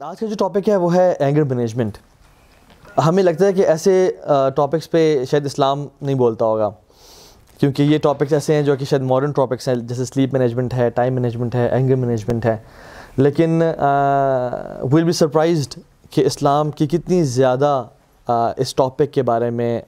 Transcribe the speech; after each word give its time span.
آج 0.00 0.18
کا 0.18 0.26
جو 0.26 0.34
ٹاپک 0.38 0.68
ہے 0.68 0.74
وہ 0.76 0.94
ہے 0.94 1.12
اینگر 1.18 1.44
مینجمنٹ 1.44 1.96
ہمیں 3.06 3.22
لگتا 3.22 3.46
ہے 3.46 3.52
کہ 3.52 3.64
ایسے 3.66 4.10
ٹاپکس 4.56 4.90
پہ 4.90 5.00
شاید 5.30 5.46
اسلام 5.46 5.86
نہیں 6.02 6.14
بولتا 6.16 6.44
ہوگا، 6.44 6.68
کیونکہ 7.60 7.82
یہ 7.82 7.98
ٹاپکس 8.02 8.32
ایسے 8.32 8.54
ہیں 8.54 8.62
جو 8.62 8.76
کہ 8.76 8.84
شاید 8.84 9.02
ماڈرن 9.02 9.32
ٹاپکس 9.32 9.68
ہیں، 9.68 9.74
جیسے 9.76 10.04
سلیپ 10.04 10.34
مینجمنٹ 10.34 10.74
ہے 10.74 10.88
ٹائم 10.94 11.14
مینجمنٹ 11.14 11.54
ہے 11.54 11.66
اینگر 11.68 11.96
مینجمنٹ 11.96 12.46
ہے۔ 12.46 12.56
لیکن 13.16 13.62
ول 14.92 15.04
بی 15.04 15.12
سرپرائزڈ 15.12 15.78
کہ 16.12 16.26
اسلام 16.26 16.70
کی 16.70 16.86
کتنی 16.86 17.22
زیادہ 17.24 17.82
اس 18.56 18.74
ٹاپک 18.74 19.12
کے 19.12 19.22
بارے 19.22 19.50
میں 19.50 19.80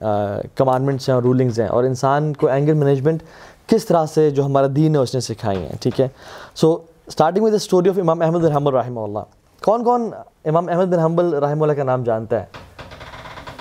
کمانڈمنٹس 0.55 1.09
ہیں 1.09 1.15
اور 1.15 1.23
رولنگز 1.23 1.59
ہیں۔ 1.59 1.67
اور 1.67 1.83
انسان 1.83 2.33
کو 2.33 2.47
اینگر 2.47 2.73
مینجمنٹ 2.73 3.23
کس 3.67 3.85
طرح 3.85 4.05
سے 4.13 4.29
جو 4.29 4.45
ہمارا 4.45 4.67
دین 4.75 4.95
ہے 4.95 5.01
اس 5.01 5.13
نے 5.15 5.21
سکھائی 5.21 5.57
ہیں، 5.57 5.75
ٹھیک 5.81 6.01
ہے؟ 6.01 6.07
So 6.55 6.77
starting 7.07 7.43
with 7.43 7.51
the 7.51 7.55
story 7.55 7.89
of 7.89 7.99
امام 7.99 8.21
احمد 8.21 8.39
بن 8.39 8.51
حنبل 8.51 8.73
رحمہ 8.75 8.99
اللہ 8.99 9.19
کون 9.65 9.83
کون 9.83 10.11
امام 10.45 10.69
احمد 10.69 10.85
بن 10.85 10.99
حنبل 10.99 11.33
رحمہ 11.33 11.61
اللہ 11.61 11.73
کا 11.73 11.83
نام 11.83 12.03
جانتا 12.03 12.39
ہے؟ 12.39 12.45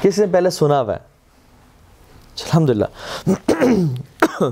کس 0.02 0.18
نے 0.18 0.26
پہلے 0.26 0.50
سنا 0.50 0.80
ہوا 0.80 0.94
ہے؟ 0.94 0.98
الحمد 2.42 2.70
للہ 2.70 2.84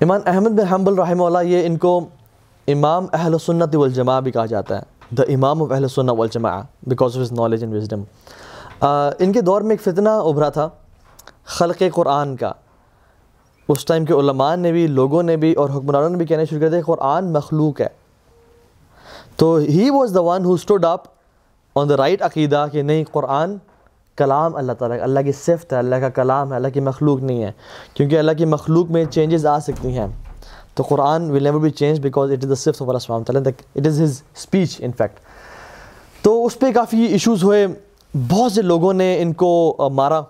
امام 0.00 0.20
احمد 0.26 0.48
بن 0.48 0.66
حنبل 0.66 0.98
رحمہ 0.98 1.24
اللہ، 1.24 1.38
یہ 1.42 1.66
ان 1.66 1.76
کو 1.76 2.08
امام 2.68 3.06
اہل 3.12 3.38
سنت 3.38 3.76
والجماع 3.76 4.20
بھی 4.20 4.32
کہا 4.32 4.46
جاتا 4.46 4.78
ہے۔ 4.78 4.82
دا 5.10 5.22
امام 5.28 5.62
آف 5.62 5.72
اہل 5.72 5.88
سنت 5.88 6.10
والجماع 6.10 6.60
because 6.86 7.16
of 7.16 7.22
his 7.22 7.32
knowledge 7.32 7.62
and 7.62 7.74
wisdom 7.74 8.02
ان 9.18 9.32
کے 9.32 9.40
دور 9.40 9.60
میں 9.60 9.70
ایک 9.70 9.80
فتنہ 9.80 10.08
ابھرا 10.08 10.48
تھا، 10.48 10.68
خلق 11.44 11.82
قرآن 11.94 12.36
کا۔ 12.36 12.52
اس 13.68 13.84
ٹائم 13.84 14.04
کے 14.04 14.14
علماء 14.14 14.56
نے 14.56 14.72
بھی، 14.72 14.86
لوگوں 14.86 15.22
نے 15.22 15.36
بھی 15.36 15.52
اور 15.52 15.70
حکمرانوں 15.70 16.10
نے 16.10 16.16
بھی 16.16 16.26
کہنے 16.26 16.44
شروع 16.44 16.60
کر 16.60 16.68
دیا 16.68 16.80
قرآن 16.86 17.32
مخلوق 17.32 17.80
ہے۔ 17.80 18.05
تو 19.36 19.54
he 19.54 19.90
was 19.90 20.14
the 20.14 20.20
one 20.20 20.44
who 20.44 20.52
stood 20.52 20.84
up 20.84 21.02
on 21.74 21.88
the 21.88 21.96
right 21.96 22.22
عقیدہ 22.22 22.66
کہ 22.72 22.82
نہیں، 22.82 23.04
قرآن 23.12 23.56
کلام 24.16 24.56
اللہ 24.56 24.72
تعالیٰ، 24.72 24.98
اللہ 25.00 25.20
کی 25.20 25.32
صفت 25.32 25.72
ہے، 25.72 25.78
اللہ 25.78 25.96
کا 25.96 26.08
کلام 26.08 26.50
ہے، 26.50 26.56
اللہ 26.56 26.68
کی 26.68 26.80
مخلوق 26.80 27.20
نہیں 27.20 27.42
ہے۔ 27.42 27.52
کیونکہ 27.94 28.18
اللہ 28.18 28.32
کی 28.32 28.44
مخلوق 28.44 28.90
میں 28.90 29.04
چینجز 29.04 29.46
آ 29.46 29.58
سکتی 29.58 29.98
ہیں۔ 29.98 30.06
تو 30.74 30.82
قرآن 30.82 31.30
will 31.30 31.42
never 31.42 31.60
be 31.60 31.70
change 31.70 32.00
because 32.00 32.30
it 32.30 32.44
is 32.44 32.50
the 32.50 32.54
صفت 32.54 32.82
آف 32.82 32.88
اللہ 32.88 33.24
تعالیٰ 33.24 33.42
it 33.76 33.86
is 33.86 34.00
his 34.00 34.22
speech 34.36 34.76
in 34.80 34.90
fact 34.98 35.20
تو 36.22 36.46
اس 36.46 36.58
پہ 36.58 36.72
کافی 36.72 37.02
ایشوز 37.02 37.44
ہوئے۔ 37.44 37.66
بہت 38.30 38.52
سے 38.52 38.62
لوگوں 38.62 38.92
نے 38.92 39.22
ان 39.22 39.32
کو 39.32 39.76
مارا۔ 39.92 40.20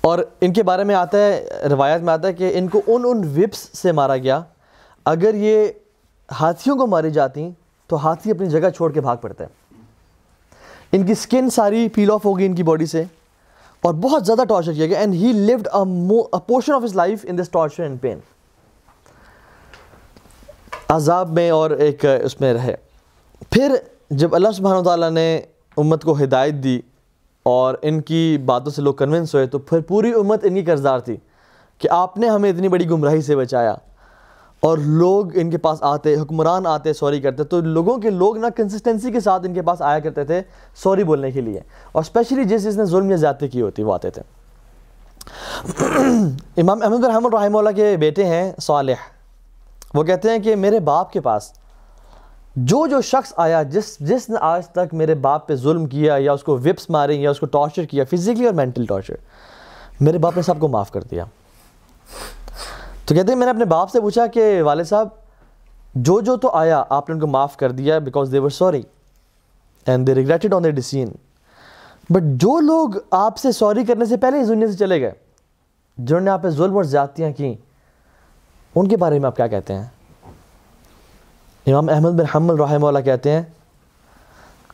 اور 0.00 0.18
ان 0.40 0.52
کے 0.52 0.62
بارے 0.62 0.84
میں 0.84 0.94
آتا 0.94 1.18
ہے، 1.18 1.48
روایت 1.70 2.02
میں 2.02 2.14
آتا 2.14 2.28
ہے 2.28 2.32
کہ 2.32 2.52
ان 2.54 2.68
کو 2.68 2.80
ان 2.86 3.02
ان 3.04 3.32
وپس 3.36 3.78
سے 3.78 3.92
مارا 3.92 4.16
گیا۔ 4.16 4.40
اگر 5.04 5.34
یہ 5.34 5.68
ہاتھیوں 6.28 6.76
کو 6.76 6.86
ماری 6.86 7.10
جاتی 7.10 7.48
تو 7.90 7.96
ہاتھی 8.04 8.30
اپنی 8.30 8.46
جگہ 8.50 8.70
چھوڑ 8.76 8.90
کے 8.92 9.00
بھاگ 9.00 9.16
پڑتے 9.16 9.44
ہیں 9.44 9.52
ان 10.92 11.06
کی 11.06 11.14
سکن 11.14 11.50
ساری 11.50 11.88
پیل 11.94 12.10
آف 12.10 12.24
ہوگی 12.24 12.46
ان 12.46 12.54
کی 12.54 12.62
باڈی 12.62 12.86
سے، 12.86 13.02
اور 13.82 13.94
بہت 13.94 14.26
زیادہ 14.26 14.44
ٹارچر 14.48 14.72
کیا 14.72 14.86
گیا۔ 14.86 14.98
And 14.98 15.14
he 15.14 15.32
lived 15.32 15.68
portion 16.46 16.72
of 16.72 16.84
his 16.84 16.94
life 16.96 17.24
in 17.28 17.38
this 17.38 17.48
torture 17.52 17.82
and 17.82 18.00
pain 18.00 18.18
عذاب 20.88 21.30
میں 21.32 21.50
اور 21.50 21.70
ایک، 21.70 22.04
اس 22.04 22.40
میں 22.40 22.52
رہے۔ 22.54 22.74
پھر 23.52 23.74
جب 24.10 24.34
اللہ 24.34 24.52
سبحانہ 24.54 24.82
تعالیٰ 24.84 25.10
نے 25.10 25.40
امت 25.76 26.02
کو 26.04 26.16
ہدایت 26.22 26.54
دی 26.64 26.80
اور 27.46 27.74
ان 27.82 28.00
کی 28.02 28.36
باتوں 28.46 28.72
سے 28.72 28.82
لوگ 28.82 28.94
کنونس 28.94 29.34
ہوئے، 29.34 29.46
تو 29.46 29.58
پھر 29.58 29.80
پوری 29.80 30.12
امت 30.12 30.44
ان 30.44 30.54
کی 30.54 30.64
قرضدار 30.64 30.98
تھی 30.98 31.16
کہ 31.80 31.88
آپ 31.90 32.18
نے 32.18 32.28
ہمیں 32.28 32.50
اتنی 32.50 32.68
بڑی 32.68 32.88
گمراہی 32.90 33.22
سے 33.22 33.36
بچایا۔ 33.36 33.74
اور 34.64 34.78
لوگ 34.78 35.26
ان 35.34 35.50
کے 35.50 35.58
پاس 35.58 35.78
آتے، 35.80 36.14
حکمران 36.14 36.66
آتے، 36.66 36.92
سوری 36.92 37.20
کرتے، 37.20 37.44
تو 37.44 37.60
لوگوں 37.60 37.98
کے 37.98 38.10
لوگ 38.10 38.36
نہ 38.36 38.46
کنسسٹنسی 38.56 39.12
کے 39.12 39.20
ساتھ 39.20 39.46
ان 39.46 39.54
کے 39.54 39.62
پاس 39.62 39.82
آیا 39.82 39.98
کرتے 39.98 40.24
تھے 40.24 40.42
سوری 40.82 41.04
بولنے 41.04 41.30
کے 41.30 41.40
لیے۔ 41.40 41.60
اور 41.92 42.02
اسپیشلی 42.02 42.44
جس 42.44 42.64
جس 42.64 42.76
نے 42.76 42.84
ظلم 42.84 43.10
یا 43.10 43.16
زیادتی 43.16 43.48
کی 43.48 43.60
ہوتی، 43.60 43.82
وہ 43.82 43.94
آتے 43.94 44.10
تھے۔ 44.10 44.22
امام 46.56 46.82
احمد 46.82 47.04
الرحمن 47.04 47.32
رحمہ 47.32 47.58
اللہ 47.58 47.70
کے 47.70 47.96
بیٹے 47.96 48.24
ہیں 48.24 48.52
صالح۔ 48.60 48.94
وہ 49.94 50.02
کہتے 50.02 50.30
ہیں 50.30 50.38
کہ 50.38 50.56
میرے 50.56 50.80
باپ 50.80 51.12
کے 51.12 51.20
پاس 51.20 51.52
جو 52.56 52.86
جو 52.86 53.00
شخص 53.00 53.32
آیا، 53.36 53.62
جس 53.62 53.98
جس 54.00 54.28
نے 54.28 54.36
آج 54.40 54.68
تک 54.68 54.94
میرے 54.94 55.14
باپ 55.14 55.48
پہ 55.48 55.54
ظلم 55.54 55.86
کیا 55.86 56.14
یا 56.18 56.32
اس 56.32 56.42
کو 56.42 56.58
وپس 56.58 56.90
ماریں 56.90 57.20
یا 57.20 57.30
اس 57.30 57.40
کو 57.40 57.46
ٹارچر 57.46 57.84
کیا 57.84 58.04
فزیکلی 58.04 58.46
اور 58.46 58.54
مینٹل 58.54 58.86
ٹارچر 58.86 59.14
میرے 60.00 60.18
باپ 60.18 60.36
نے 60.36 60.42
سب 60.42 60.58
کو 60.58 60.68
معاف 60.68 60.90
کر 60.90 61.02
دیا۔ 61.02 61.24
تو 63.06 63.14
کہتے 63.14 63.32
ہیں 63.32 63.38
میں 63.38 63.46
نے 63.46 63.50
اپنے 63.50 63.64
باپ 63.64 63.90
سے 63.90 64.00
پوچھا 64.00 64.26
کہ 64.26 64.62
والد 64.62 64.86
صاحب، 64.88 65.08
جو 65.96 66.20
جو 66.20 66.36
تو 66.36 66.50
آیا، 66.52 66.82
آپ 66.88 67.08
نے 67.08 67.14
ان 67.14 67.20
کو 67.20 67.26
معاف 67.26 67.56
کر 67.56 67.72
دیا 67.72 67.98
because 67.98 68.32
they 68.32 68.38
were 68.38 68.50
sorry 68.50 68.82
and 69.86 70.06
they 70.06 70.14
regretted 70.14 70.54
on 70.54 70.64
the 70.64 70.70
decision 70.70 71.08
but 72.10 72.22
جو 72.40 72.58
لوگ 72.60 72.96
آپ 73.10 73.38
سے 73.38 73.52
سوری 73.52 73.84
کرنے 73.84 74.04
سے 74.04 74.16
پہلے 74.16 74.40
اس 74.40 74.48
دنیا 74.48 74.70
سے 74.70 74.76
چلے 74.76 75.00
گئے، 75.00 75.12
جنہوں 75.98 76.20
نے 76.20 76.30
آپ 76.30 76.42
پہ 76.42 76.50
ظلم 76.50 76.76
اور 76.76 76.84
زیادتیاں 76.84 77.30
کیں 77.32 77.54
ان 78.74 78.88
کے 78.88 78.96
بارے 78.96 79.18
میں 79.18 79.26
آپ 79.26 79.36
کیا 79.36 79.46
کہتے 79.46 79.74
ہیں؟ 79.74 79.86
امام 81.66 81.88
احمد 81.88 82.18
بن 82.18 82.24
حمل 82.34 82.60
رحمہ 82.60 82.86
اللہ 82.86 83.04
کہتے 83.04 83.30
ہیں، 83.30 83.42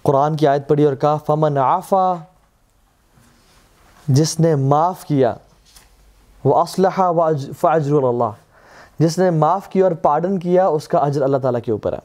قرآن 0.03 0.37
کی 0.37 0.47
آیت 0.47 0.69
پڑھی 0.69 0.85
اور 0.85 0.95
کہا، 0.95 1.17
فمن 1.17 1.59
عافا 1.59 2.15
جس 4.09 4.39
نے 4.41 4.55
معاف 4.57 5.05
کیا 5.05 5.35
وہ 6.45 6.62
اسلحہ 6.62 7.11
و 7.11 7.28
فاجر 7.61 7.93
اللہ 7.93 8.31
جس 8.99 9.19
نے 9.19 9.31
معاف 9.31 9.69
کیا 9.69 9.84
اور 9.84 9.93
پارڈن 9.93 10.39
کیا، 10.39 10.67
اس 10.67 10.89
کا 10.89 10.99
اجر 10.99 11.23
اللہ 11.23 11.37
تعالیٰ 11.37 11.61
کے 11.61 11.73
اوپر 11.73 11.93
ہے۔ 11.93 11.99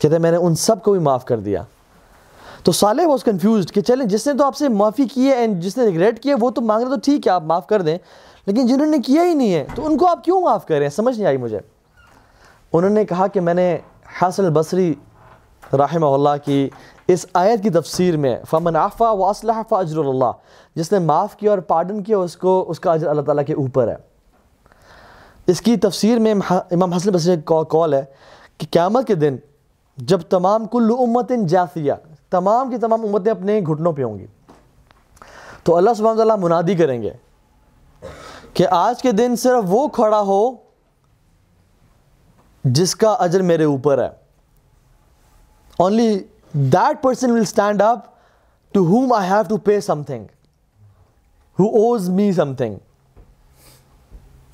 کہتے 0.00 0.14
ہیں، 0.14 0.22
میں 0.22 0.30
نے 0.30 0.36
ان 0.36 0.54
سب 0.54 0.82
کو 0.82 0.92
بھی 0.92 1.00
معاف 1.00 1.24
کر 1.24 1.40
دیا۔ 1.40 1.62
تو 2.62 2.72
صالح 2.72 3.02
واز 3.06 3.24
کنفیوزڈ 3.24 3.72
کہ 3.72 3.80
چلیں، 3.80 4.06
جس 4.06 4.26
نے 4.26 4.32
تو 4.32 4.44
آپ 4.44 4.56
سے 4.56 4.68
معافی 4.68 5.04
کی 5.04 5.26
ہے 5.26 5.32
اینڈ 5.32 5.62
جس 5.62 5.76
نے 5.76 5.84
ریگریٹ 5.84 6.22
کیا، 6.22 6.36
وہ 6.40 6.50
تو 6.50 6.60
مانگ 6.60 6.82
رہے 6.82 6.94
تو 6.94 7.00
ٹھیک 7.04 7.26
ہے، 7.26 7.32
آپ 7.32 7.42
معاف 7.42 7.66
کر 7.66 7.82
دیں۔ 7.82 7.98
لیکن 8.46 8.66
جنہوں 8.66 8.86
نے 8.86 8.98
کیا 8.98 9.22
ہی 9.22 9.34
نہیں 9.34 9.54
ہے، 9.54 9.66
تو 9.74 9.86
ان 9.86 9.98
کو 9.98 10.06
آپ 10.06 10.24
کیوں 10.24 10.40
معاف 10.40 10.66
کر 10.66 10.74
رہے 10.74 10.82
ہیں؟ 10.82 10.90
سمجھ 10.90 11.16
نہیں 11.16 11.26
آئی 11.26 11.36
مجھے۔ 11.36 11.58
انہوں 12.72 12.90
نے 12.90 13.04
کہا 13.04 13.26
کہ 13.26 13.40
میں 13.40 13.54
نے 13.54 13.78
حسن 14.22 14.44
البصری 14.44 14.94
رحمہ 15.72 16.06
اللہ 16.06 16.44
کی 16.44 16.68
اس 17.08 17.26
آیت 17.34 17.62
کی 17.62 17.70
تفسیر 17.70 18.16
میں 18.16 18.36
فمن 18.50 18.76
عفا 18.76 19.10
و 19.10 19.24
اسلح 19.24 19.62
فاجر 19.68 19.98
اللہ 19.98 20.30
جس 20.74 20.92
نے 20.92 20.98
معاف 20.98 21.36
کیا 21.36 21.50
اور 21.50 21.58
پارڈن 21.58 22.02
کیا، 22.02 22.18
اس 22.18 22.36
کو، 22.36 22.64
اس 22.68 22.80
کا 22.80 22.92
اجر 22.92 23.06
اللہ 23.06 23.22
تعالیٰ 23.22 23.44
کے 23.44 23.52
اوپر 23.52 23.88
ہے۔ 23.88 23.96
اس 25.46 25.60
کی 25.60 25.76
تفسیر 25.76 26.18
میں 26.18 26.34
امام 26.50 26.92
حسن 26.92 27.10
بصری 27.10 27.36
کا 27.44 27.62
کال 27.62 27.94
ہے 27.94 28.04
کہ 28.58 28.66
قیامت 28.70 29.06
کے 29.06 29.14
دن 29.14 29.36
جب 29.96 30.20
تمام 30.20 30.64
کل 30.64 30.90
امت 30.98 31.32
جاثیہ، 31.48 31.92
تمام 32.30 32.70
کی 32.70 32.78
تمام 32.78 33.04
امتیں 33.04 33.32
اپنے 33.32 33.60
گھٹنوں 33.60 33.92
پہ 33.92 34.02
ہوں 34.02 34.18
گی، 34.18 34.26
تو 35.62 35.76
اللہ 35.76 35.90
سبحانہ 35.96 36.16
تعالیٰ 36.16 36.38
منادی 36.38 36.74
کریں 36.74 37.02
گے 37.02 37.12
کہ 38.54 38.66
آج 38.70 39.02
کے 39.02 39.12
دن 39.12 39.36
صرف 39.36 39.64
وہ 39.68 39.88
کھڑا 39.88 40.20
ہو 40.20 40.50
جس 42.64 42.96
کا 42.96 43.10
اجر 43.10 43.42
میرے 43.42 43.64
اوپر 43.64 44.02
ہے۔ 44.02 44.08
Only 45.78 46.18
that 46.54 47.02
person 47.02 47.30
will 47.30 47.40
stand 47.40 47.82
up 47.82 47.98
to 48.72 48.84
whom 48.86 49.12
I 49.12 49.30
have 49.30 49.42
to 49.48 49.56
pay 49.56 49.80
something 50.02 50.24
who 51.58 51.64
owes 51.64 52.08
me 52.08 52.32
something 52.54 52.74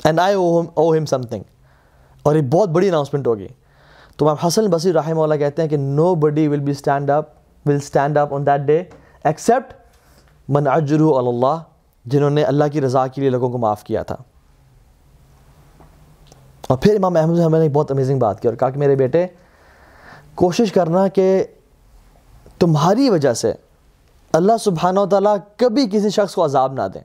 and 0.05 0.21
I 0.21 0.35
owe 0.35 0.97
him 0.97 1.07
something 1.23 1.43
اور 2.23 2.37
یہ 2.37 2.43
بہت 2.43 2.69
بڑی 2.69 2.89
اناؤنسمنٹ 2.89 3.27
ہوگی۔ 3.27 3.49
تو 4.17 4.25
میں 4.25 4.35
حسن 4.47 4.67
بصیر 4.67 4.95
رحمہ 4.95 5.23
اللہ 5.23 5.35
کہتے 5.35 5.63
ہیں 5.63 5.69
کہ 5.69 5.77
nobody 6.15 6.49
will 6.49 6.61
be 6.61 6.73
stand 6.73 7.11
up 7.11 7.29
will 7.67 7.77
stand 7.77 8.19
up 8.19 8.35
on 8.35 8.47
that 8.47 8.61
day 8.61 8.83
except 9.25 9.73
من 10.49 10.67
اجرو 10.67 11.19
اللہ 11.19 11.63
جنہوں 12.05 12.31
نے 12.31 12.43
اللہ 12.43 12.65
کی 12.73 12.81
رضا 12.81 13.07
کے 13.07 13.21
لیے 13.21 13.31
لوگوں 13.31 13.51
کو 13.51 13.59
معاف 13.59 13.85
کیا 13.85 14.03
تھا۔ 14.03 14.17
اور 16.69 16.79
پھر 16.79 16.95
امام 16.95 17.17
احمد 17.17 17.39
نے 17.53 17.59
ایک 17.59 17.73
بہت 17.73 17.91
امیزنگ 17.91 18.19
بات 18.19 18.41
کی 18.41 18.49
اور 18.49 18.57
کہا 18.57 18.71
کہ 18.71 18.79
میرے 18.79 18.95
بیٹے، 18.97 19.27
کوشش 20.35 20.73
کرنا 20.73 21.09
کہ 21.09 21.45
تمہاری 22.61 23.11
وجہ 23.11 23.33
سے 23.33 23.53
اللہ 24.33 24.53
سبحانہ 24.61 25.01
و 25.01 25.07
تعالیٰ 25.07 25.37
کبھی 25.57 25.87
کسی 25.93 26.11
شخص 26.11 26.35
کو 26.35 26.45
عذاب 26.45 26.73
نہ 26.73 26.83
دیں۔ 26.95 27.01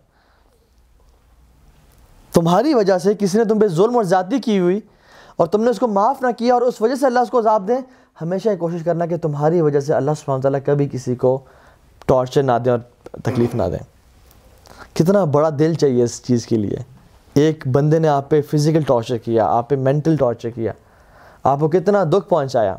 تمہاری 2.34 2.74
وجہ 2.74 2.98
سے 2.98 3.14
کسی 3.20 3.38
نے 3.38 3.46
تم 3.46 3.60
پہ 3.60 3.68
ظلم 3.68 3.96
اور 3.96 4.04
زیادتی 4.04 4.40
کی 4.40 4.60
ہوئی 4.60 4.80
اور 5.36 5.48
تم 5.48 5.64
نے 5.64 5.70
اس 5.70 5.80
کو 5.80 5.88
معاف 5.88 6.22
نہ 6.22 6.28
کیا 6.38 6.54
اور 6.54 6.62
اس 6.62 6.82
وجہ 6.82 6.96
سے 6.96 7.06
اللہ 7.06 7.20
اس 7.20 7.30
کو 7.30 7.40
عذاب 7.40 7.68
دیں، 7.68 7.78
ہمیشہ 8.22 8.50
یہ 8.50 8.56
کوشش 8.56 8.84
کرنا 8.86 9.06
کہ 9.06 9.18
تمہاری 9.18 9.62
وجہ 9.62 9.80
سے 9.80 9.94
اللہ 9.94 10.12
سبحانہ 10.12 10.40
و 10.40 10.42
تعالیٰ 10.42 10.60
کبھی 10.66 10.90
کسی 10.92 11.16
کو 11.16 11.40
ٹارچر 12.06 12.44
نہ 12.44 12.52
دیں 12.66 12.72
اور 12.72 12.80
تکلیف 13.24 13.56
نہ 13.56 13.64
دیں۔ 13.72 13.84
کتنا 14.96 15.24
بڑا 15.24 15.50
دل 15.60 15.74
چاہیے 15.74 16.04
اس 16.04 16.24
چیز 16.24 16.48
کے 16.48 16.56
لیے۔ 16.58 16.78
ایک 17.34 17.68
بندے 17.68 18.00
نے 18.00 18.08
آپ 18.08 18.30
پہ 18.30 18.42
فزیکل 18.42 18.82
ٹارچر 18.82 19.18
کیا، 19.18 19.46
آپ 19.46 19.70
پہ 19.70 19.76
مینٹل 19.76 20.18
ٹارچر 20.18 20.50
کیا، 20.50 20.72
آپ 21.44 21.60
کو 21.60 21.70
کتنا 21.70 22.04
دکھ 22.04 22.30
پہنچایا۔ 22.30 22.76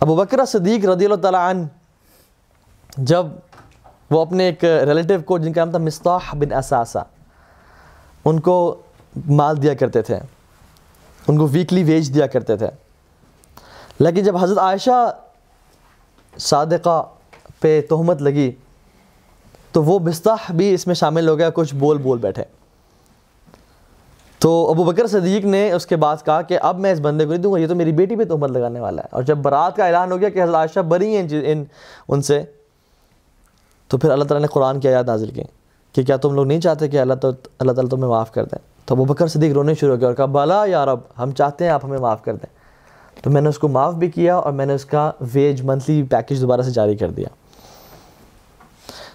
ابو 0.00 0.16
بکر 0.16 0.44
صدیق 0.44 0.84
رضی 0.84 1.04
اللہ 1.04 1.16
تعالیٰ 1.16 1.50
عنہ، 1.50 1.62
جب 2.96 3.26
وہ 4.10 4.20
اپنے 4.20 4.44
ایک 4.44 4.64
ریلیٹیو 4.64 5.22
کو، 5.22 5.38
جن 5.38 5.52
کا 5.52 5.60
نام 5.60 5.70
تھا 5.70 5.78
مصطاح 5.78 6.34
بن 6.34 6.52
اساسا 6.52 7.02
ان 8.24 8.40
کو 8.40 8.82
مال 9.28 9.62
دیا 9.62 9.74
کرتے 9.74 10.02
تھے، 10.02 10.18
ان 11.28 11.38
کو 11.38 11.46
ویکلی 11.46 11.82
ویج 11.82 12.14
دیا 12.14 12.26
کرتے 12.26 12.56
تھے۔ 12.56 12.66
لیکن 13.98 14.22
جب 14.22 14.36
حضرت 14.36 14.58
عائشہ 14.58 15.18
صادقہ 16.38 17.02
پہ 17.60 17.80
تہمت 17.88 18.22
لگی، 18.22 18.52
تو 19.72 19.82
وہ 19.82 19.98
بستح 19.98 20.52
بھی 20.52 20.74
اس 20.74 20.86
میں 20.86 20.94
شامل 20.94 21.28
ہو 21.28 21.38
گیا، 21.38 21.50
کچھ 21.50 21.74
بول 21.74 21.98
بول 21.98 22.18
بیٹھے۔ 22.18 22.44
تو 24.44 24.70
ابو 24.70 24.84
بکر 24.84 25.06
صدیق 25.06 25.44
نے 25.44 25.72
اس 25.72 25.86
کے 25.86 25.96
بعد 25.96 26.16
کہا 26.24 26.42
کہ 26.42 26.58
اب 26.62 26.78
میں 26.78 26.92
اس 26.92 26.98
بندے 27.02 27.24
کو 27.24 27.30
نہیں 27.30 27.42
دوں 27.42 27.52
گا، 27.52 27.58
یہ 27.58 27.66
تو 27.66 27.74
میری 27.74 27.92
بیٹی 27.92 28.16
پہ 28.16 28.24
تہمت 28.24 28.50
لگانے 28.50 28.80
والا 28.80 29.02
ہے۔ 29.02 29.08
اور 29.10 29.22
جب 29.22 29.38
برات 29.38 29.76
کا 29.76 29.86
اعلان 29.86 30.12
ہو 30.12 30.20
گیا 30.20 30.28
کہ 30.28 30.42
حضرت 30.42 30.54
عائشہ 30.54 30.80
بری 30.80 31.16
ہیں 31.16 31.28
ان 31.32 31.64
ان 32.08 32.22
سے، 32.22 32.42
تو 33.88 33.98
پھر 33.98 34.10
اللہ 34.10 34.24
تعالیٰ 34.24 34.40
نے 34.40 34.46
قرآن 34.46 34.80
کی 34.80 34.88
آیات 34.88 35.06
نازل 35.06 35.30
کی 35.30 35.42
کہ 35.92 36.02
کیا 36.02 36.16
تم 36.16 36.34
لوگ 36.34 36.46
نہیں 36.46 36.60
چاہتے 36.60 36.88
کہ 36.88 37.00
اللہ 37.00 37.14
تعالیٰ 37.14 37.48
اللہ 37.58 37.72
تعالیٰ 37.72 37.90
تمہیں 37.90 38.10
معاف 38.10 38.32
کر 38.32 38.44
دیں؟ 38.44 38.58
تو 38.84 38.94
ابو 38.94 39.04
بکر 39.04 39.26
صدیق 39.26 39.52
رونے 39.52 39.74
شروع 39.74 39.94
ہو 39.94 40.00
گیا 40.00 40.08
اور 40.08 40.14
کہا 40.14 40.24
بالا 40.24 40.64
یا 40.66 40.86
رب، 40.86 40.98
ہم 41.18 41.30
چاہتے 41.30 41.64
ہیں 41.64 41.70
آپ 41.70 41.84
ہمیں 41.84 41.98
معاف 41.98 42.22
کر 42.22 42.34
دیں۔ 42.34 42.54
تو 43.22 43.30
میں 43.30 43.42
نے 43.42 43.48
اس 43.48 43.58
کو 43.58 43.68
معاف 43.68 43.94
بھی 43.94 44.10
کیا 44.10 44.36
اور 44.36 44.52
میں 44.52 44.66
نے 44.66 44.74
اس 44.74 44.84
کا 44.84 45.10
ویج 45.34 45.62
منتھلی 45.62 46.02
پیکج 46.02 46.40
دوبارہ 46.40 46.60
سے 46.60 46.70
جاری 46.70 46.96
کر 46.96 47.10
دیا۔ 47.10 47.28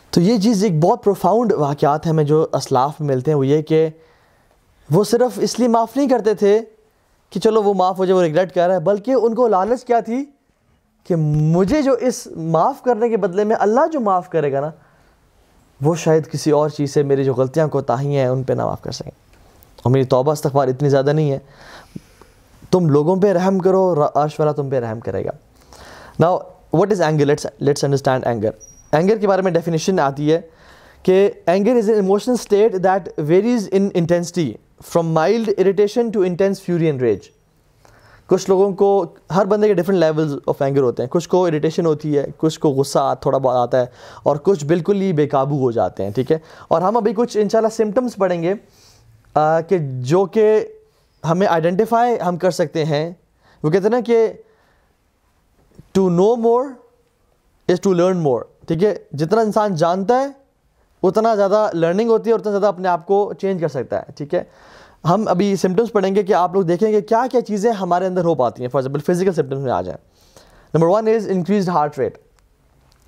تو 0.09 0.21
یہ 0.21 0.37
چیز 0.37 0.63
ایک 0.63 0.79
بہت 0.79 1.03
پروفاؤنڈ 1.03 1.53
واقعات 1.53 2.05
ہیں، 2.05 2.13
ہمیں 2.13 2.23
جو 2.23 2.47
اسلاف 2.53 2.91
میں 2.99 3.15
ملتے 3.15 3.31
ہیں 3.31 3.37
وہ 3.37 3.47
یہ 3.47 3.61
کہ 3.61 3.89
وہ 4.91 5.03
صرف 5.03 5.39
اس 5.41 5.59
لیے 5.59 5.68
معاف 5.68 5.97
نہیں 5.97 6.09
کرتے 6.09 6.33
تھے 6.33 6.62
کہ 7.30 7.39
چلو 7.39 7.63
وہ 7.63 7.74
معاف 7.74 7.97
ہو 8.00 8.06
جائے، 8.06 8.18
وہ 8.18 8.24
ریگریٹ 8.24 8.56
کر 8.56 8.68
رہا 8.68 8.75
ہے، 8.75 8.80
بلکہ 8.80 9.12
ان 9.12 9.36
کو 9.36 9.47
لالچ 9.47 9.83
کیا 9.83 10.00
تھی 10.00 10.25
کہ 11.03 11.15
مجھے 11.15 11.81
جو 11.81 11.94
اس 11.94 12.27
معاف 12.36 12.81
کرنے 12.81 13.09
کے 13.09 13.18
بدلے 13.18 13.44
میں 13.44 13.56
اللہ 13.59 13.88
جو 13.94 14.00
معاف 14.00 14.30
کرے 14.30 14.51
گا 14.51 14.59
نا، 14.59 14.71
وہ 15.81 15.95
شاید 15.95 16.27
کسی 16.27 16.51
اور 16.51 16.69
چیز 16.69 16.94
سے 16.94 17.03
میری 17.03 17.24
جو 17.24 17.33
غلطیاں 17.33 17.68
کو 17.68 17.81
تاہی 17.81 18.18
ہیں، 18.18 18.27
ان 18.27 18.44
پہ 18.44 18.53
نہ 18.53 18.65
معاف 18.65 18.81
کر 18.81 18.91
سکیں۔ 18.91 19.12
اور 19.83 19.91
میری 19.91 20.03
توبہ 20.03 20.31
استغفار 20.31 20.68
اتنی 20.68 20.89
زیادہ 20.89 21.13
نہیں 21.13 21.31
ہے۔ 21.31 21.39
تم 22.71 22.89
لوگوں 22.89 23.15
پہ 23.15 23.33
رحم 23.33 23.59
کرو 23.59 24.06
عرش 24.15 24.39
والا 24.39 24.51
تم 24.51 24.69
پہ 24.69 24.80
رحم 24.80 25.00
کرے 25.00 25.25
گا۔ 25.25 25.31
نا 26.19 26.38
what 26.74 26.91
is 26.91 27.01
anger 27.01 27.25
let's 27.25 27.45
let's 27.59 27.83
understand 27.83 28.27
anger 28.27 28.50
anger 28.91 29.18
کے 29.18 29.27
بارے 29.27 29.41
میں 29.41 29.51
ڈیفینیشن 29.51 30.00
آتی 30.00 30.33
ہے 30.33 30.41
کہ 31.03 31.31
anger 31.45 31.75
is 31.75 31.89
an 31.89 32.00
emotional 32.00 32.33
state 32.33 32.74
that 32.74 33.09
varies 33.18 33.69
in 33.71 33.89
intensity 33.94 34.53
from 34.87 35.11
mild 35.13 35.49
irritation 35.57 36.09
to 36.09 36.21
intense 36.21 36.61
fury 36.61 36.85
and 36.85 37.01
rage 37.01 37.29
کچھ 38.29 38.49
لوگوں 38.49 38.71
کو 38.75 38.89
ہر 39.35 39.45
بندے 39.45 39.67
کے 39.67 39.73
ڈفرینٹ 39.73 39.99
لیولز 39.99 40.33
آف 40.47 40.61
اینگر 40.61 40.81
ہوتے 40.83 41.03
ہیں. 41.03 41.09
کچھ 41.09 41.27
کو 41.29 41.43
اریٹیشن 41.45 41.85
ہوتی 41.85 42.17
ہے، 42.17 42.25
کچھ 42.37 42.59
کو 42.59 42.69
غصہ 42.71 43.13
تھوڑا 43.21 43.37
بہت 43.37 43.55
آتا 43.57 43.79
ہے 43.81 43.85
اور 44.23 44.35
کچھ 44.43 44.65
بالکل 44.65 45.01
ہی 45.01 45.11
بے 45.13 45.27
قابو 45.27 45.59
ہو 45.59 45.71
جاتے 45.71 46.03
ہیں، 46.03 46.11
ٹھیک 46.15 46.31
ہے؟ 46.31 46.37
اور 46.67 46.81
ہم 46.81 46.97
ابھی 46.97 47.13
کچھ 47.15 47.37
انشاءاللہ 47.41 47.69
سمٹمس 47.75 48.15
پڑھیں 48.15 48.41
گے 48.43 48.53
کہ 49.69 49.77
جو 50.11 50.25
کہ 50.25 50.45
ہمیں 51.23 51.47
آئیڈینٹیفائی 51.47 52.15
ہم 52.27 52.37
کر 52.37 52.51
سکتے 52.51 52.85
ہیں۔ 52.85 53.09
وہ 53.63 53.69
کہتے 53.69 53.83
ہیں 53.83 53.91
نا 53.91 53.99
کہ 54.05 54.27
to 55.93 56.09
know 56.09 56.35
more 56.35 56.65
is 57.69 57.81
to 57.81 57.93
learn 57.93 58.17
more 58.17 58.41
ٹھیک 58.67 58.83
ہے؟ 58.83 58.93
جتنا 59.11 59.41
انسان 59.41 59.75
جانتا 59.75 60.21
ہے، 60.21 60.27
اتنا 61.03 61.35
زیادہ 61.35 61.67
لرننگ 61.73 62.09
ہوتی 62.09 62.29
ہے 62.29 62.33
اور 62.33 62.39
اتنا 62.39 62.51
زیادہ 62.51 62.67
اپنے 62.67 62.87
آپ 62.87 63.05
کو 63.07 63.31
چینج 63.41 63.61
کر 63.61 63.67
سکتا 63.67 63.99
ہے، 63.99 64.11
ٹھیک 64.17 64.33
ہے؟ 64.33 64.43
ہم 65.04 65.28
ابھی 65.28 65.56
سمٹمس 65.56 65.92
پڑھیں 65.94 66.13
گے 66.16 66.24
کہ 66.24 66.34
آپ 66.34 66.54
لوگ 66.54 66.63
دیکھیں 66.63 66.92
گے 66.92 67.01
کیا 67.01 67.25
کیا 67.31 67.42
چیزیں 67.42 67.72
ہمارے 67.72 68.06
اندر 68.06 68.25
ہو 68.25 68.36
پاتی 68.36 68.62
ہیں. 68.62 68.69
فار 68.69 68.81
ایگزامپل 68.81 69.13
فزیکل 69.13 69.34
سمٹمس 69.34 69.63
میں 69.63 69.72
آ 69.72 69.81
جائیں. 69.81 69.98
Number 70.74 70.88
one 70.88 71.07
is 71.07 71.28
increased 71.30 71.69
heart 71.69 72.00
rate 72.00 72.18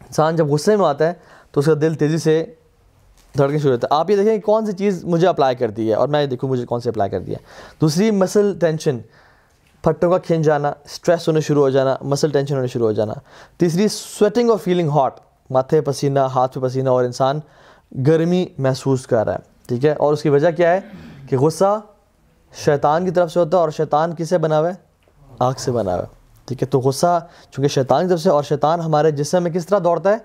انسان 0.01 0.35
جب 0.35 0.47
غصے 0.47 0.75
میں 0.75 0.85
آتا 0.85 1.07
ہے 1.07 1.13
تو 1.51 1.59
اس 1.59 1.65
کا 1.65 1.73
دل 1.81 1.93
تیزی 1.93 2.17
سے 2.17 2.43
دھڑکنے 3.35 3.57
شروع 3.57 3.71
ہوتا 3.71 3.87
ہے. 3.91 3.99
آپ 3.99 4.09
یہ 4.09 4.15
دیکھیں 4.15 4.37
کہ 4.37 4.45
کون 4.45 4.65
سی 4.65 4.71
چیز 4.77 5.03
مجھے 5.05 5.27
اپلائی 5.27 5.55
کر 5.55 5.69
دی 5.69 5.87
ہے 5.89 5.95
اور 5.95 6.07
میں 6.07 6.25
دیکھوں 6.25 6.49
مجھے 6.49 6.65
کون 6.65 6.81
سی 6.81 6.89
اپلائی 6.89 7.09
کر 7.11 7.19
دیا 7.19 7.37
ہے. 7.37 7.43
دوسری 7.81 8.09
مسل 8.11 8.53
ٹینشن 8.59 8.99
پھٹوں 9.83 10.09
کا 10.09 10.17
کھینچ 10.17 10.45
جانا 10.45 10.69
اسٹریس 10.85 11.27
ہونے 11.27 11.41
شروع 11.41 11.61
ہو 11.63 11.69
جانا 11.69 11.95
مسل 12.01 12.31
ٹینشن 12.31 12.55
ہونے 12.55 12.67
شروع 12.67 12.87
ہو 12.87 12.91
جانا. 12.91 13.13
تیسری 13.57 13.87
سویٹنگ 13.87 14.49
اور 14.49 14.57
فیلنگ 14.57 14.89
ہاٹ 14.89 15.19
ماتھے 15.49 15.81
پسینہ، 15.81 16.19
ہاتھ 16.19 16.53
پہ 16.55 16.65
پسینہ 16.65 16.89
اور 16.89 17.03
انسان 17.03 17.39
گرمی 18.07 18.45
محسوس 18.57 19.07
کر 19.07 19.25
رہا 19.25 19.33
ہے. 19.33 19.39
ٹھیک 19.67 19.85
ہے؟ 19.85 19.93
اور 19.93 20.13
اس 20.13 20.21
کی 20.23 20.29
وجہ 20.29 20.51
کیا 20.51 20.73
ہے؟ 20.73 20.79
کہ 21.31 21.37
غصہ 21.37 21.79
شیطان 22.65 23.05
کی 23.05 23.11
طرف 23.11 23.31
سے 23.31 23.39
ہوتا 23.39 23.57
ہے 23.57 23.61
اور 23.61 23.69
شیطان 23.69 24.15
کسے 24.15 24.37
بنا 24.37 24.59
ہوا 24.59 24.69
ہے 24.69 24.73
آگ 25.39 25.53
سے 25.57 25.71
بنا 25.71 25.93
ہوا 25.93 25.99
ہے 25.99 26.07
ٹھیک 26.45 26.63
ہے، 26.63 26.67
تو 26.67 26.79
غصہ 26.79 27.27
چونکہ 27.51 27.67
شیطان 27.67 28.03
کی 28.03 28.09
طرف 28.09 28.19
سے 28.19 28.29
اور 28.29 28.43
شیطان 28.43 28.79
ہمارے 28.81 29.11
جسم 29.11 29.43
میں 29.43 29.51
کس 29.51 29.65
طرح 29.65 29.79
دوڑتا 29.83 30.09
ہے؟ 30.09 30.17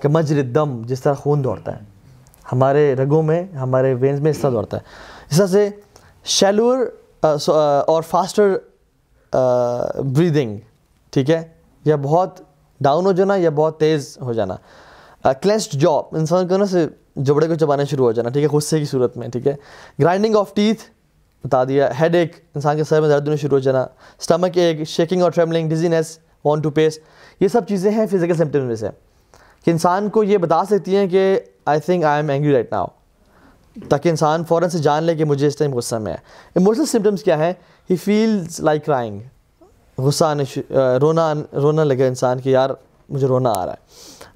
کہ 0.00 0.08
مجر 0.08 0.42
دم 0.42 0.82
جس 0.84 1.02
طرح 1.02 1.14
خون 1.14 1.44
دوڑتا 1.44 1.74
ہے۔ 1.74 1.80
ہمارے 2.52 2.94
رگوں 2.94 3.22
میں، 3.22 3.44
ہمارے 3.44 3.94
وینز 3.94 4.20
میں 4.20 4.30
اس 4.30 4.38
طرح 4.38 4.50
دوڑتا 4.50 4.76
ہے۔ 4.76 4.82
اس 5.30 5.36
طرح 5.36 5.46
سے 5.46 5.68
شیلور 6.24 6.78
اور 7.86 8.02
فاسٹر 8.02 8.56
بریدنگ 10.04 10.58
ٹھیک 11.10 11.30
ہے، 11.30 11.48
یا 11.84 11.96
بہت 11.96 12.40
ڈاؤن 12.80 13.06
ہو 13.06 13.12
جانا 13.12 13.34
یا 13.36 13.50
بہت 13.50 13.80
تیز 13.80 14.18
ہو 14.20 14.32
جانا۔ 14.32 15.32
کلینسڈ 15.32 15.72
جاب 15.72 16.04
انسان 16.12 16.48
کو 16.48 16.56
نا 16.56 16.66
سے 16.66 16.86
جبڑے 17.18 17.46
کو 17.46 17.54
چبانے 17.54 17.84
شروع 17.84 18.04
ہو 18.06 18.12
جانا، 18.12 18.28
ٹھیک 18.28 18.42
ہے، 18.42 18.48
غصے 18.48 18.78
کی 18.78 18.84
صورت 18.84 19.16
میں، 19.16 19.28
ٹھیک 19.28 19.46
ہے۔ 19.46 19.54
گرائنڈنگ 20.00 20.36
آف 20.36 20.54
ٹیتھ 20.54 20.82
بتا 21.46 21.64
دیا۔ 21.64 21.90
ہیڈ 22.00 22.14
ایک 22.14 22.32
انسان 22.54 22.76
کے 22.76 22.84
سر 22.84 23.00
میں 23.00 23.08
درد 23.08 23.24
ہونے 23.24 23.36
شروع 23.36 23.58
ہو 23.58 23.58
جانا۔ 23.58 23.82
اسٹمک 24.20 24.56
ایک 24.58 24.88
شیکنگ 24.88 25.22
اور 25.22 25.30
travelling 25.30 25.68
dizziness 25.68 26.18
want 26.44 26.62
to 26.62 26.70
pace 26.70 26.98
یہ 27.40 27.48
سب 27.48 27.66
چیزیں 27.68 27.90
ہیں 27.90 28.06
فزیکل 28.06 28.34
سمٹمس 28.34 28.62
میں 28.62 28.74
سے۔ 28.74 28.88
کہ 29.64 29.70
انسان 29.70 30.08
کو 30.08 30.24
یہ 30.24 30.38
بتا 30.38 30.64
سکتی 30.64 30.96
ہیں 30.96 31.06
کہ 31.06 31.40
I 31.64 31.80
think 31.80 32.04
I 32.04 32.22
am 32.22 32.30
angry 32.30 32.52
right 32.52 32.72
now 32.72 32.86
تاکہ 33.88 34.08
انسان 34.08 34.44
فوراً 34.44 34.68
سے 34.68 34.78
جان 34.78 35.04
لے 35.04 35.14
کہ 35.14 35.24
مجھے 35.24 35.46
اس 35.46 35.56
ٹائم 35.56 35.74
غصہ 35.74 35.96
میں 35.96 36.12
ہے۔ 36.12 36.18
ایموشنل 36.54 36.86
سمٹمس 36.86 37.22
کیا 37.22 37.38
ہے 37.38 37.52
ہی 37.90 37.96
فیلز 37.96 38.60
لائک 38.60 38.86
کرائنگ 38.86 39.20
غصہ 39.98 40.24
آنے 40.24 40.60
رونا 41.00 41.34
رونا 41.52 41.84
لگے 41.84 42.06
انسان 42.06 42.40
کہ 42.40 42.48
یار 42.48 42.70
مجھے 43.08 43.26
رونا 43.26 43.52
آ 43.56 43.66
رہا 43.66 43.72
ہے۔ 43.72 43.88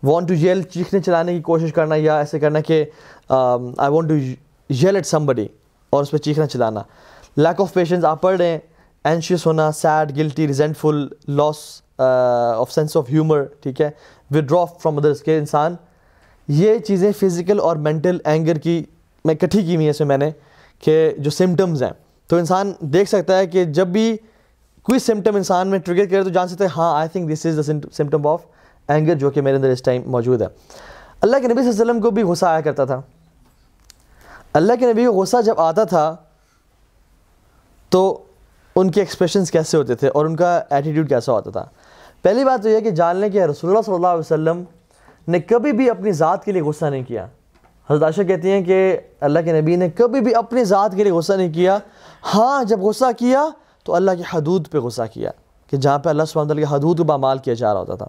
وانٹ 0.02 0.28
ٹو 0.28 0.34
یل 0.34 0.62
چیخنے 0.62 1.00
چلانے 1.00 1.34
کی 1.34 1.40
کوشش 1.42 1.72
کرنا 1.72 1.94
یا 1.96 2.16
ایسے 2.18 2.38
کرنا 2.40 2.60
کہ 2.60 2.84
I 3.28 3.92
want 3.92 4.08
to 4.08 4.14
yell 4.70 4.96
at 4.96 5.06
somebody 5.26 5.46
اور 5.92 6.02
اس 6.02 6.10
پہ 6.10 6.16
چیخنا 6.16 6.46
چلانا. 6.46 6.82
لیک 7.36 7.60
آف 7.60 7.72
پیشنس 7.74 8.04
آپ 8.04 8.22
پڑھ 8.22 8.36
رہے 8.36 8.46
ہیں 8.46 8.58
اینشیس 9.04 9.46
ہونا 9.46 9.70
sad 9.72 10.16
guilty 10.16 10.46
resentful 10.48 11.06
loss 11.28 11.56
of 11.98 12.72
sense 12.72 12.96
of 12.96 13.10
humour 13.10 13.44
ٹھیک 13.62 13.80
ہے 13.80 13.90
ودرا 14.30 14.64
فرام 14.64 14.98
ادرس 14.98 15.22
کے 15.22 15.38
انسان. 15.38 15.74
یہ 16.48 16.78
چیزیں 16.78 17.10
فزیکل 17.20 17.60
اور 17.60 17.76
مینٹل 17.76 18.18
اینگر 18.24 18.58
کی 18.58 18.82
میں 19.24 19.34
کٹھی 19.34 19.62
کی 19.62 19.74
ہوئی 19.74 19.84
ہیں 19.84 19.90
اس 19.90 20.00
میں 20.00 20.06
میں 20.08 20.16
نے 20.18 20.30
کہ 20.82 21.12
جو 21.18 21.30
سمٹمز 21.30 21.82
ہیں. 21.82 21.90
تو 22.30 22.36
انسان 22.36 22.72
دیکھ 22.92 23.08
سکتا 23.08 23.38
ہے 23.38 23.46
کہ 23.46 23.64
جب 23.64 23.86
بھی 23.88 24.16
کوئی 24.86 24.98
سمٹم 24.98 25.36
انسان 25.36 25.68
میں 25.68 25.78
ٹریگر 25.78 26.06
کرے 26.10 26.22
تو 26.22 26.30
جان 26.30 26.48
سکتے 26.48 26.64
ہیں 26.64 26.72
ہاں 26.76 26.94
I 26.98 27.08
think 27.08 27.32
this 27.32 27.46
is 27.46 27.56
the 27.56 27.88
symptom 27.92 28.26
of 28.26 28.40
anger 28.88 29.14
جو 29.14 29.30
کہ 29.30 29.40
میرے 29.40 29.56
اندر 29.56 29.68
اس 29.68 29.82
ٹائم 29.82 30.02
موجود 30.06 30.42
ہے۔ 30.42 30.46
اللہ 31.20 31.36
کے 31.36 31.48
نبی 31.48 31.54
صلی 31.54 31.68
اللہ 31.68 31.82
علیہ 31.82 31.82
وسلم 31.82 32.00
کو 32.00 32.10
بھی 32.10 32.22
غصہ 32.22 32.46
آیا 32.46 32.60
کرتا 32.60 32.84
تھا۔ 32.84 33.00
اللہ 34.54 34.72
کے 34.80 34.92
نبی 34.92 35.06
کو 35.06 35.12
غصہ 35.12 35.36
جب 35.44 35.60
آتا 35.60 35.84
تھا، 35.84 36.16
تو 37.88 38.24
ان 38.76 38.90
کے 38.90 39.00
ایکسپریشنز 39.00 39.50
کیسے 39.50 39.76
ہوتے 39.76 39.94
تھے 39.94 40.08
اور 40.08 40.24
ان 40.24 40.36
کا 40.36 40.62
ایٹیٹیوڈ 40.70 41.08
کیسا 41.08 41.32
ہوتا 41.32 41.50
تھا؟ 41.50 41.64
پہلی 42.22 42.44
بات 42.44 42.62
تو 42.62 42.68
یہ 42.68 42.80
کہ 42.80 42.90
جان 42.90 43.16
لیں 43.16 43.28
کہ 43.28 43.44
رسول 43.44 43.70
اللہ 43.70 43.82
صلی 43.86 43.94
اللہ 43.94 44.06
علیہ 44.06 44.18
وسلم 44.18 44.62
نے 45.28 45.40
کبھی 45.40 45.72
بھی 45.72 45.90
اپنی 45.90 46.12
ذات 46.12 46.44
کے 46.44 46.52
لیے 46.52 46.62
غصہ 46.62 46.84
نہیں 46.84 47.02
کیا۔ 47.02 47.26
حضرت 47.90 48.02
عائشہ 48.02 48.22
کہتی 48.22 48.50
ہیں 48.50 48.62
کہ 48.62 48.98
اللہ 49.20 49.38
کے 49.44 49.60
نبی 49.60 49.76
نے 49.76 49.90
کبھی 49.90 50.20
بھی 50.20 50.34
اپنی 50.34 50.64
ذات 50.64 50.94
کے 50.96 51.04
لیے 51.04 51.12
غصہ 51.12 51.32
نہیں 51.32 51.52
کیا۔ 51.52 51.78
ہاں 52.34 52.64
جب 52.64 52.80
غصہ 52.80 53.04
کیا 53.18 53.48
تو 53.84 53.94
اللہ 53.94 54.10
کی 54.10 54.22
حدود 54.34 54.68
پہ 54.68 54.78
غصہ 54.78 55.02
کیا 55.12 55.30
کہ 55.66 55.76
جہاں 55.76 55.98
پہ 55.98 56.08
اللہ 56.08 56.22
سبحانہ 56.22 56.48
تعالیٰ 56.48 56.68
کی 56.68 56.74
حدود 56.74 56.98
کو 56.98 57.04
بامال 57.04 57.38
کیا 57.38 57.54
جا 57.54 57.72
رہا 57.72 57.80
ہوتا 57.80 57.94
تھا۔ 57.94 58.06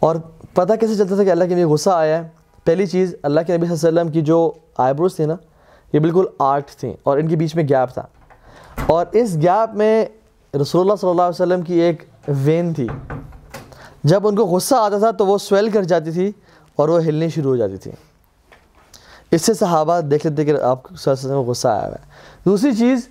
اور 0.00 0.16
پتہ 0.54 0.72
کیسے 0.80 0.94
چلتا 0.96 1.14
تھا 1.14 1.24
کہ 1.24 1.30
اللہ 1.30 1.44
کے 1.44 1.54
نبی 1.54 1.62
غصہ 1.62 1.90
آیا 1.90 2.18
ہے؟ 2.18 2.28
پہلی 2.64 2.86
چیز، 2.86 3.14
اللہ 3.22 3.40
کے 3.46 3.56
نبی 3.56 3.66
صلی 3.66 3.76
اللہ 3.76 3.88
علیہ 3.88 4.00
وسلم 4.00 4.12
کی 4.12 4.22
جو 4.22 4.52
آئی 4.76 4.94
بروز 4.94 5.16
تھی 5.16 5.24
نا، 5.24 5.34
یہ 5.92 6.00
بالکل 6.00 6.24
آرٹ 6.38 6.70
تھیں 6.70 6.92
اور 7.02 7.18
ان 7.18 7.28
کے 7.28 7.36
بیچ 7.36 7.54
میں 7.54 7.64
گیپ 7.64 7.94
تھا۔ 7.94 8.06
اور 8.86 9.06
اس 9.12 9.34
گیپ 9.34 9.74
میں 9.74 10.06
رسول 10.60 10.80
اللہ 10.80 10.92
صلی 11.00 11.10
اللہ 11.10 11.22
علیہ 11.22 11.42
وسلم 11.42 11.62
کی 11.62 11.80
ایک 11.80 12.02
وین 12.28 12.74
تھی۔ 12.74 12.88
جب 14.04 14.26
ان 14.26 14.36
کو 14.36 14.44
غصہ 14.44 14.74
آتا 14.74 14.98
تھا 14.98 15.10
تو 15.10 15.26
وہ 15.26 15.38
سویل 15.38 15.70
کر 15.70 15.82
جاتی 15.82 16.10
تھی 16.10 16.32
اور 16.76 16.88
وہ 16.88 17.00
ہلنی 17.00 17.28
شروع 17.28 17.50
ہو 17.50 17.56
جاتی 17.56 17.76
تھی۔ 17.76 17.90
اس 19.30 19.42
سے 19.42 19.54
صحابہ 19.54 20.00
دیکھ 20.00 20.26
لیتے 20.26 20.44
کہ 20.44 20.62
آپ 20.62 20.82
کو 20.82 20.94
غصہ 21.42 21.68
آیا 21.68 21.78
ہوا 21.78 21.88
ہے۔ 21.88 22.10
دوسری 22.44 22.74
چیز، 22.74 23.08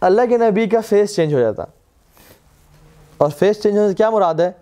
اللہ 0.00 0.22
کے 0.28 0.38
نبی 0.38 0.66
کا 0.66 0.78
فیس 0.88 1.16
چینج 1.16 1.34
ہو 1.34 1.40
جاتا۔ 1.40 1.64
اور 3.16 3.30
فیس 3.38 3.62
چینج 3.62 3.76
ہونے 3.76 3.88
سے 3.88 3.94
کیا 3.94 4.10
مراد 4.10 4.34
ہے؟ 4.34 4.52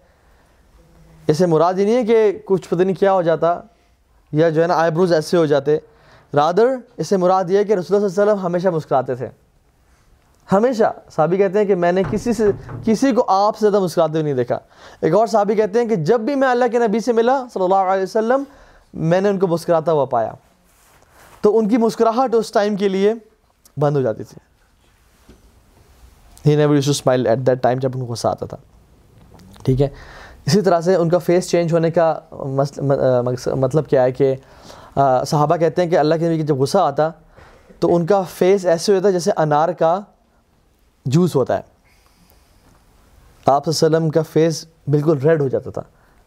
اسے 1.30 1.46
مراد 1.46 1.74
ہی 1.74 1.84
نہیں 1.84 1.96
ہے 1.96 2.04
کہ 2.04 2.38
کچھ 2.44 2.68
پتہ 2.68 2.82
نہیں 2.82 2.94
کیا 2.94 3.12
ہو 3.12 3.22
جاتا 3.22 3.60
یا 4.32 4.50
جو 4.50 4.62
ہے 4.62 4.66
نا 4.66 4.74
آئی 4.74 4.90
بروز 4.90 5.12
ایسے 5.12 5.36
ہو 5.36 5.46
جاتے 5.46 5.78
رادر 6.34 6.66
اسے 6.96 7.16
مراد 7.16 7.44
یہ 7.50 7.58
ہے 7.58 7.64
کہ 7.64 7.72
رسول 7.72 7.96
اللہ 7.96 8.08
صلی 8.08 8.20
اللہ 8.20 8.32
علیہ 8.32 8.32
وسلم 8.32 8.46
ہمیشہ 8.46 8.68
مسکراتے 8.68 9.14
تھے۔ 9.14 9.28
ہمیشہ۔ 10.52 10.92
صحابی 11.10 11.36
کہتے 11.36 11.58
ہیں 11.58 11.66
کہ 11.66 11.74
میں 11.74 11.92
نے 11.92 12.02
کسی 12.10 12.32
سے، 12.32 12.50
کسی 12.84 13.12
کو 13.12 13.24
آپ 13.28 13.58
سے 13.58 13.70
زیادہ 13.70 13.84
مسکراتے 13.84 14.12
ہوئے 14.12 14.22
نہیں 14.22 14.34
دیکھا۔ 14.34 14.58
ایک 15.00 15.14
اور 15.14 15.26
صحابی 15.26 15.54
کہتے 15.54 15.80
ہیں 15.80 15.88
کہ 15.88 15.96
جب 15.96 16.20
بھی 16.20 16.34
میں 16.34 16.48
اللہ 16.48 16.64
کے 16.72 16.78
نبی 16.78 17.00
سے 17.00 17.12
ملا 17.12 17.44
صلی 17.54 17.62
اللہ 17.62 17.74
علیہ 17.74 18.02
وسلم، 18.02 18.42
میں 18.94 19.20
نے 19.20 19.28
ان 19.28 19.38
کو 19.38 19.46
مسکراتا 19.46 19.92
ہوا 19.92 20.04
پایا۔ 20.04 20.32
تو 21.40 21.58
ان 21.58 21.68
کی 21.68 21.76
مسکراہٹ 21.76 22.34
اس 22.34 22.52
ٹائم 22.52 22.76
کے 22.76 22.88
لیے 22.88 23.14
بند 23.76 23.96
ہو 23.96 24.02
جاتی 24.02 24.24
تھی۔ 24.24 24.38
He 26.50 26.56
never 26.56 26.74
used 26.74 26.84
to 26.84 26.90
smile 26.90 27.26
at 27.26 27.38
that 27.38 27.62
time 27.62 27.78
جب 27.78 27.90
ان 27.94 28.06
کو 28.06 28.12
غصہ 28.12 28.28
آتا۔ 28.28 28.46
تھا 28.46 28.56
ٹھیک 29.62 29.82
ہے؟ 29.82 29.88
اسی 30.46 30.60
طرح 30.60 30.80
سے 30.80 30.94
ان 30.94 31.08
کا 31.08 31.18
فیس 31.18 31.50
چینج 31.50 31.72
ہونے 31.72 31.90
کا 31.90 32.18
مطلب 33.54 33.86
کیا 33.86 34.04
ہے 34.04 34.12
کہ 34.12 34.34
صحابہ 35.26 35.56
کہتے 35.56 35.82
ہیں 35.82 35.90
کہ 35.90 35.98
اللہ 35.98 36.14
کے 36.14 36.28
نبی 36.28 36.42
جب 36.42 36.56
غصہ 36.56 36.78
آتا 36.78 37.10
تو 37.80 37.94
ان 37.96 38.06
کا 38.06 38.22
فیس 38.34 38.66
ایسے 38.66 38.96
ہوتا 38.96 39.08
ہے 39.08 39.12
جیسے 39.12 39.30
انار 39.36 39.68
کا 39.68 40.00
جوس 41.06 41.36
ہوتا 41.36 41.56
ہے۔ 41.56 41.62
آپ 43.46 43.68
وسلم 43.68 44.08
کا 44.10 44.22
فیس 44.22 44.64
بالکل 44.86 45.18
ریڈ 45.18 45.40
ہو 45.40 45.48
جاتا 45.48 45.70
تھا 45.70 45.82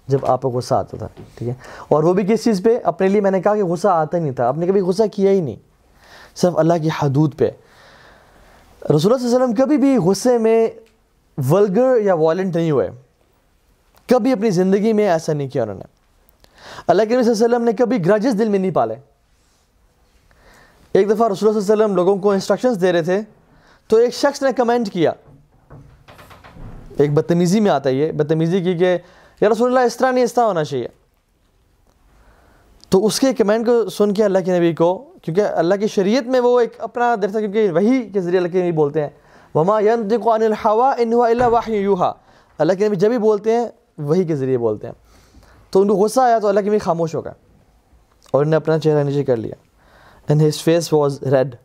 جب 0.08 0.25
آپ 0.25 0.41
کو 0.41 0.50
غصہ 0.50 0.75
آتا 0.75 0.98
تھا، 0.98 1.08
ٹھیک 1.36 1.50
ہے؟ 1.50 1.53
اور 1.88 2.03
وہ 2.03 2.13
بھی 2.13 2.24
کس 2.24 2.43
چیز 2.43 2.62
پہ؟ 2.63 2.77
اپنے 2.84 3.08
لیے 3.08 3.22
میں 3.22 3.32
نے 3.32 3.41
کہا 3.41 3.55
کہ 3.55 3.63
غصہ 3.63 3.88
آتا 3.88 4.17
ہی 4.17 4.22
نہیں 4.22 4.34
تھا، 4.34 4.48
آپ 4.48 4.58
نے 4.58 4.67
کبھی 4.67 4.82
غصہ 4.82 5.03
کیا 5.12 5.32
ہی 5.32 5.41
نہیں، 5.41 5.55
صرف 6.36 6.58
اللہ 6.58 6.74
کی 6.82 6.89
حدود 7.00 7.38
پہ۔ 7.38 7.50
رسول 8.86 9.13
اللہ 9.13 9.25
علیہ 9.25 9.36
وسلم 9.36 9.53
کبھی 9.55 9.77
بھی 9.77 9.96
غصے 9.98 10.38
میں 10.38 10.67
ولگر 11.50 12.01
یا 12.01 12.13
وائلنٹ 12.13 12.55
نہیں 12.55 12.72
ہوئے۔ 12.72 12.89
کبھی 14.13 14.32
اپنی 14.32 14.50
زندگی 14.50 14.93
میں 14.93 15.10
ایسا 15.10 15.34
نہیں 15.34 15.48
کیا 15.48 15.63
انہوں 15.63 15.75
نے۔ 15.75 15.84
اللہ 16.88 17.01
کے 17.01 17.10
صلی 17.10 17.17
اللہ 17.17 17.46
علیہ 17.46 17.46
وسلم 17.46 17.63
نے 17.63 17.72
کبھی 17.72 18.05
گرجز 18.05 18.39
دل 18.39 18.50
میں 18.50 18.60
نہیں 18.60 18.72
پالے۔ 18.72 18.96
ایک 20.93 21.10
دفعہ 21.10 21.27
رسول 21.27 21.36
صلی 21.36 21.48
اللہ 21.48 21.74
علیہ 21.74 21.74
وسلم 21.74 21.96
لوگوں 21.96 22.15
کو 22.15 22.32
انسٹرکشنز 22.32 22.82
دے 22.82 22.91
رہے 22.91 23.01
تھے، 23.01 23.22
تو 23.88 23.98
ایک 23.98 24.13
شخص 24.13 24.41
نے 24.41 24.51
کمنٹ 24.51 24.91
کیا۔ 24.91 25.12
ایک 26.98 27.13
بدتمیزی 27.13 27.60
میں 27.60 27.72
آتا 27.72 27.89
یہ، 27.89 28.12
بدتمیزی 28.12 28.62
کی 28.62 28.74
کہ، 28.74 28.98
یا 29.41 29.50
رسول 29.50 29.67
اللہ، 29.67 29.79
اس 29.79 29.98
طرح 29.98 30.12
نہیں، 30.12 30.24
اس 30.24 30.34
طرح 30.34 30.43
ہونا 30.43 30.63
چاہیے۔ 30.63 30.88
تو 32.89 33.05
اس 33.05 33.20
کے 33.20 33.34
کمنٹ 33.34 33.65
کو 33.65 33.89
سن 33.89 34.13
کے 34.13 34.24
اللہ 34.24 34.39
کے 34.39 34.58
نبی 34.58 34.74
کو، 34.74 35.13
کیونکہ 35.22 35.41
اللہ 35.41 35.75
کی 35.75 35.88
شریعت 35.88 36.24
میں 36.24 36.39
وہ 36.39 36.60
ایک 36.60 36.74
اپنا 36.77 37.15
در 37.22 37.32
تھا 37.32 37.39
کیونکہ 37.39 37.72
وہی 37.72 38.10
کے 38.10 38.22
ذریعے 38.22 38.38
اللہ 38.38 38.51
کے 38.51 38.62
نبی 38.62 38.72
بولتے 38.72 39.01
ہیں۔ 39.01 39.10
وما 39.55 39.79
ينطق 39.79 40.27
عن 40.27 40.43
الحوا 40.43 40.91
ان 40.98 41.13
هو 41.13 41.24
الا 41.24 41.48
وحی 41.48 41.75
یوحا 41.75 42.12
اللہ 42.58 42.74
کے 42.74 42.88
نبی 42.88 42.96
جب 42.96 43.10
بھی 43.10 43.17
بولتے 43.17 43.51
ہیں 43.51 43.67
وہی 43.97 44.23
کے 44.23 44.35
ذریعے 44.35 44.57
بولتے 44.57 44.88
ہیں۔ 44.88 44.93
تو 45.69 45.81
ان 45.81 45.88
کو 45.88 45.93
غصہ 45.93 46.19
آیا 46.19 46.39
تو 46.39 46.47
اللہ 46.47 46.59
کے 46.59 46.69
نبی 46.69 46.77
خاموش 46.77 47.15
ہو 47.15 47.25
گئے 47.25 47.33
اور 48.31 48.41
انہوں 48.41 48.50
نے 48.50 48.55
اپنا 48.55 48.79
چہرہ 48.79 49.03
نیچے 49.03 49.23
کر 49.23 49.38
لیا۔ 49.38 49.55
And 50.27 50.41
his 50.41 50.63
face 50.63 50.93
was 50.93 51.23
red 51.23 51.55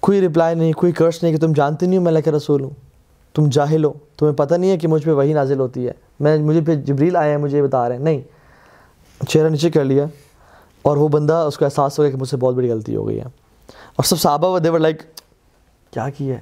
کوئی 0.00 0.20
رپلائی 0.20 0.54
نہیں، 0.54 0.72
کوئی 0.72 0.92
کرش 0.92 1.22
نہیں 1.22 1.32
کہ 1.32 1.38
تم 1.38 1.52
جانتے 1.52 1.86
نہیں 1.86 1.98
ہو 1.98 2.02
میں 2.02 2.10
اللہ 2.10 2.20
کے 2.20 2.32
رسول 2.32 2.62
ہوں۔ 2.62 2.70
تم 3.34 3.48
جاہل 3.48 3.84
ہو۔ 3.84 3.92
تمہیں 4.16 4.34
پتہ 4.34 4.54
نہیں 4.54 4.70
ہے 4.70 4.78
کہ 4.78 4.88
مجھ 4.88 5.04
پہ 5.04 5.10
وہی 5.10 5.32
نازل 5.32 5.60
ہوتی 5.60 5.86
ہے۔ 5.86 5.92
میں، 6.20 6.38
مجھے 6.38 6.60
پہ 6.66 6.74
جبریل 6.74 7.16
آئے 7.16 7.30
ہیں 7.30 7.38
مجھے 7.38 7.62
بتا 7.62 7.88
رہے 7.88 7.96
ہیں۔ 7.96 8.04
نہیں، 8.04 8.20
چہرہ 9.28 9.48
نیچے 9.48 9.70
کر 9.70 9.84
لیا 9.84 10.04
اور 10.82 10.96
وہ 10.96 11.08
بندہ 11.08 11.32
اس 11.32 11.58
کو 11.58 11.64
احساس 11.64 11.98
ہو 11.98 12.04
گیا 12.04 12.10
کہ 12.12 12.18
مجھ 12.18 12.28
سے 12.28 12.36
بہت 12.36 12.54
بڑی 12.54 12.70
غلطی 12.70 12.96
ہو 12.96 13.08
گئی 13.08 13.18
ہے۔ 13.18 13.24
اور 13.68 14.02
سب 14.02 14.18
صحابہ 14.18 14.58
دیور 14.58 14.78
لائک 14.78 15.02
کیا 15.90 16.08
کی 16.08 16.30
ہے؟ 16.30 16.38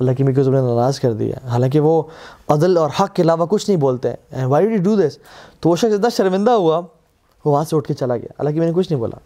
اللہ 0.00 0.12
کی 0.12 0.22
میرے 0.22 0.44
تم 0.44 0.54
نے 0.54 0.60
ناراض 0.60 1.00
کر 1.00 1.12
دیا۔ 1.12 1.48
حالانکہ 1.48 1.80
وہ 1.80 2.02
عدل 2.48 2.76
اور 2.76 2.90
حق 3.00 3.14
کے 3.14 3.22
علاوہ 3.22 3.46
کچھ 3.46 3.70
نہیں 3.70 3.80
بولتے۔ 3.80 4.10
ہیں 4.10 4.44
وائی 4.44 4.68
ڈی 4.68 4.76
ڈو 4.76 4.96
دس 4.96 5.18
تو 5.60 5.68
وہ 5.68 5.76
شخص 5.76 5.92
اتنا 5.92 6.08
شرمندہ 6.08 6.50
ہوا، 6.50 6.78
وہ 6.78 7.52
وہاں 7.52 7.64
سے 7.64 7.76
اٹھ 7.76 7.88
کے 7.88 7.94
چلا 7.94 8.16
گیا۔ 8.16 8.32
اللہ 8.38 8.50
کی 8.50 8.58
میں 8.58 8.66
نے 8.66 8.72
کچھ 8.72 8.92
نہیں 8.92 9.00
بولا۔ 9.00 9.18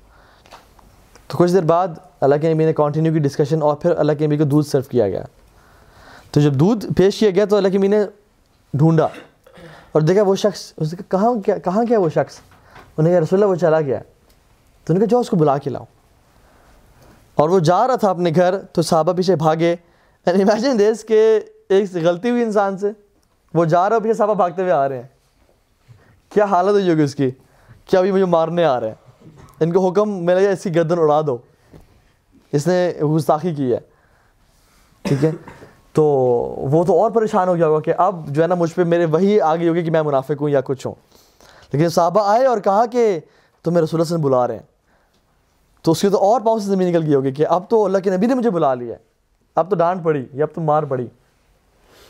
تو 1.28 1.38
کچھ 1.38 1.52
دیر 1.52 1.62
بعد 1.62 1.88
اللہ 2.20 2.34
کے 2.40 2.54
نبی 2.54 2.64
نے 2.64 2.72
کنٹینیو 2.72 3.12
کی 3.12 3.18
ڈسکشن 3.18 3.62
اور 3.62 3.76
پھر 3.76 3.90
اللہ 3.90 4.12
کے 4.12 4.26
نبی 4.26 4.36
کو 4.36 4.44
دودھ 4.44 4.66
سرو 4.66 4.82
کیا 4.82 5.08
گیا۔ 5.08 5.24
تو 6.30 6.40
جب 6.40 6.54
دودھ 6.54 6.86
پیش 6.96 7.18
کیا 7.18 7.30
گیا 7.30 7.44
تو 7.44 7.56
اللہ 7.56 7.68
کے 7.68 7.78
نبی 7.78 7.88
نے 7.88 8.04
ڈھونڈا۔ 8.74 9.06
اور 9.92 10.02
دیکھا 10.02 10.22
وہ 10.22 10.34
شخص، 10.34 10.72
اس 10.76 10.92
نے 10.92 11.02
کہاں 11.08 11.34
کیا 11.34 11.58
کہاں 11.58 11.84
کیا 11.84 12.00
وہ 12.00 12.08
شخص؟ 12.08 12.38
انہیں 12.96 13.12
کہا، 13.12 13.20
رسول 13.20 13.42
اللہ، 13.42 13.50
وہ 13.50 13.54
چلا 13.54 13.80
گیا۔ 13.80 13.98
تو 13.98 14.92
انہوں 14.92 14.98
نے 14.98 15.06
کہا 15.06 15.10
جو 15.10 15.18
اس 15.18 15.30
کو 15.30 15.36
بلا 15.36 15.58
کے 15.58 15.70
لاؤ۔ 15.70 15.84
اور 17.34 17.48
وہ 17.48 17.58
جا 17.58 17.86
رہا 17.86 17.96
تھا 17.96 18.10
اپنے 18.10 18.30
گھر 18.36 18.58
تو 18.58 18.82
صحابہ 18.82 19.12
پیچھے 19.12 19.36
بھاگے۔ 19.36 19.76
اینڈ 20.26 20.50
امیجن 20.50 20.78
دیس 20.78 21.04
کہ 21.04 21.40
ایک 21.68 21.94
غلطی 21.94 22.30
ہوئی 22.30 22.42
انسان 22.42 22.78
سے، 22.78 22.90
وہ 23.54 23.64
جا 23.64 23.90
رہا 23.90 23.98
پیچھے 23.98 24.14
صحابہ 24.14 24.34
بھاگتے 24.34 24.62
ہوئے 24.62 24.72
آ 24.72 24.88
رہے 24.88 24.96
ہیں۔ 24.96 25.08
کیا 26.28 26.44
حالت 26.44 26.70
ہوئی 26.70 26.90
ہوگی 26.90 27.02
اس 27.02 27.14
کی؟ 27.14 27.30
کیا 27.86 28.00
ابھی 28.00 28.12
مجھے 28.12 28.24
مارنے 28.24 28.64
آ 28.64 28.80
رہے 28.80 28.88
ہیں؟ 28.88 28.94
ان 29.60 29.72
کو 29.72 29.88
حکم 29.88 30.24
میں 30.24 30.34
لگا 30.34 30.50
اس 30.50 30.62
کی 30.62 30.74
گردن 30.74 30.98
اڑا 30.98 31.20
دو۔ 31.26 31.36
اس 32.52 32.66
نے 32.66 32.92
گستاخی 33.16 33.54
کی 33.54 33.72
ہے۔ 33.72 33.78
ٹھیک 35.02 35.24
ہے؟ 35.24 35.30
تو 35.92 36.04
وہ 36.70 36.84
تو 36.84 37.02
اور 37.02 37.10
پریشان 37.10 37.48
ہو 37.48 37.56
گیا 37.56 37.66
ہوگا 37.66 37.80
کہ 37.80 37.92
اب 37.98 38.28
جو 38.28 38.42
ہے 38.42 38.46
نا 38.46 38.54
مجھ 38.54 38.74
پہ 38.74 38.84
میرے 38.84 39.04
وہی 39.04 39.40
آگے 39.40 39.68
ہوگی 39.68 39.82
کہ 39.82 39.90
میں 39.90 40.02
منافق 40.02 40.40
ہوں 40.40 40.48
یا 40.48 40.60
کچھ 40.60 40.86
ہوں۔ 40.86 40.94
لیکن 41.72 41.88
صحابہ 41.88 42.20
آئے 42.24 42.46
اور 42.46 42.58
کہا 42.58 42.86
کہ 42.86 43.20
تمہیں 43.62 43.82
رسول 43.82 44.00
اللہ 44.00 44.16
سے 44.16 44.22
بلا 44.22 44.46
رہے 44.46 44.54
ہیں۔ 44.54 44.62
تو 45.82 45.92
اس 45.92 46.00
کی 46.00 46.08
تو 46.08 46.18
اور 46.18 46.40
پاؤں 46.40 46.58
سے 46.58 46.66
زمین 46.66 46.88
نکل 46.88 47.04
گئی 47.06 47.14
ہوگی 47.14 47.32
کہ 47.32 47.46
اب 47.46 47.62
تو 47.68 47.84
اللہ 47.84 47.98
کے 47.98 48.16
نبی 48.16 48.26
نے 48.26 48.34
مجھے 48.34 48.50
بلا 48.50 48.74
لیا 48.74 48.96
ہے۔ 48.96 49.11
اب 49.56 49.70
تو 49.70 49.76
ڈانٹ 49.76 50.04
پڑی، 50.04 50.26
یا 50.32 50.44
اب 50.44 50.54
تو 50.54 50.60
مار 50.60 50.82
پڑی۔ 50.82 51.06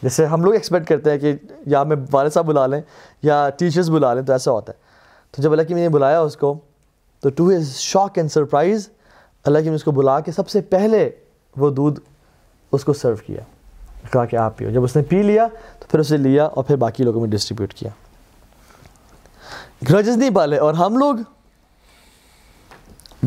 جیسے 0.02 0.26
ہم 0.26 0.44
لوگ 0.44 0.52
ایکسپیکٹ 0.52 0.88
کرتے 0.88 1.10
ہیں 1.10 1.18
کہ 1.18 1.36
یا 1.66 1.82
میں 1.82 1.96
والد 2.12 2.30
صاحب 2.30 2.46
بلا 2.46 2.66
لیں 2.66 2.80
یا 3.22 3.50
ٹیچرز 3.58 3.90
بلا 3.90 4.14
لیں، 4.14 4.22
تو 4.22 4.32
ایسا 4.32 4.50
ہوتا 4.50 4.72
ہے۔ 4.72 4.78
تو 5.30 5.42
جب 5.42 5.52
اللہ 5.52 5.62
کی 5.62 5.74
میں 5.74 5.82
نے 5.82 5.88
بلایا 5.88 6.20
اس 6.20 6.36
کو، 6.36 6.58
تو 7.20 7.30
to 7.30 7.50
his 7.50 7.76
shock 7.76 8.10
and 8.14 8.32
surprise 8.32 8.88
اللہ 9.44 9.58
کی 9.58 9.68
نے 9.68 9.74
اس 9.74 9.84
کو 9.84 9.92
بلا 9.92 10.20
کے 10.20 10.32
سب 10.32 10.48
سے 10.48 10.60
پہلے 10.60 11.10
وہ 11.56 11.70
دودھ 11.70 12.00
اس 12.72 12.84
کو 12.84 12.92
سرو 12.92 13.16
کیا۔ 13.26 13.40
کہا 14.10 14.24
کہ 14.24 14.36
آپ 14.36 14.56
پیو۔ 14.56 14.70
جب 14.70 14.84
اس 14.84 14.96
نے 14.96 15.02
پی 15.02 15.22
لیا، 15.22 15.46
تو 15.78 15.86
پھر 15.88 15.98
اسے 15.98 16.16
لیا 16.16 16.44
اور 16.44 16.64
پھر 16.64 16.76
باقی 16.76 17.04
لوگوں 17.04 17.20
میں 17.20 17.28
ڈسٹریبیوٹ 17.28 17.74
کیا۔ 17.74 17.90
گرجز 19.90 20.16
نہیں 20.16 20.30
پالے 20.30 20.56
اور 20.56 20.74
ہم 20.74 20.96
لوگ 20.96 21.14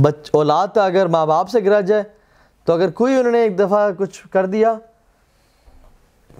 بچ 0.01 0.29
اولاد 0.31 0.67
کا 0.75 0.85
اگر 0.85 1.05
ماں 1.05 1.25
باپ 1.25 1.49
سے 1.49 1.63
گرج 1.63 1.91
ہے 1.91 2.03
تو 2.65 2.73
اگر 2.73 2.89
کوئی 2.89 3.15
انہوں 3.15 3.31
نے 3.31 3.41
ایک 3.41 3.59
دفعہ 3.59 3.91
کچھ 3.97 4.27
کر 4.27 4.45
دیا، 4.45 4.73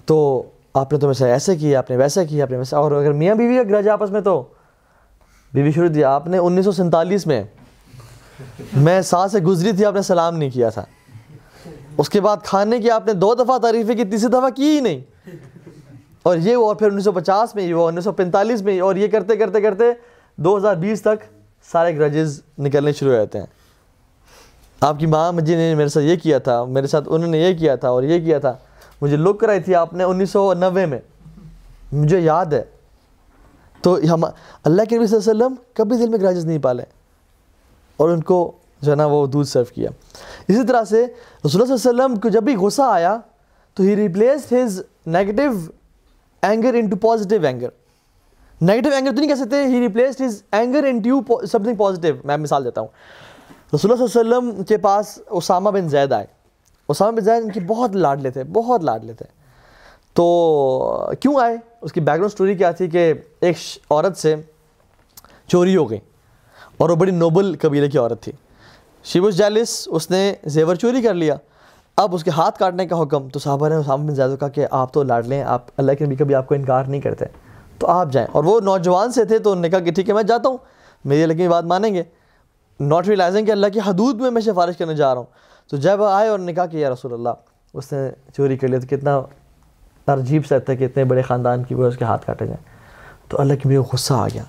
تو 0.06 0.42
آپ 0.74 0.92
نے 0.92 0.98
تو 0.98 1.12
سے 1.12 1.30
ایسے 1.32 1.56
کیا، 1.56 1.78
آپ 1.78 1.90
نے 1.90 1.96
ویسے 1.96 2.24
کیا، 2.26 2.44
آپ 2.44 2.50
نے 2.50 2.56
ویسے 2.56 2.76
اور 2.76 2.92
اگر 2.92 3.12
میاں 3.12 3.34
بیوی 3.34 3.56
کا 3.56 3.62
گرج 3.62 3.88
آپس 3.88 4.10
میں 4.10 4.20
تو؟ 4.20 4.42
بیوی 5.52 5.72
شروع 5.72 5.88
دیا 5.94 6.10
آپ 6.10 6.26
نے 6.26 6.38
انیس 6.38 6.64
سو 6.64 6.72
سینتالیس 6.72 7.26
میں 7.26 7.44
میں 8.76 9.00
ساتھ 9.00 9.32
سے 9.32 9.38
گزری 9.38 9.72
تھی، 9.72 9.84
آپ 9.84 9.94
نے 9.94 10.02
سلام 10.02 10.36
نہیں 10.36 10.50
کیا 10.50 10.68
تھا۔ 10.68 10.84
اس 11.98 12.08
کے 12.08 12.20
بعد 12.20 12.36
کھانے 12.44 12.78
کی 12.78 12.90
آپ 12.90 13.06
نے 13.06 13.12
دو 13.12 13.34
دفعہ 13.34 13.58
تعریفیں 13.58 13.94
کی، 13.94 14.04
تیسری 14.04 14.28
دفعہ 14.28 14.50
کی 14.50 14.70
ہی 14.70 14.80
نہیں۔ 14.80 15.00
اور 16.22 16.36
یہ 16.36 16.56
اور 16.56 16.76
پھر 16.76 16.90
انیس 16.90 17.04
سو 17.04 17.12
پچاس 17.12 17.54
میں 17.54 17.74
وہ 17.74 17.88
انیس 17.88 18.04
سو 18.04 18.12
پینتالیس 18.12 18.62
میں، 18.62 18.80
اور 18.80 18.96
یہ 18.96 19.08
کرتے 19.08 19.36
کرتے 19.36 19.60
کرتے 19.60 19.84
دو 20.36 20.56
ہزار 20.56 20.74
بیس 20.74 21.02
تک 21.02 21.24
سارے 21.72 21.98
گرجز 21.98 22.42
نکلنے 22.58 22.92
شروع 22.92 23.10
ہو 23.10 23.16
جاتے 23.16 23.38
ہیں۔ 23.38 23.46
آپ 24.80 24.98
کی 24.98 25.06
ماں 25.06 25.32
مجھے 25.32 25.56
نے 25.56 25.74
میرے 25.74 25.88
ساتھ 25.88 26.04
یہ 26.04 26.16
کیا 26.16 26.38
تھا، 26.38 26.64
میرے 26.64 26.86
ساتھ 26.86 27.08
انہوں 27.10 27.30
نے 27.30 27.38
یہ 27.38 27.58
کیا 27.58 27.76
تھا 27.76 27.88
اور 27.88 28.02
یہ 28.02 28.24
کیا 28.24 28.38
تھا۔ 28.38 28.56
مجھے 29.00 29.16
لک 29.16 29.40
کرائی 29.40 29.60
تھی 29.60 29.74
آپ 29.74 29.94
نے 29.94 30.04
انیس 30.04 30.30
سو 30.30 30.54
نوے 30.54 30.86
میں۔ 30.86 30.98
مجھے 31.92 32.20
یاد 32.20 32.46
ہے۔ 32.46 32.64
تو 33.82 33.98
ہم، 34.14 34.24
اللہ 34.64 34.82
کے 34.88 34.96
نبی 34.96 35.06
صلی 35.06 35.18
اللہ 35.18 35.30
علیہ 35.30 35.44
وسلم 35.44 35.54
کبھی 35.74 35.96
دل 35.96 36.08
میں 36.08 36.18
گراجز 36.18 36.46
نہیں 36.46 36.58
پالے۔ 36.58 36.82
اور 37.96 38.08
ان 38.08 38.22
کو 38.22 38.52
جو 38.80 38.90
ہے 38.90 38.96
نا 38.96 39.06
وہ 39.06 39.26
دودھ 39.26 39.48
سرو 39.48 39.64
کیا۔ 39.64 39.90
اسی 40.48 40.66
طرح 40.66 40.84
سے 40.84 41.06
رسول 41.46 41.62
اللہ 41.62 41.76
صلی 41.76 41.88
اللہ 41.88 42.02
علیہ 42.02 42.04
وسلم 42.04 42.16
کو 42.16 42.28
جب 42.28 42.42
بھی 42.42 42.56
غصہ 42.56 42.82
آیا 42.82 43.16
تو 43.74 43.82
he 43.82 43.96
replace 43.96 44.52
his 44.52 44.82
negative 45.06 45.42
anger 46.42 46.74
into 46.74 46.96
positive 46.96 47.46
anger 47.46 47.68
negative 48.60 48.88
anger 48.88 49.10
تو 49.10 49.16
نہیں 49.16 49.28
کہہ 49.28 49.34
سکتے 49.34 49.56
he 49.66 49.80
replaced 49.80 50.22
his 50.22 50.42
anger 50.52 50.84
into 50.84 51.46
something 51.62 51.74
positive 51.74 52.14
میں 52.24 52.36
مثال 52.36 52.64
دیتا 52.64 52.80
ہوں۔ 52.80 52.88
رسول 53.74 53.92
اللہ 53.92 54.06
صلی 54.06 54.20
اللہ 54.20 54.36
علیہ 54.36 54.48
وسلم 54.48 54.64
کے 54.64 54.76
پاس 54.76 55.18
اسامہ 55.30 55.70
بن 55.70 55.88
زید 55.88 56.12
آئے۔ 56.12 56.26
اسامہ 56.88 57.16
بن 57.16 57.24
زید 57.24 57.44
ان 57.44 57.50
کی 57.50 57.60
بہت 57.60 57.96
لاڈلے 57.96 58.30
تھے 58.30 58.44
بہت 58.44 58.84
لاڈلے 58.84 59.12
تھے 59.12 59.26
تو 60.14 61.10
کیوں 61.20 61.40
آئے؟ 61.40 61.56
اس 61.80 61.92
کی 61.92 62.00
بیک 62.00 62.08
گراؤنڈ 62.08 62.24
اسٹوری 62.24 62.54
کیا 62.54 62.70
تھی 62.70 62.86
کہ 62.88 63.14
ایک 63.40 63.56
عورت 63.90 64.16
سے 64.16 64.34
چوری 65.48 65.76
ہو 65.76 65.90
گئی 65.90 65.98
اور 66.76 66.90
وہ 66.90 66.94
بڑی 66.94 67.10
نوبل 67.10 67.54
قبیلے 67.60 67.88
کی 67.88 67.98
عورت 67.98 68.22
تھی۔ 68.22 68.32
شیوش 69.04 69.34
جالس 69.34 69.88
اس 69.90 70.10
نے 70.10 70.34
زیور 70.44 70.74
چوری 70.74 71.02
کر 71.02 71.14
لیا۔ 71.14 71.34
اب 71.96 72.14
اس 72.14 72.24
کے 72.24 72.30
ہاتھ 72.30 72.58
کاٹنے 72.58 72.86
کا 72.86 73.02
حکم، 73.02 73.28
تو 73.28 73.38
صحابہ 73.38 73.68
نے 73.68 73.74
اسامہ 73.74 74.08
بن 74.08 74.14
زید 74.14 74.40
کہا 74.40 74.48
کہ 74.48 74.66
آپ 74.70 74.92
تو 74.92 75.02
لاڈ 75.02 75.26
لیں، 75.26 75.42
آپ 75.42 75.66
اللہ 75.76 75.92
کے 75.92 76.06
نبی 76.06 76.16
کبھی 76.16 76.34
آپ 76.34 76.48
کو 76.48 76.54
انکار 76.54 76.84
نہیں 76.84 77.00
کرتے۔ 77.00 77.24
تو 77.78 77.86
آپ 77.86 78.12
جائیں۔ 78.12 78.28
اور 78.32 78.44
وہ 78.44 78.60
نوجوان 78.60 79.12
سے 79.12 79.24
تھے 79.24 79.38
تو 79.38 79.50
انہوں 79.50 79.62
نے 79.62 79.70
کہا 79.70 79.78
کہ 79.78 79.92
ٹھیک 79.92 80.08
ہے، 80.08 80.14
میں 80.14 80.22
جاتا 80.22 80.48
ہوں 80.48 80.56
میری 81.04 81.22
اللہ 81.22 81.34
کی 81.34 81.48
بات 81.48 81.64
مانیں 81.64 81.94
گے۔ 81.94 82.02
ناٹ 82.80 83.08
ریلائزنگ 83.08 83.46
کہ 83.46 83.50
اللہ 83.50 83.66
کی 83.72 83.80
حدود 83.80 84.20
میں 84.20 84.30
میں 84.30 84.42
سفارش 84.42 84.76
کرنے 84.76 84.94
جا 84.94 85.14
رہا 85.14 85.20
ہوں۔ 85.20 85.26
تو 85.70 85.76
جب 85.76 86.02
آئے 86.02 86.28
اور 86.28 86.38
نے 86.38 86.52
کہا 86.52 86.66
کہ 86.66 86.76
یا 86.76 86.90
رسول 86.90 87.12
اللہ، 87.12 87.28
اس 87.74 87.92
نے 87.92 88.10
چوری 88.36 88.56
کر 88.56 88.68
لیا۔ 88.68 88.78
تو 88.78 88.96
کتنا 88.96 89.20
عجیب 90.06 90.46
سا 90.46 90.56
ہے 90.68 90.76
کہ 90.76 90.84
اتنے 90.84 91.04
بڑے 91.04 91.22
خاندان 91.22 91.62
کی 91.62 91.74
وہ 91.74 91.86
اس 91.86 91.96
کے 91.96 92.04
ہاتھ 92.04 92.26
کاٹے 92.26 92.46
جائیں۔ 92.46 92.64
تو 93.28 93.40
اللہ 93.40 93.54
کی 93.54 93.68
میرے 93.68 93.78
غصہ 93.78 94.14
آ 94.14 94.28
گیا۔ 94.28 94.42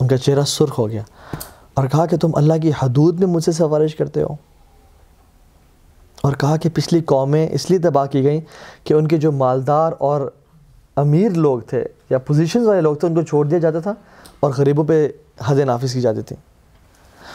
ان 0.00 0.08
کا 0.08 0.16
چہرہ 0.16 0.42
سرخ 0.42 0.78
ہو 0.78 0.90
گیا۔ 0.90 1.02
اور 1.74 1.86
کہا 1.86 2.06
کہ 2.06 2.16
تم 2.16 2.30
اللہ 2.34 2.54
کی 2.62 2.70
حدود 2.70 3.20
میں 3.20 3.26
مجھ 3.26 3.44
سے 3.44 3.52
سفارش 3.52 3.94
کرتے 3.94 4.22
ہو۔ 4.22 4.36
اور 6.22 6.32
کہا 6.32 6.56
کہ 6.56 6.68
پچھلی 6.74 7.00
قومیں 7.00 7.48
اس 7.52 7.70
لیے 7.70 7.78
تباہ 7.78 8.06
کی 8.06 8.22
گئیں 8.22 8.40
کہ 8.84 8.94
ان 8.94 9.08
کے 9.08 9.16
جو 9.16 9.32
مالدار 9.32 9.92
اور 9.98 10.30
امیر 10.96 11.30
لوگ 11.30 11.60
تھے 11.60 11.84
یا 12.10 12.18
پوزیشنز 12.18 12.66
والے 12.66 12.80
لوگ 12.80 12.96
تھے، 12.96 13.08
ان 13.08 13.14
کو 13.14 13.22
چھوڑ 13.22 13.46
دیا 13.46 13.58
جاتا 13.58 13.78
تھا 13.78 13.94
اور 14.40 14.52
غریبوں 14.58 14.84
پہ 14.84 15.08
حد 15.44 15.56
نافذ 15.56 15.92
کی 15.92 16.00
جاتی 16.00 16.22
تھی۔ 16.22 16.36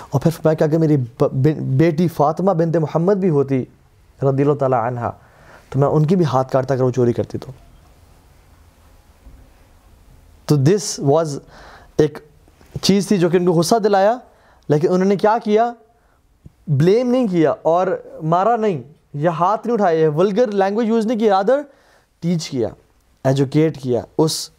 اور 0.09 0.21
پھر 0.21 0.31
فرمایا 0.31 0.55
کہ 0.55 0.63
اگر 0.63 0.77
میری 0.77 0.95
بیٹی 1.77 2.07
فاطمہ 2.07 2.51
بنت 2.51 2.77
محمد 2.77 3.13
بھی 3.13 3.29
ہوتی 3.29 3.63
رضی 4.21 4.41
اللہ 4.41 4.53
تعالیٰ 4.53 4.85
عنہ، 4.87 5.09
تو 5.69 5.79
میں 5.79 5.87
ان 5.87 6.05
کی 6.05 6.15
بھی 6.15 6.25
ہاتھ 6.25 6.51
کاٹتا 6.51 6.73
اگر 6.73 6.83
وہ 6.83 6.91
چوری 6.91 7.13
کرتی 7.13 7.37
تو۔ 7.37 7.51
تو 10.45 10.55
دس 10.55 10.99
واز 10.99 11.37
ایک 11.97 12.17
چیز 12.81 13.07
تھی 13.07 13.17
جو 13.17 13.29
کہ 13.29 13.37
ان 13.37 13.45
کو 13.45 13.51
غصہ 13.51 13.75
دلایا، 13.75 14.17
لیکن 14.69 14.91
انہوں 14.91 15.07
نے 15.07 15.15
کیا 15.15 15.37
کیا؟ 15.43 15.71
بلیم 16.67 17.11
نہیں 17.11 17.27
کیا 17.27 17.53
اور 17.61 17.87
مارا 18.23 18.55
نہیں، 18.55 18.81
یا 19.13 19.31
ہاتھ 19.31 19.67
نہیں 19.67 19.73
اٹھایا 19.73 20.09
ولگر 20.09 20.51
لینگویج 20.51 20.87
یوز 20.87 21.05
نہیں 21.05 21.19
کیا 21.19 21.37
ادر 21.37 21.61
ٹیچ 22.19 22.49
کیا 22.49 22.69
ایجوکیٹ 23.23 23.81
کیا۔ 23.81 24.01
اس 24.17 24.49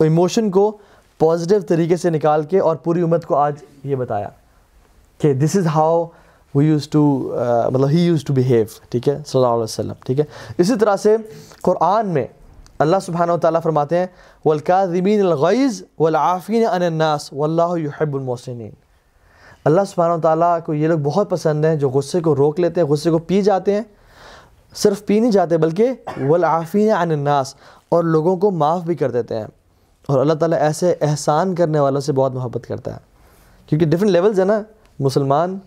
ایموشن 0.00 0.50
کو 0.50 0.76
پازیٹیو 1.18 1.60
طریقے 1.60 1.96
سے 1.96 2.10
نکال 2.10 2.42
کے 2.42 2.58
اور 2.58 2.76
پوری 2.76 3.02
امت 3.02 3.26
کو 3.26 3.36
آج 3.36 3.54
یہ 3.84 3.96
بتایا۔ 3.96 4.28
کہ 5.18 5.34
this 5.34 5.56
is 5.56 5.66
how 5.66 6.06
we 6.54 6.66
use 6.66 6.88
to 6.88 7.32
مطلب 7.72 7.88
ہی 7.88 8.04
یوز 8.06 8.24
ٹو 8.24 8.32
بیہیو 8.32 8.64
ٹھیک 8.88 9.08
ہے؟ 9.08 9.18
صلی 9.26 9.40
اللہ 9.40 9.54
علیہ 9.54 9.62
وسلم، 9.62 9.92
ٹھیک 10.06 10.20
ہے؟ 10.20 10.24
اسی 10.58 10.76
طرح 10.76 10.96
سے 10.96 11.16
قرآن 11.62 12.08
میں 12.08 12.26
اللہ 12.78 12.96
سبحانہ 13.02 13.32
و 13.32 13.38
تعالیٰ 13.38 13.62
فرماتے 13.62 13.98
ہیں 13.98 14.06
والکاذبین 14.44 15.20
الغیظ 15.20 15.82
والعافین 16.00 16.66
عن 16.66 16.82
الناس 16.82 17.32
واللہ 17.32 17.78
یحب 17.78 18.14
المحسنین 18.16 18.70
اللہ 19.64 19.80
سبحانہ 19.88 20.12
و 20.12 20.20
تعالیٰ 20.20 20.58
کو 20.66 20.74
یہ 20.74 20.88
لوگ 20.88 20.98
بہت 20.98 21.30
پسند 21.30 21.64
ہیں 21.64 21.76
جو 21.76 21.90
غصے 21.90 22.20
کو 22.20 22.36
روک 22.36 22.60
لیتے 22.60 22.80
ہیں، 22.80 22.88
غصے 22.88 23.10
کو 23.10 23.18
پی 23.18 23.42
جاتے 23.42 23.74
ہیں۔ 23.74 23.82
صرف 24.74 25.06
پی 25.06 25.20
نہیں 25.20 25.30
جاتے، 25.30 25.58
بلکہ 25.58 25.88
والعافین 26.28 26.92
عن 26.92 27.10
الناس 27.10 27.54
اور 27.88 28.04
لوگوں 28.04 28.36
کو 28.36 28.50
معاف 28.50 28.82
بھی 28.82 28.94
کر 28.94 29.10
دیتے 29.10 29.36
ہیں۔ 29.36 29.46
اور 30.06 30.18
اللہ 30.18 30.34
تعالیٰ 30.34 30.58
ایسے 30.58 30.94
احسان 31.00 31.54
کرنے 31.54 31.80
والوں 31.80 32.00
سے 32.00 32.12
بہت 32.12 32.34
محبت 32.34 32.66
کرتا 32.66 32.92
ہے۔ 32.92 32.98
کیونکہ 33.66 33.86
ڈفرینٹ 33.86 34.10
لیولز 34.10 34.38
ہیں 34.38 34.46
نا۔ 34.46 34.62
مسلمان 34.98 35.58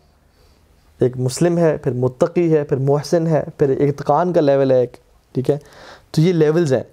ایک 0.99 1.17
مسلم 1.17 1.57
ہے 1.57 1.77
پھر 1.77 1.91
متقی 1.91 2.57
ہے 2.57 2.63
پھر 2.63 2.77
محسن 2.77 3.27
ہے 3.27 3.43
پھر 3.57 3.69
اتقان 3.69 4.33
کا 4.33 4.41
لیول 4.41 4.71
ہے 4.71 4.79
ایک 4.79 4.97
ٹھیک 5.33 5.49
ہے؟ 5.49 5.57
تو 6.11 6.21
یہ 6.21 6.33
لیولز 6.33 6.73
ہیں۔ 6.73 6.83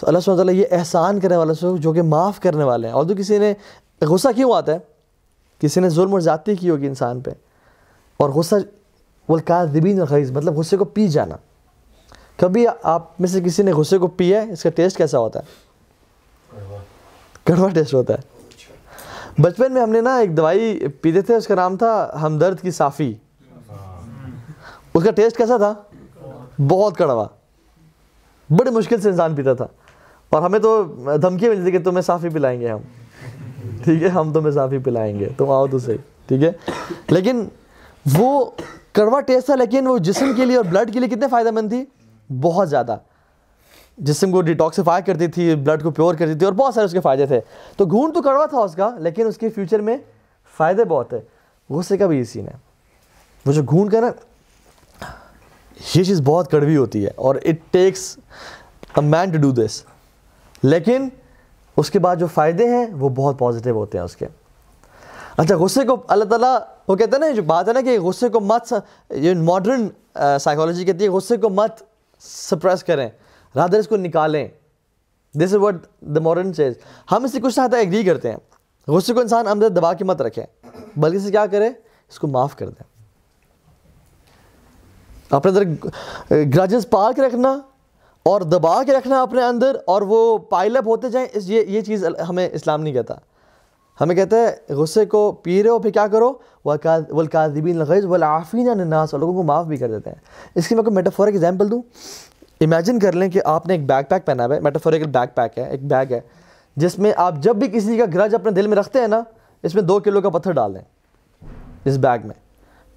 تو 0.00 0.06
اللہ 0.06 0.18
سبحانہ 0.18 0.42
تعالیٰ 0.42 0.54
یہ 0.54 0.64
احسان 0.70 1.20
کرنے 1.20 1.36
والوں 1.36 1.54
سے 1.54 1.66
جو 1.78 1.92
کہ 1.92 2.02
معاف 2.02 2.40
کرنے 2.40 2.64
والے 2.64 2.86
ہیں۔ 2.86 2.94
اور 2.94 3.04
تو 3.04 3.14
کسی 3.18 3.38
نے 3.38 3.54
غصہ 4.00 4.28
کیوں 4.36 4.52
آتا 4.54 4.72
ہے؟ 4.72 4.78
کسی 5.58 5.80
نے 5.80 5.88
ظلم 5.88 6.12
اور 6.12 6.20
زیادتی 6.20 6.56
کی 6.56 6.70
ہوگی 6.70 6.86
انسان 6.86 7.20
پہ۔ 7.20 7.30
اور 8.16 8.30
غصہ 8.30 8.54
والکاذبین 9.28 10.00
الغیظ 10.00 10.30
مطلب 10.30 10.54
غصے 10.54 10.76
کو 10.76 10.84
پی 10.84 11.08
جانا۔ 11.08 11.36
کبھی 12.36 12.66
آپ 12.82 13.20
میں 13.20 13.28
سے 13.28 13.40
کسی 13.40 13.62
نے 13.62 13.72
غصے 13.72 13.98
کو 13.98 14.06
پیا 14.06 14.42
ہے؟ 14.42 14.52
اس 14.52 14.62
کا 14.62 14.70
ٹیسٹ 14.70 14.96
کیسا 14.96 15.18
ہوتا 15.18 15.40
ہے؟ 15.40 15.44
کڑوا۔ 17.44 17.68
ٹیسٹ 17.68 17.94
ہوتا 17.94 18.14
ہے۔ 18.14 18.31
بچپن 19.38 19.72
میں 19.72 19.82
ہم 19.82 19.90
نے 19.90 20.00
نا 20.00 20.16
ایک 20.16 20.36
دوائی 20.36 20.88
پیتے 20.88 21.20
تھے 21.20 21.34
اس 21.36 21.46
کا 21.46 21.54
نام 21.54 21.76
تھا 21.76 22.10
ہمدرد 22.22 22.60
کی 22.60 22.70
صافی۔ 22.70 23.14
اس 24.94 25.04
کا 25.04 25.10
ٹیسٹ 25.10 25.36
کیسا 25.36 25.56
تھا؟ 25.56 25.74
بہت 26.68 26.96
کڑوا۔ 26.96 27.26
بڑے 28.50 28.70
مشکل 28.70 29.00
سے 29.00 29.08
انسان 29.10 29.34
پیتا 29.34 29.52
تھا۔ 29.52 29.66
اور 30.30 30.42
ہمیں 30.42 30.58
تو 30.58 30.82
دھمکی 31.22 31.48
ملتی 31.48 31.62
تھی 31.62 31.70
کہ 31.70 31.78
تمہیں 31.78 32.02
صافی 32.02 32.28
پلائیں 32.28 32.60
گے 32.60 32.68
ہم۔ 32.68 32.78
ٹھیک 33.84 34.02
ہے 34.02 34.08
ہم 34.08 34.32
تمہیں 34.32 34.50
صافی 34.50 34.78
پلائیں 34.78 35.20
گے۔ 35.20 35.28
تم 35.36 35.50
آؤ 35.50 35.66
تو 35.66 35.78
صحیح۔ 35.78 35.96
ٹھیک 36.26 36.42
ہے؟ 36.42 36.52
لیکن 37.10 37.44
وہ 38.18 38.50
کڑوا 38.92 39.20
ٹیسٹ 39.20 39.46
تھا 39.46 39.54
لیکن 39.54 39.86
وہ 39.86 39.98
جسم 39.98 40.32
کے 40.36 40.44
لیے 40.44 40.56
اور 40.56 40.64
بلڈ 40.64 40.92
کے 40.92 41.00
لیے 41.00 41.08
کتنے 41.08 41.28
فائدہ 41.30 41.50
مند 41.50 41.68
تھی؟ 41.68 41.84
بہت 42.40 42.70
زیادہ۔ 42.70 42.96
جسم 43.98 44.30
کو 44.32 44.40
ڈیٹاکسیفائی 44.42 45.02
کرتی 45.02 45.26
تھی 45.26 45.54
بلڈ 45.54 45.82
کو 45.82 45.90
پیور 45.90 46.14
کرتی 46.14 46.34
تھی 46.34 46.46
اور 46.46 46.52
بہت 46.52 46.74
سارے 46.74 46.84
اس 46.84 46.92
کے 46.92 47.00
فائدے 47.00 47.26
تھے۔ 47.26 47.40
تو 47.76 47.86
گھون 47.86 48.12
تو 48.12 48.22
کڑوا 48.22 48.46
تھا 48.46 48.58
اس 48.58 48.74
کا، 48.74 48.90
لیکن 48.98 49.26
اس 49.26 49.36
کے 49.38 49.48
فیوچر 49.48 49.80
میں 49.80 49.96
فائدے 50.56 50.84
بہت 50.84 51.12
ہے 51.12 51.20
غصے 51.70 51.96
کا 51.96 52.06
بھی 52.06 52.18
یہ 52.18 52.24
سین 52.24 52.48
ہے۔ 52.48 52.56
وہ 53.46 53.52
جو 53.52 53.62
گھون 53.62 53.88
کا 53.88 54.00
نا، 54.00 54.10
یہ 55.94 56.02
چیز 56.04 56.20
بہت 56.24 56.50
کڑوی 56.50 56.76
ہوتی 56.76 57.04
ہے 57.04 57.10
اور 57.16 57.36
it 57.44 57.72
takes 57.72 58.16
a 58.96 59.00
man 59.00 59.30
to 59.30 59.38
do 59.40 59.50
this 59.62 59.82
لیکن 60.62 61.08
اس 61.76 61.90
کے 61.90 61.98
بعد 61.98 62.16
جو 62.16 62.26
فائدے 62.26 62.68
ہیں، 62.68 62.86
وہ 62.92 63.08
بہت 63.08 63.38
پازیٹیو 63.38 63.74
ہوتے 63.74 63.98
ہیں 63.98 64.04
اس 64.04 64.16
کے۔ 64.16 64.26
اچھا 65.36 65.56
غصے 65.56 65.84
کو 65.84 65.96
اللہ 66.08 66.24
تعالیٰ، 66.24 66.58
وہ 66.88 66.96
کہتے 66.96 67.10
ہیں 67.12 67.18
نا 67.18 67.30
جو 67.30 67.42
بات 67.42 67.68
ہے 67.68 67.72
نا 67.72 67.80
کہ 67.80 67.98
غصے 68.00 68.28
کو 68.28 68.40
مت، 68.40 68.72
یہ 69.10 69.34
ماڈرن 69.34 69.88
سائیکالوجی 70.40 70.84
کہتی 70.84 71.04
ہے، 71.04 71.08
غصے 71.08 71.36
کو 71.36 71.50
مت 71.50 71.82
سپریس 72.20 72.84
کریں۔ 72.84 73.08
رادر 73.54 73.78
اس 73.78 73.88
کو 73.88 73.96
نکالیں. 73.96 74.46
دس 75.34 75.42
از 75.44 75.54
وٹ 75.60 75.86
دا 76.14 76.20
ماڈرن 76.20 76.52
چیز 76.54 76.74
ہم 77.12 77.24
اس 77.24 77.32
سے 77.32 77.40
کچھ 77.40 77.58
نہ 77.58 77.76
ایگری 77.76 78.02
کرتے 78.04 78.30
ہیں. 78.30 78.36
غصے 78.88 79.12
کو 79.14 79.20
انسان 79.20 79.46
اندر 79.48 79.68
دبا 79.70 79.92
کے 79.94 80.04
مت 80.04 80.22
رکھیں. 80.22 80.44
بلکہ 80.96 81.16
اسے 81.16 81.30
کیا 81.30 81.46
کرے؟ 81.46 81.68
اس 82.10 82.18
کو 82.18 82.26
معاف 82.28 82.56
کر 82.56 82.68
دیں. 82.68 82.90
اپنے 85.30 85.50
اندر 85.50 85.64
گراجز 86.54 86.88
پال 86.90 87.12
کے 87.14 87.22
رکھنا 87.22 87.58
اور 88.26 88.40
دبا 88.40 88.82
کے 88.84 88.92
رکھنا 88.92 89.20
اپنے 89.22 89.42
اندر 89.42 89.76
اور 89.86 90.02
وہ 90.06 90.38
پائل 90.50 90.76
اپ 90.76 90.88
ہوتے 90.88 91.08
جائیں، 91.10 91.26
اس 91.32 91.48
یہ 91.50 91.62
یہ 91.66 91.80
چیز 91.82 92.04
ہمیں 92.28 92.48
اسلام 92.48 92.82
نہیں 92.82 92.94
کہتا. 92.94 93.14
ہمیں 93.98 94.14
کہتا 94.16 94.36
ہے، 94.36 94.74
غصے 94.74 95.04
کو 95.06 95.30
پی 95.42 95.62
رہے 95.62 95.70
ہو، 95.70 95.78
پھر 95.78 95.90
کیا 95.90 96.06
کرو؟ 96.06 96.32
والکاذبین 96.64 97.80
الغیظ 97.80 98.04
والعافین 98.04 98.68
عن 98.68 98.80
الناس، 98.80 99.14
اور 99.14 99.20
لوگوں 99.20 99.34
کو 99.34 99.42
معاف 99.42 99.66
بھی 99.66 99.76
کر 99.76 99.90
دیتے 99.90 100.10
ہیں. 100.10 100.18
اس 100.54 100.68
کی 100.68 100.74
میں 100.74 100.84
کوئی 100.84 100.94
میٹافورک 100.94 101.32
ایگزامپل 101.32 101.70
دوں؟ 101.70 101.82
امیجن 102.64 102.98
کر 102.98 103.12
لیں 103.12 103.28
کہ 103.28 103.40
آپ 103.44 103.66
نے 103.66 103.74
ایک 103.74 103.86
بیک 103.86 104.08
پیک 104.08 104.26
پہنا 104.26 104.46
ہوا 104.46 104.54
ہے 104.54 104.60
میٹافوریکل 104.60 105.10
بیک 105.10 105.34
پیک 105.34 105.58
ہے، 105.58 105.70
ایک 105.70 105.86
بیگ 105.86 106.12
ہے، 106.12 106.20
جس 106.76 106.98
میں 106.98 107.12
آپ 107.16 107.34
جب 107.36 107.56
بھی 107.56 107.68
کسی 107.68 107.96
کا 107.96 108.04
گرج 108.14 108.34
اپنے 108.34 108.50
دل 108.50 108.66
میں 108.66 108.76
رکھتے 108.76 109.00
ہیں 109.00 109.08
نا، 109.08 109.22
اس 109.62 109.74
میں 109.74 109.82
دو 109.82 110.00
کلو 110.00 110.20
کا 110.20 110.28
پتھر 110.28 110.52
ڈال 110.52 110.74
دیں، 110.74 110.82
اس 111.84 111.96
بیگ 111.96 112.18
میں۔ 112.24 112.34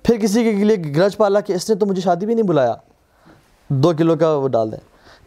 پھر 0.03 0.17
کسی 0.17 0.43
کے 0.43 0.51
لیے 0.51 0.95
گرج 0.95 1.17
پالا 1.17 1.39
کہ 1.39 1.53
اس 1.53 1.69
نے 1.69 1.75
تو 1.75 1.85
مجھے 1.85 2.01
شادی 2.01 2.25
بھی 2.25 2.33
نہیں 2.33 2.45
بلایا، 2.45 2.73
دو 3.69 3.91
کلو 3.97 4.15
کا 4.15 4.35
وہ 4.35 4.47
ڈال 4.47 4.71
دیں۔ 4.71 4.79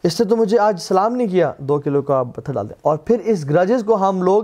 اس 0.02 0.20
نے 0.20 0.26
تو 0.26 0.36
مجھے 0.36 0.58
آج 0.58 0.80
سلام 0.80 1.16
نہیں 1.16 1.28
کیا، 1.28 1.52
دو 1.58 1.80
کلو 1.80 2.02
کا 2.02 2.22
پتھر 2.22 2.54
ڈال 2.54 2.68
دیں۔ 2.68 2.76
اور 2.82 2.96
پھر 2.96 3.18
اس 3.24 3.50
گرجز 3.50 3.84
کو 3.84 4.08
ہم 4.08 4.22
لوگ 4.22 4.42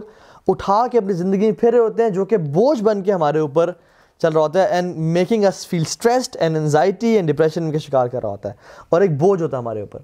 اٹھا 0.48 0.86
کے 0.92 0.98
اپنی 0.98 1.12
زندگی 1.12 1.40
میں 1.40 1.52
پھر 1.52 1.70
رہے 1.70 1.78
ہوتے 1.78 2.02
ہیں، 2.02 2.10
جو 2.10 2.24
کہ 2.24 2.36
بوجھ 2.36 2.82
بن 2.82 3.02
کے 3.02 3.12
ہمارے 3.12 3.38
اوپر 3.38 3.70
چل 4.18 4.32
رہا 4.32 4.40
ہوتا 4.40 4.62
ہے 4.62 4.66
and 4.66 4.96
making 4.96 5.44
us 5.44 5.66
feel 5.66 5.82
stressed 5.86 6.36
and 6.40 6.56
anxiety 6.56 7.06
and 7.06 7.32
depression 7.32 7.72
کے 7.72 7.78
شکار 7.78 8.06
کر 8.06 8.22
رہا 8.22 8.28
ہوتا 8.28 8.48
ہے 8.48 8.54
اور 8.88 9.00
ایک 9.00 9.18
بوجھ 9.18 9.42
ہوتا 9.42 9.56
ہے 9.56 9.62
ہمارے 9.62 9.80
اوپر۔ 9.80 10.00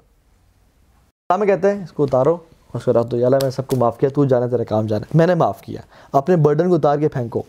ہاں، 1.30 1.38
میں 1.38 1.46
کہتے 1.46 1.74
ہیں، 1.74 1.84
اس 1.84 1.92
کو 1.92 2.04
اتارو، 2.04 2.36
اس 2.74 2.84
کو 2.84 2.92
رکھ 2.92 3.06
دو 3.06 3.26
اللہ 3.26 3.36
میں 3.42 3.50
سب 3.50 3.66
کو 3.66 3.76
معاف 3.76 3.98
کیا، 3.98 4.08
تو 4.14 4.24
جانا 4.24 4.46
تیرا 4.46 4.64
کام 4.64 4.86
جانا 4.86 5.04
میں 5.14 5.26
نے 5.26 5.34
معاف 5.34 5.60
کیا۔ 5.60 5.80
اپنے 6.12 6.36
برڈن 6.36 6.68
کو 6.68 6.74
اتار 6.74 6.98
کے 6.98 7.08
پھینکو۔ 7.08 7.42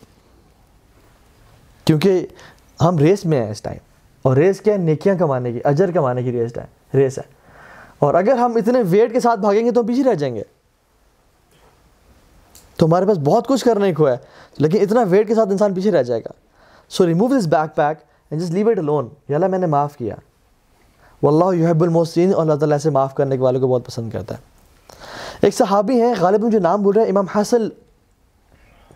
کیونکہ 1.86 2.28
ہم 2.82 2.97
ریس 2.97 3.26
میں 3.26 3.43
ہیں 3.43 3.52
اس 3.52 3.62
ٹائم 3.62 3.78
اور 4.21 4.38
ریس 4.38 4.62
کیا 4.62 4.74
ہے؟ 4.74 4.78
نیکیاں 4.78 5.15
کمانے 5.15 5.52
کی، 5.52 5.60
اجر 5.63 5.91
کمانے 5.91 6.24
کی 6.24 6.32
ریس 6.32 6.58
ہے 6.58 6.97
ریس 6.97 7.17
ہے۔ 7.17 7.24
اور 8.00 8.13
اگر 8.13 8.32
ہم 8.32 8.56
اتنے 8.56 8.80
ویٹ 8.89 9.13
کے 9.13 9.19
ساتھ 9.19 9.39
بھاگیں 9.39 9.65
گے 9.65 9.71
تو 9.71 9.82
ہم 9.82 9.88
پیچھے 9.88 10.04
رہ 10.04 10.13
جائیں 10.13 10.36
گے۔ 10.36 10.41
تو 12.76 12.86
ہمارے 12.86 13.06
پاس 13.06 13.17
بہت 13.17 13.47
کچھ 13.47 13.65
کرنے 13.65 13.93
کو 13.93 14.08
ہے، 14.08 14.17
لیکن 14.58 14.82
اتنا 14.82 15.02
ویٹ 15.02 15.28
کے 15.28 15.36
ساتھ 15.36 15.50
انسان 15.50 15.74
پیچھے 15.74 15.91
رہ 15.91 16.04
جائے 16.04 16.21
گا۔ 16.21 16.51
So 16.92 17.06
remove 17.06 17.28
this 17.28 17.48
backpack 17.76 17.98
and 18.30 18.42
just 18.42 18.52
leave 18.52 18.70
it 18.70 18.78
alone 18.78 19.10
یا 19.30 19.36
اللہ 19.36 19.48
میں 19.48 19.60
نے 19.60 19.66
معاف 19.66 19.98
کیا 19.98 20.16
واللہ 21.24 21.64
یحب 21.64 21.84
المحسین 21.84 22.34
اور 22.34 22.42
اللہ 22.42 22.54
تعالیٰ 22.54 22.78
سے 22.78 22.90
معاف 22.90 23.16
کرنے 23.16 23.38
کے 23.38 23.44
والے 23.44 23.60
کو 23.60 23.68
بہت 23.68 23.86
پسند 23.86 24.12
کرتا 24.12 24.36
ہے۔ 24.36 24.40
ایک 25.42 25.56
صحابی 25.56 26.02
ہیں 26.02 26.14
غالباً 26.20 26.50
جو 26.50 26.60
نام 26.60 26.84
بول 26.84 26.96
رہے 26.96 27.04
ہیں، 27.04 27.10
امام 27.10 27.26
حاصل 27.36 27.70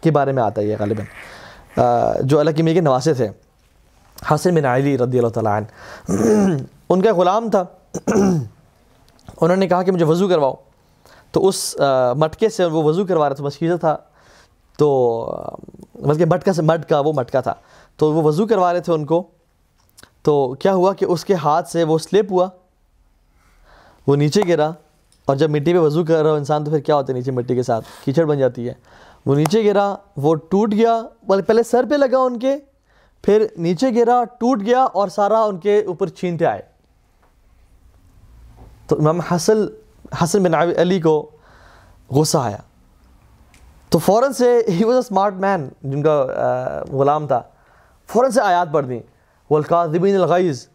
کے 0.02 0.12
بارے 0.12 0.32
میں 0.32 0.44
آتا 0.44 0.62
ہے 0.62 0.66
یہ 0.66 0.76
غالباً۔ 0.80 1.06
جو 2.24 2.40
اللہ 2.40 2.52
کی 2.52 2.64
میرے 2.64 2.80
نواسے 2.80 3.14
تھے۔ 3.14 3.30
حسن 4.32 4.56
بن 4.56 4.66
علی 4.66 4.98
رضی 4.98 5.18
اللہ 5.18 5.30
تعالیٰ 5.30 5.62
عنہ۔ 5.62 5.66
ان 6.90 7.02
کا 7.02 7.14
غلام 7.14 7.50
تھا۔ 7.50 7.64
انہوں 9.42 9.56
نے 9.56 9.68
کہا 9.68 9.84
کہ 9.84 9.92
مجھے 9.92 10.06
وضو 10.06 10.28
کرواؤ۔ 10.28 10.54
تو 11.32 11.48
اس 11.48 11.76
مٹکے 12.18 12.50
سے 12.50 12.66
وہ 12.66 12.84
وضو 12.84 13.06
کروا 13.06 13.30
رہا 13.30 13.36
تھا 13.36 13.44
مشکیزہ 13.44 13.78
تھا۔ 13.78 13.98
تو 14.78 15.22
بلکہ 15.96 16.08
مطلب 16.08 16.34
مٹکا 16.34 16.54
سے، 16.54 16.62
مٹکا، 16.62 17.00
وہ 17.00 17.14
مٹکا 17.14 17.42
تھا۔ 17.42 17.54
تو 17.98 18.14
وہ 18.14 18.24
وضو 18.24 18.48
کروا 18.48 18.74
رہے 18.74 18.80
تھے 18.80 18.94
ان 18.94 19.06
کو۔ 19.06 19.24
تو 20.22 20.54
کیا 20.54 20.74
ہوا 20.74 20.94
کہ 20.94 21.06
اس 21.06 21.26
کے 21.26 21.34
ہاتھ 21.34 21.70
سے 21.70 21.84
وہ 21.84 21.98
سلپ 21.98 22.32
ہوا؟ 22.32 22.50
وہ 24.08 24.16
نیچے 24.16 24.42
گرا 24.48 24.72
اور 25.26 25.36
جب 25.36 25.50
مٹی 25.50 25.74
پہ 25.74 25.80
وضو 25.80 26.06
کر 26.06 26.24
رہا 26.24 26.30
ہو 26.30 26.36
انسان 26.36 26.64
تو 26.64 26.72
پھر 26.72 26.80
کیا 26.80 26.96
ہوتا 26.96 27.14
ہے 27.14 27.18
نیچے 27.18 27.32
مٹی 27.32 27.56
کے 27.56 27.64
ساتھ؟ 27.64 27.86
کیچڑ 28.06 28.26
بن 28.26 28.38
جاتی 28.38 28.68
ہے۔ 28.70 28.74
وہ 29.26 29.36
نیچے 29.36 29.66
گرا، 29.66 29.96
وہ 30.18 30.36
ٹوٹ 30.36 30.72
گیا۔ 30.72 31.02
پہلے 31.48 31.64
سر 31.64 31.86
پہ 31.90 31.96
لگا 31.96 32.18
ان 32.18 32.40
کے، 32.40 32.58
پھر 33.22 33.46
نیچے 33.58 33.88
گرا، 33.96 34.24
ٹوٹ 34.24 34.62
گیا 34.66 34.84
اور 34.84 35.08
سارا 35.08 35.44
ان 35.44 35.58
کے 35.58 35.84
اوپر 35.84 36.08
چھینٹے 36.08 36.46
آئے۔ 36.46 36.62
تو 38.88 38.96
امام 39.00 39.20
حسن 39.20 39.66
حسن 40.24 40.44
بن 40.44 40.54
علی 40.54 41.02
کو 41.02 41.30
غصہ 42.10 42.38
آیا۔ 42.38 42.58
تو 43.90 44.00
فوراً 44.00 44.32
سے 44.32 44.62
ہی 44.70 44.84
واز 44.84 44.94
اے 44.94 45.00
اسمارٹ 45.00 45.34
مین 45.34 45.70
جن 45.84 46.04
کا 46.04 46.28
غلام 46.92 47.28
تھا۔ 47.28 47.42
فوراً 48.08 48.32
سے 48.32 48.42
آیات 48.42 48.68
پڑھ 48.72 48.86
دیں۔ 48.86 49.00
والقاذبین 49.50 50.16
الغیظ 50.16 50.68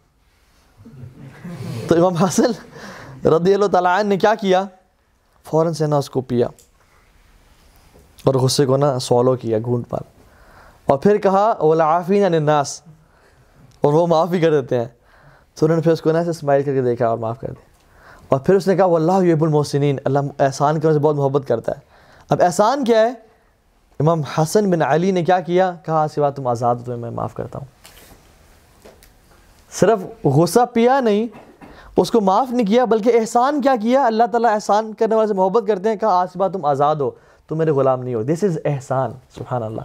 تو 1.89 1.95
امام 1.95 2.25
حسن 2.25 2.51
رضی 3.29 3.55
اللہ 3.55 3.67
تعالیٰ 3.67 3.99
عنہ 3.99 4.09
نے 4.09 4.17
کیا 4.17 4.35
کیا؟ 4.35 4.65
فوراً 5.45 5.73
سے 5.73 5.87
نا 5.87 5.97
اس 5.97 6.11
کو 6.11 6.21
پیا۔ 6.21 6.47
اور 8.25 8.35
غصے 8.35 8.67
کو 8.67 8.77
نا 8.77 8.99
سولو 8.99 9.37
کیا، 9.37 9.59
گھونٹ 9.65 9.89
پر 9.89 9.99
اور 10.87 10.99
پھر 10.99 11.19
کہا 11.19 11.55
والعافین 11.61 12.25
عن 12.25 12.35
الناس۔ 12.35 12.83
اور 13.81 13.93
وہ 13.93 14.07
معاف 14.07 14.29
بھی 14.29 14.41
کر 14.41 14.61
دیتے 14.61 14.79
ہیں۔ 14.79 14.89
تو 15.55 15.67
انہوں 15.67 15.77
نے 15.77 15.83
پھر 15.83 15.93
اس 15.93 16.03
کو 16.03 16.13
نا 16.13 16.19
ایسے 16.19 16.31
اسمائل 16.31 16.63
کر 16.63 16.75
کے 16.75 16.83
دیکھا 16.83 17.07
اور 17.07 17.19
معاف 17.19 17.41
کر 17.41 17.49
دیا۔ 17.49 17.65
اور 18.29 18.41
پھر 18.41 18.55
اس 18.55 18.69
نے 18.69 18.77
کہا 18.77 18.85
وہ 18.85 18.97
اللہ 18.97 19.25
یب 19.25 19.45
المحسنین۔ 19.45 19.99
اللہ 20.05 20.19
احسان 20.39 20.81
کرنے 20.81 20.95
سے 20.95 21.01
بہت 21.01 21.17
محبت 21.17 21.49
کرتا 21.49 21.73
ہے۔ 21.73 21.81
اب 22.29 22.43
احسان 22.43 22.85
کیا 22.85 23.01
ہے؟ 23.01 23.30
امام 24.01 24.21
حسن 24.23 24.71
بن 24.71 24.83
علی 24.83 25.11
نے 25.11 25.25
کیا 25.25 25.41
کیا؟ 25.41 25.75
کہا 25.85 26.07
سوا 26.15 26.31
تم 26.31 26.47
آزاد 26.47 26.77
ہو 26.77 26.85
تمہیں 26.85 26.99
میں 26.99 27.11
معاف 27.11 27.35
کرتا 27.35 27.59
ہوں۔ 27.59 27.67
صرف 29.73 30.27
غصہ 30.27 30.61
پیا 30.73 31.01
نہیں، 31.01 31.27
اس 31.97 32.11
کو 32.11 32.21
معاف 32.21 32.51
نہیں 32.51 32.67
کیا، 32.67 32.85
بلکہ 32.85 33.13
احسان 33.21 33.63
کیا 33.63 33.77
کیا؟ 33.83 34.07
اللہ 34.07 34.25
تعالیٰ 34.33 34.55
احسان 34.55 34.95
کرنے 34.95 35.15
والے 35.15 35.29
سے 35.29 35.35
محبت 35.35 35.69
کرتے 35.69 35.89
ہیں، 35.89 35.97
کہا، 35.97 36.09
آج 36.09 36.29
بات 36.37 36.53
تم 36.53 36.65
آزاد 36.65 36.97
ہو، 36.97 37.11
تم 37.49 37.59
میرے 37.59 37.71
غلام 37.71 38.03
نہیں 38.03 38.15
ہو۔ 38.15 38.23
دس 38.23 38.45
از 38.45 38.59
احسان، 38.65 39.11
سبحان 39.35 39.63
اللہ۔ 39.63 39.81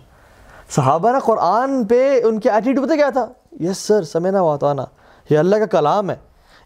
صحابہ 0.70 1.12
نا 1.12 1.20
قرآن 1.20 1.86
پہ 1.86 2.22
ان 2.24 2.40
کے 2.40 2.52
ایٹیٹیوڈ 2.52 2.88
پتہ 2.88 2.96
کیا 2.96 3.10
تھا؟ 3.10 3.28
یس 3.60 3.78
سر 3.78 4.04
سمینا 4.04 4.42
واتانا 4.42 4.86
یہ 5.30 5.38
اللہ 5.38 5.56
کا 5.56 5.66
کلام 5.66 6.10
ہے۔ 6.10 6.16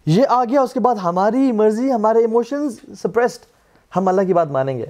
یہ 0.06 0.24
آ 0.30 0.44
گیا، 0.44 0.62
اس 0.62 0.74
کے 0.74 0.80
بعد 0.80 0.96
ہماری 0.96 1.52
مرضی، 1.52 1.92
ہمارے 1.94 2.20
ایموشنز 2.20 2.76
سپریسڈ 3.00 3.46
ہم 3.96 4.08
اللہ 4.08 4.22
کی 4.22 4.34
بات 4.34 4.48
مانیں 4.48 4.78
گے۔ 4.78 4.86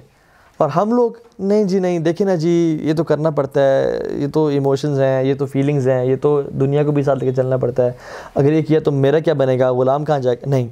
اور 0.60 0.68
ہم 0.68 0.92
لوگ، 0.92 1.10
نہیں 1.38 1.64
جی 1.64 1.78
نہیں 1.78 1.98
دیکھیں 1.98 2.26
نا 2.26 2.34
جی 2.34 2.80
یہ 2.82 2.94
تو 2.94 3.04
کرنا 3.04 3.30
پڑتا 3.30 3.60
ہے، 3.60 3.98
یہ 4.10 4.26
تو 4.34 4.46
ایموشنز 4.46 5.00
ہیں، 5.00 5.22
یہ 5.24 5.34
تو 5.34 5.46
فیلنگز 5.46 5.88
ہیں، 5.88 6.04
یہ 6.04 6.16
تو 6.16 6.42
دنیا 6.42 6.84
کو 6.84 6.92
بھی 6.92 7.02
ساتھ 7.02 7.18
لے 7.18 7.26
کے 7.26 7.32
چلنا 7.32 7.56
پڑتا 7.56 7.84
ہے۔ 7.86 7.92
اگر 8.34 8.52
یہ 8.52 8.62
کیا 8.62 8.80
تو 8.80 8.90
میرا 8.90 9.18
کیا 9.18 9.34
بنے 9.34 9.58
گا؟ 9.58 9.70
غلام 9.70 10.04
کہاں 10.04 10.18
جائے 10.18 10.36
گا؟ 10.36 10.50
نہیں۔ 10.50 10.68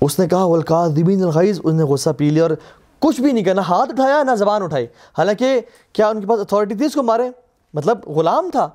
اس 0.00 0.18
نے 0.18 0.28
کہا 0.28 0.44
ولقا 0.44 0.86
دبین 0.86 1.24
اس 1.24 1.64
نے 1.64 1.82
غصہ 1.82 2.10
پی 2.10 2.30
لیا 2.30 2.42
اور 2.42 2.50
کچھ 2.98 3.20
بھی 3.20 3.32
نہیں 3.32 3.44
کرنا 3.44 3.62
ہاتھ 3.68 3.90
اٹھایا، 3.90 4.22
نہ 4.22 4.34
زبان 4.34 4.62
اٹھائی۔ 4.62 4.86
حالانکہ 5.18 5.60
کیا 5.92 6.08
ان 6.08 6.20
کے 6.20 6.26
پاس 6.26 6.40
اتھارٹی 6.40 6.74
تھی 6.74 6.86
اس 6.86 6.94
کو 6.94 7.02
مارے؟ 7.02 7.28
مطلب 7.74 8.08
غلام 8.08 8.50
تھا۔ 8.52 8.68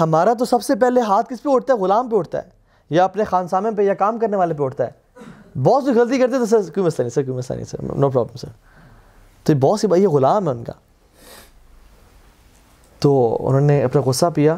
ہمارا 0.00 0.34
تو 0.34 0.44
سب 0.44 0.62
سے 0.62 0.74
پہلے 0.74 1.00
ہاتھ 1.00 1.28
کس 1.30 1.42
پہ 1.42 1.48
اٹھتا 1.52 1.74
ہے؟ 1.74 1.78
غلام 1.78 2.08
پہ 2.08 2.16
اٹھتا 2.16 2.38
ہے، 2.38 2.48
یا 2.90 3.04
اپنے 3.04 3.24
خانسامے 3.24 3.70
پہ، 3.76 3.82
یا 3.82 3.94
کام 3.94 4.18
کرنے 4.18 4.36
والے 4.36 4.54
پہ 4.54 4.62
اٹھتا 4.62 4.84
ہے۔ 4.84 4.99
بہت 5.62 5.84
سی 5.84 5.90
غلطی 5.90 6.18
کرتے 6.18 6.32
تو 6.32 6.46
سر 6.46 6.70
کیوں 6.70 6.86
مسئلہ 6.86 7.04
نہیں، 7.04 7.14
سر 7.14 7.22
کیوں 7.22 7.36
مسئلہ 7.36 7.56
نہیں، 7.56 7.66
سر 7.66 7.82
نو 7.82 8.10
پرابلم 8.10 8.36
سر۔ 8.36 8.48
تو 9.44 9.54
بہت 9.54 9.80
سی 9.80 9.86
بھائی 9.86 10.02
یہ 10.02 10.08
غلام 10.08 10.46
ہے 10.46 10.50
ان 10.50 10.64
کا۔ 10.64 10.72
تو 12.98 13.38
انہوں 13.40 13.60
نے 13.60 13.82
اپنا 13.82 14.02
غصہ 14.06 14.26
پیا، 14.34 14.56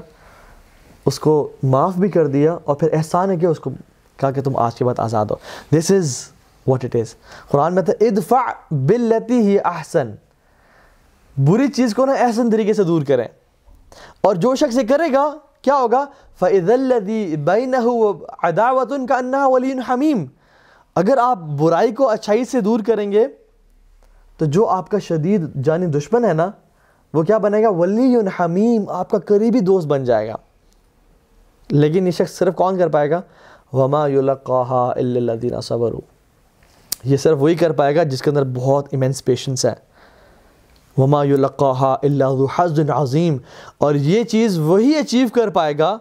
اس 1.06 1.20
کو 1.20 1.52
معاف 1.62 1.94
بھی 1.94 2.08
کر 2.08 2.26
دیا 2.26 2.58
اور 2.64 2.76
پھر 2.76 2.88
احسان 2.92 3.30
ہے 3.30 3.36
کہ 3.36 3.46
اس 3.46 3.60
کو 3.60 3.70
کہا 4.16 4.30
کہ 4.30 4.42
تم 4.42 4.56
آج 4.56 4.74
کے 4.74 4.84
بعد 4.84 4.98
آزاد 4.98 5.26
ہو۔ 5.26 5.36
This 5.78 5.90
is 5.90 6.18
what 6.66 6.84
it 6.84 6.96
is 6.96 7.14
قرآن 7.48 7.74
میں 7.74 7.82
تھا، 7.82 7.92
ادفع 8.00 8.52
بلتی 8.70 9.38
ہی 9.38 9.58
احسن۔ 9.64 10.10
بری 11.36 11.68
چیز 11.68 11.94
کو 11.94 12.06
نا 12.06 12.12
احسن 12.12 12.50
طریقے 12.50 12.72
سے 12.72 12.84
دور 12.84 13.02
کریں۔ 13.02 13.28
اور 14.20 14.34
جو 14.34 14.54
شخص 14.54 14.76
یہ 14.76 14.86
کرے 14.88 15.12
گا، 15.12 15.38
کیا 15.62 15.76
ہوگا؟ 15.76 16.06
فَإِذَا 16.38 16.74
الَّذِي 16.74 17.36
بَيْنَهُ 17.36 18.14
عَدَاوَةٌ 18.42 19.06
كَأَنَّهَا 19.06 19.46
وَلِيٌّ 19.46 19.78
حَمِيمٌ۔ 19.88 20.26
اگر 20.94 21.18
آپ 21.18 21.38
برائی 21.38 21.92
کو 21.92 22.08
اچھائی 22.08 22.44
سے 22.44 22.60
دور 22.60 22.80
کریں 22.86 23.12
گے، 23.12 23.26
تو 24.38 24.44
جو 24.44 24.68
آپ 24.68 24.90
کا 24.90 24.98
شدید 24.98 25.64
جانی 25.64 25.86
دشمن 25.86 26.24
ہے 26.24 26.32
نا، 26.32 26.50
وہ 27.14 27.22
کیا 27.22 27.38
بنے 27.38 27.62
گا؟ 27.62 27.68
ولی 27.68 28.16
حمیم، 28.40 28.88
آپ 28.88 29.10
کا 29.10 29.18
قریبی 29.18 29.60
دوست 29.60 29.86
بن 29.86 30.04
جائے 30.04 30.28
گا۔ 30.28 30.34
لیکن 31.70 32.06
یہ 32.06 32.10
شخص 32.10 32.38
صرف 32.38 32.54
کون 32.54 32.78
کر 32.78 32.88
پائے 32.88 33.10
گا؟ 33.10 33.20
وما 33.72 34.08
يُلَقَّاهَا 34.08 34.92
إِلَّا 34.94 35.32
الَّذِينَ 35.32 35.60
صَبَرُوا۔ 35.60 36.00
یہ 37.04 37.16
صرف 37.16 37.38
وہی 37.40 37.54
کر 37.54 37.72
پائے 37.72 37.96
گا 37.96 38.02
جس 38.02 38.22
کے 38.22 38.30
اندر 38.30 38.44
بہت 38.44 38.86
ایمنس 38.90 39.24
پیشنس 39.24 39.66
ہے۔ 39.66 39.74
وما 40.98 41.24
يُلَقَّاهَا 41.24 41.94
إِلَّا 41.94 42.28
ذُو 42.28 42.46
حَزْدٍ 42.46 42.90
عظیم 42.90 43.36
اور 43.78 43.94
یہ 43.94 44.24
چیز 44.24 44.58
وہی 44.58 44.96
اچیو 44.96 45.28
کر 45.34 45.50
پائے 45.50 45.78
گا 45.78 45.98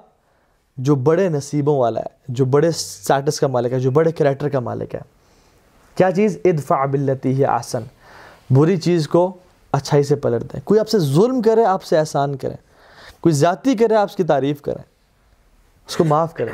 جو 0.84 0.96
بڑے 0.96 1.30
نصیبوں 1.30 1.80
والا 1.80 2.00
ہے، 2.00 2.16
جو 2.28 2.46
بڑے 2.46 2.72
سٹیٹس 2.72 3.40
کا 3.40 3.48
مالک 3.48 3.74
ہے، 3.74 3.80
جو 3.80 3.92
بڑے 3.92 4.12
کریکٹر 4.12 4.50
کا 4.50 4.60
مالک 4.60 4.96
ہے۔ 4.96 5.00
کیا 5.96 6.12
چیز؟ 6.12 6.38
ادفع 6.46 6.86
باللتی 6.86 7.42
ہے 7.42 7.46
آسن 7.46 7.84
بری 8.50 8.78
چیز 8.78 9.08
کو 9.08 9.34
اچھائی 9.72 10.04
سے 10.04 10.16
پلٹ 10.16 10.54
دیں۔ 10.54 10.60
کوئی 10.64 10.80
آپ 10.80 10.90
سے 10.90 11.00
ظلم 11.00 11.42
کرے، 11.42 11.66
آپ 11.66 11.84
سے 11.84 11.98
احسان 11.98 12.36
کرے۔ 12.36 12.54
کوئی 13.22 13.36
زیادتی 13.36 13.76
کرے، 13.76 13.96
آپ 13.96 14.08
اس 14.10 14.16
کی 14.16 14.24
تعریف 14.24 14.62
کریں 14.62 14.84
اس 15.88 15.98
کو 15.98 16.04
معاف 16.04 16.34
کریں 16.34 16.54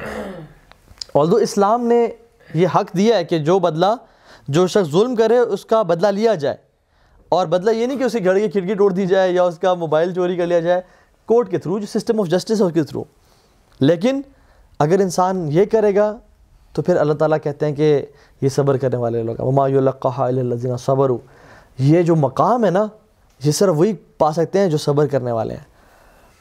اور 1.11 1.27
اسلام 1.27 1.85
نے 1.85 2.07
یہ 2.53 2.67
حق 2.75 2.97
دیا 2.97 3.17
ہے 3.17 3.23
کہ 3.23 3.39
جو 3.39 3.59
بدلہ، 3.59 3.95
جو 4.47 4.67
شخص 4.67 4.91
ظلم 4.91 5.15
کرے، 5.15 5.37
اس 5.37 5.65
کا 5.65 5.81
بدلہ 5.81 6.07
لیا 6.07 6.35
جائے۔ 6.35 6.55
اور 7.29 7.47
بدلہ 7.47 7.71
یہ 7.71 7.85
نہیں 7.85 7.97
کہ 7.97 8.03
اسے 8.03 8.19
گھر 8.23 8.39
کی 8.39 8.47
کھڑکی 8.47 8.75
توڑ 8.75 8.93
دی 8.93 9.05
جائے 9.05 9.31
یا 9.31 9.43
اس 9.43 9.59
کا 9.59 9.73
موبائل 9.73 10.13
چوری 10.13 10.35
کر 10.35 10.47
لیا 10.47 10.59
جائے 10.59 10.81
کورٹ 11.25 11.51
کے 11.51 11.57
تھرو 11.57 11.79
جو 11.79 11.99
سسٹم 11.99 12.19
آف 12.19 12.27
جسٹس 12.27 12.61
ہے 12.61 12.65
اس 12.65 12.73
کے 12.73 12.83
تھرو 12.83 13.03
لیکن 13.79 14.21
اگر 14.79 14.99
انسان 14.99 15.49
یہ 15.51 15.65
کرے 15.71 15.95
گا 15.95 16.17
تو 16.73 16.81
پھر 16.81 16.95
اللہ 16.95 17.13
تعالیٰ 17.13 17.37
کہتے 17.43 17.65
ہیں 17.65 17.75
کہ 17.75 18.05
یہ 18.41 18.49
صبر 18.49 18.77
کرنے 18.77 18.97
والے 18.97 19.23
لوگ 19.23 19.41
ہیں۔ 19.41 19.47
وما 19.47 19.67
یلقاها 19.67 20.25
الا 20.25 20.55
یہ 21.77 22.01
جو 22.01 22.15
مقام 22.15 22.65
ہے 22.65 22.69
نا، 22.69 22.87
یہ 23.43 23.51
صرف 23.51 23.73
وہی 23.77 23.93
پا 24.17 24.31
سکتے 24.31 24.59
ہیں 24.59 24.67
جو 24.67 24.77
صبر 24.77 25.07
کرنے 25.07 25.31
والے 25.31 25.53
ہیں۔ 25.53 25.63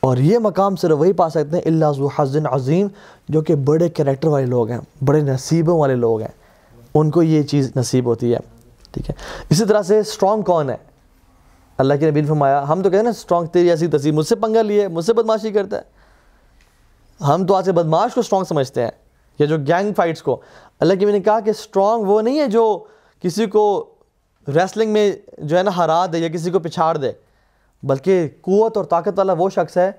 اور 0.00 0.16
یہ 0.16 0.38
مقام 0.38 0.76
صرف 0.76 0.98
وہی 0.98 1.12
پا 1.12 1.28
سکتے 1.28 1.56
ہیں 1.56 1.62
اللہ 1.66 1.84
ذو 1.96 2.08
عظیم 2.44 2.86
جو 3.28 3.40
کہ 3.40 3.54
بڑے 3.54 3.88
کریکٹر 3.88 4.28
والے 4.28 4.46
لوگ 4.46 4.70
ہیں، 4.70 5.04
بڑے 5.04 5.20
نصیبوں 5.20 5.80
والے 5.80 5.94
لوگ 5.94 6.20
ہیں۔ 6.20 6.46
ان 6.94 7.10
کو 7.10 7.22
یہ 7.22 7.42
چیز 7.42 7.72
نصیب 7.76 8.06
ہوتی 8.06 8.32
ہے۔ 8.32 8.38
ٹھیک 8.92 9.10
ہے۔ 9.10 9.14
اسی 9.50 9.64
طرح 9.64 9.82
سے 9.82 9.98
اسٹرانگ 9.98 10.42
کون 10.42 10.70
ہے؟ 10.70 10.76
اللہ 11.78 11.94
کے 11.94 12.10
نبی 12.10 12.20
نے 12.20 12.26
فرمایا، 12.26 12.68
ہم 12.68 12.76
تو 12.76 12.82
کہتے 12.82 12.96
ہیں 12.96 13.04
نا 13.04 13.10
اسٹرانگ 13.10 13.46
تیری 13.46 13.70
ایسی 13.70 13.86
تصیب 13.86 14.14
مجھ 14.14 14.26
سے 14.26 14.34
پنگا 14.34 14.62
لیے، 14.62 14.88
مجھ 14.88 15.04
سے 15.04 15.12
بدماشی 15.12 15.50
کرتا 15.50 15.76
ہے۔ 15.76 15.95
ہم 17.20 17.46
تو 17.46 17.54
آج 17.54 17.64
سے 17.64 17.72
بدماش 17.72 18.14
کو 18.14 18.20
اسٹرانگ 18.20 18.44
سمجھتے 18.44 18.82
ہیں، 18.82 18.90
یا 19.38 19.46
جو 19.46 19.56
گینگ 19.58 19.92
فائٹس 19.96 20.22
کو۔ 20.22 20.40
اللہ 20.80 20.94
کی 20.94 21.04
میں 21.04 21.12
نے 21.12 21.20
کہا 21.20 21.40
کہ 21.40 21.50
اسٹرانگ 21.50 22.02
وہ 22.02 22.22
نہیں 22.22 22.40
ہے 22.40 22.46
جو 22.46 22.84
کسی 23.22 23.46
کو 23.46 23.94
ریسلنگ 24.48 24.92
میں 24.92 25.12
جو 25.38 25.58
ہے 25.58 25.62
نا 25.62 25.76
ہرا 25.76 26.06
دے 26.06 26.18
یا 26.18 26.28
کسی 26.28 26.50
کو 26.50 26.58
پچھاڑ 26.58 26.96
دے، 26.96 27.12
بلکہ 27.82 28.28
قوت 28.40 28.76
اور 28.76 28.84
طاقت 28.84 29.18
والا 29.18 29.32
وہ 29.32 29.50
شخص 29.50 29.76
ہے 29.76 29.92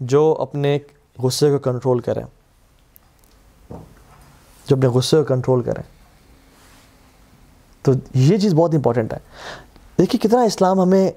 جو 0.00 0.36
اپنے 0.40 0.78
غصے 1.18 1.50
کو 1.50 1.58
کنٹرول 1.58 2.00
کرے۔ 2.00 2.20
جو 4.66 4.76
اپنے 4.76 4.86
غصے 4.86 5.16
کو 5.16 5.24
کنٹرول 5.24 5.62
کرے۔ 5.62 5.82
تو 7.82 7.92
یہ 8.14 8.38
چیز 8.38 8.54
بہت 8.54 8.74
امپورٹنٹ 8.74 9.12
ہے۔ 9.12 9.18
دیکھیے 9.98 10.28
کتنا 10.28 10.42
اسلام 10.42 10.80
ہمیں 10.80 11.10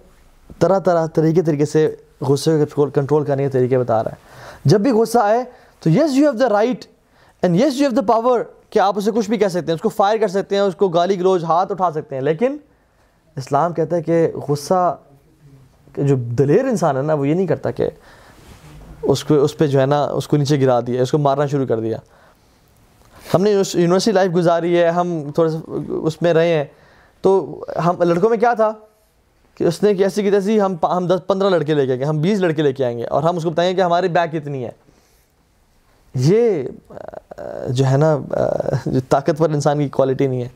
طرح 0.60 0.80
طرح 0.80 1.08
طریقے 1.08 1.42
طریقے 1.42 1.66
سے 1.66 1.96
غصے 2.22 2.66
کو 2.66 2.90
کنٹرول 2.90 3.26
کرنے 3.26 3.44
کے 3.44 3.50
طریقے 3.50 3.78
بتا 3.78 4.04
رہا 4.04 4.12
ہے۔ 4.12 4.16
جب 4.66 4.82
بھی 4.82 4.92
غصہ 4.92 5.20
آئے 5.20 5.44
تو 5.80 5.90
yes 5.90 6.14
you 6.14 6.24
have 6.24 6.32
the 6.32 6.50
right 6.50 6.86
and 7.42 7.56
yes 7.56 7.74
you 7.76 7.88
have 7.88 7.90
the 7.90 8.02
power 8.02 8.42
کہ 8.70 8.80
آپ 8.80 8.98
اسے 8.98 9.12
کچھ 9.16 9.30
بھی 9.30 9.38
کہہ 9.38 9.48
سکتے 9.48 9.68
ہیں، 9.68 9.74
اس 9.74 9.82
کو 9.82 9.90
فائر 9.90 10.18
کر 10.18 10.28
سکتے 10.28 10.56
ہیں، 10.56 10.62
اس 10.62 10.76
کو 10.76 10.88
گالی 10.90 11.20
گلوچ، 11.20 11.44
ہاتھ 11.44 11.72
اٹھا 11.72 11.92
سکتے 11.92 12.16
ہیں، 12.16 12.22
لیکن 12.22 12.58
اسلام 13.38 13.74
کہتا 13.74 13.96
ہے 13.96 14.02
کہ 14.02 14.28
غصہ 14.50 14.98
جو 15.98 16.16
دلیر 16.16 16.66
انسان 16.66 16.98
ہے 16.98 17.02
نا، 17.02 17.14
وہ 17.14 17.28
یہ 17.28 17.34
نہیں 17.34 17.48
کرتا 17.48 17.72
کہ 17.72 17.90
اس 19.04 19.24
کو، 19.24 19.36
اس 19.36 19.58
پہ 19.58 19.68
جو 19.68 19.80
ہے 19.80 19.86
نا، 19.86 20.04
اس 20.04 20.28
کو 20.28 20.38
نیچے 20.38 20.60
گرا 20.62 20.80
دیا، 20.80 21.02
اس 21.02 21.12
کو 21.12 21.18
مارنا 21.18 21.46
شروع 21.46 21.66
کر 21.66 21.80
دیا۔ 21.80 21.98
ہم 23.34 23.44
نے 23.44 23.52
یونیورسٹی 23.52 24.12
لائف 24.12 24.32
گزاری 24.36 24.78
ہے، 24.80 24.90
ہم 24.90 25.32
تھوڑا 25.36 25.52
سا 25.52 25.58
اس 26.04 26.22
میں 26.22 26.34
رہے 26.34 26.48
ہیں۔ 26.48 26.66
تو 27.22 27.64
ہم، 27.86 28.02
لڑکوں 28.02 28.30
میں 28.30 28.38
کیا 28.38 28.54
تھا؟ 28.54 28.74
کہ 29.56 29.64
اس 29.64 29.84
نے 29.84 29.96
کیسی 29.96 30.24
کی 30.24 30.32
تیسی 30.32 30.62
ہم 30.62 30.76
ہم 30.84 31.08
دس 31.08 31.28
پندرہ 31.28 31.50
لڑکے 31.50 31.74
لے 31.74 31.88
کے 31.88 31.96
گئے 31.96 32.06
ہم 32.06 32.22
بیس 32.22 32.40
لڑکے 32.40 32.62
لے 32.62 32.74
کے 32.74 32.86
آئیں 32.86 32.98
گے 32.98 33.06
اور 33.06 33.24
ہم 33.24 33.38
اس 33.38 33.44
کو 33.44 33.50
بتائیں 33.50 33.72
گے 33.72 33.76
کہ 33.76 33.82
ہماری 33.82 34.08
بیک 34.08 34.32
کتنی 34.32 34.66
ہے۔ 34.66 34.72
یہ 36.16 36.64
جو 37.70 37.86
ہے 37.86 37.98
نا 37.98 38.18
جو 38.86 39.00
طاقتور 39.10 39.50
انسان 39.50 39.78
کی 39.78 39.90
کوالٹی 39.90 40.28
نہیں 40.28 40.42
ہے۔ 40.42 40.48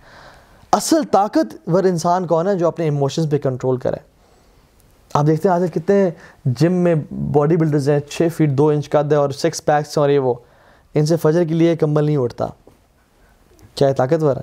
اصل 0.71 1.03
طاقتور 1.11 1.83
انسان 1.83 2.27
کون 2.27 2.47
ہے 2.47 2.55
جو 2.55 2.67
اپنے 2.67 2.85
ایموشنز 2.85 3.29
پہ 3.29 3.37
کنٹرول 3.37 3.77
کرے؟ 3.77 3.97
آپ 5.13 5.27
دیکھتے 5.27 5.49
ہیں 5.49 5.55
آج 5.55 5.63
کتنے 5.73 6.09
جم 6.45 6.73
میں 6.73 6.95
باڈی 7.11 7.57
بلڈرز 7.57 7.89
ہیں، 7.89 7.99
چھ 7.99 8.27
فیٹ 8.35 8.49
دو 8.49 8.67
انچ 8.67 8.89
قد 8.89 9.11
ہے 9.11 9.17
اور 9.17 9.29
سکس 9.29 9.65
پیکس 9.65 9.97
ہیں 9.97 10.03
اور 10.03 10.09
یہ 10.09 10.19
وہ۔ 10.19 10.33
ان 10.93 11.05
سے 11.05 11.17
فجر 11.17 11.43
کے 11.43 11.53
لیے 11.53 11.75
کمبل 11.75 12.03
نہیں 12.03 12.17
اٹھتا۔ 12.17 12.47
کیا 13.75 13.87
ہے 13.87 13.93
طاقتور 13.93 14.35
ہے؟ 14.35 14.41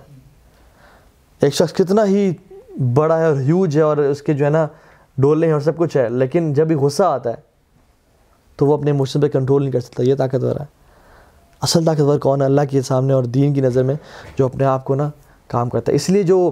ایک 1.41 1.55
شخص 1.55 1.73
کتنا 1.73 2.05
ہی 2.05 2.33
بڑا 2.95 3.19
ہے 3.19 3.27
اور 3.27 3.37
ہیوج 3.37 3.77
ہے 3.77 3.83
اور 3.83 3.97
اس 3.97 4.23
کے 4.23 4.35
جو 4.35 4.45
ہے 4.45 4.51
نا 4.51 4.67
ڈولے 5.19 5.47
ہیں 5.47 5.53
اور 5.53 5.61
سب 5.61 5.77
کچھ 5.77 5.97
ہے، 5.97 6.09
لیکن 6.11 6.53
جب 6.53 6.67
بھی 6.67 6.75
غصہ 6.75 7.03
آتا 7.03 7.31
ہے 7.31 7.43
تو 8.59 8.67
وہ 8.67 8.77
اپنے 8.79 8.91
ایموشن 8.91 9.21
پہ 9.21 9.29
کنٹرول 9.29 9.63
نہیں 9.63 9.73
کر 9.73 9.81
سکتا، 9.81 10.03
یہ 10.03 10.15
طاقتور 10.15 10.57
ہے۔ 10.61 10.65
اصل 11.63 11.85
طاقتور 11.85 12.19
کون 12.19 12.41
ہے؟ 12.41 12.47
اللہ 12.47 12.61
کے 12.71 12.83
سامنے 12.83 13.13
اور 13.13 13.25
دین 13.25 13.55
کی 13.55 13.61
نظر 13.61 13.83
میں 13.83 13.95
جو 14.39 14.45
اپنے 14.45 14.65
آپ 14.65 14.85
کو 14.85 14.95
نا 14.95 15.09
کام 15.51 15.69
کرتا 15.69 15.93
ہے۔ 15.93 15.97
اس 15.97 16.09
لیے 16.11 16.23
جو 16.23 16.51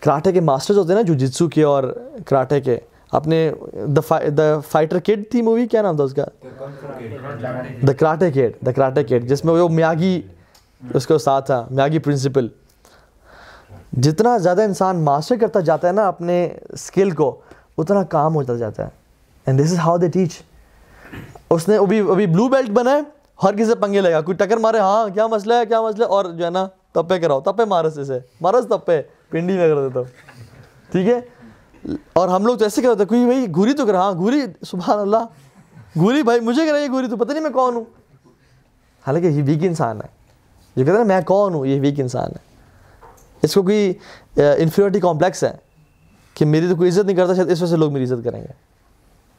کراٹے 0.00 0.32
کے 0.32 0.40
ماسٹرز 0.40 0.78
ہوتے 0.78 0.92
ہیں 0.92 1.00
نا 1.00 1.06
جو 1.06 1.14
جتسو 1.14 1.48
کے 1.48 1.62
اور 1.62 1.84
کراٹے 2.26 2.60
کے، 2.60 2.78
اپنے 3.12 3.50
دا 3.88 4.58
فائٹر 4.70 4.98
کیڈ 4.98 5.24
تھی 5.30 5.42
مووی 5.42 5.66
کیا 5.66 5.82
نام 5.82 5.96
تھا 5.96 6.04
اس 6.04 6.14
کا؟ 6.14 6.24
دا 7.86 7.92
کراٹے 7.92 8.30
کیڈ 8.30 8.52
دا 8.66 8.72
کراٹے 8.72 9.04
کیڈ 9.04 9.28
جس 9.28 9.44
میں 9.44 9.54
وہ 9.54 9.68
میاگی، 9.68 10.20
اس 10.94 11.06
کا 11.06 11.14
استاد 11.14 11.42
تھا، 11.42 11.64
میاگی 11.70 11.98
پرنسپل 11.98 12.48
جتنا 13.92 14.38
زیادہ 14.38 14.62
انسان 14.62 15.00
ماسٹر 15.00 15.36
کرتا 15.36 15.60
جاتا 15.60 15.88
ہے 15.88 15.92
نا 15.92 16.08
اپنے 16.08 16.48
اسکل 16.68 17.10
کو، 17.10 17.40
اتنا 17.78 18.02
کام 18.02 18.34
ہوتا 18.34 18.56
جاتا 18.56 18.84
ہے۔ 18.84 18.88
And 19.46 19.64
this 19.64 19.72
is 19.72 19.78
how 19.78 19.98
they 19.98 20.08
teach 20.08 20.42
اس 21.50 21.68
نے 21.68 21.76
ابھی 21.76 22.00
ابھی 22.00 22.26
بلو 22.26 22.48
بیلٹ 22.48 22.70
بنا 22.70 22.90
ہے، 22.90 23.00
ہر 23.42 23.54
کسی 23.54 23.64
سے 23.64 23.74
پنگے 23.74 24.00
لگا، 24.00 24.20
کوئی 24.20 24.36
ٹکر 24.36 24.56
مارے 24.56 24.78
ہاں 24.78 25.14
کیا 25.14 25.26
مسئلہ 25.26 25.54
ہے، 25.54 25.66
کیا 25.66 25.82
مسئلہ 25.82 26.04
ہے؟ 26.04 26.08
اور 26.08 26.24
جو 26.24 26.44
ہے 26.44 26.50
نا، 26.50 26.68
تپے 26.92 27.18
کراؤ، 27.18 27.40
تپے 27.40 27.64
مارس 27.64 27.98
اسے 27.98 28.18
مارس 28.40 28.64
تپے، 28.70 29.02
پنڈی 29.30 29.56
میں 29.56 29.68
کر 29.68 29.80
دیتا 29.80 30.00
ہوں۔ 30.00 30.06
ٹھیک 30.92 31.08
ہے؟ 31.08 31.20
اور 32.12 32.28
ہم 32.28 32.46
لوگ 32.46 32.56
تو 32.56 32.64
ایسے 32.64 32.82
کرتے 32.82 33.04
کوئی 33.04 33.24
بھائی 33.24 33.46
گوری 33.56 33.72
تو 33.72 33.86
کر 33.86 33.94
ہاں 33.94 34.12
گوری 34.12 34.42
سبحان 34.66 34.98
اللہ۔ 34.98 35.26
گوری 35.98 36.22
بھائی 36.22 36.40
مجھے 36.40 36.66
کر 36.66 36.72
رہی 36.72 36.82
ہے 36.82 36.88
گوری 36.88 37.06
تو 37.06 37.16
پتہ 37.16 37.32
نہیں 37.32 37.42
میں 37.42 37.50
کون 37.50 37.74
ہوں۔ 37.74 37.84
حالانکہ 39.06 39.26
یہ 39.26 39.42
ویک 39.46 39.58
انسان 39.62 39.96
ہے۔ 39.96 40.06
جو 40.76 40.84
کہتے 40.84 40.98
ہیں 40.98 41.04
نا، 41.04 41.14
میں 41.14 41.20
کون 41.22 41.54
ہوں؟ 41.54 41.66
یہ 41.66 41.80
ویک 41.80 42.00
انسان 42.00 42.30
ہے۔ 42.30 42.49
اس 43.42 43.54
کو 43.54 43.62
کوئی 43.62 43.92
انفیورٹی 44.36 45.00
کمپلیکس 45.00 45.44
ہے 45.44 45.52
کہ 46.34 46.44
میری 46.44 46.68
تو 46.68 46.76
کوئی 46.76 46.90
عزت 46.90 47.04
نہیں 47.06 47.16
کرتا، 47.16 47.34
شاید 47.34 47.50
اس 47.50 47.62
وجہ 47.62 47.70
سے 47.70 47.76
لوگ 47.76 47.92
میری 47.92 48.04
عزت 48.04 48.24
کریں 48.24 48.40
گے۔ 48.40 48.52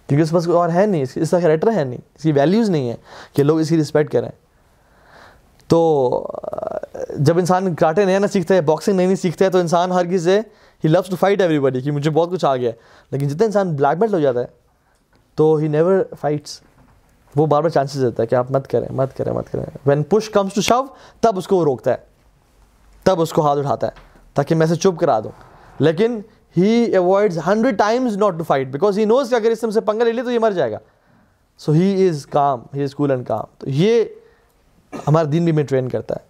کیونکہ 0.07 0.23
اس 0.23 0.31
پاس 0.31 0.45
کوئی 0.45 0.57
اور 0.57 0.69
ہے 0.69 0.85
نہیں، 0.85 1.05
اس 1.15 1.29
کا 1.31 1.39
کریکٹر 1.39 1.71
ہے 1.75 1.83
نہیں، 1.83 1.99
اس 2.15 2.23
کی 2.23 2.31
ویلیوز 2.31 2.69
نہیں 2.69 2.89
ہے 2.89 2.95
کہ 3.33 3.43
لوگ 3.43 3.59
اس 3.59 3.69
کی 3.69 3.77
رسپیکٹ 3.81 4.11
کریں۔ 4.11 4.29
تو 5.67 6.27
جب 7.17 7.37
انسان 7.37 7.73
کراٹے 7.75 8.05
نیا 8.05 8.19
نہ 8.19 8.27
سیکھتا 8.27 8.55
ہے 8.55 8.61
باکسنگ 8.61 8.95
نہیں 8.95 9.07
نہیں 9.07 9.15
سیکھتا 9.15 9.45
ہے، 9.45 9.49
تو 9.49 9.57
انسان 9.57 9.91
ہر 9.91 10.05
کسی 10.05 10.17
سے 10.17 10.39
he 10.83 10.89
lose 10.89 11.09
to 11.09 11.15
fight 11.15 11.41
everybody 11.59 11.81
کہ 11.81 11.91
مجھے 11.91 12.11
بہت 12.11 12.31
کچھ 12.31 12.45
آ 12.45 12.55
گیا۔ 12.55 12.69
ہے 12.69 12.75
لیکن 13.11 13.27
جتنا 13.27 13.45
انسان 13.45 13.75
بلیک 13.75 13.99
بیلٹ 13.99 14.13
ہو 14.13 14.19
جاتا 14.19 14.39
ہے، 14.39 14.45
تو 15.35 15.55
ہی 15.55 15.67
نیور 15.67 16.03
فائٹس 16.21 16.59
وہ 17.35 17.45
بار 17.45 17.61
بار 17.61 17.69
چانسز 17.69 18.01
دیتا 18.01 18.23
ہے 18.23 18.27
کہ 18.27 18.35
آپ 18.35 18.51
مت 18.51 18.67
کریں 18.67 18.87
مت 18.91 19.17
کریں 19.17 19.33
مت 19.33 19.51
کریں۔ 19.51 19.65
When 19.85 20.03
push 20.03 20.29
comes 20.29 20.53
to 20.53 20.61
show 20.61 20.81
تب 21.21 21.37
اس 21.37 21.47
کو 21.47 21.57
وہ 21.57 21.63
روکتا 21.63 21.91
ہے۔ 21.91 22.10
تب 23.03 23.21
اس 23.21 23.33
کو 23.33 23.47
ہاتھ 23.47 23.59
اٹھاتا 23.59 23.87
ہے 23.87 23.91
تاکہ 24.33 24.55
میں 24.55 24.65
اسے 24.65 24.75
چپ 24.75 24.99
کرا 24.99 25.19
دوں۔ 25.19 25.31
لیکن 25.79 26.19
he 26.57 26.95
avoids 26.95 27.39
hundred 27.47 27.77
times 27.77 28.17
not 28.17 28.37
to 28.37 28.43
fight 28.43 28.67
because 28.67 28.99
he 28.99 29.05
knows 29.05 29.29
کہ 29.29 29.35
اگر 29.35 29.51
اس 29.51 29.65
سے 29.73 29.81
پنگا 29.81 30.03
لے 30.03 30.11
لے 30.11 30.23
تو 30.23 30.31
یہ 30.31 30.39
مر 30.39 30.51
جائے 30.51 30.71
گا۔ 30.71 30.77
سو 31.57 31.71
ہی 31.71 32.07
از 32.07 32.25
کام 32.25 32.61
ہی 32.75 32.83
از 32.83 32.95
کول 32.95 33.11
اینڈ 33.11 33.27
کام 33.27 33.43
تو 33.57 33.69
یہ 33.69 34.03
ہمارا 35.07 35.29
دین 35.31 35.43
بھی 35.43 35.51
میں 35.51 35.63
ٹرین 35.63 35.89
کرتا 35.89 36.15
ہے 36.15 36.29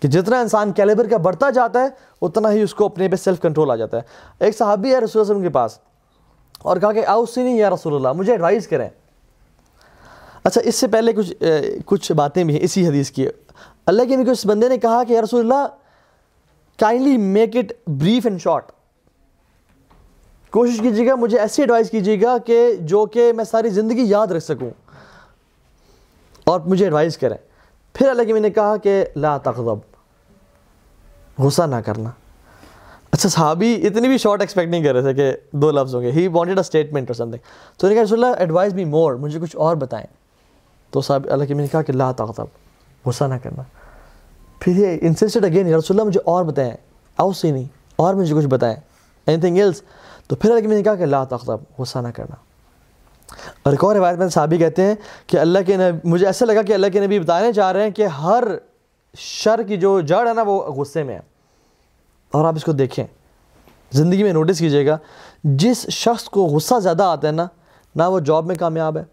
کہ 0.00 0.08
جتنا 0.08 0.40
انسان 0.40 0.72
کیلیبر 0.72 1.08
کا 1.08 1.16
بڑھتا 1.16 1.50
جاتا 1.50 1.82
ہے، 1.82 1.88
اتنا 2.22 2.52
ہی 2.52 2.62
اس 2.62 2.74
کو 2.74 2.84
اپنے 2.84 3.08
پہ 3.08 3.16
سیلف 3.16 3.40
کنٹرول 3.40 3.70
آ 3.70 3.76
جاتا 3.76 3.96
ہے۔ 3.96 4.02
ایک 4.38 4.56
صحابی 4.58 4.94
ہے 4.94 4.98
رسول 4.98 5.20
اللہ 5.20 5.32
وسلم 5.32 5.42
کے 5.42 5.50
پاس 5.54 5.78
اور 6.58 6.76
کہا 6.76 6.92
کہ 6.92 7.04
آؤ 7.06 7.24
سی 7.26 7.42
نہیں 7.42 7.56
یا 7.56 7.70
رسول 7.70 7.94
اللہ، 7.94 8.12
مجھے 8.12 8.32
ایڈوائز 8.32 8.68
کریں۔ 8.68 8.88
اچھا 10.44 10.60
اس 10.64 10.74
سے 10.74 10.86
پہلے 10.86 11.12
کچھ 11.12 11.32
کچھ 11.86 12.12
باتیں 12.12 12.42
بھی 12.44 12.54
ہیں، 12.54 12.62
اسی 12.62 12.86
حدیث 12.88 13.10
کی۔ 13.10 13.26
اللہ 13.86 14.02
کے 14.08 14.16
نبی 14.16 14.30
اس 14.30 14.44
بندے 14.46 14.68
نے 14.68 14.78
کہا 14.78 15.02
کہ 15.04 15.12
یا 15.12 15.22
رسول 15.22 15.40
اللہ 15.40 15.66
kindly 16.78 17.16
make 17.16 17.56
it 17.56 17.72
brief 17.86 18.26
and 18.26 18.40
short 18.40 18.72
کوشش 20.50 20.80
کیجیے 20.80 21.06
گا، 21.06 21.14
مجھے 21.14 21.38
ایسی 21.38 21.62
ایڈوائز 21.62 21.90
کیجیے 21.90 22.22
گا 22.22 22.38
کہ 22.38 22.76
جو 22.80 23.06
کہ 23.06 23.32
میں 23.32 23.44
ساری 23.44 23.70
زندگی 23.70 24.02
یاد 24.02 24.26
رکھ 24.26 24.44
سکوں۔ 24.44 24.70
اور 26.44 26.60
مجھے 26.60 26.84
ایڈوائز 26.84 27.18
کریں۔ 27.18 27.36
پھر 27.92 28.08
اللہ 28.08 28.22
کے 28.22 28.32
میں 28.32 28.40
نے 28.40 28.50
کہا 28.50 28.76
کہ 28.76 29.04
لا 29.16 29.38
تغضب، 29.38 29.76
غصہ 31.38 31.62
نہ 31.62 31.76
کرنا۔ 31.76 32.10
اچھا 33.10 33.28
صحابی 33.28 33.86
اتنی 33.86 34.08
بھی 34.08 34.18
شارٹ 34.18 34.40
ایکسپیکٹ 34.40 34.70
نہیں 34.70 34.84
کر 34.84 34.94
رہے 34.94 35.02
تھے 35.02 35.14
کہ 35.14 35.32
دو 35.52 35.70
لفظ 35.70 35.94
ہوں 35.94 36.02
گے۔ 36.02 36.10
ہی 36.10 36.26
وانٹیڈ 36.26 36.56
اے 36.56 36.60
اسٹیٹمنٹ 36.60 37.10
اور 37.10 37.14
سم 37.14 37.30
تھنگ 37.30 37.38
تو 37.78 37.88
نے 37.88 37.94
کہا، 37.94 38.02
رسول 38.02 38.24
اللہ 38.24 38.36
ایڈوائز 38.36 38.74
می 38.74 38.84
مور 38.84 39.14
مجھے 39.14 39.40
کچھ 39.40 39.56
اور 39.56 39.76
بتائیں۔ 39.76 40.06
تو 40.90 41.00
صاحب 41.00 41.26
اللہ 41.30 41.44
کے 41.44 41.54
میں 41.54 41.62
نے 41.62 41.68
کہا 41.68 41.82
کہ 41.82 41.92
لا 41.92 42.12
تغضب، 42.12 42.44
غصہ 43.06 43.24
نہ 43.24 43.34
کرنا۔ 43.42 43.62
پھر 44.62 44.76
یہ 44.76 44.98
انسسٹڈ 45.02 45.44
اگین 45.44 45.74
رسول 45.74 45.96
اللہ 45.96 46.08
مجھے 46.08 46.20
اور 46.24 46.44
بتائیں 46.44 46.70
آؤ 47.16 47.32
سی 47.32 47.50
نہیں، 47.50 47.64
اور 47.96 48.14
مجھے 48.14 48.34
کچھ 48.34 48.46
بتائیں۔ 48.46 48.76
اینی 49.26 49.40
تھنگ 49.40 49.56
ایلس 49.56 49.82
تو 50.26 50.36
پھر 50.36 50.50
اللہ 50.50 50.68
میں 50.68 50.76
نے 50.76 50.82
کہا 50.82 50.94
کہ 50.94 51.06
لا 51.06 51.24
تغضب 51.24 51.56
غصہ 51.78 51.98
نہ 51.98 52.08
کرنا۔ 52.08 52.34
اور 53.62 53.72
ایک 53.72 53.84
اور 53.84 53.96
روایت 53.96 54.18
میں 54.18 54.28
صحابی 54.28 54.58
کہتے 54.58 54.82
ہیں 54.82 54.94
کہ 55.26 55.36
اللہ 55.36 55.58
کے 55.66 55.76
نبی، 55.76 56.08
مجھے 56.08 56.26
ایسا 56.26 56.44
لگا 56.44 56.62
کہ 56.62 56.72
اللہ 56.72 56.86
کے 56.92 57.06
نبی 57.06 57.18
بتانے 57.18 57.52
چاہ 57.52 57.72
رہے 57.72 57.82
ہیں 57.82 57.90
کہ 57.90 58.06
ہر 58.06 58.44
شر 59.18 59.62
کی 59.62 59.76
جو 59.76 60.00
جڑ 60.00 60.28
ہے 60.28 60.34
نا، 60.34 60.42
وہ 60.42 60.62
غصے 60.62 61.02
میں 61.02 61.14
ہے۔ 61.14 61.20
اور 62.30 62.44
آپ 62.44 62.54
اس 62.56 62.64
کو 62.64 62.72
دیکھیں۔ 62.72 63.04
زندگی 63.92 64.22
میں 64.22 64.32
نوٹس 64.32 64.58
کیجیے 64.58 64.86
گا، 64.86 64.98
جس 65.44 65.88
شخص 65.88 66.24
کو 66.24 66.44
غصہ 66.46 66.74
زیادہ 66.80 67.02
آتا 67.02 67.26
ہے 67.26 67.32
نا، 67.32 67.46
نہ 67.94 68.02
وہ 68.02 68.20
جاب 68.20 68.46
میں 68.46 68.56
کامیاب 68.56 68.98
ہے، 68.98 69.04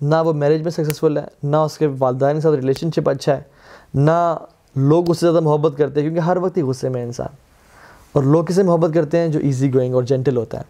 نہ 0.00 0.16
وہ 0.24 0.32
میرج 0.32 0.62
میں 0.62 0.70
سکسیزفل 0.70 1.18
ہے، 1.18 1.26
نہ 1.42 1.56
اس 1.56 1.78
کے 1.78 1.88
والدین 1.98 2.34
کے 2.34 2.40
ساتھ 2.40 2.54
ریلیشن 2.54 2.90
شپ 2.90 3.10
اچھا 3.10 3.36
ہے، 3.36 3.42
نہ 3.94 4.36
لوگ 4.76 5.10
اس 5.10 5.18
سے 5.18 5.26
زیادہ 5.26 5.40
محبت 5.40 5.78
کرتے 5.78 6.00
ہیں 6.00 6.08
کیونکہ 6.08 6.20
ہر 6.20 6.36
وقت 6.36 6.56
ہی 6.56 6.62
غصے 6.62 6.88
میں 6.88 7.02
انسان 7.02 7.36
اور 8.12 8.22
لوگ 8.22 8.44
کسے 8.44 8.62
محبت 8.62 8.94
کرتے 8.94 9.18
ہیں 9.18 9.28
جو 9.28 9.40
ایزی 9.40 9.74
گوئنگ 9.74 9.94
اور 9.94 10.02
جینٹل 10.02 10.36
ہوتا 10.36 10.58
ہے۔ 10.58 10.62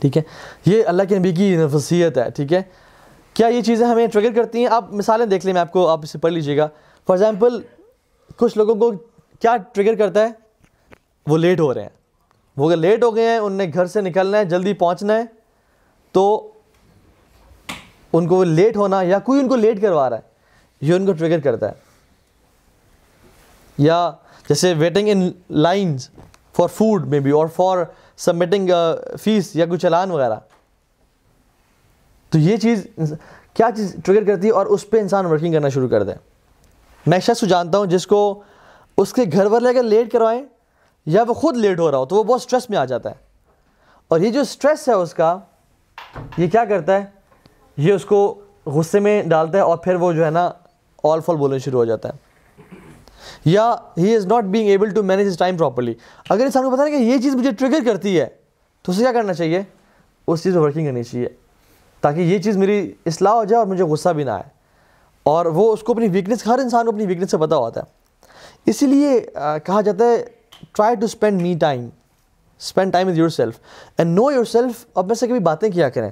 ٹھیک 0.00 0.16
ہے؟ 0.16 0.22
یہ 0.66 0.82
اللہ 0.86 1.02
کے 1.08 1.18
نبی 1.18 1.32
کی 1.32 1.56
نفسیت 1.56 2.18
ہے، 2.18 2.30
ٹھیک 2.30 2.52
ہے؟ 2.52 2.62
کیا 3.34 3.46
یہ 3.46 3.60
چیزیں 3.60 3.86
ہمیں 3.86 4.06
ٹریگر 4.06 4.32
کرتی 4.32 4.58
ہیں؟ 4.58 4.66
آپ 4.66 4.92
مثالیں 4.92 5.26
دیکھ 5.26 5.46
لیں، 5.46 5.52
میں 5.52 5.60
آپ 5.60 5.72
کو، 5.72 5.88
آپ 5.88 6.00
اسے 6.02 6.18
پڑھ 6.18 6.32
لیجیے 6.32 6.56
گا۔ 6.56 6.68
فار 7.06 7.16
ایگزامپل 7.16 7.60
کچھ 8.36 8.58
لوگوں 8.58 8.74
کو 8.74 8.90
کیا 9.40 9.56
ٹریگر 9.56 9.94
کرتا 9.94 10.20
ہے؟ 10.20 10.28
وہ 11.26 11.38
لیٹ 11.38 11.60
ہو 11.60 11.74
رہے 11.74 11.82
ہیں۔ 11.82 11.88
وہ 12.56 12.68
اگر 12.68 12.76
لیٹ 12.76 13.04
ہو 13.04 13.16
گئے 13.16 13.28
ہیں 13.28 13.38
ان 13.38 13.52
نے 13.52 13.70
گھر 13.74 13.86
سے 13.86 14.00
نکلنا 14.00 14.38
ہے، 14.38 14.44
جلدی 14.44 14.74
پہنچنا 14.74 15.16
ہے، 15.16 15.22
تو 16.12 16.50
ان 18.12 18.26
کو 18.26 18.44
لیٹ 18.44 18.76
ہونا 18.76 19.02
یا 19.02 19.18
کوئی 19.18 19.40
ان 19.40 19.48
کو 19.48 19.56
لیٹ 19.56 19.82
کروا 19.82 20.10
رہا 20.10 20.16
ہے، 20.16 20.22
یہ 20.80 20.94
ان 20.94 21.06
کو 21.06 21.12
ٹریگر 21.12 21.40
کرتا 21.40 21.68
ہے۔ 21.68 21.83
یا 23.78 24.10
جیسے 24.48 24.74
waiting 24.74 25.08
in 25.08 25.30
lines 25.50 26.08
for 26.56 26.68
food 26.68 27.08
میں 27.08 27.20
بی 27.20 27.30
اور 27.30 27.46
فار 27.46 27.78
سبمٹنگ 28.16 28.70
فیس 29.20 29.56
یا 29.56 29.66
کوئی 29.66 29.78
چلان 29.78 30.10
وغیرہ۔ 30.10 30.34
تو 32.30 32.38
یہ 32.38 32.56
چیز 32.56 32.86
کیا 33.54 33.68
چیز 33.76 33.96
ٹریگر 34.04 34.24
کرتی 34.24 34.46
ہے 34.46 34.52
اور 34.52 34.66
اس 34.66 34.90
پہ 34.90 35.00
انسان 35.00 35.26
ورکنگ 35.26 35.52
کرنا 35.52 35.68
شروع 35.68 35.88
کر 35.88 36.02
دیں 36.02 36.14
میں 37.06 37.18
شخص 37.18 37.40
کو 37.40 37.46
جانتا 37.46 37.78
ہوں 37.78 37.86
جس 37.86 38.06
کو 38.06 38.42
اس 38.96 39.12
کے 39.12 39.22
گھر 39.32 39.46
والے 39.46 39.68
اگر 39.68 39.82
لیٹ 39.82 40.12
کروائیں 40.12 40.42
یا 41.06 41.22
وہ 41.28 41.34
خود 41.34 41.56
لیٹ 41.56 41.78
ہو 41.78 41.90
رہا 41.90 41.98
ہو 41.98 42.06
تو 42.06 42.16
وہ 42.16 42.24
بہت 42.24 42.40
اسٹریس 42.40 42.70
میں 42.70 42.78
آ 42.78 42.84
جاتا 42.84 43.10
ہے۔ 43.10 43.14
اور 44.08 44.20
یہ 44.20 44.30
جو 44.30 44.40
اسٹریس 44.40 44.88
ہے 44.88 44.94
اس 44.94 45.14
کا، 45.14 45.38
یہ 46.38 46.46
کیا 46.46 46.64
کرتا 46.64 46.94
ہے؟ 46.94 47.04
یہ 47.76 47.92
اس 47.92 48.04
کو 48.04 48.40
غصے 48.66 49.00
میں 49.00 49.22
ڈالتا 49.22 49.58
ہے 49.58 49.62
اور 49.62 49.76
پھر 49.76 49.94
وہ 49.94 50.12
جو 50.12 50.24
ہے 50.24 50.30
نا 50.30 50.50
آل 51.04 51.20
فال 51.20 51.36
بولنا 51.36 51.58
شروع 51.58 51.78
ہو 51.78 51.84
جاتا 51.84 52.08
ہے۔ 52.08 52.23
یا 53.44 53.74
he 53.98 54.14
is 54.16 54.26
not 54.26 54.44
being 54.44 54.68
able 54.68 54.90
to 54.90 55.02
manage 55.02 55.26
his 55.26 55.36
time 55.38 55.56
properly 55.56 55.94
اگر 56.28 56.44
انسان 56.44 56.64
کو 56.64 56.70
پتا 56.70 56.84
ہے 56.84 56.90
کہ 56.90 56.96
یہ 56.96 57.18
چیز 57.18 57.34
مجھے 57.34 57.50
ٹریگر 57.50 57.78
کرتی 57.86 58.20
ہے، 58.20 58.26
تو 58.82 58.92
اسے 58.92 59.02
کیا 59.02 59.12
کرنا 59.12 59.34
چاہیے؟ 59.34 59.62
اس 60.26 60.42
چیز 60.42 60.54
پہ 60.54 60.58
ورکنگ 60.58 60.86
کرنی 60.86 61.02
چاہیے، 61.02 61.28
تاکہ 62.00 62.20
یہ 62.20 62.38
چیز 62.38 62.56
میری 62.56 62.92
اصلاح 63.06 63.32
ہو 63.32 63.44
جائے 63.44 63.58
اور 63.58 63.66
مجھے 63.66 63.84
غصہ 63.84 64.08
بھی 64.08 64.24
نہ 64.24 64.30
آئے۔ 64.30 64.42
اور 65.22 65.46
وہ 65.46 65.72
اس 65.72 65.80
کو 65.80 65.92
اپنی 65.92 66.08
ویکنیس 66.08 66.46
ہر 66.46 66.58
انسان 66.58 66.84
کو 66.84 66.92
اپنی 66.92 67.06
ویکنیس 67.06 67.30
سے 67.30 67.38
پتہ 67.38 67.54
ہوتا 67.54 67.80
ہے۔ 67.80 68.70
اسی 68.70 68.86
لیے 68.86 69.20
کہا 69.64 69.80
جاتا 69.80 70.04
ہے 70.04 70.24
try 70.72 70.96
to 70.96 71.04
spend 71.04 71.42
me 71.42 71.54
time 71.60 71.88
spend 72.60 72.92
time 72.92 73.08
with 73.08 73.18
yourself 73.28 73.58
and 73.98 74.18
know 74.18 74.30
yourself 74.44 74.84
اب 74.94 75.06
میں 75.06 75.14
سے 75.14 75.26
کبھی 75.26 75.40
باتیں 75.40 75.68
کیا 75.70 75.88
کریں؟ 75.88 76.10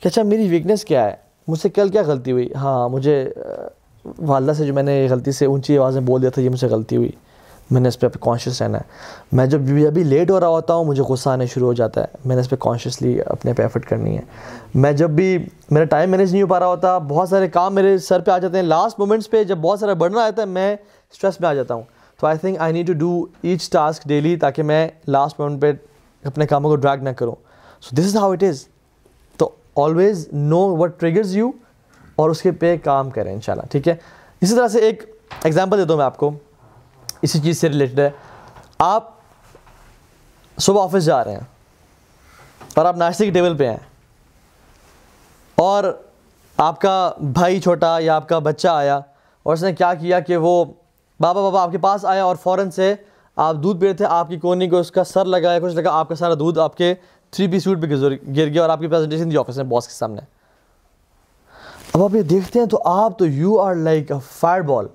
کہ 0.00 0.08
اچھا 0.08 0.22
میری 0.22 0.48
ویکنیس 0.48 0.84
کیا 0.84 1.04
ہے؟ 1.04 1.14
مجھ 1.48 1.60
سے 1.60 1.68
کل 1.68 1.88
کیا 1.88 2.02
غلطی 2.06 2.32
ہوئی؟ 2.32 2.48
ہاں 2.54 2.88
مجھے 2.88 3.32
والدہ 4.18 4.52
سے 4.52 4.64
جو 4.64 4.74
میں 4.74 4.82
نے 4.82 5.06
غلطی 5.10 5.32
سے 5.32 5.46
اونچی 5.46 5.78
آواز 5.78 5.94
میں 5.94 6.02
بول 6.02 6.22
دیا 6.22 6.30
تھا، 6.30 6.42
یہ 6.42 6.50
مجھ 6.50 6.60
سے 6.60 6.66
غلطی 6.66 6.96
ہوئی۔ 6.96 7.10
میں 7.70 7.80
نے 7.80 7.88
اس 7.88 8.00
پہ 8.00 8.06
کانشیس 8.20 8.62
رہنا 8.62 8.78
ہے۔ 8.78 8.82
میں 9.32 9.46
جب 9.46 9.60
بھی 9.60 9.86
ابھی 9.86 10.04
لیٹ 10.04 10.30
ہو 10.30 10.40
رہا 10.40 10.48
ہوتا 10.48 10.74
ہوں، 10.74 10.84
مجھے 10.84 11.02
غصہ 11.02 11.30
آنے 11.30 11.46
شروع 11.46 11.66
ہو 11.66 11.72
جاتا 11.72 12.00
ہے۔ 12.00 12.06
میں 12.24 12.36
نے 12.36 12.40
اس 12.40 12.50
پہ 12.50 12.56
کانشیسلی 12.60 13.20
اپنے 13.26 13.52
پہ 13.52 13.62
ایفرٹ 13.62 13.86
کرنی 13.86 14.16
ہے۔ 14.16 14.22
میں 14.74 14.92
جب 14.92 15.10
بھی 15.10 15.38
میرا 15.70 15.84
ٹائم 15.84 16.10
مینیج 16.10 16.32
نہیں 16.32 16.42
ہو 16.42 16.46
پا 16.46 16.60
رہا 16.60 16.66
ہوتا، 16.66 16.98
بہت 16.98 17.28
سارے 17.28 17.48
کام 17.48 17.74
میرے 17.74 17.98
سر 17.98 18.20
پہ 18.20 18.30
آ 18.30 18.38
جاتے 18.38 18.56
ہیں۔ 18.56 18.64
لاسٹ 18.64 18.98
مومنٹس 18.98 19.30
پہ 19.30 19.44
جب 19.44 19.58
بہت 19.58 19.80
سارا 19.80 19.92
بڑھنا 19.92 20.20
آتا 20.24 20.42
ہے، 20.42 20.46
میں 20.46 20.76
اسٹریس 21.12 21.40
میں 21.40 21.48
آ 21.48 21.54
جاتا 21.54 21.74
ہوں۔ 21.74 21.82
تو 22.20 22.26
I 22.26 22.38
think 22.38 22.56
I 22.58 22.72
need 22.72 22.86
to 22.86 22.92
do 22.92 23.26
each 23.42 23.70
task 23.70 24.02
daily 24.08 24.36
تاکہ 24.36 24.62
میں 24.62 24.88
لاسٹ 25.08 25.40
مومنٹ 25.40 25.62
پہ 25.62 25.72
اپنے 26.24 26.46
کاموں 26.46 26.70
کو 26.70 26.76
ڈریک 26.76 27.02
نہ 27.02 27.08
کروں۔ 27.08 27.34
سو 27.80 27.96
دس 27.96 28.04
از 28.04 28.16
ہاؤ 28.16 28.32
اٹ 28.32 28.42
از 28.42 28.64
تو 29.36 29.50
always 29.76 30.28
know 30.32 30.76
what 30.76 31.00
triggers 31.00 31.36
you 31.36 31.50
اور 32.20 32.30
اس 32.30 32.42
کے 32.42 32.52
پہ 32.52 32.76
کام 32.84 33.10
کریں 33.10 33.32
ان 33.34 33.40
شاء 33.40 33.52
اللہ 33.52 33.66
ٹھیک 33.70 33.88
ہے؟ 33.88 33.94
اسی 34.40 34.54
طرح 34.54 34.68
سے 34.68 34.78
ایک 34.78 35.02
ایگزامپل 35.42 35.78
دیتا 35.78 35.90
ہوں 35.90 35.96
میں 35.96 36.04
آپ 36.04 36.16
کو۔ 36.16 36.30
اسی 37.22 37.40
چیز 37.40 37.60
سے 37.60 37.68
ریلیٹڈ 37.68 37.98
ہے۔ 37.98 38.10
آپ 38.78 39.08
صبح 40.58 40.84
آفس 40.84 41.04
جا 41.04 41.24
رہے 41.24 41.32
ہیں 41.32 41.40
اور 42.74 42.84
آپ 42.84 42.96
ناشتے 42.96 43.24
کی 43.24 43.30
ٹیبل 43.30 43.56
پہ 43.56 43.68
ہیں 43.68 43.76
اور 45.54 45.84
آپ 46.56 46.80
کا 46.80 47.12
بھائی 47.20 47.60
چھوٹا 47.60 47.98
یا 48.00 48.16
آپ 48.16 48.28
کا 48.28 48.38
بچہ 48.38 48.68
آیا 48.68 49.00
اور 49.42 49.54
اس 49.54 49.62
نے 49.62 49.72
کیا 49.72 49.94
کیا 49.94 50.20
کہ 50.20 50.36
وہ 50.36 50.64
بابا 51.20 51.40
بابا 51.40 51.62
آپ 51.62 51.72
کے 51.72 51.78
پاس 51.78 52.04
آیا 52.04 52.24
اور 52.24 52.36
فوراً 52.36 52.70
سے 52.70 52.94
آپ 53.36 53.54
دودھ 53.54 53.80
پی 53.80 53.92
تھے، 53.92 54.04
آپ 54.04 54.28
کی 54.28 54.38
کونی 54.38 54.68
کو 54.68 54.78
اس 54.78 54.90
کا 54.90 55.04
سر 55.04 55.24
لگایا، 55.24 55.58
کچھ 55.58 55.74
لگا، 55.74 55.90
آپ 55.92 56.08
کا 56.08 56.14
سارا 56.14 56.34
دودھ 56.34 56.58
آپ 56.58 56.76
کے 56.76 56.94
تھری 57.30 57.46
پی 57.46 57.60
سوٹ 57.60 57.82
پہ 57.82 57.86
گر 58.36 58.46
گیا 58.46 58.62
اور 58.62 58.70
آپ 58.70 58.80
کی 58.80 58.86
پریزنٹیشن 58.86 59.30
دی 59.30 59.36
آفس 59.36 59.56
میں 59.56 59.64
باس 59.64 59.88
کے 59.88 59.94
سامنے۔ 59.94 60.39
اب 61.94 62.02
آپ 62.02 62.14
یہ 62.14 62.22
دیکھتے 62.22 62.58
ہیں 62.58 62.66
تو 62.70 62.80
آپ 62.84 63.18
تو 63.18 63.26
you 63.26 63.58
are 63.60 63.74
like 63.74 64.10
a 64.12 64.18
fireball 64.62 64.86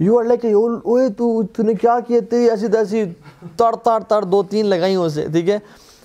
you 0.00 0.18
are 0.18 0.24
like 0.24 0.44
away 0.44 1.08
تو 1.18 1.42
نے 1.58 1.74
کیا 1.74 1.98
کیا 2.06 2.20
تیری 2.30 2.48
ایسی 2.50 2.68
تیسی 2.72 3.04
تڑ 3.56 3.74
تڑ 3.84 3.98
تڑ 4.08 4.22
دو 4.22 4.42
تین 4.50 4.66
لگائی 4.66 4.94
اسے، 4.94 5.26
ٹھیک 5.32 5.48
ہے؟ 5.50 5.58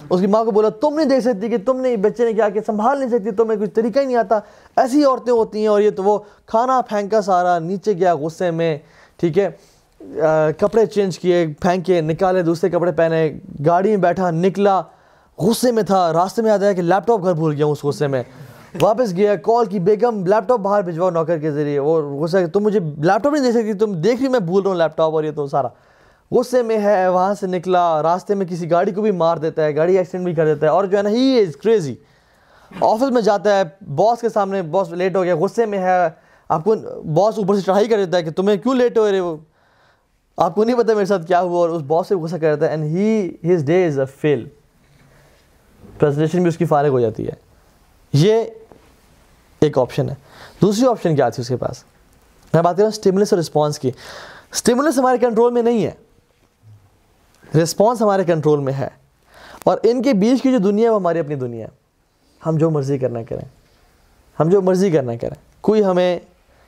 اس 0.09 0.19
کی 0.21 0.27
ماں 0.27 0.43
کو 0.45 0.51
بولا، 0.51 0.69
تم 0.81 0.95
نہیں 0.95 1.09
دیکھ 1.09 1.23
سکتی 1.23 1.49
کہ 1.49 1.57
تم 1.65 1.79
نے 1.81 1.95
بچے 2.03 2.25
نے 2.25 2.33
کیا 2.33 2.47
کہ 2.49 2.59
سنبھال 2.65 2.99
نہیں 2.99 3.09
سکتی، 3.09 3.31
تمہیں 3.37 3.59
کچھ 3.59 3.73
طریقہ 3.75 3.99
ہی 3.99 4.05
نہیں 4.05 4.17
آتا۔ 4.17 4.39
ایسی 4.77 5.03
عورتیں 5.03 5.33
ہوتی 5.33 5.59
ہیں 5.59 5.67
اور 5.67 5.81
یہ 5.81 5.89
تو 5.95 6.03
وہ 6.03 6.17
کھانا 6.45 6.79
پھینکا 6.89 7.21
سارا، 7.21 7.57
نیچے 7.59 7.93
گیا 7.93 8.13
غصے 8.21 8.51
میں، 8.51 8.77
ٹھیک 9.19 9.37
ہے؟ 9.37 9.49
کپڑے 10.57 10.85
چینج 10.85 11.19
کیے، 11.19 11.45
پھینکے، 11.61 11.99
نکالے، 12.01 12.41
دوسرے 12.43 12.69
کپڑے 12.69 12.91
پہنے، 12.91 13.29
گاڑی 13.65 13.89
میں 13.89 13.97
بیٹھا، 13.97 14.31
نکلا، 14.31 14.81
غصے 15.37 15.71
میں 15.71 15.83
تھا، 15.83 16.11
راستے 16.13 16.41
میں 16.41 16.51
آتا 16.51 16.67
ہے 16.67 16.75
کہ 16.75 16.81
لیپ 16.81 17.07
ٹاپ 17.07 17.23
گھر 17.23 17.33
بھول 17.33 17.53
گیا 17.53 17.65
اس 17.65 17.83
غصے 17.83 18.07
میں۔ 18.07 18.23
واپس 18.79 19.15
گیا 19.15 19.35
کال 19.35 19.65
کی 19.65 19.79
بیگم 19.79 20.25
لیپ 20.25 20.47
ٹاپ 20.47 20.59
باہر 20.59 20.81
بھجواؤ 20.81 21.09
نوکر 21.09 21.37
کے 21.37 21.51
ذریعے۔ 21.51 21.79
وہ 21.79 22.01
غصہ 22.19 22.37
تم 22.53 22.63
مجھے 22.63 22.79
لیپ 22.79 23.23
ٹاپ 23.23 23.33
نہیں 23.33 23.43
دے 23.43 23.51
سکتی، 23.51 23.73
تم 23.73 23.93
دیکھ 23.93 24.21
رہی 24.21 24.29
میں 24.29 24.39
بھول 24.39 24.61
رہا 24.63 24.71
ہوں 24.71 24.77
لیپ 24.77 24.97
ٹاپ 24.97 25.13
اور 25.13 25.23
یہ 25.23 25.31
تو 25.31 25.47
سارا۔ 25.47 25.67
غصے 26.31 26.61
میں 26.63 26.77
ہے، 26.77 27.07
وہاں 27.07 27.33
سے 27.33 27.47
نکلا، 27.47 28.01
راستے 28.03 28.35
میں 28.35 28.45
کسی 28.45 28.69
گاڑی 28.71 28.91
کو 28.91 29.01
بھی 29.01 29.11
مار 29.11 29.37
دیتا 29.37 29.65
ہے، 29.65 29.75
گاڑی 29.75 29.97
ایکسیڈنٹ 29.97 30.25
بھی 30.25 30.33
کر 30.33 30.45
دیتا 30.45 30.65
ہے 30.65 30.71
اور 30.71 30.85
جو 30.85 30.97
ہے 30.97 31.03
نا 31.03 31.09
ہی 31.09 31.39
از 31.39 31.55
کریزی 31.55 31.95
آفس 32.81 33.11
میں 33.11 33.21
جاتا 33.21 33.57
ہے 33.57 33.63
باس 33.95 34.21
کے 34.21 34.29
سامنے 34.29 34.61
باس 34.61 34.91
لیٹ 34.91 35.15
ہو 35.15 35.23
گیا، 35.23 35.35
غصے 35.35 35.65
میں 35.65 35.79
ہے۔ 35.79 36.07
آپ 36.49 36.63
کو 36.63 36.75
باس 37.13 37.37
اوپر 37.37 37.55
سے 37.55 37.61
چڑھائی 37.61 37.87
کر 37.87 38.05
دیتا 38.05 38.17
ہے 38.17 38.23
کہ 38.23 38.31
تمہیں 38.31 38.57
کیوں 38.57 38.75
لیٹ 38.75 38.97
ہو 38.97 39.09
رہے 39.11 39.19
وہ 39.19 39.35
آپ 40.37 40.55
کو 40.55 40.63
نہیں 40.63 40.77
پتا 40.77 40.93
میرے 40.93 41.05
ساتھ 41.05 41.27
کیا 41.27 41.41
ہوا 41.41 41.59
اور 41.59 41.69
اس 41.69 41.81
باس 41.87 42.07
سے 42.07 42.15
غصہ 42.15 42.35
کر 42.35 42.53
دیتا 42.53 42.65
ہے 42.65 42.71
and 42.71 42.83
he 42.97 43.53
his 43.53 43.65
day 43.65 43.85
is 43.85 43.99
a 43.99 44.05
fail 44.05 44.47
presentation 45.99 46.39
بھی 46.39 46.47
اس 46.47 46.57
کی 46.57 46.65
فارغ 46.65 46.89
ہو 46.89 46.99
جاتی 46.99 47.27
ہے۔ 47.27 47.33
یہ 48.13 48.43
ایک 49.61 49.77
آپشن 49.77 50.09
ہے۔ 50.09 50.15
دوسری 50.61 50.87
آپشن 50.87 51.15
کیا 51.15 51.29
تھی 51.29 51.41
اس 51.41 51.47
کے 51.47 51.57
پاس؟ 51.57 51.83
میں 52.53 52.61
بات 52.61 52.75
کر 52.75 52.83
رہا 52.83 52.87
ہوں 52.87 52.97
اسٹیمولس 52.97 53.33
اور 53.33 53.39
رسپانس 53.39 53.79
کی۔ 53.79 53.91
اسٹیمولس 54.51 54.97
ہمارے 54.97 55.17
کنٹرول 55.17 55.53
میں 55.53 55.61
نہیں 55.61 55.87
ہے۔ 55.87 55.91
رسپانس 57.63 58.01
ہمارے 58.01 58.23
کنٹرول 58.23 58.59
میں 58.59 58.73
ہے۔ 58.73 58.87
اور 59.63 59.77
ان 59.83 60.01
کے 60.01 60.13
بیچ 60.13 60.41
کی 60.41 60.51
جو 60.51 60.57
دنیا 60.57 60.85
ہے 60.85 60.89
وہ 60.89 60.99
ہماری 60.99 61.19
اپنی 61.19 61.35
دنیا 61.35 61.65
ہے۔ 61.65 61.71
ہم 62.45 62.57
جو 62.57 62.69
مرضی 62.69 62.97
کرنا 62.97 63.23
کریں۔ 63.23 63.45
ہم 64.39 64.49
جو 64.49 64.61
مرضی 64.61 64.91
کرنا 64.91 65.15
کریں۔ 65.15 65.35
کوئی 65.61 65.83
ہمیں 65.83 66.19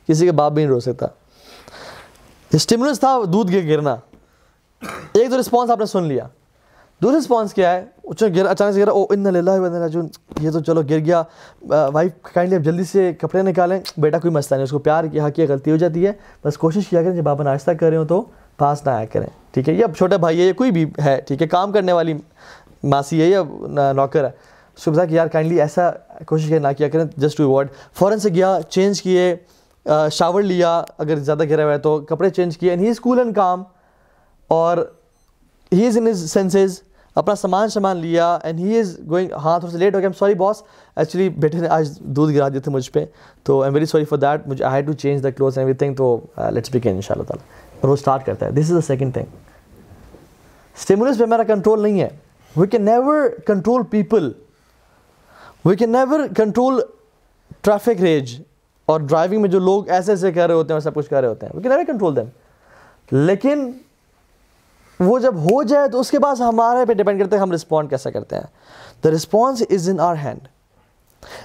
کسی 0.08 0.26
کے 0.26 0.32
باپ 0.32 0.52
بھی 0.52 0.64
نہیں 0.64 0.74
رو 0.74 0.80
سکتا۔ 0.80 1.08
اسٹیمولس 2.54 3.00
تھا 3.00 3.20
دودھ 3.34 3.52
کے 3.52 3.62
گرنا۔ 3.68 3.96
ایک 5.14 5.30
تو 5.30 5.40
رسپانس 5.40 5.70
آپ 5.70 5.80
نے 5.80 5.86
سن 5.86 6.04
لیا۔ 6.04 6.28
دوسرا 7.04 7.20
رسپانس 7.20 7.54
کیا 7.54 7.72
ہے۔ 7.74 7.84
اچھا، 8.04 8.26
اچانک 8.50 8.74
سے 8.74 8.82
گرا 8.82 8.92
او 8.92 9.06
ان 9.10 9.26
راجون 9.26 10.08
یہ 10.42 10.52
تو 10.52 10.60
چلو، 10.60 10.82
گر 10.90 11.00
گیا۔ 11.06 11.22
وائف 11.94 12.12
کائنڈلی 12.34 12.56
اب 12.56 12.64
جلدی 12.64 12.84
سے 12.84 13.12
کپڑے 13.22 13.42
نکالیں۔ 13.42 13.80
بیٹا، 13.98 14.20
کوئی 14.20 14.34
مسئلہ 14.34 14.56
نہیں۔ 14.56 14.64
اس 14.64 14.72
کو 14.72 14.80
پیار 14.80 15.04
کیا 15.12 15.30
کیا 15.30 15.46
غلطی 15.50 15.72
ہو 15.72 15.76
جاتی 15.78 16.06
ہے۔ 16.08 16.12
بس 16.44 16.58
کوشش 16.58 16.88
کیا 16.90 17.04
کریں، 17.04 17.16
جب 17.16 17.30
آپ 17.30 17.42
ناشتہ 17.42 17.72
کر 17.72 17.90
رہے 17.90 17.98
ہو 17.98 18.06
تو 18.06 18.24
پاس 18.58 18.86
نہ 18.86 18.92
آیا 18.92 19.06
کریں۔ 19.14 19.28
ٹھیک 19.52 19.70
ہے، 19.70 19.74
یا 19.74 19.88
چھوٹا 19.98 20.18
بھائی 20.18 20.40
ہے، 20.42 20.46
یا 20.46 20.54
کوئی 20.54 20.72
بھی 20.72 20.86
ہے، 21.06 21.20
ٹھیک 21.28 21.42
ہے، 21.42 21.48
کام 21.48 21.72
کرنے 21.72 21.92
والی 21.94 22.14
ماسی 22.84 23.22
ہے 23.22 23.28
یا 23.30 23.44
نوکر 23.96 24.24
ہے۔ 24.24 24.30
اس 24.78 24.86
کو 24.86 24.92
بتا 24.92 25.06
کہ 25.06 25.14
یار 25.14 25.28
کائنڈلی 25.28 25.60
ایسا 25.62 25.90
کوشش 26.28 26.50
کریں، 26.50 26.60
نہ 26.60 26.68
کیا 26.78 26.90
کریں 26.90 27.06
جسٹ 27.18 27.38
ٹو 27.38 27.44
ایوارڈ 27.44 27.68
فوراً 28.00 28.18
سے 28.20 28.30
گیا 28.30 28.58
چینج 28.70 29.02
کیے 29.02 29.36
شاور 30.12 30.42
لیا۔ 30.44 30.82
اگر 30.98 31.16
زیادہ 31.20 31.44
گرا 31.50 31.64
ہوا 31.64 31.74
ہے 31.74 31.78
تو 31.78 32.00
کپڑے 32.10 32.30
چینج 32.30 32.58
کیے۔ 32.58 32.70
And 32.70 32.82
he 32.82 32.90
is 32.90 33.00
cool 33.00 33.20
and 33.20 33.36
کام 33.36 33.64
اور 34.48 34.78
ہی 35.74 35.86
از 35.88 35.98
ان 35.98 36.08
ہز 36.08 36.32
سینسز 36.32 36.82
اپنا 37.16 37.36
سامان 37.36 37.70
سامان 37.70 37.98
لیا 37.98 38.38
اینڈ 38.44 38.60
ہی 38.60 38.80
از 38.80 38.98
گوئنگ 39.10 39.32
ہاں 39.44 39.58
تھوڑا 39.60 39.72
سا 39.72 39.78
لیٹ 39.78 39.96
ہو 39.96 40.00
گیا 40.00 40.10
سوری 40.20 40.34
باس 40.36 40.62
ایکچولی 40.98 41.28
بیٹھے 41.30 41.60
نے 41.60 41.68
آج 41.68 41.98
دودھ 42.00 42.34
گرا 42.36 42.48
دیے 42.50 42.60
تھے 42.60 42.72
مجھ 42.72 42.92
پہ، 42.92 43.06
تو 43.44 43.62
I 43.62 43.68
am 43.68 43.74
very 43.74 43.86
sorry 43.86 44.06
for 44.06 44.18
that 44.18 44.48
مجھے 44.48 44.64
I 44.66 44.76
had 44.76 44.86
to 44.88 44.94
change 44.94 45.24
the 45.24 45.30
clothes 45.30 45.58
every 45.58 45.74
thing 45.74 45.96
تو 45.96 46.16
uh, 46.40 46.52
لیٹس 46.52 46.70
بگن 46.74 46.90
ان 46.90 47.02
شاء 47.02 47.16
اللہ 47.16 47.28
تعالیٰ. 47.28 47.46
اور 47.82 47.90
وہ 47.90 47.94
اسٹارٹ 47.94 48.26
کرتا 48.26 48.46
ہے. 48.46 48.52
This 48.52 48.70
is 48.70 48.76
the 48.76 48.82
second 48.88 49.14
thing 49.14 49.26
stimulus 50.78 51.18
پہ 51.18 51.26
میرا 51.26 51.44
کنٹرول 51.44 51.82
نہیں 51.84 52.02
ہے. 52.02 52.10
We 52.56 52.68
can 52.68 52.86
never 52.86 53.28
control 53.48 53.84
people 53.92 54.32
we 55.66 55.76
can 55.76 55.92
never 55.92 56.28
control 56.38 56.82
traffic 57.62 58.02
rage 58.02 58.40
اور 58.88 59.00
ڈرائیونگ 59.00 59.42
میں 59.42 59.50
جو 59.50 59.60
لوگ 59.60 59.90
ایسے 59.90 60.12
ایسے 60.12 60.32
کر 60.32 60.48
رہے 60.48 60.56
ہوتے 60.56 60.74
ہیں 60.74 60.80
سب 60.80 60.94
کچھ 60.96 61.10
کر 61.10 61.20
رہے 61.22 61.28
ہوتے 61.28 61.46
ہیں. 61.46 61.54
We 61.56 61.62
can 61.62 61.72
never 61.72 61.86
control 61.88 62.16
them 62.16 63.16
لیکن 63.26 63.72
وہ 65.00 65.20
جب 65.20 65.36
ہو 65.36 65.64
جائے 65.64 65.88
تو 65.90 66.00
اس 66.00 66.12
کے 66.12 66.20
بعد 66.20 66.36
ہمارے 66.40 66.86
پہ 66.86 66.94
ڈپینڈ 66.94 67.22
کرتے 67.22 67.36
ہیں 67.36 67.42
ہم 67.42 67.52
رسپونڈ 67.52 67.90
کیسا 67.90 68.10
کرتے 68.10 68.36
ہیں۔ 68.36 68.44
The 69.04 69.10
response 69.10 69.64
is 69.70 69.90
in 69.90 70.00
our 70.00 70.16
hand 70.24 70.48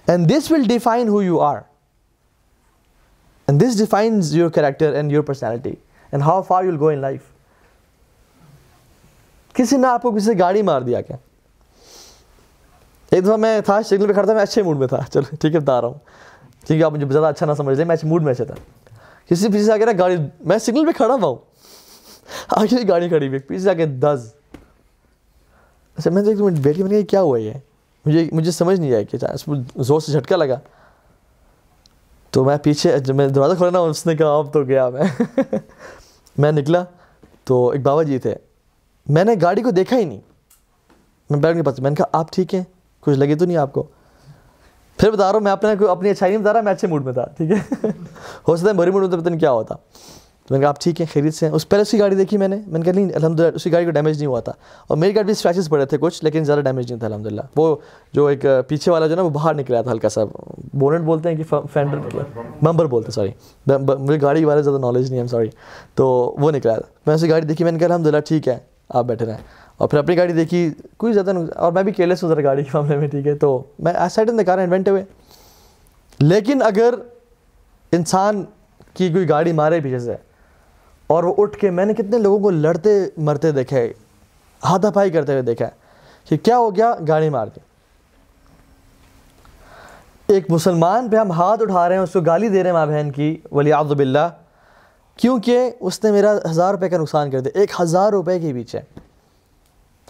and 0.07 0.31
this 0.31 0.51
will 0.53 0.63
define 0.63 1.09
who 1.09 1.23
you 1.23 1.41
are 1.41 1.57
and 3.47 3.63
this 3.63 3.79
defines 3.79 4.37
your 4.37 4.51
character 4.51 4.93
and 4.93 5.13
your 5.13 5.23
personality 5.23 5.73
and 6.13 6.23
how 6.23 6.43
far 6.43 6.65
you 6.65 6.71
will 6.71 6.79
go 6.81 6.89
in 6.89 6.99
life 6.99 7.21
کسی 9.53 9.77
نے 9.77 9.87
آپ 9.87 10.03
کو 10.03 10.11
کسی 10.11 10.25
سے 10.25 10.39
گاڑی 10.39 10.63
مار 10.63 10.81
دیا 10.81 11.01
کیا؟ 11.01 11.17
ایک 13.11 13.25
دفعہ 13.25 13.37
میں 13.37 13.61
تھا، 13.61 13.83
سگنل 13.83 14.07
پہ 14.07 14.13
کھڑا 14.13 14.25
تھا، 14.25 14.35
میں 14.35 14.43
اچھے 14.43 14.63
موڈ 14.63 14.79
میں 14.79 14.87
تھا۔ 14.87 14.99
چلو، 15.13 15.37
ٹھیک 15.37 15.55
ہے، 15.55 15.61
بتا 15.61 15.81
رہا 15.81 15.89
ہوں۔ 15.89 15.95
ٹھیک 16.67 16.79
ہے 16.79 16.85
آپ 16.85 16.93
مجھے 16.93 17.07
زیادہ 17.07 17.27
اچھا 17.27 17.47
نہ 17.47 17.53
سمجھ 17.57 17.77
لیں، 17.77 17.85
میں 17.85 17.97
اچھے 17.97 18.09
موڈ 18.09 18.23
میں 18.23 18.33
اچھا 18.33 18.45
تھا۔ 18.45 18.55
کسی 19.29 19.47
پیچھے 19.47 19.65
سے 19.65 19.73
آ 19.73 19.77
کے 19.77 19.85
نا، 19.85 19.93
گاڑی، 19.99 20.17
میں 20.41 20.59
سگنل 20.59 20.87
پہ 20.87 20.93
کھڑا 20.97 21.15
ہوا 21.15 21.29
ہوں۔ 21.29 21.37
آگے 22.49 22.89
گاڑی 22.89 23.09
کھڑی 23.09 23.29
ہوئی 23.29 23.39
پیچھے 23.39 23.65
جا 23.65 23.75
کے 23.75 23.87
دس۔ 23.87 24.33
اچھا 25.97 26.11
میں 26.11 26.23
دیکھ 26.23 26.43
بیٹھی 26.43 26.83
میں 26.83 26.91
نے 26.91 27.03
کہا 27.03 27.07
کیا 27.11 27.23
ہوا 27.23 27.39
یہ؟ 27.39 27.53
مجھے 28.07 28.29
مجھے 28.33 28.51
سمجھ 28.51 28.81
نہیں 28.81 28.95
آیا 28.95 29.03
کہ 29.03 29.25
اس 29.35 29.45
کو 29.45 29.83
زور 29.83 30.01
سے 30.01 30.13
جھٹکا 30.13 30.37
لگا۔ 30.37 30.59
تو 32.31 32.45
میں 32.45 32.57
پیچھے 32.57 32.99
جب 32.99 33.15
میں 33.15 33.29
دروازہ 33.29 33.55
کھولا 33.55 33.71
نا، 33.71 33.79
اس 33.79 34.07
نے 34.07 34.17
کہا، 34.17 34.39
اب 34.39 34.53
تو 34.53 34.65
گیا 34.65 34.89
میں۔ 34.89 35.23
میں 36.39 36.53
نکلا 36.53 36.85
تو 37.45 37.69
ایک 37.69 37.83
بابا 37.83 38.03
جی 38.03 38.19
تھے۔ 38.19 38.35
میں 39.09 39.25
نے 39.25 39.33
گاڑی 39.43 39.63
کو 39.63 39.71
دیکھا 39.71 39.97
ہی 39.99 40.05
نہیں۔ 40.05 40.21
میں 41.31 41.39
بیٹھ 41.39 41.57
کے 41.57 41.63
پاس 41.63 41.79
میں 41.79 41.91
نے 41.91 41.97
کہا، 41.97 42.07
آپ 42.13 42.33
ٹھیک 42.33 42.55
ہیں؟ 42.55 42.65
کچھ 43.01 43.19
لگے 43.19 43.35
تو 43.35 43.45
نہیں 43.45 43.57
آپ 43.57 43.73
کو؟ 43.73 43.83
پھر 44.97 45.11
بتا 45.11 45.27
رہا 45.27 45.33
ہوں، 45.33 45.41
میں 45.41 45.53
اپنے 45.53 45.87
اپنی 45.89 46.11
اچھائی 46.11 46.33
نہیں 46.33 46.43
بتا 46.43 46.53
رہا، 46.53 46.61
میں 46.61 46.73
اچھے 46.73 46.89
موڈ 46.89 47.05
میں 47.05 47.13
تھا، 47.13 47.27
ٹھیک 47.37 47.51
ہے؟ 47.51 47.89
ہو 48.49 48.57
سکتا 48.57 48.69
ہے 48.69 48.75
بری 48.75 48.91
موڈ 48.91 49.03
میں 49.03 49.11
تو 49.11 49.21
پتہ 49.21 49.29
نہیں 49.29 49.41
کیا 49.41 49.51
ہوتا۔ 49.51 49.75
تو 50.49 50.55
میں 50.55 50.59
نے 50.59 50.63
کہا 50.63 50.69
آپ 50.69 50.81
ٹھیک 50.81 51.01
ہیں 51.01 51.15
خرید 51.15 51.35
سے 51.35 51.47
ہیں۔ 51.47 51.53
اس 51.53 51.69
پہلے 51.69 51.83
اس 51.83 51.91
کی 51.91 51.99
گاڑی 51.99 52.17
دیکھی 52.17 52.37
میں 52.37 52.49
نے۔ 52.49 52.57
میں 52.67 52.79
نے 52.79 52.85
کہا 52.85 52.93
نہیں 52.93 53.09
الحمد 53.15 53.41
للہ 53.41 53.51
اس 53.55 53.65
کی 53.65 53.73
گاڑی 53.73 53.85
کو 53.85 53.91
ڈیمیج 53.91 54.17
نہیں 54.17 54.27
ہوا 54.27 54.41
تھا۔ 54.41 54.53
اور 54.87 54.97
میری 54.97 55.15
گاڑی 55.15 55.25
بھی 55.25 55.33
اسکریچز 55.33 55.69
پڑے 55.69 55.87
تھے 55.87 55.99
کچھ، 56.01 56.25
لیکن 56.25 56.45
زیادہ 56.45 56.61
ڈیمیج 56.61 56.93
نہیں 56.93 56.99
تھا 56.99 57.07
الحمد 57.07 57.27
للہ 57.27 57.41
وہ 57.57 57.77
جو 58.13 58.27
ایک 58.27 58.47
پیچھے 58.69 58.93
والا 58.93 59.07
جو 59.07 59.17
نا، 59.17 59.23
وہ 59.23 59.31
باہر 59.31 59.55
نکلا 59.55 59.83
تھا 59.83 59.93
ہلکا 59.93 60.09
سا۔ 60.09 60.21
بونٹ 60.75 61.05
بولتے 61.05 61.29
ہیں 61.29 61.37
کہ 61.37 61.55
فینڈر 61.73 62.19
بمبر 62.63 62.87
بولتے 62.87 63.07
ہیں۔ 63.07 63.33
سوری 63.67 63.85
مجھے 63.99 64.21
گاڑی 64.23 64.41
کے 64.41 64.47
بارے 64.47 64.57
میں 64.57 64.63
زیادہ 64.63 64.79
نالج 64.79 65.11
نہیں 65.11 65.21
ہے 65.21 65.27
سوری 65.27 65.49
تو 65.95 66.37
وہ 66.41 66.51
نکلا 66.51 66.75
تھا۔ 66.75 66.93
میں 67.07 67.15
اس 67.15 67.21
کی 67.21 67.31
گاڑی 67.31 67.47
دیکھی، 67.47 67.65
میں 67.65 67.73
نے 67.73 67.79
کہا 67.79 67.87
الحمد 67.87 68.07
للہ 68.07 68.21
ٹھیک 68.21 68.49
ہے، 68.49 68.59
آپ 68.89 69.05
بیٹھے 69.05 69.27
رہیں۔ 69.27 69.39
اور 69.77 69.89
پھر 69.89 69.99
اپنی 69.99 70.17
گاڑی 70.17 70.33
دیکھی، 70.33 70.71
کوئی 70.97 71.13
زیادہ 71.13 71.33
اور 71.57 71.73
میں 71.73 71.83
بھی 71.83 71.93
کیئرلیس 71.93 72.23
ہوں 72.23 72.31
ذرا 72.31 72.43
گاڑی 72.43 72.63
کے 72.63 72.71
معاملے 72.75 72.97
میں، 72.97 73.09
ٹھیک 73.09 73.27
ہے۔ 73.27 73.35
تو 73.35 73.63
میں 73.79 73.93
ایس 73.93 74.13
سائڈ 74.13 74.31
ان 74.31 74.45
کار 74.45 74.59
انوینٹ 74.59 74.89
ہوئے۔ 74.89 75.05
لیکن 76.21 76.63
اگر 76.63 76.95
انسان 77.93 78.45
کی 78.95 79.09
کوئی 79.09 79.29
گاڑی 79.29 79.53
مارے 79.53 79.81
پیچھے 79.81 79.99
سے 79.99 80.28
اور 81.09 81.25
وہ 81.25 81.35
اٹھ 81.39 81.59
کے 81.59 81.71
میں 81.71 81.85
نے 81.85 81.95
کتنے 81.95 82.19
لوگوں 82.19 82.41
کو 82.41 82.51
لڑتے 82.51 83.09
مرتے 83.17 83.53
دیکھے، 83.53 83.93
ہاتھا 84.65 84.91
پائی 84.91 85.11
کرتے 85.11 85.33
ہوئے 85.33 85.43
دیکھا 85.43 85.67
کہ 86.29 86.37
کیا 86.37 86.59
ہو 86.59 86.77
گیا؟ 86.77 86.95
گاڑی 87.09 87.29
مار 87.29 87.47
کے 87.47 87.61
ایک 90.27 90.51
مسلمان 90.51 91.09
پہ 91.09 91.17
ہم 91.17 91.33
ہاتھ 91.33 91.63
اٹھا 91.63 91.89
رہے 91.89 91.97
ہیں، 91.97 92.03
اس 92.03 92.13
کو 92.13 92.21
گالی 92.21 92.49
دے 92.49 92.63
رہے 92.63 92.71
ہیں 92.71 92.73
ماں 92.73 92.87
بہن 92.87 93.11
کی 93.11 93.37
ولی 93.53 93.73
آبد 93.73 93.93
باللہ، 93.93 94.29
کیونکہ 95.17 95.71
اس 95.81 96.05
نے 96.05 96.11
میرا 96.11 96.33
ہزار 96.51 96.75
روپے 96.75 96.89
کا 96.89 96.99
نقصان 96.99 97.31
کر 97.31 97.41
دیا۔ 97.41 97.61
ایک 97.61 97.71
ہزار 97.81 98.13
روپے 98.13 98.41
کے 98.41 98.53
پیچھے۔ 98.53 98.81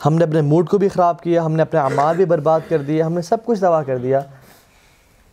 ہم 0.07 0.15
نے 0.15 0.25
اپنے 0.25 0.41
موڈ 0.41 0.69
کو 0.69 0.79
بھی 0.79 0.89
خراب 0.89 1.21
کیا، 1.21 1.45
ہم 1.45 1.53
نے 1.53 1.63
اپنے 1.63 1.81
اعمال 1.81 2.17
بھی 2.17 2.25
برباد 2.25 2.61
کر 2.69 2.83
دیا 2.83 3.07
ہم 3.07 3.13
نے 3.13 3.23
سب 3.23 3.45
کچھ 3.45 3.61
تباہ 3.61 3.83
کر 3.83 3.99
دیا۔ 3.99 4.19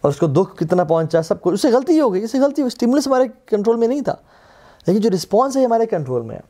اور 0.01 0.09
اس 0.09 0.17
کو 0.17 0.27
دکھ 0.27 0.57
کتنا 0.57 0.83
پہنچا؟ 0.83 1.21
سب 1.21 1.41
کچھ۔ 1.41 1.53
اس 1.53 1.61
سے 1.61 1.71
غلطی 1.71 1.99
ہو 1.99 2.13
گئی 2.13 2.23
اس 2.23 2.31
سے 2.31 2.39
غلطی 2.39 2.61
ہوئی 2.61 2.67
اسٹیمولس 2.67 3.07
ہمارے 3.07 3.23
کنٹرول 3.45 3.75
میں 3.75 3.87
نہیں 3.87 4.01
تھا۔ 4.01 4.15
لیکن 4.87 4.99
جو 4.99 5.09
رسپانس 5.13 5.55
ہے 5.55 5.61
یہ 5.61 5.65
ہمارے 5.65 5.85
کنٹرول 5.85 6.21
میں 6.21 6.35
ہے۔ 6.35 6.41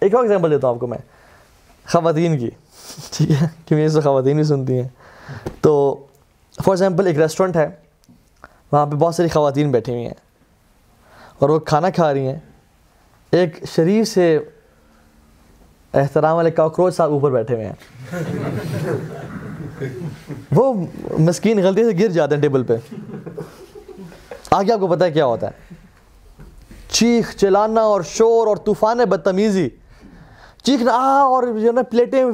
ایک 0.00 0.14
اور 0.14 0.22
ایگزامپل 0.22 0.50
دیتا 0.50 0.68
ہوں 0.68 0.74
آپ 0.74 0.80
کو 0.80 0.86
میں۔ 0.86 0.98
خواتین 1.86 2.38
کی۔ 2.38 2.50
ٹھیک 3.10 3.30
ہے؟ 3.30 3.46
کیونکہ 3.66 3.84
اس 3.84 3.92
سے 3.92 4.00
خواتین 4.00 4.36
بھی 4.36 4.44
سنتی 4.44 4.80
ہیں۔ 4.80 4.88
تو 5.60 5.94
فار 6.64 6.68
ایگزامپل 6.68 7.06
ایک 7.06 7.18
ریسٹورینٹ 7.18 7.56
ہے۔ 7.56 7.68
وہاں 8.72 8.86
پہ 8.86 8.96
بہت 8.96 9.14
ساری 9.14 9.28
خواتین 9.28 9.70
بیٹھی 9.70 9.92
ہوئی 9.92 10.06
ہیں۔ 10.06 10.14
اور 11.38 11.48
وہ 11.48 11.58
کھانا 11.58 11.90
کھا 11.90 12.14
رہی 12.14 12.26
ہیں۔ 12.28 12.38
ایک 13.30 13.64
شریف 13.76 14.08
سے 14.08 14.38
احترام 15.94 16.36
والے 16.36 16.50
کاکروچ 16.50 16.96
صاحب 16.96 17.10
اوپر 17.10 17.30
بیٹھے 17.30 17.54
ہوئے 17.54 17.66
ہیں۔ 17.66 17.74
وہ 20.52 20.74
مسکین 21.18 21.58
غلطی 21.62 21.84
سے 21.84 22.04
گر 22.04 22.08
جاتے 22.08 22.34
ہیں 22.34 22.42
ٹیبل 22.42 22.62
پہ۔ 22.62 22.76
آگے 24.50 24.72
آپ 24.72 24.80
کو 24.80 24.86
پتہ 24.86 25.04
ہے 25.04 25.10
کیا 25.10 25.26
ہوتا 25.26 25.46
ہے۔ 25.46 25.74
چیخ، 26.90 27.36
چلانا 27.36 27.80
اور 27.80 28.00
شور 28.00 28.46
اور 28.46 28.56
طوفان 28.56 28.98
بدتمیزی۔ 28.98 29.68
چیخنا 30.62 30.92
اور 31.20 31.42
جو 31.42 31.66
ہے 31.66 31.72
نا 31.72 31.82
پلیٹیں، 31.82 32.24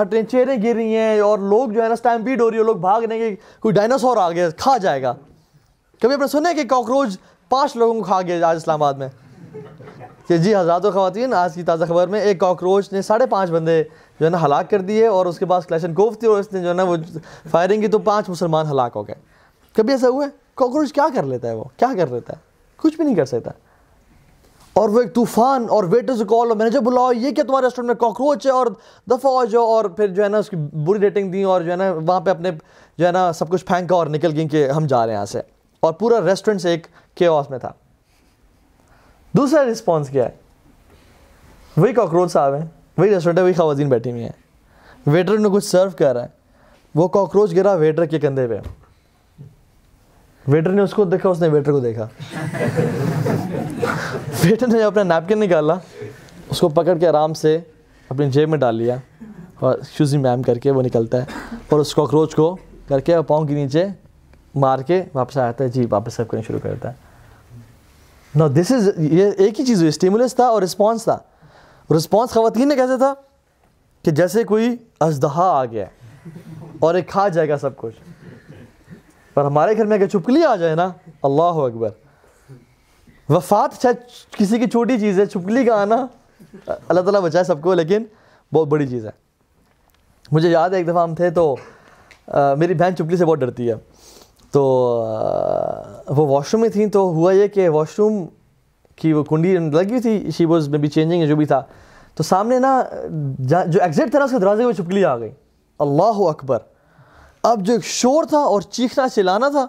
ہٹیں 0.00 0.22
چیریں 0.22 0.62
گر 0.62 0.74
رہی 0.74 0.96
ہیں 0.96 1.20
اور 1.20 1.38
لوگ 1.38 1.68
جو 1.68 1.82
ہے 1.82 1.86
نا 1.86 1.92
اسٹیمپیڈ 1.92 2.40
ہو 2.40 2.50
رہی 2.50 2.58
ہے 2.58 2.62
لوگ 2.62 2.76
بھاگ 2.76 3.02
رہے 3.02 3.18
ہیں 3.18 3.30
کہ 3.30 3.36
کوئی 3.60 3.74
ڈائناسور 3.74 4.16
آ 4.16 4.30
گیا، 4.30 4.50
کھا 4.50 4.76
جائے 4.76 5.02
گا۔ 5.02 5.14
کبھی 6.02 6.14
آپ 6.14 6.20
نے 6.20 6.26
سنا 6.26 6.48
ہے 6.48 6.54
کہ 6.54 6.64
کاکروچ 6.64 7.18
پانچ 7.48 7.76
لوگوں 7.76 7.94
کو 7.94 8.02
کھا 8.02 8.22
گیا 8.22 8.48
آج 8.48 8.56
اسلام 8.56 8.82
آباد 8.82 8.94
میں؟ 8.94 9.08
کہ 10.28 10.36
جی 10.36 10.56
حضرات 10.56 10.84
و 10.84 10.90
خواتین، 10.90 11.34
آج 11.34 11.54
کی 11.54 11.62
تازہ 11.62 11.84
خبر 11.84 12.06
میں 12.06 12.20
ایک 12.20 12.40
کاکروچ 12.40 12.92
نے 12.92 13.02
ساڑھے 13.02 13.26
پانچ 13.26 13.50
بندے 13.50 13.82
جو 14.20 14.24
ہے 14.24 14.30
نا 14.30 14.44
ہلاک 14.44 14.70
کر 14.70 14.80
دیے 14.80 15.06
اور 15.06 15.26
اس 15.26 15.38
کے 15.38 15.44
بعد 15.44 15.60
کلیشن 15.68 15.94
کوف 15.94 16.18
تھی 16.18 16.28
اور 16.28 16.40
اس 16.40 16.52
نے 16.52 16.60
جو 16.60 16.68
ہے 16.68 16.74
نا 16.74 16.82
وہ 16.82 16.96
فائرنگ 17.50 17.80
کی 17.80 17.88
تو 17.88 17.98
پانچ 17.98 18.28
مسلمان 18.28 18.66
ہلاک 18.66 18.92
ہو 18.96 19.06
گئے۔ 19.06 19.14
کبھی 19.74 19.92
ایسا 19.92 20.08
ہوا 20.08 20.24
ہے؟ 20.24 20.30
کاکروچ 20.54 20.92
کیا 20.92 21.06
کر 21.14 21.22
لیتا 21.22 21.48
ہے 21.48 21.54
وہ؟ 21.54 21.64
کیا 21.76 21.88
کر 21.96 22.06
لیتا 22.06 22.32
ہے؟ 22.32 22.38
کچھ 22.76 22.96
بھی 22.96 23.04
نہیں 23.04 23.14
کر 23.14 23.24
سکتا۔ 23.24 23.50
اور 24.72 24.88
وہ 24.88 25.00
ایک 25.00 25.14
طوفان 25.14 25.66
اور 25.70 25.84
ویٹر 25.84 26.16
سے 26.16 26.24
کال 26.24 26.48
اور 26.48 26.56
مینیجر 26.56 26.80
بلاؤ، 26.80 27.12
یہ 27.12 27.30
کیا 27.30 27.44
تمہارے 27.44 27.66
ریسٹورنٹ 27.66 27.86
میں 27.86 27.94
کاکروچ 27.94 28.46
ہے 28.46 28.50
اور 28.50 28.66
دفعہ 29.10 29.32
ہو 29.32 29.44
جاؤ 29.44 29.64
اور 29.64 29.84
پھر 29.84 30.06
جو 30.06 30.24
ہے 30.24 30.28
نا 30.28 30.38
اس 30.38 30.50
کی 30.50 30.56
بری 30.56 31.00
ریٹنگ 31.00 31.32
دی 31.32 31.42
اور 31.42 31.60
جو 31.60 31.70
ہے 31.70 31.76
نا 31.76 31.92
وہاں 32.06 32.20
پہ 32.20 32.30
اپنے 32.30 32.50
جو 32.98 33.06
ہے 33.06 33.12
نا 33.12 33.32
سب 33.32 33.48
کچھ 33.48 33.64
پھینکا 33.64 33.94
اور 33.96 34.06
نکل 34.06 34.36
گئی 34.36 34.48
کہ 34.48 34.70
ہم 34.70 34.86
جا 34.86 35.06
رہے 35.06 35.12
ہیں 35.12 35.16
یہاں 35.16 35.26
سے۔ 35.26 35.40
اور 35.80 35.92
پورا 35.92 36.20
ریسٹورنٹ 36.26 36.60
سے 36.60 36.70
ایک 36.70 36.86
کے 37.14 37.30
میں 37.50 37.58
تھا۔ 37.58 37.72
دوسرا 39.32 39.64
رسپانس 39.64 40.08
کیا 40.08 40.24
ہے؟ 40.24 40.30
وہی 41.76 41.92
کاکروچ 41.92 42.32
صاحب 42.32 42.54
ہیں، 42.54 42.66
وہی 42.98 43.14
ریسٹورینٹ 43.14 43.38
ہے، 43.38 43.44
وہی 43.44 43.52
خواتین 43.52 43.88
بیٹھی 43.88 44.10
ہوئی 44.10 44.22
ہیں۔ 44.22 44.32
ویٹر 45.06 45.38
نے 45.38 45.48
کچھ 45.52 45.64
سرو 45.64 45.90
کر 45.98 46.12
رہا 46.12 46.22
ہے۔ 46.22 46.28
وہ 46.94 47.08
کاکروچ 47.08 47.56
گرا 47.56 47.72
ویٹر 47.72 48.04
کے 48.04 48.18
کندھے 48.18 48.46
پہ۔ 48.46 48.58
ویٹر 50.48 50.70
نے 50.70 50.82
اس 50.82 50.94
کو 50.94 51.04
دیکھا، 51.04 51.28
اس 51.28 51.40
نے 51.40 51.48
ویٹر 51.48 51.72
کو 51.72 51.80
دیکھا۔ 51.80 52.08
ویٹر 54.44 54.66
نے 54.66 54.82
اپنا 54.82 55.02
نیپکن 55.02 55.40
نکالا، 55.40 55.74
اس 56.50 56.60
کو 56.60 56.68
پکڑ 56.68 56.98
کے 56.98 57.08
آرام 57.08 57.34
سے 57.34 57.58
اپنی 58.08 58.30
جیب 58.30 58.48
میں 58.48 58.58
ڈال 58.58 58.74
لیا 58.74 58.96
اور 59.60 59.78
شوزی 59.98 60.16
میم 60.18 60.42
کر 60.42 60.58
کے 60.58 60.70
وہ 60.70 60.82
نکلتا 60.82 61.18
ہے۔ 61.18 61.24
اور 61.68 61.80
اس 61.80 61.94
کاکروچ 61.94 62.34
کو 62.34 62.56
کر 62.88 63.00
کے 63.00 63.22
پاؤں 63.22 63.46
کے 63.46 63.54
نیچے 63.54 63.86
مار 64.54 64.78
کے 64.78 65.02
واپس 65.14 65.36
آتا 65.38 65.64
ہے۔ 65.64 65.68
جی 65.68 65.86
واپس 65.90 66.14
سب 66.14 66.28
کرنا 66.28 66.42
شروع 66.42 66.58
کرتا 66.62 66.88
ہے۔ 66.88 66.94
نا 68.34 68.46
دس 68.46 68.72
از 68.72 68.90
یہ 68.98 69.30
ایک 69.38 69.60
ہی 69.60 69.66
چیز 69.66 69.78
ہوئی۔ 69.78 69.88
اسٹیمولس 69.88 70.34
تھا 70.34 70.46
اور 70.46 70.62
رسپانس 70.62 71.04
تھا۔ 71.04 71.18
رسپانس 71.96 72.30
خواتین 72.30 72.68
نے 72.68 72.74
کیسے 72.74 72.96
تھا؟ 72.96 73.14
کہ 74.04 74.10
جیسے 74.10 74.44
کوئی 74.44 74.76
ازدہا 75.00 75.50
آ 75.50 75.64
گیا 75.64 75.84
اور 76.78 76.94
ایک 76.94 77.08
کھا 77.08 77.28
جائے 77.28 77.48
گا 77.48 77.58
سب 77.58 77.76
کچھ۔ 77.76 78.09
پر 79.34 79.44
ہمارے 79.44 79.76
گھر 79.76 79.84
میں 79.84 79.96
اگر 79.96 80.06
چھپکلی 80.06 80.44
آ 80.44 80.56
جائے 80.56 80.74
نا، 80.74 80.88
اللہ 81.22 81.42
اکبر۔ 81.42 81.88
وفات 83.28 83.82
شاید 83.82 83.96
کسی 84.38 84.58
کی 84.58 84.66
چھوٹی 84.66 84.98
چیز 85.00 85.20
ہے، 85.20 85.26
چھپکلی 85.26 85.64
کا 85.64 85.82
آنا 85.82 86.06
اللہ 86.66 87.00
تعالیٰ 87.00 87.20
بچائے 87.20 87.44
سب 87.44 87.60
کو، 87.62 87.74
لیکن 87.74 88.04
بہت 88.54 88.68
بڑی 88.68 88.86
چیز 88.86 89.06
ہے۔ 89.06 89.10
مجھے 90.32 90.48
یاد 90.50 90.70
ہے، 90.70 90.76
ایک 90.76 90.86
دفعہ 90.88 91.02
ہم 91.02 91.14
تھے 91.14 91.30
تو 91.30 91.56
میری 92.58 92.74
بہن 92.74 92.96
چھپکلی 92.96 93.16
سے 93.16 93.24
بہت 93.24 93.38
ڈرتی 93.38 93.68
ہے۔ 93.68 93.74
تو 94.52 94.62
وہ 96.08 96.26
واش 96.26 96.52
روم 96.52 96.60
میں 96.60 96.68
تھیں 96.68 96.86
تو 96.86 97.00
ہوا 97.00 97.32
یہ 97.32 97.46
کہ 97.46 97.68
واش 97.68 97.98
روم 97.98 98.26
کی 98.96 99.12
وہ 99.12 99.24
کنڈی 99.24 99.56
لگی 99.56 99.90
ہوئی 99.90 100.00
تھی 100.00 100.30
شی 100.30 100.44
واز 100.44 100.68
میں 100.68 100.78
بی 100.78 100.88
چینجنگ 100.88 101.26
جو 101.26 101.36
بھی 101.36 101.46
تھا۔ 101.46 101.62
تو 102.14 102.22
سامنے 102.22 102.58
نا 102.58 102.82
جو 103.66 103.82
ایگزٹ 103.82 104.10
تھا 104.10 104.18
نا، 104.18 104.24
اس 104.24 104.30
کے 104.30 104.38
دروازے 104.38 104.64
میں 104.64 104.72
چھپکلی 104.72 105.04
آ 105.04 105.18
گئی۔ 105.18 105.30
اللہ 105.78 106.18
اکبر۔ 106.18 106.58
اب 107.42 107.62
جو 107.62 107.72
ایک 107.72 107.84
شور 107.84 108.24
تھا 108.24 108.38
اور 108.38 108.60
چیخنا 108.60 109.08
چلانا 109.08 109.48
تھا 109.48 109.66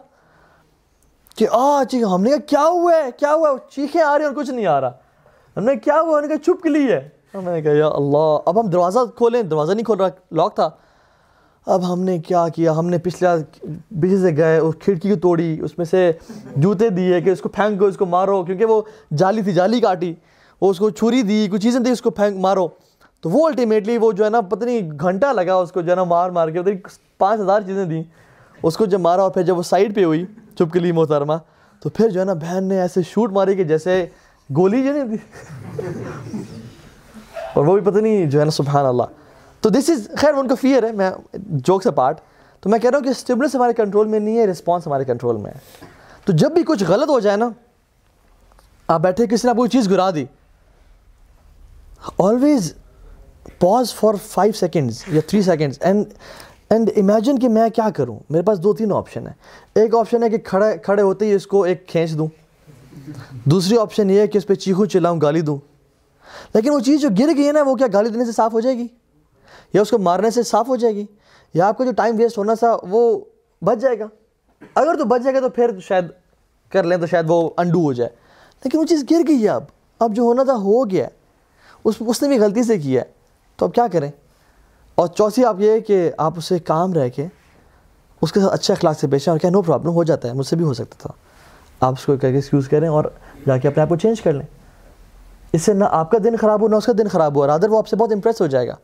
کہ 1.35 1.47
آ، 1.51 1.83
چیخ، 1.83 2.07
ہم 2.13 2.21
نے 2.21 2.29
کہا، 2.29 2.37
کیا 2.37 2.65
ہوا 2.65 2.93
ہے؟ 2.95 3.11
کیا 3.17 3.33
ہوا 3.33 3.49
ہے؟ 3.49 3.55
چیخیں 3.71 4.01
آ 4.01 4.17
رہی 4.17 4.25
اور 4.25 4.33
کچھ 4.33 4.51
نہیں 4.51 4.65
آ 4.65 4.81
رہا. 4.81 4.91
ہم 5.57 5.63
نے 5.63 5.75
کیا 5.75 6.01
ہوا؟ 6.01 6.19
ہم 6.19 6.21
نے 6.21 6.27
کہا 6.27 6.43
چھپکلی 6.43 6.91
ہے. 6.91 7.09
میں 7.33 7.53
نے 7.53 7.61
کہا، 7.61 7.71
یا 7.71 7.87
اللہ، 7.87 8.37
اب 8.45 8.59
ہم 8.59 8.69
دروازہ 8.69 8.99
کھولیں۔ 9.17 9.43
دروازہ 9.43 9.73
نہیں 9.73 9.85
کھول 9.85 9.97
رہا 9.97 10.07
لاک 10.31 10.55
تھا۔ 10.55 10.69
اب 11.65 11.93
ہم 11.93 12.01
نے 12.01 12.19
کیا 12.19 12.47
کیا؟ 12.47 12.71
ہم 12.71 12.89
نے 12.89 12.97
پچھلے 12.97 13.27
پیچھے 14.01 14.17
سے 14.17 14.37
گئے 14.37 14.57
اس 14.57 14.75
کھڑکی 14.79 15.13
کو 15.13 15.19
توڑی۔ 15.19 15.59
اس 15.59 15.77
میں 15.77 15.85
سے 15.85 16.11
جوتے 16.55 16.89
دیے 16.89 17.21
کہ 17.21 17.29
اس 17.29 17.41
کو 17.41 17.49
پھینک 17.49 17.83
اس 17.83 17.97
کو 17.97 18.05
مارو، 18.05 18.43
کیونکہ 18.43 18.65
وہ 18.65 18.81
جالی 19.17 19.41
تھی، 19.41 19.53
جالی 19.53 19.79
کاٹی۔ 19.79 20.13
وہ 20.61 20.71
اس 20.71 20.77
کو 20.77 20.89
چھری 20.89 21.21
دی، 21.21 21.47
کچھ 21.51 21.61
چیزیں 21.61 21.79
دی 21.79 21.89
اس 21.89 22.01
کو 22.01 22.09
پھینک، 22.09 22.37
مارو۔ 22.37 22.67
تو 23.21 23.29
وہ 23.29 23.47
الٹیمیٹلی 23.47 23.97
وہ 23.97 24.11
جو 24.11 24.25
ہے 24.25 24.29
نا 24.29 24.41
پتہ 24.41 24.65
نہیں 24.65 24.91
گھنٹہ 24.99 25.25
لگا 25.25 25.55
اس 25.55 25.71
کو 25.71 25.81
جو 25.81 25.91
ہے 25.91 25.95
نا 25.95 26.03
مار 26.03 26.29
مار 26.29 26.47
کے 26.47 26.59
پانچ 27.17 27.41
ہزار 27.41 27.61
چیزیں 27.61 27.85
دیں۔ 27.85 28.03
اس 28.63 28.77
کو 28.77 28.85
جب 28.85 28.99
مارا 28.99 29.21
اور 29.21 29.31
پھر 29.31 29.41
جب 29.41 29.57
وہ 29.57 29.63
سائڈ 29.63 29.95
پہ 29.95 30.03
ہوئی 30.03 30.25
چپ 30.55 30.73
کے 30.73 30.79
لیے 30.79 30.91
محترمہ، 30.91 31.33
تو 31.79 31.89
پھر 31.89 32.09
جو 32.09 32.19
ہے 32.19 32.25
نا 32.25 32.33
بہن 32.33 32.63
نے 32.63 32.81
ایسے 32.81 33.01
شوٹ 33.01 33.31
ماری 33.31 33.55
کہ 33.55 33.63
جیسے 33.63 34.05
گولی 34.55 34.83
جو 34.83 34.93
نہیں 34.93 35.17
اور 37.55 37.65
وہ 37.65 37.77
بھی 37.77 37.91
پتہ 37.91 37.97
نہیں 37.97 38.25
جو 38.25 38.39
ہے 38.39 38.45
نا 38.45 38.51
سبحان 38.51 38.85
اللہ۔ 38.85 39.03
تو 39.61 39.69
دس 39.69 39.89
از 39.89 40.09
خیر، 40.17 40.33
ان 40.33 40.47
کا 40.47 40.55
فیئر 40.55 40.83
ہے۔ 40.83 40.91
میں 40.91 41.11
جوک 41.33 41.83
سے 41.83 41.91
پارٹ 41.91 42.19
تو 42.59 42.69
میں 42.69 42.79
کہہ 42.79 42.89
رہا 42.89 42.97
ہوں 42.97 43.03
کہ 43.03 43.09
اسٹیبلس 43.09 43.55
ہمارے 43.55 43.73
کنٹرول 43.73 44.07
میں 44.07 44.19
نہیں 44.19 44.37
ہے 44.37 44.45
رسپانس 44.45 44.87
ہمارے 44.87 45.05
کنٹرول 45.05 45.37
میں 45.37 45.51
ہے۔ 45.51 45.85
تو 46.25 46.33
جب 46.33 46.51
بھی 46.51 46.63
کچھ 46.63 46.83
غلط 46.87 47.09
ہو 47.09 47.19
جائے 47.19 47.37
نا، 47.37 47.49
آپ 48.87 49.01
بیٹھے، 49.01 49.27
کسی 49.27 49.47
نے 49.47 49.49
آپ 49.49 49.57
کوئی 49.57 49.69
چیز 49.69 49.89
گرا 49.89 50.09
دی۔ 50.09 50.25
Always 52.19 52.73
pause 53.61 53.93
for 53.93 54.13
five 54.27 54.53
seconds 54.53 55.03
یا 55.07 55.21
three 55.27 55.41
seconds 55.41 55.77
and 55.81 56.05
and 56.69 56.89
imagine 56.95 57.39
کہ 57.39 57.49
میں 57.49 57.69
کیا 57.69 57.89
کروں؟ 57.89 58.19
میرے 58.29 58.43
پاس 58.43 58.59
دو 58.59 58.73
تین 58.73 58.91
آپشن 58.91 59.27
ہیں۔ 59.27 59.33
ایک 59.75 59.95
آپشن 59.95 60.23
ہے 60.23 60.29
کہ 60.29 60.37
کھڑے 60.37 60.77
کھڑے 60.77 61.01
ہوتے 61.01 61.25
ہی 61.25 61.33
اس 61.33 61.47
کو 61.47 61.63
ایک 61.63 61.87
کھینچ 61.87 62.17
دوں۔ 62.17 62.27
دوسری 63.45 63.77
آپشن 63.77 64.09
یہ 64.09 64.19
ہے 64.19 64.27
کہ 64.27 64.37
اس 64.37 64.47
پہ 64.47 64.53
چیخوں 64.53 64.85
چلاؤں 64.85 65.21
گالی 65.21 65.41
دوں۔ 65.41 65.57
لیکن 66.53 66.69
وہ 66.69 66.79
چیز 66.79 67.01
جو 67.01 67.09
گر 67.19 67.29
گئی 67.37 67.47
ہے 67.47 67.51
نا، 67.51 67.61
وہ 67.61 67.75
کیا 67.75 67.87
گالی 67.93 68.09
دینے 68.09 68.25
سے 68.25 68.31
صاف 68.31 68.53
ہو 68.53 68.59
جائے 68.59 68.77
گی؟ 68.77 68.87
یا 69.73 69.81
اس 69.81 69.89
کو 69.89 69.97
مارنے 69.97 70.29
سے 70.29 70.43
صاف 70.43 70.67
ہو 70.67 70.75
جائے 70.75 70.95
گی؟ 70.95 71.05
یا 71.53 71.67
آپ 71.67 71.77
کا 71.77 71.85
جو 71.85 71.91
ٹائم 71.91 72.15
ویسٹ 72.17 72.37
ہونا 72.37 72.53
تھا، 72.53 72.77
وہ 72.83 73.19
بچ 73.63 73.77
جائے 73.81 73.99
گا؟ 73.99 74.05
اگر 74.75 74.95
تو 74.95 75.05
بچ 75.05 75.21
جائے 75.23 75.35
گا 75.35 75.39
تو 75.39 75.49
پھر 75.49 75.79
شاید 75.79 76.05
کر 76.71 76.83
لیں 76.83 76.97
تو 76.97 77.05
شاید 77.05 77.25
وہ 77.27 77.49
انڈو 77.57 77.79
ہو 77.79 77.93
جائے۔ 77.93 78.09
لیکن 78.63 78.77
وہ 78.77 78.83
چیز 78.83 79.05
گر 79.11 79.21
گئی 79.27 79.43
ہے 79.43 79.49
اب۔ 79.49 79.63
اب 79.99 80.15
جو 80.15 80.23
ہونا 80.23 80.43
تھا، 80.43 80.53
ہو 80.53 80.89
گیا۔ 80.89 81.07
اس 81.85 81.95
اس 81.99 82.21
نے 82.21 82.27
بھی 82.27 82.39
غلطی 82.39 82.63
سے 82.63 82.79
کیا۔ 82.79 83.01
ہے 83.01 83.20
تو 83.61 83.65
اب 83.65 83.73
کیا 83.73 83.87
کریں؟ 83.87 84.11
اور 84.95 85.07
چوتھی 85.07 85.45
آپ 85.45 85.55
یہ 85.59 85.79
کہ 85.79 86.11
آپ 86.17 86.33
اسے 86.37 86.59
کام 86.59 86.93
رہ 86.93 87.09
کے 87.09 87.25
اس 88.21 88.31
کے 88.31 88.39
ساتھ 88.39 88.53
اچھے 88.53 88.73
اخلاق 88.73 88.99
سے 88.99 89.07
پیش 89.07 89.29
اور 89.29 89.37
کیا 89.37 89.49
نو 89.49 89.61
پرابلم 89.61 89.93
ہو 89.93 90.03
جاتا 90.03 90.27
ہے، 90.27 90.33
مجھ 90.33 90.47
سے 90.47 90.55
بھی 90.55 90.65
ہو 90.65 90.73
سکتا 90.73 90.95
تھا۔ 90.99 91.09
آپ 91.79 91.93
اس 91.93 92.05
کو 92.05 92.13
کر 92.13 92.29
کے 92.29 92.35
ایکسکیوز 92.35 92.69
کریں 92.69 92.89
اور 92.89 93.05
جا 93.47 93.57
کے 93.57 93.67
اپنے 93.67 93.83
آپ 93.83 93.89
کو 93.89 93.95
چینج 93.95 94.21
کر 94.21 94.33
لیں۔ 94.33 94.45
اس 95.53 95.61
سے 95.61 95.73
نہ 95.73 95.83
آپ 95.91 96.11
کا 96.11 96.17
دن 96.23 96.35
خراب 96.37 96.61
ہو، 96.61 96.67
نہ 96.67 96.75
اس 96.75 96.85
کا 96.85 96.91
دن 96.97 97.07
خراب 97.07 97.35
ہوا 97.35 97.47
رادر 97.47 97.69
وہ 97.69 97.77
آپ 97.77 97.87
سے 97.87 97.95
بہت 97.95 98.11
امپریس 98.11 98.41
ہو 98.41 98.47
جائے 98.47 98.67
گا۔ 98.67 98.75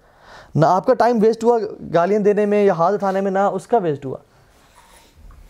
نہ 0.56 0.66
آپ 0.66 0.86
کا 0.86 0.94
ٹائم 0.94 1.20
ویسٹ 1.22 1.44
ہوا 1.44 1.60
گالیاں 1.94 2.20
دینے 2.20 2.46
میں 2.46 2.66
یا 2.66 2.74
ہاتھ 2.74 2.94
اٹھانے 2.94 3.22
میں، 3.22 3.32
نہ 3.32 3.40
اس 3.40 3.68
کا 3.68 3.78
ویسٹ 3.78 4.06
ہوا۔ 4.06 4.18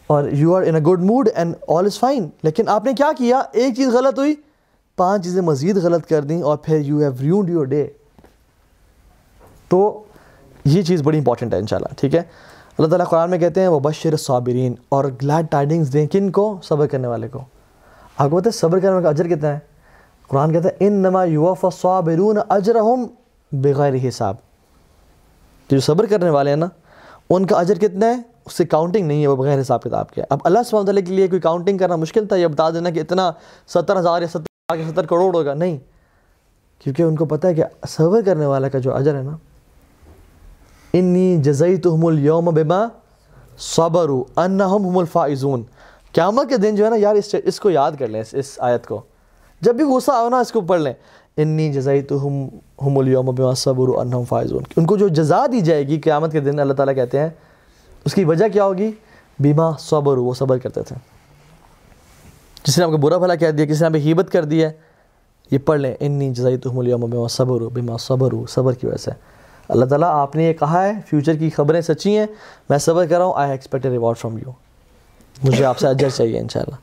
اور 0.08 0.24
you 0.30 0.56
are 0.56 0.62
in 0.62 0.76
a 0.76 0.82
good 0.82 1.00
mood 1.00 1.30
and 1.36 1.56
all 1.68 1.86
is 1.86 2.00
fine 2.00 2.30
لیکن 2.44 2.70
آپ 2.70 2.86
نے 2.86 2.94
کیا 2.94 3.12
کیا؟ 3.18 3.42
ایک 3.52 3.76
چیز 3.76 3.88
غلط 3.88 4.20
ہوئی، 4.20 4.36
پانچ 4.96 5.24
چیزیں 5.24 5.42
مزید 5.42 5.78
غلط 5.78 6.06
کر 6.08 6.22
دیں 6.22 6.42
اور 6.42 6.58
پھر 6.58 6.80
you 6.80 7.00
have 7.00 7.12
ruined 7.22 7.50
your 7.50 7.66
day 7.66 7.88
تو 9.70 10.04
یہ 10.66 10.82
چیز 10.82 11.02
بڑی 11.02 11.18
امپورٹنٹ 11.18 11.54
ہے 11.54 11.60
انشاءاللہ، 11.60 11.94
ٹھیک 11.98 12.16
ہے؟ 12.16 12.22
اللہ 12.78 12.88
تعالیٰ 12.88 13.08
قرآن 13.08 13.30
میں 13.30 13.38
کہتے 13.38 13.62
ہیں 13.62 13.68
وہ 13.68 13.80
بشر 13.80 14.18
صابرین 14.18 14.76
اور 14.90 15.06
گلیڈ 15.06 15.52
ٹائڈنگز 15.52 15.94
دیں 15.94 16.08
کن 16.08 16.32
کو؟ 16.32 16.60
صبر 16.64 16.88
کرنے 16.88 17.08
والے 17.08 17.28
کو۔ 17.28 17.42
آپ 18.18 18.30
کو 18.30 18.38
پتہ 18.38 18.48
ہے 18.48 18.52
صبر 18.52 18.80
کرنے 18.80 18.92
والے 18.92 19.04
کا 19.04 19.10
اجر 19.10 19.28
کتنا 19.28 19.50
ہے؟ 19.50 19.60
قرآن 20.28 20.54
کہتا 20.54 20.70
ہے 20.70 20.76
ان 20.80 20.94
نما 20.94 21.24
یوف 21.24 21.66
صابرون 21.82 22.38
اجرہم 22.50 23.06
بغیر 23.52 23.94
حساب 24.08 24.36
جو 25.72 25.80
صبر 25.80 26.06
کرنے 26.06 26.30
والے 26.30 26.50
ہیں 26.50 26.58
نا، 26.58 26.68
ان 27.30 27.46
کا 27.46 27.60
اجر 27.60 27.80
کتنا 27.80 28.06
ہے؟ 28.06 28.22
اس 28.46 28.54
سے 28.54 28.66
کاؤنٹنگ 28.66 29.08
نہیں 29.08 29.22
ہے، 29.22 29.28
وہ 29.28 29.36
بغیر 29.36 29.62
حساب 29.62 29.84
کتاب 29.84 30.12
کے۔ 30.12 30.22
اب 30.30 30.40
اللہ 30.44 30.60
سبحانہ 30.66 30.86
تعالیٰ 30.86 31.04
کے 31.08 31.14
لیے 31.14 31.28
کوئی 31.28 31.42
کاؤنٹنگ 31.42 31.78
کرنا 31.78 31.96
مشکل 31.96 32.28
تھا، 32.28 32.36
یہ 32.36 32.48
بتا 32.48 32.70
دینا 32.70 32.90
کہ 32.90 33.00
اتنا 33.00 33.32
ستر 33.68 34.00
ہزار 34.00 34.22
یا 34.22 34.28
ستر 34.28 34.92
ستر 34.92 35.06
کروڑ 35.06 35.36
ہوگا۔ 35.36 35.54
نہیں، 35.54 35.78
کیونکہ 36.80 37.04
ان 37.04 37.16
کو 37.16 37.26
پتہ 37.26 37.48
ہے 37.48 37.54
کہ 37.54 37.64
صبر 37.88 38.22
کرنے 38.22 38.46
والے 38.46 38.70
کا 38.70 38.80
جو 38.80 38.96
اجر 38.96 39.16
ہے 39.16 39.22
نا 39.22 39.38
انی 40.94 41.38
جزئی 41.38 41.78
تو 41.78 42.08
اليوم 42.08 42.46
بما 42.46 42.86
صبروا 43.58 44.44
انہم 44.44 44.90
ہم 44.90 44.98
الفائزون. 44.98 45.64
قیامت 46.12 46.50
کے 46.50 46.58
دن 46.58 46.76
جو 46.76 46.86
ہے 46.86 46.90
نا 46.90 46.96
یار، 47.00 47.36
اس 47.44 47.60
کو 47.60 47.70
یاد 47.70 47.92
کر 48.00 48.08
لیں، 48.08 48.24
اس 48.32 48.56
آیت 48.60 48.88
کو۔ 48.88 49.02
جب 49.62 49.76
بھی 49.76 49.84
غصہ 49.84 50.12
آؤ 50.12 50.30
نا، 50.30 50.40
اس 50.40 50.52
کو 50.52 50.62
پڑھ 50.62 50.82
لیں۔ 50.82 50.94
انی 51.38 51.74
جزائی 51.74 52.02
تو 52.02 52.28
ہم 52.28 52.48
ہم 52.86 52.98
الوم 52.98 53.26
بما 53.26 53.54
صبر 53.54 54.00
انہم 54.00 54.24
فائزون. 54.24 54.64
ان 54.78 54.86
کو 54.86 54.98
جو 54.98 55.08
جزا 55.08 55.46
دی 55.52 55.62
جائے 55.62 55.88
گی 55.88 56.02
قیامت 56.02 56.32
کے 56.32 56.40
دن، 56.40 56.60
اللہ 56.60 56.74
تعالیٰ 56.74 56.96
کہتے 56.96 57.20
ہیں، 57.20 57.30
اس 58.06 58.14
کی 58.14 58.24
وجہ 58.24 58.46
کیا 58.54 58.66
ہوگی؟ 58.66 58.92
بیما 59.40 59.72
صبر 59.80 60.18
وہ 60.18 60.34
صبر 60.34 60.58
کرتے 60.58 60.82
تھے۔ 60.82 60.96
کسی 62.64 62.82
نے 62.82 62.86
آپ 62.86 62.92
کو 62.92 62.98
برا 62.98 63.18
بھلا 63.18 63.36
کہہ 63.36 63.52
دیا 63.52 63.66
کسی 63.66 63.80
نے 63.80 63.86
آپ 63.86 63.96
ہیبت 63.96 64.32
کر 64.32 64.46
دی 64.46 64.64
ہے، 64.64 64.72
یہ 65.52 65.58
پڑھ 65.58 65.80
لیں۔ 65.80 65.96
انی 66.00 66.34
جزائی 66.34 66.58
تو 66.58 66.72
ہم 66.72 66.80
الوم 66.80 67.02
بما 67.02 67.28
صبر 67.28 67.62
بیما 67.62 67.98
صبر 67.98 68.34
صبر 68.50 68.74
کی 68.74 68.88
وجہ 68.88 68.98
سے۔ 68.98 69.12
اللہ 69.70 69.86
تعالیٰ 69.86 70.10
آپ 70.10 70.36
نے 70.36 70.44
یہ 70.44 70.54
کہا 70.54 70.84
ہے 70.84 70.92
فیوچر 71.08 71.36
کی 71.36 71.50
خبریں 71.50 71.82
سچی 71.82 72.18
ہیں۔ 72.18 72.26
میں 72.70 72.78
صبر 72.78 73.06
کر 73.06 73.18
رہا 73.18 73.26
ہوں 73.26 73.34
I 73.36 73.52
expect 73.52 73.86
a 73.86 73.92
reward 73.92 74.18
from 74.18 74.38
you 74.38 74.52
مجھے 75.44 75.66
آپ 75.66 75.78
سے 75.78 75.88
اجر 75.88 76.10
چاہیے، 76.10 76.40
انشاءاللہ۔ 76.40 76.76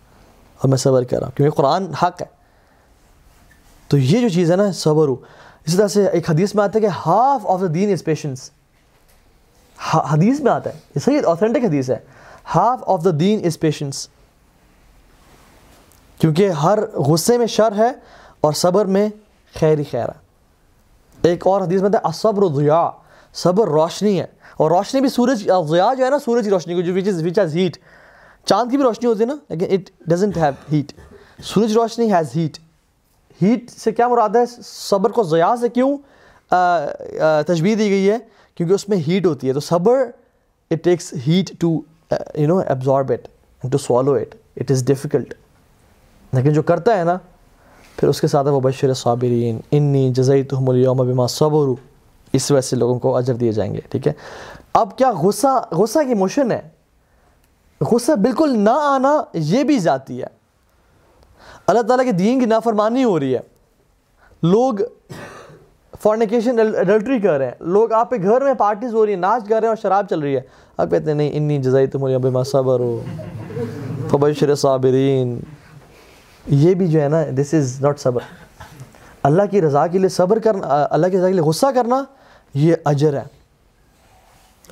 اور 0.59 0.69
میں 0.69 0.79
صبر 0.79 1.03
کر 1.03 1.19
رہا 1.19 1.27
ہوں، 1.27 1.37
کیونکہ 1.37 1.57
قرآن 1.57 1.93
حق 1.93 2.23
ہے۔ 2.23 2.27
تو 3.89 3.99
یہ 3.99 4.21
جو 4.21 4.29
چیز 4.29 4.51
ہے 4.51 4.57
نا، 4.57 4.73
صبر۔ 4.73 5.09
ہو 5.09 5.15
اسی 5.67 5.77
طرح 5.77 5.89
سے 5.89 6.07
ایک 6.07 6.31
حدیث 6.31 6.55
میں 6.55 6.65
آتا 6.65 6.73
ہے 6.75 6.81
کہ 6.81 6.89
ہاف 7.07 7.47
آف 7.47 7.61
دا 7.61 7.67
دین 7.75 7.93
از 7.93 8.05
پیشنس 8.05 8.51
حدیث 9.95 10.41
میں 10.41 10.53
آتا 10.53 10.71
ہے، 10.71 10.75
یہ 10.95 11.01
صحیح 11.01 11.21
آتھینٹک 11.27 11.65
حدیث 11.65 11.91
ہے۔ 11.91 11.97
ہاف 12.55 12.81
آف 12.87 13.05
دا 13.05 13.11
دین 13.21 13.47
از 13.47 13.61
پیشنس 13.61 14.09
کیونکہ 16.19 16.49
ہر 16.49 16.79
غصے 16.95 17.39
میں 17.39 17.47
شر 17.47 17.73
ہے 17.77 17.93
اور 18.41 18.53
صبر 18.53 18.85
میں 18.85 19.09
خیر 19.61 19.79
ہی 19.79 19.85
خیر 19.91 20.09
ہے۔ 20.09 20.24
ایک 21.29 21.47
اور 21.47 21.61
حدیث 21.61 21.81
میں 21.81 21.89
آتا 21.89 22.09
ہے 22.09 22.13
صبر 22.15 22.47
ضیاء 22.55 22.89
صبر 23.35 23.69
روشنی 23.69 24.19
ہے۔ 24.21 24.27
اور 24.57 24.71
روشنی 24.71 25.01
بھی 25.01 25.09
سورج 25.09 25.43
ضیاء 25.69 25.93
جو 25.95 26.05
ہے 26.05 26.11
نا، 26.11 26.19
سورج 26.25 26.45
کی 26.45 26.51
روشنی 26.51 26.75
کو 26.75 26.81
جو 26.81 26.95
وچ 26.95 27.09
از 27.09 27.23
وچ 27.27 27.39
ہیز 27.39 27.55
ہیٹ 27.57 27.77
چاند 28.47 28.71
کی 28.71 28.77
بھی 28.77 28.85
روشنی 28.85 29.09
ہوتی 29.09 29.21
ہے 29.21 29.27
نا، 29.27 29.37
لیکن 29.49 29.73
اٹ 29.75 29.91
ڈزنٹ 30.11 30.37
ہیو 30.37 30.53
ہیٹ 30.73 30.93
سورج 31.45 31.73
روشنی 31.73 32.13
ہیز 32.13 32.37
ہیٹ 32.37 32.59
ہیٹ 33.43 33.71
سے 33.71 33.93
کیا 33.93 34.09
مراد 34.09 34.37
ہے؟ 34.37 34.45
صبر 34.65 35.11
کو 35.11 35.23
ضیاء 35.23 35.55
سے 35.61 35.69
کیوں 35.69 35.97
تجویز 37.47 37.79
دی 37.79 37.89
گئی 37.91 38.11
ہے؟ 38.11 38.19
کیونکہ 38.55 38.75
اس 38.75 38.89
میں 38.89 38.99
ہیٹ 39.09 39.27
ہوتی 39.27 39.49
ہے۔ 39.49 39.53
تو 39.53 39.61
صبر 39.61 40.05
it 40.71 40.85
takes 40.85 41.13
heart 41.27 41.51
to 41.61 41.81
you 42.35 42.47
know 42.49 42.59
absorb 42.59 43.13
it 43.13 43.29
to 43.73 43.79
swallow 43.79 44.15
it 44.15 44.35
it 44.57 44.71
is 44.71 44.85
difficult 44.87 45.35
لیکن 46.33 46.53
جو 46.53 46.63
کرتا 46.63 46.99
ہے 46.99 47.05
نا 47.05 47.17
پھر 47.97 48.09
اس 48.09 48.21
کے 48.21 48.27
ساتھ 48.27 48.49
وہ 48.49 48.61
بشر 48.61 48.95
صابرین، 48.95 49.61
انی 49.71 50.13
جزئی 50.13 50.43
تحم 50.43 50.71
الوم 50.71 50.97
بما 50.97 51.27
صبر 51.27 51.67
اس 52.33 52.51
وجہ 52.51 52.61
سے 52.61 52.77
لوگوں 52.77 52.99
کو 52.99 53.17
اجر 53.17 53.35
دیے 53.35 53.53
جائیں 53.53 53.75
گے، 53.75 53.81
ٹھیک 53.91 54.09
ہے؟ 54.09 54.13
اب 54.73 54.99
کیا 54.99 55.13
غصہ 55.23 55.65
غصہ 55.71 55.99
کی 56.07 56.15
موشن 56.15 56.53
ہے؟ 56.53 56.63
غصہ 57.81 58.13
بالکل 58.13 58.59
نہ 58.59 58.71
آنا 58.71 59.23
یہ 59.33 59.65
بھی 59.65 59.79
ذاتی 59.79 60.21
ہے۔ 60.21 60.27
اللہ 61.67 61.81
تعالیٰ 61.81 62.05
کے 62.05 62.13
دین 62.13 62.41
کی 62.41 62.47
نافرمانی 62.47 63.05
ہو 63.05 63.21
رہی 63.21 63.35
ہے۔ 63.35 63.41
لوگ 64.43 64.75
فارنیکیشن 66.03 66.61
اڈلٹری 66.61 67.21
کر 67.21 67.39
رہے 67.39 67.45
ہیں۔ 67.45 67.53
لوگ 67.61 67.93
آپ 67.93 68.11
کے 68.11 68.17
گھر 68.23 68.41
میں 68.41 68.55
پارٹیز 68.55 68.95
ہو 68.95 69.07
رہی 69.07 69.13
ہیں، 69.13 69.21
ناچ 69.21 69.43
کر 69.43 69.55
رہے 69.55 69.61
ہیں 69.61 69.69
اور 69.69 69.77
شراب 69.77 70.07
چل 70.11 70.21
رہی 70.21 70.37
ہے۔ 70.37 70.41
اب 70.77 70.91
کہتے 70.91 71.05
ہیں 71.05 71.15
نہیں، 71.15 71.31
انی 71.33 71.59
جزائی 71.59 71.87
تم 71.87 72.19
بما 72.19 72.43
صبر 72.43 72.81
ہو 72.81 73.01
فبشر 74.11 74.55
صابرین 74.55 75.41
یہ 76.47 76.75
بھی 76.75 76.87
جو 76.87 77.01
ہے 77.03 77.09
نا 77.09 77.23
دس 77.37 77.55
از 77.55 77.81
ناٹ 77.81 77.99
صبر 77.99 78.21
اللہ 79.23 79.43
کی 79.51 79.61
رضا 79.63 79.87
کے 79.87 79.99
لیے 79.99 80.09
صبر 80.09 80.39
کرنا، 80.39 80.87
اللہ 80.91 81.07
کی 81.07 81.19
رضا 81.19 81.27
کے 81.27 81.33
لیے 81.33 81.43
غصہ 81.43 81.67
کرنا 81.75 82.03
یہ 82.55 82.75
اجر 82.85 83.15
ہے. 83.15 83.23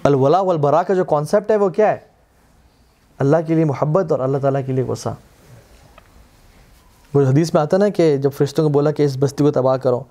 الولا 0.04 0.40
والبرا 0.40 0.82
کا 0.82 0.94
جو 0.94 1.04
کانسیپٹ 1.04 1.50
ہے 1.50 1.56
وہ 1.56 1.68
کیا 1.68 1.90
ہے؟ 1.90 1.98
اللہ 3.18 3.36
کے 3.46 3.54
لیے 3.54 3.64
محبت 3.64 4.12
اور 4.12 4.20
اللہ 4.20 4.38
تعالیٰ 4.38 4.60
کے 4.66 4.72
لیے 4.72 4.84
غصہ. 4.84 5.08
وہ 7.14 7.22
حدیث 7.28 7.52
میں 7.54 7.62
آتا 7.62 7.76
نا 7.76 7.88
کہ 7.88 8.16
جب 8.16 8.30
فرشتوں 8.32 8.64
کو 8.64 8.70
بولا 8.70 8.90
کہ 8.90 9.02
اس 9.02 9.16
بستی 9.20 9.44
کو 9.44 9.50
تباہ 9.50 9.76
کرو، 9.76 10.02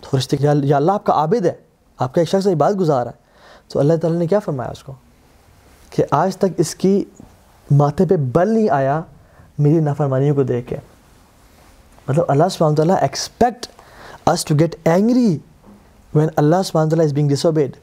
تو 0.00 0.08
فرشتے 0.10 0.36
یا 0.40 0.76
اللہ 0.76 0.92
آپ 0.92 1.04
کا 1.04 1.12
عابد 1.12 1.46
ہے، 1.46 1.54
آپ 1.98 2.14
کا 2.14 2.20
ایک 2.20 2.28
شخص 2.28 2.46
عبادت 2.46 2.80
گزار 2.80 3.06
ہے. 3.06 3.12
تو 3.68 3.80
اللہ 3.80 3.96
تعالیٰ 4.02 4.18
نے 4.18 4.26
کیا 4.26 4.38
فرمایا 4.38 4.70
اس 4.70 4.82
کو؟ 4.82 4.92
کہ 5.90 6.04
آج 6.10 6.36
تک 6.36 6.46
اس 6.56 6.74
کی 6.74 7.04
ماتھے 7.70 8.06
پہ 8.06 8.16
بل 8.16 8.48
نہیں 8.48 8.68
آیا، 8.70 9.00
میری 9.58 9.80
نافرمانیوں 9.80 10.34
کو 10.34 10.42
دیکھ 10.42 10.68
کے. 10.68 10.76
مطلب 12.08 12.24
اللہ 12.28 12.48
سبحانہ 12.50 12.76
تعالیٰ 12.76 12.96
expect 13.02 13.66
us 14.26 14.44
to 14.44 14.54
get 14.60 14.74
angry 14.84 15.36
when 16.14 16.28
اللہ 16.36 16.62
سبحانہ 16.64 16.90
تعالیٰ 16.90 17.06
از 17.06 17.12
بینگ 17.12 17.28
ڈس 17.28 17.44
اوبیڈ 17.46 17.76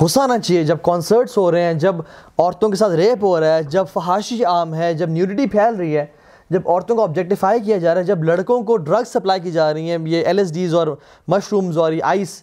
غصہ 0.00 0.20
آنا 0.20 0.38
چاہیے 0.38 0.62
جب 0.64 0.76
کانسرٹس 0.82 1.36
ہو 1.38 1.50
رہے 1.52 1.62
ہیں، 1.62 1.74
جب 1.74 1.96
عورتوں 2.38 2.68
کے 2.68 2.76
ساتھ 2.76 2.92
ریپ 2.92 3.24
ہو 3.24 3.38
رہا 3.40 3.56
ہے، 3.56 3.62
جب 3.62 3.84
فحاشی 3.92 4.44
عام 4.44 4.74
ہے، 4.74 4.92
جب 4.94 5.08
نیوڈیٹی 5.08 5.46
پھیل 5.46 5.74
رہی 5.74 5.96
ہے، 5.96 6.04
جب 6.50 6.68
عورتوں 6.68 6.96
کو 6.96 7.02
آبجیکٹیفائی 7.02 7.60
کیا 7.60 7.78
جا 7.78 7.94
رہا 7.94 8.00
ہے، 8.00 8.06
جب 8.06 8.24
لڑکوں 8.24 8.62
کو 8.62 8.76
ڈرگس 8.76 9.08
سپلائی 9.08 9.40
کی 9.40 9.50
جا 9.50 9.72
رہی 9.74 9.90
ہیں، 9.90 9.98
یہ 10.06 10.24
ایل 10.26 10.38
ایس 10.38 10.52
ڈیز 10.54 10.74
اور 10.74 10.86
مشرومز 11.28 11.78
اور 11.78 11.92
یہ 11.92 12.02
آئس 12.04 12.42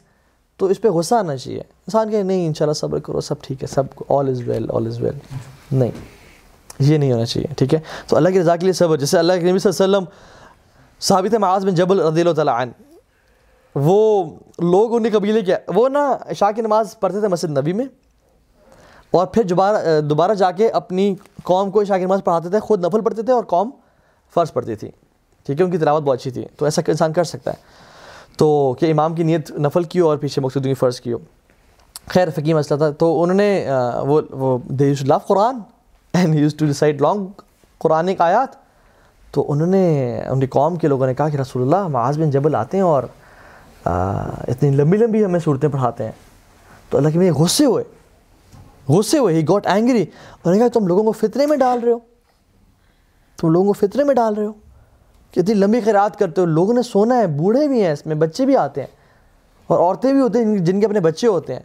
تو 0.57 0.65
اس 0.65 0.81
پہ 0.81 0.87
غصہ 0.87 1.15
آنا 1.15 1.37
چاہیے 1.37 1.59
انسان 1.59 2.11
کہ 2.11 2.23
نہیں، 2.23 2.47
انشاءاللہ 2.47 2.73
صبر 2.73 2.99
کرو، 2.99 3.21
سب 3.21 3.41
ٹھیک 3.41 3.63
ہے، 3.63 3.67
سب 3.67 4.03
آل 4.09 4.29
از 4.29 4.41
ویل 4.47 4.67
آل 4.73 4.87
از 4.87 5.01
ویل 5.01 5.17
نہیں۔ 5.71 6.16
یہ 6.79 6.97
نہیں 6.97 7.11
ہونا 7.11 7.25
چاہیے، 7.25 7.53
ٹھیک 7.57 7.73
ہے؟ 7.73 7.79
تو 8.07 8.15
اللہ 8.17 8.29
کی 8.29 8.39
رضا 8.39 8.55
کے 8.55 8.65
لیے 8.65 8.73
صبر، 8.73 8.97
جیسے 8.97 9.17
اللہ 9.19 9.33
کے 9.33 9.51
نبی 9.51 9.59
صلی 9.59 9.69
اللہ 9.69 9.83
علیہ 9.83 9.97
وسلم 9.97 10.05
ثابت 11.01 11.33
معاذ 11.35 11.65
بن 11.65 11.75
جبل 11.75 11.99
رضی 12.01 12.21
اللہ 12.21 12.33
تعالیٰ 12.33 12.53
عنہ، 12.61 12.71
وہ 13.75 14.23
لوگ 14.61 14.95
انہیں 14.95 15.13
قبیلے 15.13 15.41
کیا 15.41 15.57
وہ 15.75 15.87
نا 15.89 16.09
عشاء 16.25 16.49
کی 16.55 16.61
نماز 16.61 16.95
پڑھتے 16.99 17.19
تھے 17.19 17.27
مسجد 17.27 17.57
نبی 17.57 17.73
میں، 17.73 17.85
اور 19.13 19.27
پھر 19.27 19.43
دوبارہ 19.43 19.99
دوبارہ 20.01 20.33
جا 20.33 20.51
کے 20.51 20.69
اپنی 20.71 21.13
قوم 21.43 21.71
کو 21.71 21.81
عشاء 21.81 21.97
کی 21.97 22.05
نماز 22.05 22.23
پڑھاتے 22.25 22.49
تھے، 22.49 22.59
خود 22.59 22.85
نفل 22.85 23.01
پڑھتے 23.01 23.21
تھے 23.21 23.33
اور 23.33 23.43
قوم 23.45 23.69
فرض 24.35 24.51
پڑھتی 24.53 24.75
تھی، 24.75 24.89
ٹھیک 25.45 25.59
ہے؟ 25.59 25.65
ان 25.65 25.71
کی 25.71 25.77
تلاوت 25.77 26.03
بہت 26.03 26.19
اچھی 26.19 26.31
تھی، 26.31 26.45
تو 26.57 26.65
ایسا 26.65 26.81
انسان 26.87 27.13
کر 27.13 27.23
سکتا 27.23 27.51
ہے۔ 27.51 27.85
تو 28.37 28.73
کہ 28.79 28.91
امام 28.91 29.15
کی 29.15 29.23
نیت 29.23 29.51
نفل 29.59 29.83
کی 29.83 29.99
ہو 29.99 30.09
اور 30.09 30.17
پیچھے 30.17 30.41
مقصود 30.41 30.63
کی 30.63 30.73
فرض 30.73 30.99
کی 31.01 31.13
ہو۔ 31.13 31.17
خیر 32.07 32.29
فقی 32.35 32.53
مسئلہ 32.53 32.77
تھا، 32.77 32.89
تو 32.89 33.21
انہوں 33.23 33.37
نے 33.37 33.67
وہ 34.07 34.21
وہ 34.31 34.57
they 34.69 34.87
use 34.87 35.01
laugh 35.03 35.27
Quran 35.27 35.59
and 36.17 36.35
use 36.35 36.55
to 36.55 36.65
decide 36.65 37.01
long 37.01 37.27
قرآن 37.77 38.09
آیات 38.19 38.47
تو 39.31 39.51
انہوں 39.51 39.67
نے، 39.67 40.21
ان 40.23 40.39
کی 40.39 40.47
قوم 40.47 40.75
کے 40.75 40.87
لوگوں 40.87 41.07
نے 41.07 41.13
کہا 41.13 41.29
کہ 41.29 41.37
رسول 41.37 41.61
اللہ 41.63 41.87
معاذ 41.87 42.19
بن 42.19 42.29
جبل 42.29 42.55
آتے 42.55 42.77
ہیں 42.77 42.83
اور 42.83 43.03
اتنی 44.47 44.69
لمبی 44.69 44.97
لمبی 44.97 45.25
ہمیں 45.25 45.39
صورتیں 45.39 45.69
پڑھاتے 45.69 46.03
ہیں۔ 46.03 46.11
تو 46.89 46.97
اللہ 46.97 47.09
کے 47.09 47.19
میں 47.19 47.31
غصے 47.31 47.65
ہوئے 47.65 47.83
غصے 48.89 49.17
ہوئے 49.17 49.35
ہی 49.35 49.43
گاٹ 49.43 49.67
اینگری 49.67 50.01
انہوں 50.01 50.53
نے 50.53 50.59
کہا 50.59 50.67
تم 50.67 50.87
لوگوں 50.87 51.03
کو 51.03 51.11
فطرے 51.11 51.45
میں 51.45 51.57
ڈال 51.57 51.79
رہے 51.79 51.91
ہو۔ 51.91 51.99
تم 53.37 53.49
لوگوں 53.49 53.73
کو 53.73 53.87
فطرے 53.87 54.03
میں 54.03 54.15
ڈال 54.15 54.33
رہے 54.33 54.45
ہو۔ 54.45 54.53
کہ 55.31 55.39
اتنی 55.39 55.53
لمبی 55.53 55.81
خیرات 55.81 56.19
کرتے 56.19 56.41
ہو۔ 56.41 56.45
لوگوں 56.45 56.73
نے 56.73 56.81
سونا 56.81 57.17
ہے، 57.17 57.27
بوڑھے 57.27 57.67
بھی 57.67 57.83
ہیں 57.83 57.93
اس 57.93 58.05
میں، 58.05 58.15
بچے 58.15 58.45
بھی 58.45 58.57
آتے 58.57 58.81
ہیں۔ 58.81 58.87
اور 59.67 59.79
عورتیں 59.79 60.13
بھی 60.13 60.21
ہوتے 60.21 60.45
ہیں، 60.45 60.57
جن 60.57 60.79
کے 60.79 60.85
اپنے 60.85 60.99
بچے 60.99 61.27
ہوتے 61.27 61.53
ہیں۔ 61.53 61.61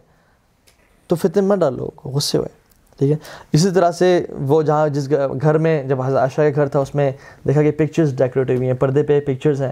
تو 1.07 1.15
فطرے 1.15 1.41
میں 1.41 1.57
ڈالو 1.57 1.89
غصے 2.05 2.37
ہوئے۔ 2.37 2.62
ٹھیک 2.97 3.11
ہے؟ 3.11 3.17
اسی 3.53 3.69
طرح 3.71 3.91
سے 3.91 4.25
وہ 4.29 4.61
جہاں 4.61 4.87
جس 4.87 5.09
گھر 5.41 5.57
میں 5.57 5.83
جب 5.83 6.01
عائشہ 6.01 6.41
کا 6.41 6.49
گھر 6.55 6.67
تھا، 6.67 6.79
اس 6.79 6.95
میں 6.95 7.11
دیکھا 7.47 7.61
کہ 7.63 7.71
پکچرز 7.71 8.17
ڈیکوریٹو 8.17 8.53
ہوئی 8.53 8.67
ہیں، 8.67 8.73
پردے 8.73 9.03
پہ 9.03 9.19
پکچرز 9.19 9.61
ہیں، 9.61 9.71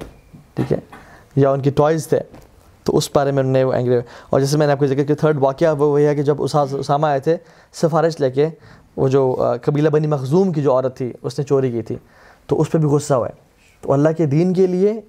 ٹھیک 0.54 0.74
ہے؟ 0.74 0.80
یا 1.36 1.52
ان 1.52 1.62
کی 1.62 1.70
ٹوائز 1.70 2.08
تھے۔ 2.08 2.20
تو 2.84 2.98
اس 2.98 3.10
بارے 3.16 3.32
میں 3.32 3.40
انہوں 3.40 3.54
نے 3.54 3.64
وہ 3.64 3.74
اینگری 3.74 3.96
اور 4.30 4.40
جیسے 4.40 4.58
میں 4.58 4.68
نے 4.68 4.74
آپ 4.74 4.80
کو 4.80 4.86
ذکر 4.86 5.04
کہ 5.04 5.14
تھرڈ 5.14 5.38
واقعہ 5.40 5.76
وہ 5.80 5.86
وہی 5.86 6.06
ہے 6.06 6.16
کہ 6.16 6.22
جب 6.22 6.36
اسامہ 6.40 7.08
آئے 7.08 7.20
تھے، 7.20 7.38
سفارش 7.74 8.20
لے 8.20 8.32
کے 8.32 8.48
وہ 8.98 9.08
جو 9.08 9.46
قبیلہ 9.62 9.90
بنی 9.90 10.08
مخزوم 10.08 10.52
کی 10.52 10.62
جو 10.62 10.72
عورت 10.72 10.98
تھی، 10.98 11.14
اس 11.22 11.40
نے 11.40 11.46
چوری 11.46 11.72
کی 11.72 11.82
تھی۔ 11.82 11.96
تو 12.48 12.62
اس 12.62 12.72
پہ 12.72 12.78
بھی 12.78 12.88
غصہ 12.88 13.14
ہوا 13.14 13.28
ہے۔ 13.28 13.34
تو 13.82 13.94
اللہ 13.94 14.10
کے 14.18 14.26
دین 14.26 14.54
کے 14.54 14.68
لیے 14.68 15.02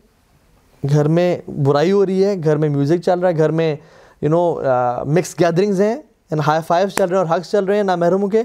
گھر 0.92 1.08
میں 1.08 1.38
برائی 1.48 1.92
ہو 1.92 2.06
رہی 2.06 2.24
ہے، 2.24 2.34
گھر 2.44 2.56
میں 2.56 2.68
میوزک 2.68 3.02
چل 3.04 3.20
رہا 3.20 3.28
ہے، 3.28 3.36
گھر 3.36 3.50
میں 3.50 3.76
یو 4.22 4.28
نو 4.28 4.60
مکس 5.04 5.34
گیدرنگز 5.40 5.80
ہیں۔ 5.80 5.96
ہائی 6.40 6.60
فائیوز 6.66 6.92
چل 6.92 7.04
رہے 7.04 7.18
ہیں 7.18 7.24
اور 7.24 7.38
حقس 7.38 7.50
چل 7.50 7.64
رہے 7.64 7.76
ہیں 7.76 7.82
نامحرموں 7.82 8.28
کے، 8.28 8.42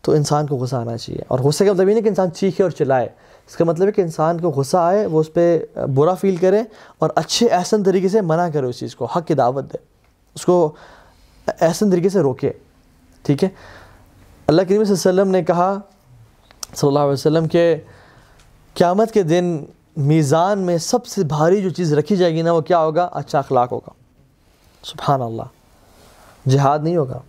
تو 0.00 0.12
انسان 0.12 0.46
کو 0.46 0.56
غصہ 0.56 0.76
آنا 0.76 0.96
چاہیے۔ 0.96 1.22
اور 1.28 1.38
غصے 1.38 1.66
کا 1.66 1.72
مطلب 1.72 1.88
یہ 1.88 1.94
نہیں 1.94 2.04
کہ 2.04 2.08
انسان 2.08 2.30
چیخے 2.30 2.62
اور 2.62 2.70
چلائے۔ 2.70 3.08
اس 3.48 3.56
کا 3.56 3.64
مطلب 3.64 3.86
ہے 3.86 3.92
کہ 3.92 4.00
انسان 4.00 4.40
کو 4.40 4.50
غصہ 4.50 4.76
آئے، 4.76 5.06
وہ 5.06 5.20
اس 5.20 5.32
پہ 5.32 5.58
برا 5.94 6.14
فیل 6.14 6.36
کرے 6.36 6.62
اور 6.98 7.10
اچھے 7.14 7.48
احسن 7.48 7.82
طریقے 7.82 8.08
سے 8.08 8.20
منع 8.20 8.48
کرے 8.48 8.66
اس 8.66 8.78
چیز 8.78 8.96
کو، 8.96 9.04
حق 9.04 9.26
کی 9.26 9.34
دعوت 9.34 9.72
دے۔ 9.72 9.78
اس 10.34 10.44
کو 10.44 10.72
احسن 11.60 11.90
طریقے 11.90 12.08
سے 12.08 12.20
روکے۔ 12.20 12.52
ٹھیک 13.22 13.44
ہے؟ 13.44 13.48
اللہ 14.46 14.62
کریم 14.62 14.84
صلی 14.84 14.94
اللہ 14.94 15.10
علیہ 15.10 15.20
وسلم 15.20 15.30
نے 15.30 15.42
کہا، 15.42 15.78
صلی 16.74 16.88
اللہ 16.88 16.98
علیہ 16.98 17.12
وسلم 17.12 17.48
کہ 17.48 17.76
قیامت 18.74 19.12
کے 19.12 19.22
دن 19.22 19.64
میزان 19.96 20.58
میں 20.58 20.78
سب 20.78 21.06
سے 21.06 21.24
بھاری 21.24 21.62
جو 21.62 21.70
چیز 21.70 21.92
رکھی 21.92 22.16
جائے 22.16 22.34
گی 22.34 22.42
نا، 22.42 22.52
وہ 22.52 22.60
کیا 22.60 22.78
ہوگا؟ 22.78 23.08
اچھا 23.12 23.38
اخلاق 23.38 23.72
ہوگا۔ 23.72 23.90
سبحان 24.84 25.22
اللہ۔ 25.22 25.57
جہاد 26.48 26.78
نہیں 26.82 26.96
ہوگا، 26.96 27.20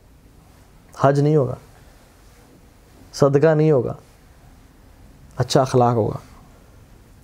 حج 1.00 1.20
نہیں 1.20 1.36
ہوگا، 1.36 1.56
صدقہ 3.14 3.56
نہیں 3.56 3.72
ہوگا 3.72 3.94
اچھا 5.38 5.62
اخلاق 5.62 5.94
ہوگا۔ 5.94 6.18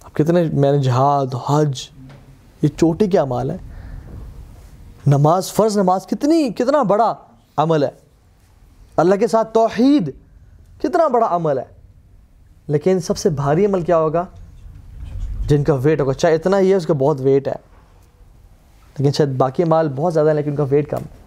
اب 0.04 0.14
کتنے 0.14 0.44
میں 0.54 0.72
نے 0.72 0.80
جہاد، 0.80 1.36
حج، 1.50 1.90
یہ 2.62 2.68
چوٹی 2.68 3.08
کیا 3.08 3.24
عمال 3.24 3.52
ہے؟ 3.52 3.58
نماز، 5.08 5.54
فرض 5.54 5.78
نماز 5.78 6.08
کتنی، 6.08 6.50
کتنا 6.50 6.84
بڑا 6.84 7.14
عمل 7.58 7.84
ہے؟ 7.84 7.90
اللہ 8.98 9.16
کے 9.16 9.28
ساتھ 9.28 9.54
توحید 9.54 10.12
کتنا 10.80 11.08
بڑا 11.08 11.28
عمل 11.36 11.58
ہے؟ 11.58 11.66
لیکن 12.68 13.00
سب 13.00 13.18
سے 13.18 13.30
بھاری 13.30 13.66
عمل 13.66 13.82
کیا 13.82 13.98
ہوگا؟ 13.98 14.26
جن 15.48 15.64
کا 15.64 15.74
ویٹ 15.74 16.02
ہوگا، 16.02 16.14
چاہے 16.14 16.36
اتنا 16.36 16.60
ہی 16.60 16.72
ہے، 16.72 16.76
اس 16.76 16.86
کا 16.86 16.94
بہت 16.94 17.22
ویٹ 17.22 17.48
ہے۔ 17.48 17.76
لیکن 18.98 19.12
شاید 19.12 19.30
باقی 19.30 19.64
مال 19.64 19.90
بہت 19.96 20.14
زیادہ 20.14 20.30
ہے 20.30 20.34
لیکن 20.34 20.50
ان 20.50 20.56
کا 20.56 20.64
ویٹ 20.64 20.90
کم 20.90 20.98
ہے۔ 20.98 21.25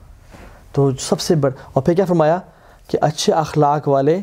تو 0.72 0.90
سب 1.00 1.20
سے 1.20 1.34
بڑا 1.34 1.60
اور 1.72 1.82
پھر 1.82 1.94
کیا 1.94 2.04
فرمایا 2.04 2.38
کہ 2.88 2.98
اچھے 3.00 3.32
اخلاق 3.32 3.88
والے، 3.88 4.20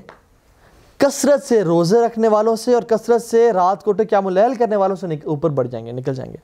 کثرت 0.98 1.44
سے 1.44 1.64
روزے 1.64 2.02
رکھنے 2.06 2.28
والوں 2.28 2.56
سے 2.56 2.74
اور 2.74 2.84
کثرت 2.84 3.22
سے 3.22 3.54
رات 3.54 3.84
کو 3.84 3.94
کیا 3.94 4.20
ملیل 4.20 4.56
کرنے 4.56 4.76
والوں 4.76 4.96
سے 4.96 5.06
اوپر 5.24 5.50
بڑھ 5.50 5.68
جائیں 5.68 5.86
گے، 5.86 5.92
نکل 5.92 6.14
جائیں 6.14 6.32
گے۔ 6.32 6.38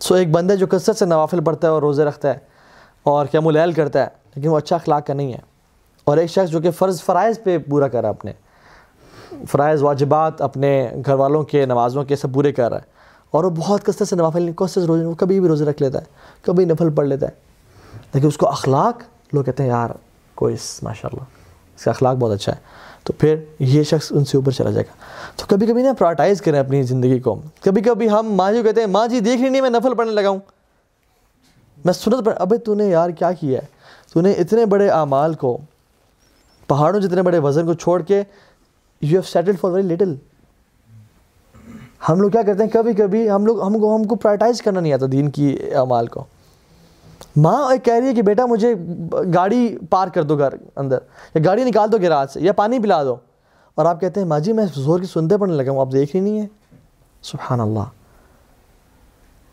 سو 0.00 0.14
ایک 0.14 0.30
بندہ 0.30 0.52
جو 0.52 0.66
کثرت 0.66 0.96
سے 0.96 1.04
نوافل 1.04 1.44
پڑھتا 1.44 1.68
ہے 1.68 1.72
اور 1.72 1.82
روزے 1.82 2.04
رکھتا 2.04 2.28
ہے 2.28 2.38
اور 3.02 3.26
کیا 3.26 3.40
ملیل 3.40 3.72
کرتا 3.72 4.02
ہے، 4.02 4.08
لیکن 4.34 4.48
وہ 4.48 4.56
اچھا 4.56 4.76
اخلاق 4.76 5.06
کا 5.06 5.14
نہیں 5.14 5.32
ہے۔ 5.32 5.38
اور 6.04 6.16
ایک 6.16 6.30
شخص 6.30 6.50
جو 6.50 6.60
کہ 6.60 6.70
فرض 6.70 7.02
فرائض 7.02 7.38
پہ 7.44 7.58
پورا 7.58 7.88
کر 7.88 8.00
رہا 8.00 8.08
ہے 8.08 8.14
اپنے، 8.14 8.32
فرائض، 9.48 9.82
واجبات 9.82 10.42
اپنے 10.42 10.90
گھر 11.06 11.14
والوں 11.14 11.42
کے، 11.42 11.66
نمازوں 11.66 12.04
کے 12.04 12.16
سب 12.16 12.34
پورے 12.34 12.52
کر 12.52 12.68
رہا 12.68 12.76
ہے 12.76 12.86
اور 13.30 13.44
وہ 13.44 13.50
بہت 13.50 13.84
کثرت 13.84 14.08
سے 14.08 14.16
نوافل 14.16 14.52
کثرت 14.56 14.84
روزے 14.84 15.04
وہ 15.04 15.14
کبھی 15.14 15.40
بھی 15.40 15.48
روزے 15.48 15.64
رکھ 15.64 15.82
لیتا 15.82 15.98
ہے، 15.98 16.04
کبھی 16.42 16.64
نفل 16.64 16.90
پڑھ 16.90 17.06
لیتا 17.06 17.26
ہے۔ 17.26 17.51
لیکن 18.14 18.26
اس 18.26 18.36
کو 18.36 18.48
اخلاق، 18.48 19.02
لوگ 19.32 19.44
کہتے 19.44 19.62
ہیں، 19.62 19.70
یار، 19.70 19.90
کوئی 20.34 20.56
ماشاء 20.82 21.08
اللہ 21.12 21.24
اس 21.76 21.84
کا 21.84 21.90
اخلاق 21.90 22.16
بہت 22.16 22.32
اچھا 22.32 22.52
ہے۔ 22.52 22.60
تو 23.04 23.12
پھر 23.12 23.36
یہ 23.58 23.82
شخص 23.82 24.12
ان 24.12 24.24
سے 24.24 24.36
اوپر 24.36 24.52
چلا 24.52 24.70
جائے 24.70 24.86
گا۔ 24.86 24.92
تو 25.36 25.46
کبھی 25.48 25.66
کبھی 25.66 25.82
نا 25.82 25.92
پرائٹائز 25.92 26.42
کریں 26.42 26.60
اپنی 26.60 26.82
زندگی 26.82 27.20
کو۔ 27.20 27.42
کبھی 27.62 27.82
کبھی 27.82 28.10
ہم 28.10 28.32
ماں 28.32 28.52
جی 28.52 28.62
کہتے 28.62 28.80
ہیں 28.80 28.86
ماں 28.86 29.06
جی 29.06 29.20
دیکھ 29.20 29.42
رہی 29.42 29.48
نہیں 29.48 29.60
میں 29.60 29.70
نفل 29.70 29.94
پڑھنے 29.94 30.12
لگا 30.12 30.28
ہوں۔ 30.28 30.38
میں 31.84 31.92
سنت 31.92 32.24
پر، 32.24 32.34
ابھی 32.38 32.58
تو 32.58 32.74
نے 32.74 32.84
یار 32.84 33.10
کیا 33.10 33.32
کیا 33.32 33.60
ہے؟ 33.60 33.66
تو 34.12 34.20
نے 34.20 34.32
اتنے 34.32 34.66
بڑے 34.66 34.88
اعمال 34.88 35.34
کو، 35.34 35.58
پہاڑوں 36.68 37.00
جتنے 37.00 37.22
بڑے 37.22 37.38
وزن 37.38 37.66
کو 37.66 37.74
چھوڑ 37.74 38.02
کے 38.02 38.18
you 39.02 39.08
have 39.10 39.22
settled 39.22 39.60
for 39.60 39.70
very 39.70 39.88
little 39.88 40.14
ہم 42.08 42.20
لوگ 42.20 42.30
کیا 42.30 42.42
کرتے 42.42 42.62
ہیں؟ 42.62 42.70
کبھی 42.70 42.92
کبھی 42.92 43.30
ہم 43.30 43.46
لوگ، 43.46 43.62
ہم 43.62 43.78
کو 43.78 43.96
ہم 43.96 44.04
کو 44.04 44.14
پرائٹائز 44.14 44.62
کرنا 44.62 44.80
نہیں 44.80 44.92
آتا 44.92 45.06
دین 45.12 45.30
کی 45.30 45.56
اعمال 45.74 46.06
کو۔ 46.06 46.24
ماں 47.36 47.76
کہہ 47.76 47.94
رہی 47.94 48.08
ہے 48.08 48.14
کہ 48.14 48.22
بیٹا 48.22 48.46
مجھے 48.46 48.74
گاڑی 49.34 49.76
پار 49.90 50.08
کر 50.08 50.22
دو 50.22 50.38
گھر 50.38 50.54
اندر، 50.76 50.98
یا 51.34 51.42
گاڑی 51.44 51.64
نکال 51.64 51.92
دو 51.92 51.98
گراج 51.98 52.30
سے، 52.30 52.40
یا 52.40 52.52
پانی 52.52 52.78
پلا 52.78 53.04
دو۔ 53.04 53.16
اور 53.74 53.86
آپ 53.86 54.00
کہتے 54.00 54.20
ہیں، 54.20 54.26
ماں 54.26 54.40
جی 54.40 54.52
میں 54.52 54.64
زور 54.74 55.00
کی 55.00 55.06
سنتے 55.06 55.36
پڑھنے 55.36 55.56
لگا 55.56 55.70
ہوں، 55.70 55.80
آپ 55.80 55.92
دیکھ 55.92 56.16
ہی 56.16 56.20
نہیں 56.20 56.40
ہیں؟ 56.40 56.46
سبحان 57.22 57.60
اللہ۔ 57.60 57.84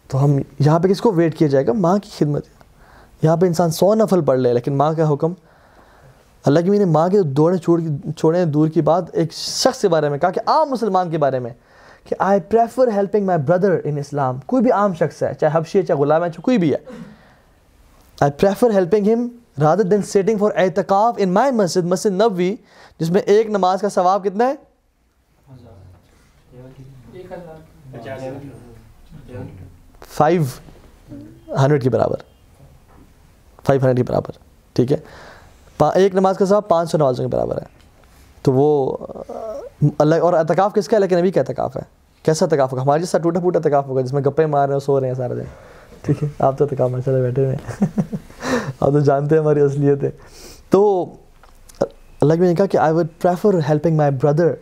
تو 0.07 0.23
ہم 0.23 0.37
یہاں 0.59 0.79
پہ 0.79 0.87
کس 0.87 1.01
کو 1.01 1.11
ویٹ 1.11 1.37
کیا 1.37 1.47
جائے 1.47 1.67
گا؟ 1.67 1.73
ماں 1.73 1.97
کی 1.97 2.09
خدمت 2.17 2.45
یہاں 3.21 3.37
پہ 3.37 3.45
انسان 3.45 3.71
سو 3.71 3.95
نفل 3.95 4.21
پڑھ 4.21 4.39
لے، 4.39 4.53
لیکن 4.53 4.77
ماں 4.77 4.93
کا 4.93 5.13
حکم، 5.13 5.33
اللہ 6.45 6.59
کی 6.59 6.69
میں 6.69 6.79
نے 6.79 6.85
ماں 6.85 7.09
کے 7.09 7.21
دوڑے 7.21 7.57
چھوڑ 7.57 7.81
چھوڑے 8.17 8.45
دور 8.45 8.67
کی 8.67 8.81
بات 8.81 9.03
ایک 9.13 9.33
شخص 9.33 9.81
کے 9.81 9.87
بارے 9.87 10.09
میں، 10.09 10.17
کہا 10.17 10.29
کہ 10.29 10.41
عام 10.45 10.69
مسلمان 10.69 11.09
کے 11.09 11.17
بارے 11.17 11.39
میں، 11.39 11.51
کہ 12.09 12.15
I 12.19 12.39
prefer 12.49 12.87
helping 12.87 13.25
my 13.25 13.39
brother 13.39 13.79
in 13.83 13.97
اسلام 13.97 14.39
کوئی 14.45 14.63
بھی 14.63 14.71
عام 14.71 14.93
شخص 14.93 15.23
ہے، 15.23 15.33
چاہے 15.33 15.57
حبشی 15.57 15.79
ہے، 15.79 15.83
چاہے 15.83 15.99
غلام 15.99 16.23
ہے، 16.23 16.29
چاہے 16.29 16.41
کوئی 16.41 16.57
بھی 16.57 16.73
ہے۔ 16.73 16.77
I 18.21 18.31
prefer 18.31 18.69
helping 18.69 19.07
him 19.07 19.27
rather 19.61 19.83
than 19.83 20.01
sitting 20.01 20.37
for 20.37 20.51
اعتکاف 20.55 21.15
ان 21.17 21.29
مائی 21.29 21.51
مسجد 21.51 21.85
مسجد 21.85 22.11
نبوی 22.11 22.55
جس 22.99 23.09
میں 23.09 23.21
ایک 23.21 23.47
نماز 23.47 23.81
کا 23.81 23.89
ثواب 23.89 24.23
کتنا 24.23 24.47
ہے؟ 24.47 24.55
فائیو 30.07 30.43
ہنڈریڈ 31.59 31.83
کے 31.83 31.89
برابر. 31.89 32.17
فائیو 33.65 33.81
ہنڈریڈ 33.81 33.97
کے 33.97 34.03
برابر. 34.03 34.37
ٹھیک 34.73 34.91
ہے؟ 34.91 34.97
ایک 35.95 36.15
نماز 36.15 36.37
کا 36.37 36.45
ثواب 36.45 36.67
پانچ 36.67 36.91
سو 36.91 36.97
نمازوں 36.97 37.25
کے 37.25 37.35
برابر 37.35 37.57
ہے. 37.57 37.65
تو 38.41 38.53
وہ، 38.53 38.97
اللہ، 39.99 40.15
اور 40.15 40.33
اعتکاف 40.33 40.73
کس 40.73 40.87
کا 40.87 40.95
ہے؟ 40.95 41.01
لیکن 41.01 41.17
ابھی 41.17 41.31
کیا 41.31 41.43
اعتکاف 41.47 41.77
ہے؟ 41.77 41.81
کیسا 42.23 42.45
اعتکاف 42.45 42.71
ہوگا؟ 42.71 42.81
ہمارے 42.81 43.05
ساتھ 43.05 43.23
ٹوٹا 43.23 43.39
پھوٹا 43.39 43.59
اعتکاف 43.59 43.87
ہوگا 43.87 44.01
جس 44.01 44.13
میں 44.13 44.21
گپے 44.21 44.45
مار 44.45 44.67
رہے 44.67 44.75
ہیں 44.75 44.79
سو 44.79 44.99
رہے 44.99 45.07
ہیں 45.07 45.15
سارے 45.15 45.35
دن. 45.35 45.43
ٹھیک 46.01 46.23
ہے، 46.23 46.27
آپ 46.39 46.57
تو 46.57 46.65
اعتکاف 46.65 46.89
ماشاء 46.89 47.11
اللہ 47.11 47.23
بیٹھے 47.23 47.45
ہوئے 47.45 47.55
ہیں۔ 47.55 47.89
آپ 48.79 48.91
تو 48.91 48.99
جانتے 48.99 49.35
ہیں 49.35 49.41
ہماری 49.41 49.61
اصلیت 49.61 50.03
ہے۔ 50.03 50.09
تو 50.69 51.05
اللہ 52.21 52.33
نے 52.33 52.55
کہا 52.55 52.65
کہ 52.65 52.77
I 52.77 52.93
would 52.93 53.07
prefer 53.21 53.53
helping 53.69 53.97
my 53.97 54.11
brother 54.21 54.53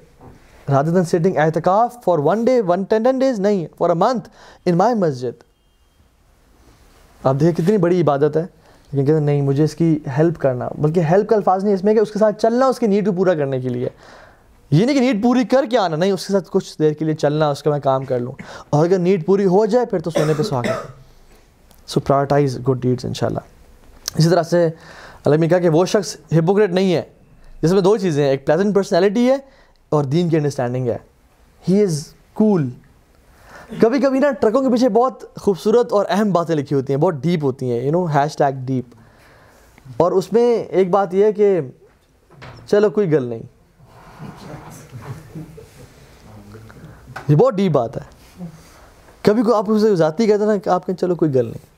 rather 0.70 0.90
than 0.90 1.06
sitting 1.06 1.38
اعتکاف 1.38 1.94
for 2.04 2.18
one 2.18 2.46
day 2.46 2.62
one 2.62 2.84
ten 2.84 3.04
ten 3.04 3.20
days 3.20 3.40
نہیں 3.40 3.68
for 3.78 3.90
a 3.90 3.96
month 3.96 4.30
in 4.66 4.76
my 4.76 4.96
مسجد 4.96 5.44
آپ 7.24 7.36
دیکھیں 7.40 7.66
کتنی 7.66 7.78
بڑی 7.78 8.02
عبادت 8.02 8.38
ہے۔ 8.38 8.46
لیکن 8.92 9.06
کہتے 9.06 9.18
ہیں، 9.18 9.26
نہیں، 9.26 9.42
مجھے 9.42 9.64
اس 9.64 9.76
کی 9.76 10.00
ہیلپ 10.18 10.40
کرنا۔ 10.40 10.70
بلکہ 10.78 11.00
ہیلپ 11.00 11.30
کا 11.30 11.36
الفاظ 11.36 11.64
نہیں، 11.64 11.74
اس 11.74 11.84
میں 11.84 11.94
کہ 11.94 12.00
اس 12.00 12.12
کے 12.12 12.20
ساتھ 12.20 12.42
چلنا، 12.42 12.66
اس 12.66 12.80
کی 12.80 12.88
نیڈ 12.88 13.06
کو 13.06 13.12
پورا 13.12 13.34
کرنے 13.34 13.60
کے 13.60 13.70
لیے۔ 13.70 13.90
یہ 14.72 14.86
نہیں 14.86 14.96
کہ 14.96 15.02
نیڈ 15.02 15.24
پوری 15.24 15.44
کر 15.44 15.66
کے 15.72 15.78
آنا، 15.78 15.96
نہیں، 15.96 16.12
اس 16.12 16.28
کے 16.28 16.34
ساتھ 16.34 16.50
کچھ 16.52 16.76
دیر 16.80 16.92
کے 16.92 17.06
لیے 17.06 17.14
چلنا، 17.14 17.50
اس 17.50 17.64
کا 17.64 17.72
میں 17.72 17.80
کام 17.80 18.06
کر 18.06 18.20
لوں۔ 18.20 18.32
اور 18.70 18.86
اگر 18.86 18.98
نیڈ 18.98 19.26
پوری 19.26 19.46
ہو 19.46 19.66
جائے، 19.66 19.86
پھر 19.86 20.00
تو 20.00 20.10
سونے 20.10 20.34
پہ 20.38 20.44
سہاگا 20.44 20.74
سو 21.88 22.00
پرائرٹائز 22.00 22.60
گڈ 22.70 22.82
ڈیڈس 22.82 23.06
ان 23.06 23.14
شاء 23.14 23.28
اللہ 23.28 23.40
اسی 24.18 24.30
طرح 24.30 24.44
سے 24.44 24.70
اللہ 25.26 25.36
نے 25.36 25.48
کہا 25.48 25.60
کہ 25.60 25.70
وہ 25.70 25.86
شخص 25.86 26.18
ہپوکریٹ 26.32 26.70
نہیں 26.70 26.96
ہے۔ 26.96 27.02
جس 27.62 27.72
میں 27.72 27.82
دو 27.82 27.98
چیزیں 27.98 28.24
ہیں، 28.24 28.32
ایک 28.32 28.46
پلیزنٹ 28.46 28.76
پرسنالٹی 28.76 29.30
ہے 29.30 29.38
اور 29.90 30.04
دین 30.04 30.30
کی 30.30 30.38
انڈرسٹینڈنگ 30.38 30.88
ہے۔ 30.88 30.98
ہی 31.70 31.84
از 31.84 32.08
کول 32.34 32.70
کبھی 33.82 34.00
کبھی 34.00 34.20
نا 34.20 34.32
ٹرکوں 34.32 34.62
کے 34.62 34.70
پیچھے 34.72 34.90
بہت 34.90 35.36
خوبصورت 35.36 35.94
اور 35.94 36.06
اہم 36.10 36.32
باتیں 36.32 36.56
لکھی 36.56 36.76
ہوتی 36.76 36.94
ہیں، 36.94 37.00
بہت 37.00 37.14
ڈیپ 37.14 37.44
ہوتی 37.44 37.72
ہیں 37.72 37.82
you 37.82 37.92
know 37.92 38.06
hash 38.06 38.38
tag 38.38 38.66
deep 38.66 38.96
اور 39.98 40.12
اس 40.12 40.34
میں 40.34 40.64
ایک 40.64 40.90
بات 40.90 41.14
یہ 41.14 41.26
ہے 41.26 41.34
کہ 41.34 41.62
چلو، 42.68 42.90
کوئی 42.90 43.12
گل 43.12 43.24
نہیں۔ 43.24 43.42
یہ 47.28 47.36
بہت 47.36 47.54
ڈیپ 47.54 47.72
بات 47.72 47.98
ہے۔ 47.98 48.46
کبھی 49.22 49.44
کوئی 49.44 49.58
آپ 49.58 49.66
اسے 49.68 49.96
ذاتی 49.96 50.28
کہتے 50.28 50.44
ہیں 50.44 50.52
نا 50.52 50.58
کہ 50.58 50.70
آپ 50.70 50.86
کہیں 50.86 50.98
چلو، 50.98 51.16
کوئی 51.16 51.34
گل 51.36 51.46
نہیں۔ 51.46 51.77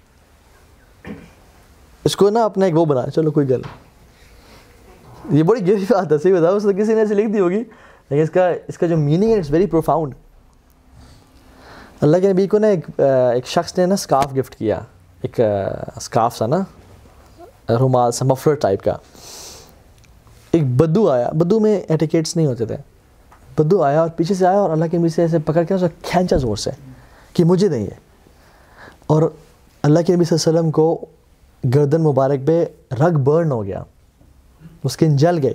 اس 2.09 2.15
کو 2.15 2.29
نا 2.29 2.43
اپنا 2.43 2.65
ایک 2.65 2.77
وہ 2.77 2.85
بنا 2.85 3.09
چلو 3.09 3.31
کوئی 3.31 3.49
گل 3.49 3.61
یہ 5.31 5.43
بڑی 5.43 5.61
گہری 5.67 5.85
بات 5.89 6.11
ہے، 6.11 6.17
صحیح 6.17 6.33
بتاؤ، 6.33 6.55
اس 6.55 6.65
کسی 6.77 6.93
نے 6.93 6.99
ایسے 6.99 7.13
لکھ 7.13 7.27
دی 7.27 7.39
ہوگی۔ 7.39 7.63
لیکن 8.09 8.21
اس 8.21 8.29
کا 8.29 8.49
اس 8.67 8.77
کا 8.77 8.87
جو 8.87 8.97
میننگ 8.97 9.31
ہے 9.31 9.37
اٹس 9.37 9.51
ویری 9.51 9.65
پروفاؤنڈ 9.65 10.13
اللہ 12.01 12.17
کے 12.17 12.33
نبی 12.33 12.47
کو 12.47 12.59
نا 12.59 12.67
ایک 12.67 12.85
ایک 13.33 13.47
شخص 13.47 13.77
نے 13.77 13.85
نا 13.85 13.93
اسکارف 13.93 14.37
گفٹ 14.37 14.55
کیا۔ 14.55 14.79
ایک 15.21 15.39
اسکارف 15.95 16.37
سا 16.37 16.47
نا، 16.47 16.57
رومال، 17.79 18.11
سا 18.11 18.25
مفلر 18.25 18.53
ٹائپ 18.53 18.83
کا۔ 18.83 18.93
ایک 20.51 20.65
بدو 20.65 21.09
آیا، 21.09 21.29
بدو 21.29 21.59
میں 21.59 21.79
ایٹیکیٹس 21.87 22.35
نہیں 22.35 22.47
ہوتے 22.47 22.65
تھے۔ 22.65 22.77
بدو 23.57 23.83
آیا 23.83 24.01
اور 24.01 24.09
پیچھے 24.09 24.35
سے 24.35 24.47
آیا 24.47 24.59
اور 24.59 24.69
اللہ 24.69 24.85
کے 24.91 24.97
نبی 24.97 25.09
سے 25.09 25.21
ایسے 25.21 25.39
پکڑ 25.39 25.63
کے 25.63 25.73
اسے 25.73 25.85
کھینچا 26.01 26.37
زور 26.37 26.55
سے 26.55 26.71
کہ 27.33 27.43
مجھے 27.43 27.67
دیں 27.67 27.81
یہ 27.81 27.99
اور 29.07 29.23
اللہ 29.83 29.99
کے 29.99 30.15
نبی 30.15 30.23
صلی 30.23 30.37
اللہ 30.39 30.49
علیہ 30.49 30.59
وسلم 30.59 30.71
کو 30.71 31.05
گردن 31.75 32.01
مبارک 32.01 32.47
پہ 32.47 32.65
رگ 32.91 33.17
برن 33.17 33.51
ہو 33.51 33.63
گیا 33.65 33.83
اسکن 34.83 35.17
جل 35.17 35.39
گئی۔ 35.43 35.53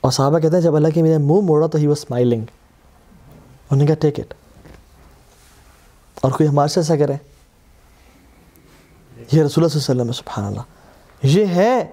اور 0.00 0.12
صحابہ 0.12 0.38
کہتے 0.38 0.56
ہیں، 0.56 0.62
جب 0.62 0.76
اللہ 0.76 0.88
کے 0.88 1.00
نبی 1.00 1.08
نے 1.08 1.18
منہ 1.18 1.40
موڑا 1.40 1.66
تو 1.66 1.78
ہی 1.78 1.86
وہ 1.86 1.92
اسمائلنگ 1.92 2.40
انہوں 2.40 3.76
نے 3.76 3.86
کہا 3.86 3.94
ٹیک 3.94 4.20
اٹ 4.20 4.34
اور 6.20 6.32
کوئی 6.32 6.48
ہمارے 6.48 6.68
سے 6.68 6.80
ایسا 6.80 6.96
کرے؟ 6.96 7.12
یہ 9.32 9.42
رسول 9.42 9.64
اللہ 9.64 9.68
صلی 9.68 9.80
اللہ 9.88 10.02
علیہ 10.02 10.10
وسلم، 10.10 10.12
سبحان 10.12 10.44
اللہ۔ 10.44 10.60
یہ 11.22 11.46
ہے 11.46 11.84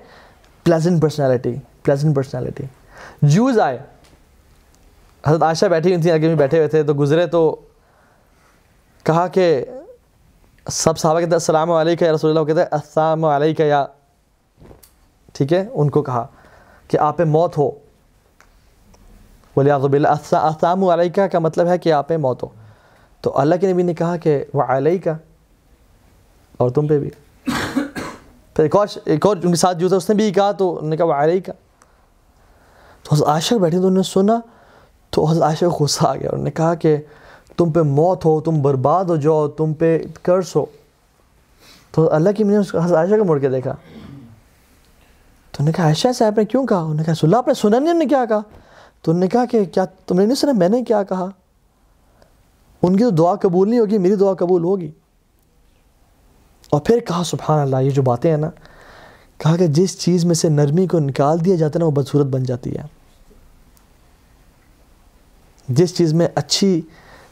پلیزنٹ 0.63 1.01
پرسنالٹی 1.01 1.55
پلیزنٹ 1.83 2.15
پرسنالٹی 2.15 2.63
جوز 3.21 3.59
آئے۔ 3.59 3.77
حضرت 5.27 5.43
عائشہ 5.43 5.65
بیٹھی 5.65 5.91
ہوئی 5.91 6.01
تھیں، 6.01 6.11
آگے 6.11 6.27
میں 6.27 6.35
بیٹھے 6.35 6.57
ہوئے 6.57 6.67
تھے، 6.67 6.83
تو 6.83 6.93
گزرے 6.93 7.27
تو 7.27 7.55
کہا 9.03 9.27
کہ 9.27 9.65
سب 10.71 10.97
صحابہ 10.97 11.19
کہتے 11.19 11.25
ہیں، 11.25 11.33
السلام 11.33 11.71
علیکم 11.71 12.05
یا 12.05 12.11
رسول 12.11 12.37
اللہ. 12.37 12.47
کہتے 12.47 12.59
ہیں، 12.59 12.67
السلام 12.71 13.25
علیکم 13.25 13.63
یا 13.63 13.85
ٹھیک 15.33 15.53
ہے؟ 15.53 15.67
ان 15.73 15.89
کو 15.89 16.01
کہا 16.01 16.27
کہ 16.87 16.97
آپ 16.97 17.21
موت 17.21 17.57
ہو۔ 17.57 17.71
بولے 19.55 19.71
آپ 19.71 19.81
السلام 20.31 20.83
علیکم 20.83 21.21
کا 21.31 21.39
مطلب 21.39 21.67
ہے 21.67 21.77
کہ 21.77 21.93
آپ 21.93 22.11
موت 22.11 22.43
ہو۔ 22.43 22.47
تو 23.21 23.39
اللہ 23.39 23.55
کے 23.55 23.73
نبی 23.73 23.83
نے 23.83 23.93
کہا 23.93 24.17
کہ 24.17 24.45
وہ 24.53 24.63
علیہ 24.67 24.97
کا 25.03 25.17
اور 26.57 26.69
تم 26.69 26.87
پہ 26.87 26.99
بھی۔ 26.99 27.09
پھر 28.53 28.63
ایک 28.63 28.75
اور 28.75 28.87
ایک 29.05 29.25
اور 29.25 29.37
ان 29.37 29.49
کے 29.49 29.55
ساتھ 29.55 29.77
جو 29.77 29.87
تھا، 29.87 29.97
اس 29.97 30.09
نے 30.09 30.15
بھی 30.15 30.33
کہا، 30.33 30.51
تو 30.51 30.75
انہوں 30.75 30.89
نے 30.89 30.97
کہا 30.97 31.05
وہ 31.05 31.13
علیہ 31.13 31.39
کا 31.45 31.53
تو 33.03 33.15
حضرت 33.15 33.27
عائشہ 33.27 33.55
بیٹھے 33.55 33.77
تو 33.77 33.87
انہوں 33.87 33.97
نے 33.97 34.03
سنا، 34.03 34.39
تو 35.09 35.25
حضرت 35.25 35.43
عائشہ 35.43 35.65
غصہ 35.65 36.07
آ 36.07 36.15
گیا۔ 36.15 36.29
انہوں 36.31 36.43
نے 36.43 36.51
کہا 36.51 36.75
کہ 36.75 36.97
تم 37.57 37.71
پہ 37.71 37.79
موت 37.79 38.25
ہو، 38.25 38.41
تم 38.41 38.61
برباد 38.61 39.05
ہو 39.05 39.15
جاؤ، 39.15 39.47
تم 39.47 39.73
پہ 39.73 40.01
قرض 40.21 40.51
ہو۔ 40.55 40.65
تو 41.91 42.13
اللہ 42.13 42.29
کی 42.37 42.43
میں 42.43 42.59
نے 42.59 42.77
حضرت 42.77 42.97
عائشہ 42.97 43.15
کو 43.15 43.25
مڑ 43.25 43.39
کے 43.39 43.49
دیکھا۔ 43.49 43.71
تو 43.71 45.57
انہوں 45.59 45.65
نے 45.65 45.71
کہا، 45.71 45.83
عائشہ 45.83 46.07
صاحب 46.15 46.33
نے 46.37 46.45
کیوں 46.45 46.67
کہا؟ 46.67 46.77
انہوں 46.77 46.93
نے 46.93 47.03
کہا 47.03 47.15
سلح 47.15 47.37
آپ 47.37 47.47
نے 47.47 47.53
سنا 47.53 47.79
نہیں 47.79 47.89
انہوں 47.89 48.03
نے 48.03 48.05
کیا 48.05 48.25
کہا؟ 48.25 48.39
تو 49.01 49.11
انہوں 49.11 49.19
نے 49.19 49.27
کہا 49.27 49.45
کہ 49.45 49.65
کیا 49.65 49.85
تم 49.85 50.19
نے 50.19 50.25
نہیں 50.25 50.35
سنا؟ 50.35 50.51
میں 50.51 50.69
نے 50.69 50.83
کیا 50.83 51.03
کہا۔ 51.03 51.25
ان 52.81 52.97
کی 52.97 53.03
تو 53.03 53.09
دعا 53.09 53.35
قبول 53.35 53.69
نہیں 53.69 53.79
ہوگی، 53.79 53.97
میری 53.97 54.15
دعا 54.15 54.33
قبول 54.33 54.63
ہوگی۔ 54.63 54.91
اور 56.69 56.81
پھر 56.81 56.99
کہا، 56.99 57.23
سبحان 57.25 57.59
اللہ، 57.59 57.77
یہ 57.77 57.89
جو 57.89 58.01
باتیں 58.01 58.29
ہیں 58.29 58.37
نا، 58.37 58.49
کہا 59.37 59.57
کہ 59.57 59.67
جس 59.67 59.99
چیز 59.99 60.25
میں 60.25 60.35
سے 60.35 60.49
نرمی 60.49 60.87
کو 60.87 60.99
نکال 60.99 61.45
دیا 61.45 61.55
جاتا 61.55 61.71
ہے 61.75 61.79
نا، 61.79 61.85
وہ 61.85 61.91
بدصورت 61.91 62.25
بن 62.25 62.43
جاتی 62.43 62.75
ہے۔ 62.75 62.81
جس 65.69 65.97
چیز 65.97 66.13
میں 66.13 66.27
اچھی 66.35 66.81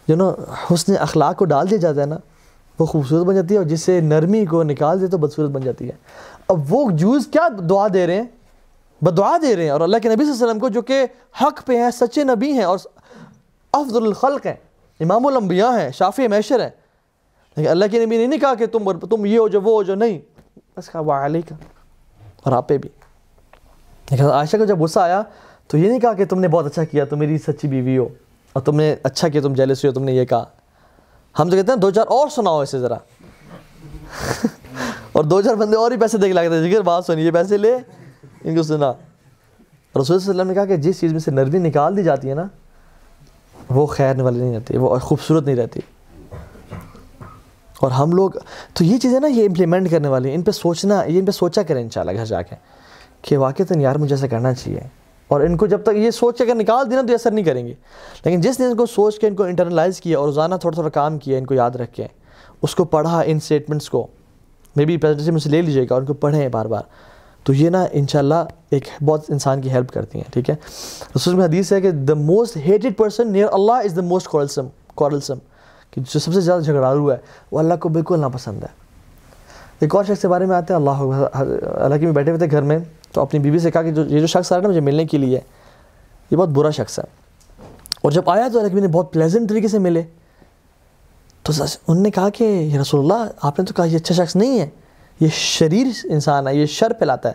جو 0.08 0.16
نا 0.16 0.34
حسن 0.74 0.94
اخلاق 1.00 1.38
کو 1.38 1.46
ڈال 1.46 1.70
دیا 1.70 1.78
جاتا 1.78 2.02
ہے 2.02 2.06
نا، 2.06 2.18
وہ 2.80 2.86
خوبصورت 2.86 3.26
بن 3.26 3.36
جاتی 3.36 3.54
ہے 3.54 3.60
اور 3.60 3.68
جس 3.68 3.82
سے 3.82 4.02
نرمی 4.02 4.46
کو 4.46 4.64
نکال 4.64 5.02
دے 5.02 5.08
تو 5.08 5.18
بدصورت 5.18 5.50
بن 5.50 5.62
جاتی 5.62 5.88
ہے۔ 5.88 5.94
اب 6.48 6.74
وہ 6.74 6.92
جوز 6.92 7.28
کیا 7.32 7.48
دعا 7.70 7.88
دے 7.94 8.08
رہے 8.08 8.16
ہیں؟ 8.16 8.24
بدعا 9.02 9.38
دے 9.42 9.56
رہے 9.56 9.64
ہیں 9.64 9.70
اور 9.70 9.82
اللہ 9.82 9.98
کے 9.98 10.10
نبی 10.10 10.16
صلی 10.16 10.26
اللہ 10.26 10.36
علیہ 10.36 10.46
وسلم 10.46 10.60
کو 10.60 10.70
جو 10.70 10.82
کہ 10.82 11.06
حق 11.42 11.66
پہ 11.66 11.84
ہیں، 11.84 11.92
سچے 11.92 12.24
نبی 12.24 12.52
ہیں 12.52 12.64
اور 12.64 12.78
افضل 13.74 14.04
الخلق 14.04 14.46
ہیں۔ 14.46 14.54
امام 15.00 15.26
الانبیاء 15.26 15.70
ہیں 15.70 15.92
شافی 15.92 16.28
میشر 16.28 16.60
ہیں۔ 16.60 16.70
لیکن 17.56 17.70
اللہ 17.70 17.86
کے 17.92 18.06
نبی 18.06 18.18
نے 18.18 18.28
نہیں 18.28 18.40
کہا 18.40 18.56
کہ 18.56 18.66
تم 18.66 18.92
تم 18.92 19.26
یہ 19.26 19.40
ہو 19.40 19.48
جو 19.48 19.62
وہ 19.62 19.72
ہو 19.72 19.84
جو 19.84 19.96
نہیں۔ 19.96 20.20
بس 20.78 20.92
کہا 20.92 21.02
وہ 21.02 21.14
علی 21.14 21.42
کا 21.42 21.56
اور 22.44 22.54
آپ 22.54 22.68
پہ 22.68 22.78
بھی۔ 22.78 22.90
لیکن 24.12 24.24
عائشہ 24.24 24.58
کو 24.58 24.66
جب 24.66 24.80
غصہ 24.80 25.00
آیا 25.00 25.24
تو 25.68 25.78
یہ 25.78 25.90
نہیں 25.90 26.00
کہا 26.00 26.14
کہ 26.14 26.26
تم 26.26 26.40
نے 26.40 26.48
بہت 26.48 26.66
اچھا 26.66 26.84
کیا، 26.84 27.06
تم 27.06 27.20
میری 27.20 27.38
سچی 27.38 27.68
بیوی 27.68 27.98
ہو۔ 27.98 28.08
اور 28.56 28.64
تم 28.64 28.76
نے 28.76 28.96
اچھا 29.04 29.28
کیا، 29.28 29.42
تم 29.42 29.54
جیلس 29.54 29.84
ہوئی 29.84 29.90
ہو 29.90 30.00
تم 30.00 30.04
نے 30.04 30.12
یہ 30.12 30.26
کہا۔ 30.26 30.46
ہم 31.40 31.50
تو 31.50 31.56
کہتے 31.56 31.72
ہیں، 31.72 31.80
دو 31.80 31.92
چار 31.92 32.08
اور 32.08 32.28
سناؤ 32.28 32.62
اسے 32.62 32.80
ذرا۔ 32.80 32.94
اور 35.12 35.24
دو 35.24 35.42
چار 35.42 35.56
بندے 35.56 35.76
اور 35.76 35.92
ہی 35.92 35.98
پیسے 35.98 36.18
دیکھ 36.18 36.34
لگتے 36.34 36.50
ہیں۔ 36.50 36.72
جگر، 36.72 36.82
بات 36.82 37.06
سنی، 37.06 37.22
یہ 37.22 37.32
پیسے 37.32 37.58
لے، 37.58 37.78
ان 38.44 38.56
کو 38.56 38.64
سنا۔ 38.64 38.94
رسول 40.02 40.04
صلی 40.04 40.04
اللہ 40.04 40.14
علیہ 40.14 40.32
وسلم 40.32 40.48
نے 40.48 40.54
کہا 40.54 40.66
کہ 40.66 40.78
جس 40.78 41.00
چیز 41.00 41.12
میں 41.12 41.20
سے 41.20 41.32
نرمی 41.32 41.60
نکال 41.60 41.98
دی 41.98 42.04
جاتی 42.04 42.30
ہے 42.30 42.34
نا، 42.34 42.48
وہ 43.70 43.86
خیر 43.86 44.22
والی 44.22 44.40
نہیں 44.40 44.56
رہتی، 44.56 44.78
وہ 44.78 45.00
خوبصورت 45.00 45.46
نہیں 45.46 45.56
رہتی۔ 45.56 45.80
اور 47.80 47.92
ہم 47.92 48.12
لوگ، 48.12 48.32
تو 48.74 48.84
یہ 48.84 48.98
چیزیں 48.98 49.20
نا، 49.20 49.28
یہ 49.28 49.48
امپلیمنٹ 49.48 49.92
کرنے 49.92 50.08
والی 50.08 50.30
ہیں۔ 50.30 50.36
ان 50.36 50.42
پہ 50.42 50.52
سوچنا، 50.52 51.04
یہ 51.04 51.20
ان 51.20 51.26
پہ 51.26 51.32
سوچا 51.32 51.64
کریں 51.64 51.84
ان 51.84 51.90
شاء 51.90 52.02
اللہ 52.02 52.12
گھر 52.12 52.26
جا 52.26 52.42
کے 52.42 52.56
کہ 53.22 53.38
واقع 53.38 53.64
یار، 53.76 53.96
مجھے 53.96 54.16
ایسا 54.16 54.28
کرنا 54.28 54.54
چاہیے۔ 54.54 55.05
اور 55.28 55.42
ان 55.42 55.58
کو 55.58 55.68
جب 55.68 55.84
تک 55.84 55.92
یہ 55.96 56.12
سوچ 56.12 56.38
کے 56.38 56.44
اگر 56.44 56.56
نکال 56.56 56.92
دینا 56.92 57.02
تو 57.02 57.10
یہ 57.10 57.14
اثر 57.14 57.32
نہیں 57.32 57.46
کریں 57.46 57.68
گے۔ 57.68 57.74
لیکن 58.26 58.42
جس 58.42 58.60
نے 58.60 58.66
ان 58.66 58.78
کو 58.78 58.86
سوچ 58.86 59.20
کے 59.20 59.28
ان 59.28 59.36
کو 59.36 59.44
انٹرنلائز 59.44 60.02
کیا 60.02 60.20
اور 60.20 60.26
روزانہ 60.26 60.56
تھوڑا 60.56 60.74
تھوڑا 60.74 60.90
کام 60.90 61.18
کیا، 61.18 61.38
ان 61.38 61.46
کو 61.46 61.54
یاد 61.54 61.72
رکھیں۔ 61.72 62.08
اس 62.62 62.76
کو 62.76 62.86
پڑھا 62.86 63.20
ان 63.20 63.38
اسٹیٹمنٹس 63.38 63.90
کو۔ 63.90 64.08
مے 64.76 64.86
بی 64.86 64.98
پریزنٹیشن 64.98 65.32
میں 65.32 65.40
سے 65.40 65.50
لے 65.50 65.62
لیجیے 65.62 65.86
گا 65.90 65.96
ان 65.96 66.06
کو 66.06 66.14
پڑھیں 66.14 66.50
بار 66.50 66.66
بار۔ 66.66 66.82
تو 67.44 67.54
یہ 67.54 67.70
نا 67.70 67.86
انشاءاللہ 67.92 68.36
ایک 68.70 68.88
بہت 69.06 69.22
انسان 69.30 69.62
کی 69.62 69.72
ہیلپ 69.72 69.92
کرتی 69.92 70.18
ہیں، 70.18 70.32
ٹھیک 70.34 70.50
ہے؟ 70.50 70.56
رسول 71.16 71.36
میں 71.36 71.46
حدیث 71.46 71.74
ہے 71.74 71.82
کہ 71.82 71.92
the 71.92 72.14
most 72.14 72.58
hated 72.58 72.98
person 72.98 73.32
near 73.32 73.48
Allah 73.52 73.72
is 73.72 73.96
the 73.96 74.02
most 74.02 74.28
quarrelsome 74.28 74.68
quarrelsome 74.96 75.38
کہ 75.92 76.02
جو 76.02 76.20
سب 76.20 76.34
سے 76.34 76.42
زیادہ 76.42 76.62
جھگڑالو 76.62 77.12
ہے، 77.12 77.18
وہ 77.52 77.60
اللہ 77.60 77.74
کو 77.74 77.90
بالکل 77.90 78.20
ناپسند 78.20 78.64
ہے۔ 78.64 78.85
ایک 79.80 79.96
اور 79.96 80.04
شخص 80.04 80.22
کے 80.22 80.28
بارے 80.28 80.46
میں 80.46 80.56
آتے 80.56 80.74
ہیں، 80.74 80.82
اللہ 80.82 81.26
اللہ 81.64 81.96
کے 81.96 82.06
میں 82.06 82.14
بیٹھے 82.14 82.32
ہوئے 82.32 82.48
تھے 82.48 82.58
گھر 82.58 82.62
میں، 82.62 82.78
تو 83.12 83.22
اپنی 83.22 83.40
بیوی 83.40 83.60
سے 83.60 83.72
کہا 83.72 83.82
کہ 83.82 83.92
جو، 83.92 84.06
یہ 84.06 84.20
جو 84.20 84.28
شخص 84.28 84.52
آ 84.52 84.56
رہا 84.56 84.58
ہے 84.58 84.64
نا 84.64 84.70
مجھے 84.70 84.80
ملنے 84.80 85.06
کے 85.06 85.18
لیے، 85.18 85.40
یہ 86.32 86.38
بہت 86.38 86.50
برا 86.50 86.70
شخص 86.70 87.00
ہے۔ 87.00 87.04
اور 88.02 88.12
جب 88.12 88.30
آیا 88.30 88.48
تو 88.54 88.60
اللہ 88.60 88.80
نے 88.80 88.88
بہت 88.88 89.14
پلیزنٹ 89.14 89.50
طریقے 89.50 89.68
سے 89.68 89.80
ملے۔ 89.80 90.04
تو 91.44 91.64
انہوں 91.88 92.04
نے 92.04 92.12
کہا 92.12 92.30
کہ 92.30 92.44
یہ 92.44 92.80
رسول 92.80 93.12
اللہ، 93.12 93.32
آپ 93.42 93.60
نے 93.60 93.66
تو 93.66 93.74
کہا 93.74 93.86
یہ 93.86 93.96
اچھا 93.96 94.26
شخص 94.26 94.36
نہیں 94.36 94.60
ہے، 94.60 94.70
یہ 95.20 95.28
شریر 95.34 95.88
انسان 96.04 96.48
ہے، 96.48 96.56
یہ 96.56 96.66
شر 96.66 96.94
پھیلاتا 96.94 97.30
ہے۔ 97.30 97.34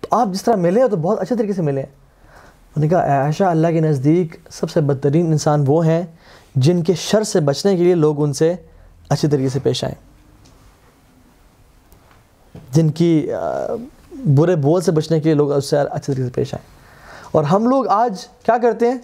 تو 0.00 0.16
آپ 0.16 0.28
جس 0.28 0.42
طرح 0.42 0.54
ملے 0.54 0.82
ہو 0.82 0.88
تو 0.88 0.96
بہت 0.96 1.20
اچھے 1.20 1.36
طریقے 1.36 1.52
سے 1.52 1.62
ملے۔ 1.62 1.80
انہوں 1.80 2.80
نے 2.80 2.88
کہا 2.88 3.22
عائشہ، 3.22 3.44
اللہ 3.44 3.68
کے 3.68 3.80
نزدیک 3.80 4.36
سب 4.50 4.70
سے 4.70 4.80
بدترین 4.80 5.26
انسان 5.26 5.64
وہ 5.66 5.86
ہیں، 5.86 6.02
جن 6.54 6.82
کے 6.82 6.94
شر 6.94 7.22
سے 7.22 7.40
بچنے 7.40 7.76
کے 7.76 7.84
لیے 7.84 7.94
لوگ 7.94 8.22
ان 8.22 8.32
سے 8.32 8.54
اچھے 9.08 9.28
طریقے 9.28 9.48
سے 9.48 9.58
پیش 9.62 9.84
آئیں۔ 9.84 10.09
جن 12.72 12.88
کی 12.88 13.30
برے 14.36 14.56
بول 14.56 14.80
سے 14.80 14.92
بچنے 14.92 15.20
کے 15.20 15.24
لیے 15.24 15.34
لوگ 15.34 15.52
اس 15.52 15.64
سے 15.64 15.78
اچھے 15.78 16.00
طریقے 16.06 16.22
سے 16.22 16.30
پیش 16.34 16.54
آئیں۔ 16.54 16.66
اور 17.32 17.44
ہم 17.44 17.68
لوگ 17.68 17.88
آج 17.88 18.26
کیا 18.26 18.58
کرتے 18.62 18.88
ہیں؟ 18.88 18.98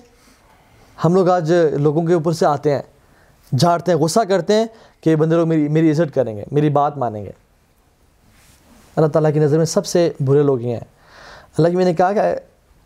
ہم 1.04 1.14
لوگ 1.14 1.28
آج 1.28 1.52
لوگوں 1.78 2.02
کے 2.02 2.12
اوپر 2.12 2.32
سے 2.32 2.46
آتے 2.46 2.74
ہیں، 2.74 2.82
جھاڑتے 3.58 3.92
ہیں، 3.92 3.98
غصہ 3.98 4.20
کرتے 4.20 4.54
ہیں 4.54 4.66
کہ 5.00 5.16
بندے 5.16 5.36
لوگ 5.36 5.48
میری 5.48 5.68
میری 5.68 5.90
عزت 5.90 6.14
کریں 6.14 6.36
گے، 6.36 6.44
میری 6.52 6.68
بات 6.68 6.98
مانیں 6.98 7.24
گے۔ 7.24 7.30
اللہ 8.96 9.08
تعالیٰ 9.08 9.32
کی 9.32 9.40
نظر 9.40 9.56
میں 9.56 9.64
سب 9.64 9.86
سے 9.86 10.12
برے 10.20 10.42
لوگ 10.42 10.58
ہی 10.58 10.72
ہیں۔ 10.72 10.80
اللہ 11.58 11.68
کی 11.68 11.76
میں 11.76 11.84
نے 11.84 11.94
کہا 11.94 12.12
کہ 12.12 12.20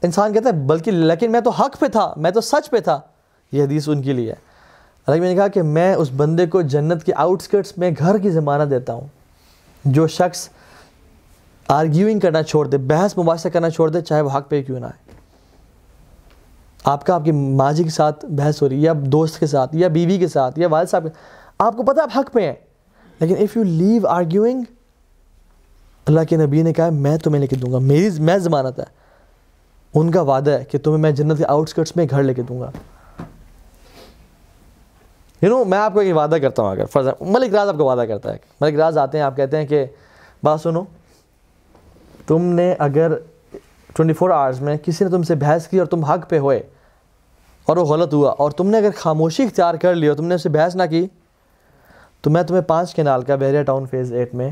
انسان 0.02 0.32
کہتا 0.32 0.48
ہے، 0.48 0.54
بلکہ 0.54 0.90
لیکن 0.90 1.32
میں 1.32 1.40
تو 1.40 1.50
حق 1.50 1.78
پہ 1.78 1.86
تھا، 1.86 2.14
میں 2.16 2.30
تو 2.30 2.40
سچ 2.40 2.70
پہ 2.70 2.80
تھا۔ 2.80 3.00
یہ 3.52 3.62
حدیث 3.62 3.88
ان 3.88 4.02
کے 4.02 4.12
لیے 4.12 4.32
اللہ 5.06 5.14
کی 5.14 5.20
میں 5.20 5.28
نے 5.28 5.34
کہا 5.34 5.48
کہ 5.48 5.62
میں 5.62 5.94
اس 5.94 6.08
بندے 6.16 6.46
کو 6.46 6.62
جنت 6.62 7.04
کے 7.04 7.12
آؤٹسکرٹس 7.16 7.78
میں 7.78 7.90
گھر 7.98 8.18
کی 8.18 8.30
ضمانت 8.30 8.70
دیتا 8.70 8.92
ہوں۔ 8.92 9.19
جو 9.84 10.06
شخص 10.06 10.48
آرگیوئنگ 11.68 12.20
کرنا 12.20 12.42
چھوڑ 12.42 12.66
دے، 12.66 12.78
بحث 12.78 13.18
مباحثہ 13.18 13.48
کرنا 13.48 13.70
چھوڑ 13.70 13.90
دے، 13.90 14.00
چاہے 14.00 14.20
وہ 14.20 14.30
حق 14.30 14.50
پہ 14.50 14.62
کیوں 14.62 14.80
نہ 14.80 14.84
آئے۔ 14.84 15.12
آپ 16.84 17.06
کا، 17.06 17.14
آپ 17.14 17.24
کی 17.24 17.32
ماں 17.32 17.72
جی 17.72 17.84
کے 17.84 17.90
ساتھ 17.90 18.24
بحث 18.24 18.62
ہو 18.62 18.68
رہی 18.68 18.76
ہے، 18.76 18.80
یا 18.80 18.92
دوست 18.96 19.40
کے 19.40 19.46
ساتھ، 19.46 19.76
یا 19.76 19.88
بیوی 19.88 20.18
کے 20.18 20.28
ساتھ، 20.28 20.58
یا 20.58 20.68
والد 20.68 20.88
صاحب 20.88 21.02
کے 21.02 21.08
آپ 21.58 21.76
کو 21.76 21.82
پتہ 21.82 22.00
آپ 22.00 22.10
حق 22.16 22.32
پہ 22.32 22.46
ہیں۔ 22.46 22.54
لیکن 23.20 23.34
اف 23.40 23.56
یو 23.56 23.62
لیو 23.62 24.06
آرگیوئنگ 24.06 24.62
اللہ 26.06 26.20
کے 26.28 26.36
نبی 26.36 26.62
نے 26.62 26.72
کہا 26.72 26.90
میں 26.90 27.16
تمہیں 27.16 27.40
لے 27.40 27.46
کے 27.46 27.56
دوں 27.56 27.72
گا۔ 27.72 27.78
میری، 27.78 28.10
میں 28.18 28.38
ضمانت 28.38 28.78
ہے۔ 28.78 29.00
ان 29.94 30.10
کا 30.10 30.20
وعدہ 30.20 30.50
ہے 30.50 30.64
کہ 30.64 30.78
تمہیں 30.78 30.98
میں 30.98 31.10
جنت 31.10 31.38
کے 31.38 31.44
آؤٹسکرٹس 31.44 31.96
میں 31.96 32.06
گھر 32.10 32.22
لے 32.22 32.34
کے 32.34 32.42
دوں 32.42 32.60
گا۔ 32.60 32.70
یو 35.42 35.48
نو 35.48 35.64
میں 35.64 35.78
آپ 35.78 35.94
کو 35.94 36.00
ایک 36.00 36.16
وعدہ 36.16 36.36
کرتا 36.42 36.62
ہوں 36.62 36.70
اگر 36.70 36.86
فرض 36.86 37.08
ملک 37.20 37.54
راز 37.54 37.68
آپ 37.68 37.76
کو 37.78 37.84
وعدہ 37.84 38.04
کرتا 38.08 38.32
ہے 38.32 38.38
ملک 38.60 38.74
راز 38.74 38.98
آتے 38.98 39.18
ہیں، 39.18 39.24
آپ 39.24 39.36
کہتے 39.36 39.56
ہیں 39.56 39.66
کہ، 39.66 39.84
بات 40.42 40.60
سنو، 40.60 40.82
تم 42.26 42.42
نے 42.54 42.74
اگر 42.78 43.14
ٹوئنٹی 43.94 44.14
فور 44.14 44.30
آورس 44.30 44.60
میں 44.60 44.76
کسی 44.76 45.04
نے 45.04 45.10
تم 45.10 45.22
سے 45.22 45.34
بحث 45.34 45.66
کی 45.68 45.78
اور 45.78 45.86
تم 45.86 46.04
حق 46.04 46.28
پہ 46.28 46.38
ہوئے 46.38 46.60
اور 47.66 47.76
وہ 47.76 47.84
غلط 47.84 48.14
ہوا 48.14 48.34
اور 48.38 48.50
تم 48.50 48.70
نے 48.70 48.78
اگر 48.78 48.90
خاموشی 48.96 49.42
اختیار 49.42 49.74
کر 49.74 49.94
لی 49.94 50.06
اور 50.06 50.16
تم 50.16 50.26
نے 50.26 50.34
اس 50.34 50.42
سے 50.42 50.48
بحث 50.48 50.76
نہ 50.76 50.82
کی، 50.90 51.06
تو 52.22 52.30
میں 52.30 52.42
تمہیں 52.42 52.62
پانچ 52.62 52.94
کنال 52.94 53.22
کا 53.22 53.36
بحریہ 53.36 53.62
ٹاؤن 53.62 53.86
فیز 53.86 54.12
ایٹ 54.12 54.34
میں 54.34 54.50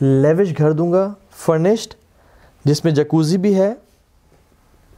لیوش 0.00 0.58
گھر 0.58 0.72
دوں 0.72 0.92
گا 0.92 1.12
فرنشڈ 1.36 1.94
جس 2.64 2.84
میں 2.84 2.92
جکوزی 2.92 3.36
بھی 3.38 3.54
ہے، 3.54 3.72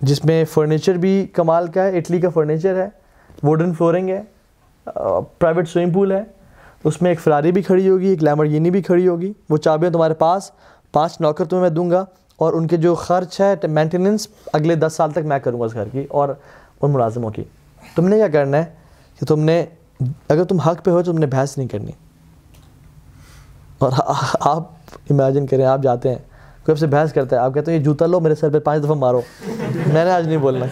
جس 0.01 0.25
میں 0.25 0.45
فرنیچر 0.45 0.95
بھی 0.95 1.27
کمال 1.27 1.67
کا 1.67 1.85
ہے، 1.85 1.97
اٹلی 1.97 2.21
کا 2.21 2.29
فرنیچر 2.29 2.83
ہے 2.83 2.89
ووڈن 3.43 3.73
فلورنگ 3.75 4.09
ہے۔ 4.09 4.23
پرائیویٹ 5.39 5.69
سوئمنگ 5.69 5.93
پول 5.93 6.13
ہے۔ 6.13 6.23
اس 6.85 7.03
میں 7.03 7.11
ایک 7.11 7.21
فراری 7.21 7.53
بھی 7.53 7.63
کھڑی 7.63 7.89
ہوگی، 7.89 8.07
ایک 8.07 8.23
لیمرگینی 8.23 8.71
بھی 8.71 8.83
کھڑی 8.83 9.09
ہوگی۔ 9.09 9.33
وہ 9.51 9.57
چابیاں 9.57 9.93
تمہارے 9.93 10.15
پاس، 10.15 10.51
پانچ 10.93 11.21
نوکر 11.21 11.45
تمہیں 11.45 11.63
میں 11.63 11.71
دوں 11.71 11.91
گا۔ 11.91 12.05
اور 12.37 12.53
ان 12.53 12.67
کے 12.67 12.77
جو 12.77 12.95
خرچ 12.95 13.41
ہے 13.41 13.67
مینٹیننس 13.69 14.29
اگلے 14.53 14.75
دس 14.75 14.93
سال 14.97 15.11
تک 15.11 15.19
میں 15.19 15.39
کروں 15.39 15.61
گا 15.61 15.65
اس 15.65 15.75
گھر 15.75 15.89
کی 15.93 16.07
اور 16.09 16.29
ان 16.83 16.91
ملازموں 16.91 17.31
کی۔ 17.31 17.45
تم 17.97 18.09
نے 18.09 18.17
کیا 18.17 18.29
کرنا 18.29 18.59
ہے 18.59 18.65
کہ 19.21 19.27
تم 19.27 19.41
نے، 19.41 19.67
اگر 20.29 20.45
تم 20.45 20.59
حق 20.59 20.85
پہ 20.85 20.91
ہو 20.91 21.03
تو 21.03 21.13
تم 21.13 21.19
نے 21.19 21.27
بحث 21.27 21.59
نہیں 21.59 21.69
کرنی۔ 21.69 21.93
اور 23.79 23.93
آپ 24.41 24.63
امیجن 25.11 25.47
کریں، 25.47 25.65
آپ 25.65 25.83
جاتے 25.83 26.09
ہیں، 26.09 26.19
کوئی 26.65 26.73
آپ 26.73 26.79
سے 26.79 26.87
بحث 26.87 27.13
کرتا 27.13 27.37
ہے، 27.37 27.41
آپ 27.41 27.55
کہتے 27.55 27.73
ہیں، 27.73 27.79
یہ 27.79 27.85
جوتا 27.85 28.07
لو، 28.07 28.21
میرے 28.21 28.35
سر 28.35 28.51
پہ 28.51 28.59
پانچ 28.59 28.85
دفعہ 28.85 28.95
مارو۔ 28.95 29.21
میں 29.87 30.05
نے 30.05 30.11
آج 30.11 30.27
نہیں 30.27 30.39
بولنا۔ 30.39 30.67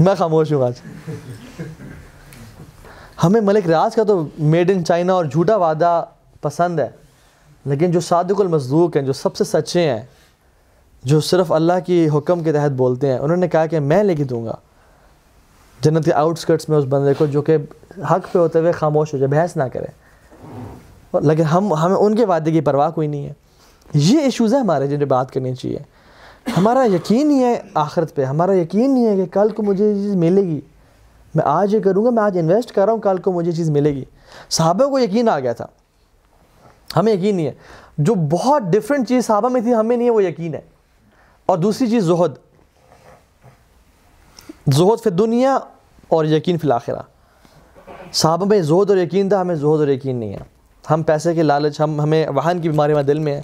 میں 0.00 0.14
خاموش 0.14 0.52
ہوں 0.52 0.62
آج۔ 0.62 0.72
ہمیں 3.24 3.40
ملک 3.40 3.66
ریاض 3.66 3.94
کا 3.94 4.04
تو 4.04 4.26
میڈ 4.38 4.70
ان 4.70 4.84
چائنا 4.84 5.12
اور 5.12 5.24
جھوٹا 5.24 5.56
وعدہ 5.56 6.04
پسند 6.40 6.80
ہے، 6.80 6.88
لیکن 7.64 7.90
جو 7.90 8.00
صادق 8.00 8.40
المصدوق 8.40 8.96
ہیں، 8.96 9.04
جو 9.04 9.12
سب 9.12 9.36
سے 9.36 9.44
سچے 9.44 9.90
ہیں، 9.90 10.00
جو 11.04 11.20
صرف 11.20 11.52
اللہ 11.52 11.72
کی 11.86 12.08
حکم 12.14 12.42
کے 12.42 12.52
تحت 12.52 12.70
بولتے 12.70 13.06
ہیں، 13.06 13.18
انہوں 13.18 13.36
نے 13.36 13.48
کہا 13.48 13.66
کہ 13.66 13.80
میں 13.80 14.02
لے 14.02 14.14
کے 14.14 14.24
دوں 14.24 14.44
گا۔ 14.44 14.54
جنت 15.80 16.04
کے 16.04 16.12
آؤٹسکرٹس 16.12 16.68
میں 16.68 16.78
اس 16.78 16.84
بندے 16.88 17.14
کو 17.14 17.26
جو 17.26 17.42
کہ 17.42 17.56
حق 18.10 18.32
پہ 18.32 18.38
ہوتے 18.38 18.58
ہوئے 18.58 18.72
خاموش 18.72 19.14
ہو 19.14 19.18
جائے، 19.18 19.28
بحث 19.28 19.56
نہ 19.56 19.64
کرے۔ 19.64 19.86
لیکن 21.20 21.42
ہم، 21.42 21.74
ہمیں 21.74 21.96
ان 21.96 22.16
کے 22.16 22.24
وعدے 22.24 22.52
کی 22.52 22.60
پرواہ 22.60 22.90
کوئی 22.90 23.08
نہیں 23.08 23.26
ہے۔ 23.26 23.32
یہ 23.94 24.18
ایشوز 24.18 24.54
ہیں 24.54 24.60
ہمارے 24.60 24.86
جنہیں 24.86 25.04
بات 25.04 25.30
کرنی 25.30 25.54
چاہیے۔ 25.54 25.78
ہمارا 26.56 26.84
یقین 26.84 27.28
نہیں 27.28 27.44
ہے 27.44 27.60
آخرت 27.74 28.14
پہ، 28.14 28.24
ہمارا 28.24 28.56
یقین 28.56 28.94
نہیں 28.94 29.06
ہے 29.06 29.16
کہ 29.16 29.24
کل 29.26 29.48
کو 29.48 29.62
مجھے 29.62 29.88
یہ 29.88 29.94
چیز 29.94 30.16
ملے 30.16 30.42
گی۔ 30.42 30.60
میں 31.34 31.44
آج 31.46 31.74
یہ 31.74 31.80
کروں 31.80 32.04
گا، 32.04 32.10
میں 32.10 32.22
آج 32.22 32.38
انویسٹ 32.38 32.72
کر 32.72 32.84
رہا 32.84 32.92
ہوں، 32.92 33.00
کل 33.00 33.18
کو 33.18 33.32
مجھے 33.32 33.52
چیز 33.52 33.70
ملے 33.70 33.94
گی۔ 33.94 34.04
صحابہ 34.50 34.86
کو 34.86 34.98
یقین 34.98 35.28
آ 35.28 35.40
گیا 35.40 35.52
تھا۔ 35.52 35.66
ہمیں 36.96 37.12
یقین 37.12 37.36
نہیں 37.36 37.46
ہے۔ 37.46 37.52
جو 37.98 38.14
بہت 38.14 38.62
ڈفرینٹ 38.62 39.08
چیز 39.08 39.26
صحابہ 39.26 39.48
میں 39.48 39.60
تھی، 39.60 39.74
ہمیں 39.74 39.96
نہیں 39.96 40.06
ہے، 40.06 40.12
وہ 40.12 40.24
یقین 40.24 40.54
ہے۔ 40.54 40.60
اور 41.46 41.58
دوسری 41.58 41.90
چیز 41.90 42.04
زہد۔ 42.04 42.30
زہد 44.72 45.04
فی 45.04 45.10
دنیا 45.10 45.58
اور 46.08 46.24
یقین 46.24 46.58
فی 46.58 46.66
الآخرہ 46.66 47.02
صحابہ 48.12 48.46
میں 48.46 48.62
زہد 48.62 48.90
اور 48.90 48.98
یقین 48.98 49.28
تھا، 49.28 49.40
ہمیں 49.40 49.54
زہد 49.54 49.80
اور 49.80 49.88
یقین 49.88 50.16
نہیں 50.16 50.32
ہے۔ 50.32 50.38
ہم 50.90 51.02
پیسے 51.02 51.34
کے 51.34 51.42
لالچ، 51.42 51.80
ہم، 51.80 52.00
ہمیں 52.00 52.28
وہن 52.28 52.60
کی 52.60 52.68
بیماری 52.68 52.94
میں 52.94 53.02
دل 53.02 53.18
میں 53.18 53.34
ہے۔ 53.34 53.42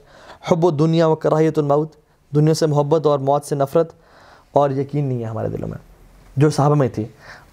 حب 0.50 0.64
و 0.64 0.70
دنیا 0.70 1.06
و 1.06 1.14
کراہیت 1.14 1.58
الموت۔ 1.58 1.92
دنیا 2.34 2.54
سے 2.54 2.66
محبت 2.66 3.06
اور 3.06 3.18
موت 3.18 3.44
سے 3.44 3.54
نفرت۔ 3.54 3.92
اور 4.52 4.70
یقین 4.70 5.04
نہیں 5.04 5.20
ہے 5.20 5.24
ہمارے 5.24 5.48
دلوں 5.48 5.68
میں۔ 5.68 5.78
جو 6.36 6.50
صحابہ 6.50 6.74
میں 6.74 6.88
تھی۔ 6.88 7.04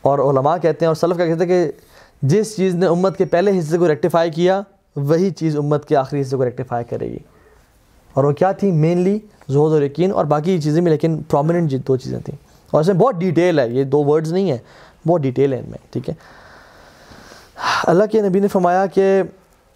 اور 0.04 0.20
علماء 0.20 0.58
کہتے 0.58 0.86
ہیں 0.86 0.88
اور 0.88 0.96
سلف 0.96 1.18
کا 1.18 1.26
کہتے 1.26 1.40
ہیں 1.40 1.48
کہ 1.48 1.72
جس 2.22 2.58
چیز 2.58 2.76
نے 2.76 2.86
امت 2.86 3.18
کے 3.18 3.26
پہلے 3.26 3.60
حصے 3.60 3.78
کو 3.78 3.88
ریکٹیفائی 3.88 4.32
کیا، 4.32 4.62
وہی 4.96 5.30
چیز 5.30 5.58
امت 5.58 5.86
کے 5.86 5.96
آخری 5.96 6.22
حصے 6.22 6.38
کو 6.38 6.46
ریکٹیفائی 6.46 6.86
کرے 6.90 7.10
گی۔ 7.10 7.18
اور 8.14 8.24
وہ 8.24 8.32
کیا 8.32 8.52
تھی؟ 8.52 8.72
مینلی 8.72 9.20
زہد 9.50 9.72
اور 9.72 9.82
یقین 9.82 10.12
اور 10.12 10.26
باقی 10.26 10.62
چیزیں 10.62 10.82
بھی، 10.82 10.92
لیکن 10.92 11.22
پرومیننٹ 11.24 11.88
دو 11.88 11.98
چیزیں 11.98 12.20
تھیں۔ 12.20 12.38
اور 12.72 12.82
اس 12.82 12.88
میں 12.88 12.96
بہت 12.96 13.16
ڈیٹیل 13.16 13.60
ہے، 13.60 13.70
یہ 13.70 13.84
دو 13.84 14.04
ورڈز 14.04 14.34
نہیں 14.34 14.52
ہیں، 14.52 14.58
بہت 15.08 15.22
ڈیٹیل 15.22 15.54
ہے 15.54 15.60
ان 15.60 15.66
میں، 15.66 15.78
ٹھیک 15.92 16.10
ہے؟ 16.10 16.14
اللہ 17.84 18.04
کے 18.12 18.22
نبی 18.22 18.40
نے 18.40 18.48
فرمایا 18.48 18.86
کہ 18.86 19.24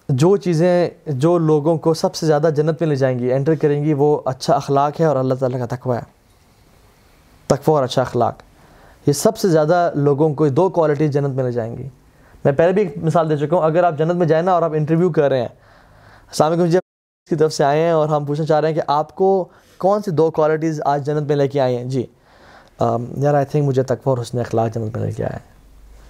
جو 0.09 0.37
چیزیں، 0.37 0.89
جو 1.07 1.37
لوگوں 1.37 1.77
کو 1.77 1.93
سب 1.93 2.15
سے 2.15 2.25
زیادہ 2.25 2.49
جنت 2.55 2.81
میں 2.81 2.89
لے 2.89 2.95
جائیں 2.95 3.19
گی 3.19 3.33
انٹر 3.33 3.55
کریں 3.55 3.83
گی، 3.83 3.93
وہ 3.93 4.21
اچھا 4.25 4.55
اخلاق 4.55 5.01
ہے 5.01 5.05
اور 5.05 5.15
اللہ 5.15 5.33
تعالیٰ 5.33 5.59
کا 5.59 5.75
تقوی 5.75 5.97
ہے۔ 5.97 6.01
تقوی 7.47 7.75
اور 7.75 7.83
اچھا 7.83 8.01
اخلاق۔ 8.01 8.39
یہ 9.07 9.13
سب 9.13 9.37
سے 9.37 9.49
زیادہ 9.49 9.89
لوگوں 9.95 10.33
کو 10.35 10.47
دو 10.49 10.69
کوالٹی 10.69 11.07
جنت 11.07 11.35
میں 11.35 11.43
لے 11.43 11.51
جائیں 11.51 11.75
گی۔ 11.77 11.87
میں 12.45 12.51
پہلے 12.53 12.71
بھی 12.71 12.81
ایک 12.81 12.97
مثال 13.03 13.29
دے 13.29 13.37
چکا 13.37 13.55
ہوں، 13.55 13.63
اگر 13.63 13.83
آپ 13.83 13.97
جنت 13.97 14.15
میں 14.15 14.27
جائیں 14.27 14.43
نا 14.43 14.53
اور 14.53 14.61
آپ 14.61 14.73
انٹرویو 14.75 15.09
کر 15.11 15.29
رہے 15.29 15.41
ہیں، 15.41 15.47
السلام 15.47 16.51
علیکم 16.51 16.69
جی 16.69 16.77
کی 17.29 17.35
طرف 17.35 17.53
سے 17.53 17.63
آئے 17.63 17.81
ہیں 17.81 17.91
اور 17.91 18.07
ہم 18.09 18.25
پوچھنا 18.25 18.45
چاہ 18.45 18.59
رہے 18.59 18.67
ہیں 18.67 18.75
کہ 18.75 18.81
آپ 18.87 19.15
کو 19.15 19.27
کون 19.79 20.01
سی 20.01 20.11
دو 20.11 20.29
کوالٹیز 20.31 20.81
آج 20.85 21.05
جنت 21.05 21.27
میں 21.27 21.35
لے 21.35 21.47
کے 21.47 21.59
آئے 21.61 21.77
ہیں؟ 21.77 21.83
جی 21.83 22.05
یار 22.79 23.33
آئی 23.33 23.45
تھنک 23.45 23.67
مجھے 23.67 23.83
تقوی 23.83 24.09
اور 24.09 24.17
حسن 24.21 24.39
اخلاق 24.39 24.73
جنت 24.75 24.97
میں 24.97 25.05
لے 25.05 25.11
کے 25.11 25.23
آئے 25.23 25.33
ہیں۔ 25.33 25.55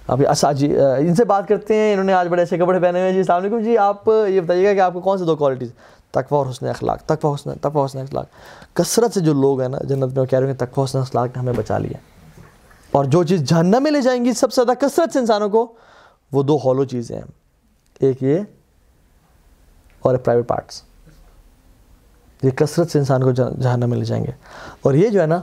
ابھی 0.08 0.26
اچھا 0.26 0.52
جی 0.52 0.74
ان 0.78 1.14
سے 1.14 1.24
بات 1.24 1.48
کرتے 1.48 1.74
ہیں، 1.74 1.92
انہوں 1.92 2.04
نے 2.04 2.12
آج 2.12 2.28
بڑے 2.28 2.42
اچھے 2.42 2.58
کپڑے 2.58 2.80
پہنے 2.80 3.00
ہوئے 3.00 3.12
جی 3.12 3.18
السلام 3.18 3.40
علیکم 3.42 3.58
جی 3.64 3.76
آپ 3.78 4.08
یہ 4.28 4.40
بتائیے 4.40 4.68
گا 4.68 4.72
کہ 4.74 4.80
آپ 4.80 4.92
کو 4.92 5.00
کون 5.00 5.18
سے 5.18 5.24
دو 5.24 5.36
کوالٹیز 5.36 5.70
تقوی 6.10 6.36
اور 6.36 6.46
حسن 6.46 6.66
اخلاق، 6.66 7.02
تقوی 7.06 7.34
حسن 7.34 7.58
تقوی 7.60 7.84
حسن 7.84 7.98
اخلاق۔ 7.98 8.26
کثرت 8.76 9.14
سے 9.14 9.20
جو 9.20 9.32
لوگ 9.34 9.60
ہیں 9.60 9.68
نا 9.68 9.78
جنت 9.82 10.04
میں، 10.04 10.20
وہ 10.20 10.24
کہہ 10.24 10.38
رہے 10.38 10.46
ہیں 10.46 10.54
تقوی 10.58 10.84
حسن 10.84 10.98
اخلاق 10.98 11.36
نے 11.36 11.40
ہمیں 11.40 11.52
بچا 11.52 11.78
لیا۔ 11.78 11.98
اور 12.90 13.04
جو 13.04 13.24
چیز 13.24 13.42
جہنم 13.42 13.82
میں 13.82 13.90
لے 13.90 14.00
جائیں 14.00 14.24
گی 14.24 14.32
سب 14.32 14.52
سے 14.52 14.62
زیادہ 14.64 14.78
کثرت 14.78 15.12
سے 15.12 15.18
انسانوں 15.18 15.48
کو، 15.48 15.72
وہ 16.32 16.42
دو 16.42 16.58
ہولو 16.64 16.84
چیزیں 16.84 17.16
ہیں۔ 17.16 17.24
ایک 18.00 18.22
یہ 18.22 18.38
اور 20.00 20.16
پرائیویٹ 20.16 20.48
پارٹس 20.48 20.82
یہ 22.42 22.50
کثرت 22.50 22.90
سے 22.90 22.98
انسان 22.98 23.22
کو 23.22 23.32
جہنم 23.32 23.90
میں 23.90 23.98
لے 23.98 24.04
جائیں 24.04 24.24
گے۔ 24.24 24.30
اور 24.82 24.94
یہ 24.94 25.08
جو 25.08 25.20
ہے 25.20 25.26
نا، 25.26 25.40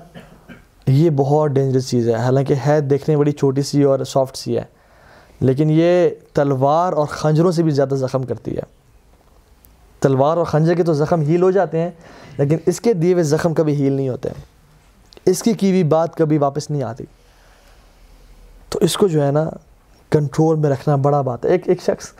یہ 0.87 1.09
بہت 1.09 1.51
ڈینجرس 1.51 1.89
چیز 1.89 2.09
ہے۔ 2.09 2.13
حالانکہ 2.13 2.53
ہے 2.67 2.81
دیکھنے 2.81 3.17
بڑی 3.17 3.31
چھوٹی 3.31 3.61
سی 3.61 3.83
اور 3.83 3.99
سافٹ 3.99 4.37
سی 4.37 4.57
ہے۔ 4.57 4.63
لیکن 5.39 5.67
یہ 5.71 6.09
تلوار 6.33 6.93
اور 6.93 7.05
خنجروں 7.05 7.51
سے 7.51 7.63
بھی 7.63 7.71
زیادہ 7.71 7.95
زخم 7.95 8.23
کرتی 8.23 8.55
ہے۔ 8.55 8.61
تلوار 9.99 10.37
اور 10.37 10.45
خنجر 10.45 10.73
کے 10.73 10.83
تو 10.83 10.93
زخم 10.93 11.21
ہیل 11.21 11.41
ہو 11.41 11.51
جاتے 11.51 11.79
ہیں، 11.79 11.91
لیکن 12.37 12.57
اس 12.65 12.81
کے 12.81 12.93
دیے 12.93 13.13
ہوئے 13.13 13.23
زخم 13.23 13.53
کبھی 13.53 13.75
ہیل 13.75 13.93
نہیں 13.93 14.09
ہوتے۔ 14.09 14.29
اس 15.25 15.43
کی 15.43 15.53
کی 15.53 15.69
ہوئی 15.69 15.83
بات 15.83 16.15
کبھی 16.15 16.37
واپس 16.37 16.69
نہیں 16.69 16.83
آتی۔ 16.83 17.03
تو 18.75 18.85
اس 18.85 18.97
کو 18.97 19.07
جو 19.07 19.25
ہے 19.25 19.31
نا 19.31 19.49
کنٹرول 20.09 20.55
میں 20.57 20.69
رکھنا 20.69 20.95
بڑا 20.95 21.21
بات 21.21 21.45
ہے۔ 21.45 21.49
ایک 21.49 21.69
ایک 21.69 21.81
شخص، 21.81 22.11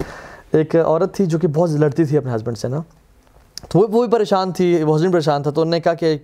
ایک 0.51 0.75
عورت 0.75 1.15
تھی 1.15 1.25
جو 1.25 1.39
کہ 1.39 1.47
بہت 1.47 1.69
لڑتی 1.69 2.05
تھی 2.05 2.17
اپنے 2.17 2.35
ہسبینڈ 2.35 2.57
سے 2.57 2.67
نا۔ 2.67 2.81
تو 3.69 3.79
وہ 3.79 4.05
بھی 4.05 4.11
پریشان 4.11 4.51
تھی، 4.51 4.83
وہ 4.83 4.95
حسین 4.95 5.11
پریشان 5.11 5.43
تھا۔ 5.43 5.51
تو 5.51 5.61
انہوں 5.61 5.71
نے 5.71 5.79
کہا 5.79 5.93
کہ 5.93 6.17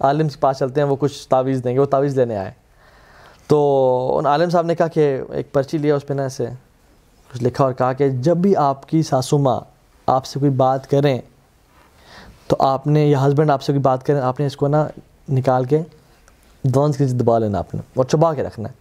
عالم 0.00 0.28
کے 0.28 0.36
پاس 0.40 0.58
چلتے 0.58 0.80
ہیں، 0.80 0.88
وہ 0.88 0.96
کچھ 1.00 1.28
تعویذ 1.28 1.64
دیں 1.64 1.74
گے، 1.74 1.78
وہ 1.78 1.84
تعویذ 1.84 2.16
لینے 2.16 2.36
آئے۔ 2.36 2.50
تو 3.46 4.18
ان 4.18 4.26
عالم 4.26 4.50
صاحب 4.50 4.66
نے 4.66 4.74
کہا 4.74 4.86
کہ 4.86 5.20
ایک 5.30 5.52
پرچی 5.52 5.78
لیا 5.78 5.96
اس 5.96 6.06
پہ 6.06 6.14
نا 6.14 6.22
ایسے، 6.22 6.46
کچھ 7.32 7.44
لکھا 7.44 7.64
اور 7.64 7.72
کہا 7.72 7.92
کہ 7.92 8.08
جب 8.08 8.36
بھی 8.36 8.56
آپ 8.56 8.88
کی 8.88 9.02
ساسو 9.02 9.38
ماں 9.38 9.60
آپ 10.06 10.26
سے 10.26 10.38
کوئی 10.38 10.50
بات 10.50 10.90
کریں، 10.90 11.20
تو 12.46 12.56
آپ 12.58 12.86
نے 12.86 13.06
یا 13.06 13.26
ہسبینڈ 13.26 13.50
آپ 13.50 13.62
سے 13.62 13.72
کوئی 13.72 13.82
بات 13.82 14.06
کریں، 14.06 14.20
آپ 14.20 14.40
نے 14.40 14.46
اس 14.46 14.56
کو 14.56 14.68
نا 14.68 14.86
نکال 15.28 15.64
کے 15.64 15.80
دونس 16.62 16.96
کے 16.96 17.04
دبا 17.04 17.38
لینا 17.38 17.58
آپ 17.58 17.74
نے 17.74 17.80
اور 17.94 18.04
چبا 18.04 18.34
کے 18.34 18.42
رکھنا۔ 18.42 18.68
ہے 18.68 18.79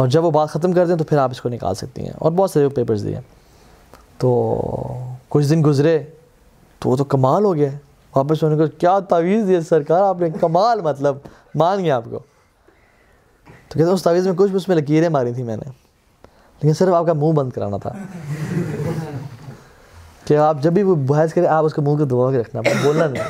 اور 0.00 0.08
جب 0.08 0.24
وہ 0.24 0.30
بات 0.30 0.48
ختم 0.48 0.72
کر 0.72 0.86
دیں 0.86 0.96
تو 0.96 1.04
پھر 1.04 1.18
آپ 1.18 1.30
اس 1.30 1.40
کو 1.40 1.48
نکال 1.48 1.74
سکتی 1.74 2.02
ہیں 2.02 2.12
اور 2.18 2.32
بہت 2.32 2.50
سارے 2.50 2.68
پیپرز 2.68 3.04
دیے 3.04 3.20
تو 4.18 4.60
کچھ 5.28 5.48
دن 5.48 5.62
گزرے 5.64 6.02
تو 6.78 6.90
وہ 6.90 6.96
تو 6.96 7.04
کمال 7.04 7.44
ہو 7.44 7.54
گیا۔ 7.54 7.68
واپس 8.16 8.42
ہونے 8.42 8.56
کو 8.56 8.66
کیا 8.78 8.98
تعویذ 8.98 9.48
دیا 9.48 9.60
سرکار، 9.60 10.02
آپ 10.02 10.20
نے 10.20 10.30
کمال 10.40 10.80
مطلب 10.80 11.16
مان 11.54 11.84
گیا 11.84 11.96
آپ 11.96 12.04
کو۔ 12.04 12.18
تو 13.68 13.78
کہتے 13.78 13.82
ہیں، 13.82 13.90
اس 13.90 14.02
تعویذ 14.02 14.26
میں 14.26 14.34
کچھ 14.36 14.50
بھی 14.50 14.56
اس 14.56 14.68
میں 14.68 14.76
لکیریں 14.76 15.08
ماری 15.08 15.32
تھیں 15.32 15.44
میں 15.44 15.56
نے۔ 15.56 15.70
لیکن 16.62 16.74
صرف 16.74 16.94
آپ 16.94 17.06
کا 17.06 17.12
منہ 17.12 17.32
بند 17.32 17.50
کرانا 17.50 17.76
تھا۔ 17.76 17.92
کہ 20.24 20.36
آپ 20.36 20.56
جب 20.60 20.72
بھی 20.72 20.82
وہ 20.82 20.94
بحث 20.94 21.34
کریں، 21.34 21.46
آپ 21.46 21.64
اس 21.64 21.74
کو 21.74 21.82
منہ 21.82 21.98
کو 21.98 22.04
دبا 22.04 22.30
کے 22.30 22.38
رکھنا، 22.38 22.60
بولنا 22.82 23.06
نہیں۔ 23.06 23.24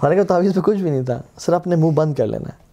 تو 0.00 0.10
کہ 0.10 0.22
تعویذ 0.22 0.54
پہ 0.54 0.60
کچھ 0.60 0.78
بھی 0.78 0.90
نہیں 0.90 1.02
تھا، 1.02 1.22
صرف 1.38 1.54
اپنے 1.54 1.76
منہ 1.76 1.90
بند 1.90 2.14
کر 2.14 2.26
لینا۔ 2.26 2.48
ہے 2.48 2.63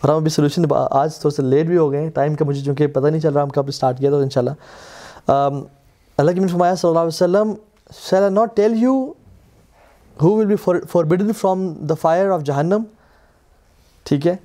اور 0.00 0.10
ہم 0.10 0.16
ابھی 0.16 0.30
سولوشن 0.30 0.62
آج 0.90 1.16
تھوڑا 1.18 1.34
سا 1.36 1.42
لیٹ 1.42 1.66
بھی 1.66 1.76
ہو 1.76 1.90
گئے 1.92 2.10
ٹائم 2.10 2.34
کا 2.34 2.44
مجھے 2.44 2.62
چونکہ 2.64 2.86
پتہ 2.86 3.06
نہیں 3.06 3.20
چل 3.20 3.32
رہا، 3.32 3.42
ہم 3.42 3.48
کب 3.48 3.68
اسٹارٹ 3.68 3.98
کیا 3.98 4.10
تھا 4.10 4.16
ان 4.16 4.30
شاء 4.30 4.40
اللہ 4.40 5.64
اللہ 6.16 6.30
کی 6.30 6.46
فرمایا 6.46 6.74
صلی 6.74 6.88
اللہ 6.88 7.00
علیہ 7.00 7.08
وسلم 7.08 7.54
shall 8.10 8.22
I 8.22 8.32
not 8.32 8.56
tell 8.56 8.72
you 8.76 9.12
who 10.22 10.30
will 10.36 10.46
be 10.46 10.56
forbidden 11.04 11.32
from 11.32 11.72
the 11.72 11.94
fire 11.94 12.30
of 12.30 12.42
جہنم 12.42 12.82
ٹھیک 14.04 14.26
ہے۔ 14.26 14.36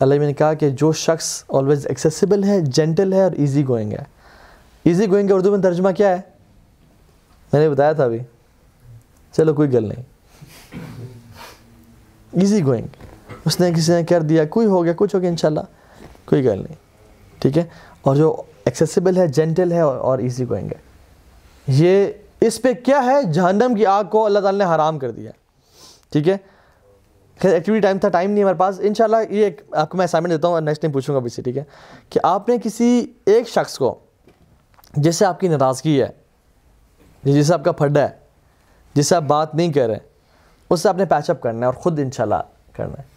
اللہ 0.00 0.14
میں 0.14 0.26
نے 0.26 0.32
کہا 0.32 0.54
کہ 0.54 0.70
جو 0.70 0.92
شخص 0.92 1.44
آلویز 1.48 1.86
ایکسیسیبل 1.86 2.44
ہے 2.44 2.60
جینٹل 2.60 3.12
ہے 3.12 3.22
اور 3.22 3.32
ایزی 3.32 3.66
گوئنگ 3.68 3.92
ہے۔ 3.92 4.02
ایزی 4.84 5.10
گوئنگ 5.10 5.28
کا 5.28 5.34
اردو 5.34 5.50
میں 5.50 5.62
ترجمہ 5.62 5.90
کیا 5.90 6.08
ہے؟ 6.08 6.20
میں 7.52 7.60
نے 7.60 7.68
بتایا 7.68 7.92
تھا 7.92 8.04
ابھی۔ 8.04 8.18
چلو، 9.32 9.54
کوئی 9.54 9.72
گل 9.72 9.88
نہیں۔ 9.88 10.02
ایزی 12.32 12.64
گوئنگ 12.64 12.86
اس 13.44 13.60
نے 13.60 13.72
کسی 13.72 13.92
نے 13.92 14.04
کر 14.04 14.22
دیا، 14.22 14.44
کوئی 14.44 14.66
ہو 14.66 14.84
گیا، 14.84 14.92
کچھ 14.96 15.14
ہو 15.14 15.20
گیا، 15.20 15.30
انشاءاللہ، 15.30 15.60
کوئی 16.24 16.44
گل 16.44 16.58
نہیں۔ 16.58 16.74
ٹھیک 17.38 17.58
ہے؟ 17.58 17.64
اور 18.02 18.16
جو 18.16 18.42
ایکسیسیبل 18.64 19.16
ہے 19.16 19.28
جینٹل 19.28 19.72
ہے، 19.72 19.80
اور 19.80 20.18
ایزی 20.18 20.48
گوئنگ 20.48 20.66
ہے۔ 20.66 20.80
یہ 21.66 22.06
اس 22.40 22.62
پہ 22.62 22.72
کیا 22.72 23.04
ہے؟ 23.04 23.22
جہنم 23.22 23.74
کی 23.74 23.86
آگ 23.86 24.04
کو 24.04 24.26
اللہ 24.26 24.38
تعالیٰ 24.38 24.68
نے 24.68 24.74
حرام 24.74 24.98
کر 24.98 25.10
دیا۔ 25.10 25.30
ٹھیک 26.12 26.28
ہے؟ 26.28 26.36
خیر 27.42 27.52
ایکٹیویٹی 27.52 27.82
ٹائم 27.82 27.98
تھا 27.98 28.08
ٹائم 28.08 28.30
نہیں 28.30 28.42
ہمارے 28.44 28.58
پاس۔ 28.58 28.80
انشاءاللہ، 28.80 29.16
یہ 29.30 29.44
ایک 29.44 29.60
آپ 29.72 29.90
کو 29.90 29.96
میں 29.96 30.04
اسائنمنٹ 30.04 30.32
دیتا 30.32 30.48
ہوں 30.48 30.54
اور 30.54 30.62
نیکسٹ 30.62 30.82
ٹائم 30.82 30.92
پوچھوں 30.92 31.14
گا 31.14 31.18
ابھی 31.18 31.30
سے 31.30 31.42
ٹھیک 31.42 31.58
ہے؟ 31.58 31.64
کہ 32.10 32.20
آپ 32.22 32.48
نے 32.48 32.56
کسی 32.64 33.06
ایک 33.26 33.48
شخص 33.48 33.78
کو، 33.78 33.98
جس 34.94 35.16
سے 35.16 35.24
آپ 35.24 35.40
کی 35.40 35.48
ناراضگی 35.48 36.02
ہے، 36.02 36.08
جس 37.22 37.46
سے 37.46 37.54
آپ 37.54 37.64
کا 37.64 37.72
پھڈا 37.72 38.00
ہے، 38.00 38.08
جس 38.94 39.06
سے 39.06 39.16
آپ 39.16 39.22
بات 39.22 39.54
نہیں 39.54 39.72
کر 39.72 39.86
رہے، 39.86 39.98
اس 40.70 40.80
سے 40.80 40.88
آپ 40.88 40.96
نے 40.96 41.04
پیچ 41.04 41.30
اپ 41.30 41.42
کرنا 41.42 41.60
ہے 41.60 41.64
اور 41.64 41.74
خود 41.74 41.98
انشاءاللہ 41.98 42.42
کرنا 42.72 42.94
ہے۔ 42.98 43.15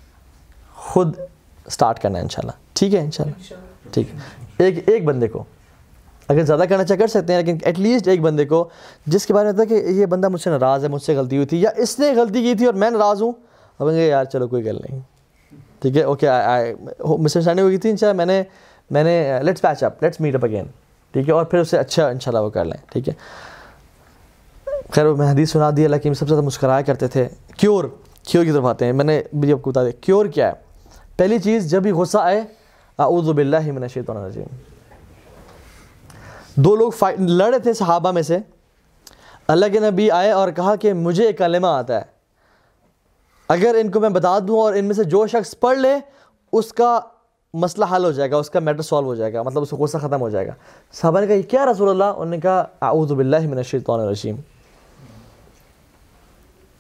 خود 0.80 1.15
اسٹارٹ 1.65 1.99
کرنا 1.99 2.17
ہے 2.17 2.23
انشاءاللہ۔ 2.23 2.51
ٹھیک 2.73 2.95
ہے 2.95 2.99
انشاءاللہ۔ 2.99 3.53
ٹھیک۔ 3.93 4.07
ہے 4.15 4.65
ایک 4.65 4.89
ایک 4.89 5.03
بندے 5.05 5.27
کو 5.27 5.43
اگر 6.27 6.43
زیادہ 6.43 6.63
کرنا 6.69 6.84
چاہے 6.84 6.99
کر 6.99 7.07
سکتے 7.07 7.34
ہیں، 7.34 7.41
لیکن 7.41 7.57
ایٹ 7.61 7.80
لیسٹ 7.80 8.07
ایک 8.07 8.21
بندے 8.21 8.45
کو 8.45 8.69
جس 9.05 9.25
کے 9.25 9.34
بارے 9.34 9.45
میں 9.45 9.53
ہوتا 9.53 9.61
ہے 9.61 9.82
کہ 9.82 9.88
یہ 9.88 10.05
بندہ 10.05 10.30
مجھ 10.30 10.41
سے 10.41 10.49
ناراض 10.49 10.84
ہے، 10.84 10.89
مجھ 10.89 11.03
سے 11.03 11.15
غلطی 11.15 11.36
ہوئی 11.36 11.45
تھی، 11.45 11.61
یا 11.61 11.69
اس 11.77 11.99
نے 11.99 12.13
غلطی 12.15 12.41
کی 12.41 12.55
تھی 12.55 12.65
اور 12.65 12.73
میں 12.73 12.89
ناراض 12.89 13.21
ہوں، 13.21 13.32
اب 13.80 13.89
گے 13.89 14.07
یار 14.07 14.25
چلو 14.25 14.47
کوئی 14.47 14.65
گل 14.65 14.75
نہیں۔ 14.75 14.99
ٹھیک 15.80 15.97
ہے؟ 15.97 16.01
اوکے 16.01 16.27
مس 16.30 17.01
انڈرسٹینڈنگ 17.03 17.65
ہوئی 17.65 17.77
تھی 17.77 17.89
انشاء 17.89 18.11
میں 18.11 18.25
نے 18.25 18.43
میں 18.91 19.03
نے 19.03 19.39
let's 19.43 19.61
patch 19.61 19.84
up 19.84 20.03
let's 20.03 20.21
meet 20.21 20.36
up 20.36 20.45
again 20.45 20.65
ٹھیک 21.11 21.27
ہے؟ 21.30 21.34
اور 21.34 21.45
پھر 21.45 21.59
اسے 21.59 21.77
اچھا 21.77 22.07
ان 22.07 22.19
شاء 22.19 22.32
اللہ 22.32 22.39
وہ 22.39 22.49
کر 22.49 22.65
لیں۔ 22.65 22.91
ٹھیک 22.91 23.09
ہے؟ 23.09 23.13
خیر 24.91 25.13
میں 25.13 25.32
حدیث 25.32 25.51
سنا 25.51 25.69
دی، 25.77 25.86
اللہ 25.86 25.95
کی 25.95 26.09
سب 26.09 26.19
سے 26.19 26.25
زیادہ 26.25 26.43
مسکرایا 26.43 26.82
کرتے 26.82 27.07
تھے۔ 27.07 27.27
کیور 27.57 27.84
کیور 28.23 28.45
کی 28.45 28.51
طرف 28.51 28.65
آتے 28.65 28.86
ہیں۔ 28.86 28.93
میں 28.93 29.05
نے 29.05 29.21
بھی 29.34 29.53
آپ 29.53 29.61
کو 29.61 29.71
بتا 29.71 29.84
دیا 29.84 29.91
کیور 30.01 30.25
کیا 30.25 30.47
ہے؟ 30.47 30.68
پہلی 31.20 31.39
چیز، 31.39 31.72
جب 31.72 31.82
بھی 31.82 31.91
غصہ 31.91 32.17
آئے، 32.17 32.41
اعوذ 32.97 33.30
باللہ 33.30 33.72
من 33.72 33.84
الشیطان 33.84 34.17
الرجیم۔ 34.17 34.45
دو 36.55 36.76
لوگ 36.76 36.91
لڑے 37.20 37.59
تھے 37.59 37.74
صحابہ 37.74 38.11
میں 38.11 38.22
سے۔ 38.22 38.38
اللہ 39.47 39.65
کے 39.74 39.80
نبی 39.80 40.11
آئے 40.11 40.32
اور 40.32 40.51
کہا 40.51 40.76
کہ 40.76 40.93
مجھے 40.93 41.26
ایک 41.26 41.38
کلمہ 41.38 41.67
آتا 41.67 41.95
ہے۔ 41.95 42.01
اگر 43.47 43.76
ان 43.80 43.91
کو 43.91 43.99
میں 43.99 44.09
بتا 44.09 44.39
دوں 44.39 44.59
اور 44.59 44.74
ان 44.74 44.86
میں 44.86 44.93
سے 44.93 45.03
جو 45.03 45.28
شخص 45.28 45.55
پڑھ 45.59 45.78
لے، 45.78 45.95
اس 46.53 46.74
کا 46.74 46.99
مسئلہ 47.53 47.86
حل 47.95 48.05
ہو 48.05 48.11
جائے 48.11 48.32
گا، 48.32 48.38
اس 48.38 48.49
کا 48.49 48.59
میٹر 48.59 48.82
سالو 48.82 49.05
ہو 49.05 49.15
جائے 49.15 49.34
گا 49.34 49.43
مطلب 49.43 49.61
اس 49.61 49.70
کا 49.70 49.78
غصہ 49.78 49.97
ختم 49.97 50.22
ہو 50.22 50.30
جائے 50.30 50.47
گا۔ 50.47 50.53
صحابہ 50.93 51.20
نے 51.20 51.28
کہا، 51.28 51.36
یہ 51.36 51.41
کیا 51.41 51.65
رسول 51.65 51.89
اللہ؟ 51.89 52.03
انہوں 52.03 52.26
نے 52.26 52.39
کہا، 52.39 52.65
اعوذ 52.82 53.11
باللہ 53.11 53.47
من 53.47 53.57
الشیطان 53.57 53.99
الرجیم۔ 53.99 54.36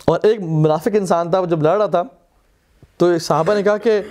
اور 0.05 0.19
ایک 0.23 0.41
منافق 0.41 0.89
انسان 0.93 1.29
تھا، 1.29 1.39
وہ 1.39 1.45
جب 1.45 1.63
لڑ 1.63 1.77
رہا 1.77 1.85
تھا 1.85 2.03
تو 2.99 3.19
صحابہ 3.19 3.53
نے 3.53 3.63
کہا 3.63 3.77
کہ 3.77 4.01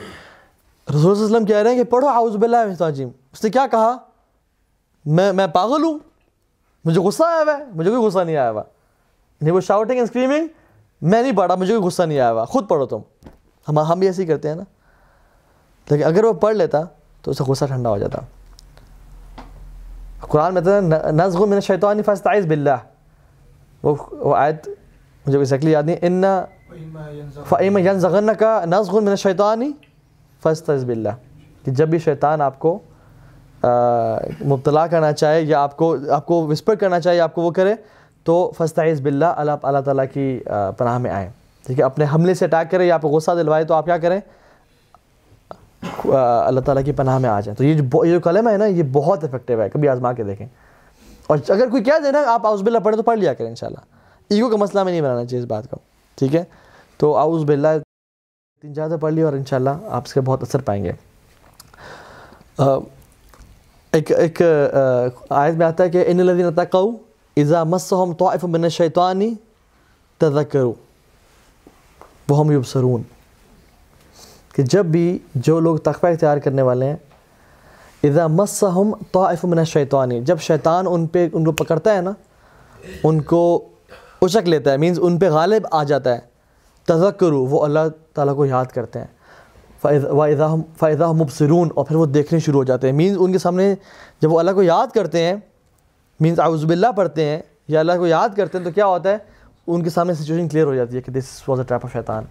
رسول 0.91 1.01
اللہ 1.01 1.13
علیہ 1.13 1.25
وسلم 1.25 1.45
کہہ 1.45 1.57
رہے 1.57 1.71
ہیں 1.71 1.85
کہ 1.85 1.91
پڑھو 1.91 2.09
اعوذ 2.09 2.37
باللہ 2.37 2.57
من 2.67 3.09
اس 3.33 3.45
نے 3.45 3.51
کیا 3.51 3.67
کہا؟ 3.67 3.97
میں 5.05 5.33
میں 5.33 5.47
پاگل 5.47 5.85
ہوں؟ 5.85 5.99
مجھے 6.85 7.01
غصہ 7.01 7.23
آیا 7.23 7.43
ہوا 7.43 7.59
ہے؟ 7.59 7.65
مجھے 7.75 7.91
کوئی 7.91 8.03
غصہ 8.03 8.19
نہیں 8.19 8.37
آیا 8.37 8.51
ہوا۔ 8.51 8.63
نہیں 9.41 9.53
وہ 9.53 9.61
شاؤٹنگ 9.61 9.97
اینڈ 9.97 10.03
اسکریمنگ 10.03 10.47
میں 11.03 11.23
نہیں 11.23 11.37
پڑھا، 11.37 11.55
مجھے 11.55 11.75
کوئی 11.75 11.87
غصہ 11.87 12.03
نہیں 12.03 12.19
آیا 12.19 12.33
ہوا۔ 12.33 12.45
خود 12.45 12.69
پڑھو 12.69 12.87
تم۔ 12.87 12.99
ہم 13.69 13.79
ہم 13.79 13.99
بھی 13.99 14.07
ایسے 14.07 14.23
ہی 14.23 14.27
کرتے 14.27 14.49
ہیں 14.49 14.55
نا۔ 14.55 14.63
لیکن 15.91 16.05
اگر 16.05 16.25
وہ 16.25 16.33
پڑھ 16.33 16.57
لیتا 16.57 16.83
تو 17.23 17.31
اسے 17.31 17.45
غصہ 17.45 17.65
ٹھنڈا 17.65 17.91
ہو 17.91 17.99
جاتا۔ 17.99 18.19
قرآن 20.21 20.55
میں 20.55 20.63
تو 20.63 20.81
نزغ 21.11 21.47
من 21.47 21.53
الشیطان 21.53 22.03
فاستعذ 22.03 22.47
باللہ۔ 22.47 22.77
وہ 23.83 23.95
وہ 24.11 24.37
آیت 24.37 24.69
مجھے 25.27 25.39
ایگزیکٹلی 25.39 25.71
یاد 25.71 25.83
نہیں۔ 25.83 25.97
ان 26.03 26.25
فعیم 27.49 27.79
ینزغن 27.79 28.31
کا 28.39 28.65
نزغ 28.65 29.01
من 29.01 29.09
الشیطان 29.09 29.73
فاستعذ 30.43 30.85
باللہ 30.85 31.09
کہ 31.65 31.71
جب 31.71 31.89
بھی 31.89 31.99
شیطان 31.99 32.41
آپ 32.41 32.59
کو 32.59 32.79
مبتلا 34.47 34.87
کرنا 34.87 35.13
چاہے 35.13 35.43
یا 35.43 35.61
آپ 35.63 35.77
کو 35.77 35.97
آپ 36.11 36.27
کو 36.27 36.47
وسپر 36.47 36.75
کرنا 36.75 37.01
چاہے 37.01 37.21
آپ 37.21 37.35
کو 37.35 37.43
وہ 37.43 37.51
کرے، 37.51 37.75
تو 38.25 38.53
فستعیز 38.59 39.01
باللہ 39.01 39.25
اللہ 39.25 39.53
اللہ 39.63 39.79
تعالیٰ 39.79 40.05
کی 40.13 40.41
پناہ 40.79 40.99
میں 40.99 41.11
آئیں۔ 41.11 41.29
ٹھیک 41.67 41.79
ہے، 41.79 41.85
اپنے 41.85 42.05
حملے 42.15 42.35
سے 42.35 42.45
اٹیک 42.45 42.71
کرے 42.71 42.87
یا 42.87 42.95
آپ 42.95 43.03
کو 43.03 43.09
غصہ 43.09 43.31
دلوائے 43.31 43.65
تو 43.65 43.75
آپ 43.75 43.85
کیا 43.85 43.99
کریں؟ 43.99 44.21
اللہ 46.05 46.61
تعالیٰ 46.61 46.85
کی 46.85 46.93
پناہ 46.93 47.19
میں 47.19 47.31
آ 47.31 47.41
جائیں۔ 47.41 47.57
تو 47.57 47.65
یہ 47.65 47.75
جو 47.75 48.05
یہ 48.05 48.13
جو 48.13 48.21
کلمہ 48.21 48.51
ہے 48.51 48.57
نا، 48.57 48.67
یہ 48.67 48.83
بہت 48.93 49.25
افیکٹو 49.25 49.61
ہے۔ 49.63 49.69
کبھی 49.69 49.89
آزما 49.89 50.13
کے 50.13 50.25
دیکھیں۔ 50.25 50.47
اور 51.27 51.39
اگر 51.49 51.69
کوئی 51.71 51.85
کہہ 51.85 51.99
دے 52.05 52.13
نا، 52.13 52.23
آپ 52.27 52.47
آؤز 52.47 52.63
بلّہ 52.63 52.79
پڑھیں 52.79 52.97
تو 52.97 53.03
پڑھ 53.03 53.19
لیا 53.19 53.35
کریں 53.35 53.49
انشاءاللہ۔ 53.49 53.81
ایگو 54.31 54.49
کا 54.49 54.57
مسئلہ 54.57 54.83
میں 54.83 54.93
نہیں 54.93 55.03
بنانا 55.03 55.25
چاہیے 55.25 55.45
اس 55.45 55.51
بات 55.51 55.71
کو۔ 55.71 55.77
ٹھیک 56.15 56.35
ہے؟ 56.35 56.45
تو 56.99 57.17
آؤز 57.17 57.45
بلّہ 57.45 57.69
تین 58.63 58.75
چار 58.75 58.97
پڑھ 58.97 59.15
لی 59.15 59.23
اور 59.23 59.33
انشاءاللہ 59.33 59.71
آپ 59.89 60.03
اس 60.07 60.15
کے 60.15 60.21
بہت 60.21 60.43
اثر 60.43 60.61
پائیں 60.61 60.85
گے۔ 60.85 60.93
ایک 63.93 64.13
ایک 64.13 64.43
آیت 65.31 65.55
میں 65.55 65.67
آتا 65.67 65.85
ہے 65.85 65.91
کہ 65.91 66.05
ان 66.07 66.21
الذین 66.21 66.55
تقوا 66.55 66.93
اذا 67.37 67.65
مسهم 67.65 68.13
طائف 68.13 68.45
من 68.45 68.65
الشیطان 68.65 69.35
تذکروا 70.19 70.73
وهم 72.29 72.53
یبصرون۔ 72.53 73.03
کہ 74.53 74.63
جب 74.63 74.87
بھی 74.87 75.19
جو 75.35 75.61
لوگ 75.61 75.77
تقوی 75.77 76.13
اختیار 76.13 76.39
کرنے 76.39 76.63
والے 76.63 76.87
ہیں، 76.87 76.97
اذا 78.03 78.27
مسهم 78.27 78.95
طائف 79.13 79.45
من 79.45 79.59
الشیطان، 79.59 80.25
جب 80.25 80.41
شیطان 80.41 80.87
ان 80.91 81.07
پہ، 81.07 81.29
ان 81.33 81.45
کو 81.45 81.53
پکڑتا 81.53 81.97
ہے 81.97 82.01
نا، 82.01 82.13
ان 83.05 83.21
کو 83.21 83.69
اچک 84.23 84.49
لیتا 84.49 84.73
ہے 84.73 84.77
مینز 84.77 84.99
ان 85.03 85.19
پہ 85.19 85.31
غالب 85.31 85.67
آ 85.71 85.85
جاتا 85.85 86.15
ہے۔ 86.15 86.28
تذکروا، 86.89 87.47
وہ 87.51 87.65
اللہ 87.65 87.89
تعالیٰ 88.15 88.35
کو 88.37 88.47
یاد 88.47 88.73
کرتے 88.75 88.99
ہیں۔ 88.99 89.07
فائدہ 90.79 91.11
مبصرون، 91.13 91.69
اور 91.75 91.85
پھر 91.87 91.97
وہ 91.97 92.07
دیکھنے 92.07 92.39
شروع 92.39 92.61
ہو 92.61 92.65
جاتے 92.65 92.87
ہیں۔ 92.87 92.95
مینز 92.97 93.17
ان 93.21 93.33
کے 93.33 93.39
سامنے 93.39 93.75
جب 94.21 94.33
وہ 94.33 94.39
اللہ 94.39 94.51
کو 94.51 94.63
یاد 94.63 94.95
کرتے 94.95 95.23
ہیں 95.23 95.35
مینس 96.21 96.41
آؤز 96.41 96.65
باللہ 96.65 96.93
پڑھتے 96.97 97.25
ہیں، 97.25 97.41
یا 97.69 97.81
اللہ 97.81 97.97
کو 97.99 98.07
یاد 98.07 98.37
کرتے 98.37 98.59
ہیں، 98.59 98.65
تو 98.65 98.71
کیا 98.71 98.87
ہوتا 98.87 99.11
ہے؟ 99.11 99.17
ان 99.67 99.83
کے 99.83 99.91
سامنے 99.91 100.15
سچویشن 100.15 100.49
کلیئر 100.49 100.67
ہو 100.67 100.75
جاتی 100.75 100.97
ہے 100.97 101.01
کہ 101.03 101.13
this 101.13 101.27
was 101.49 101.59
a 101.59 101.65
trap 101.69 101.85
of 101.85 101.93
شیطان۔ 101.93 102.25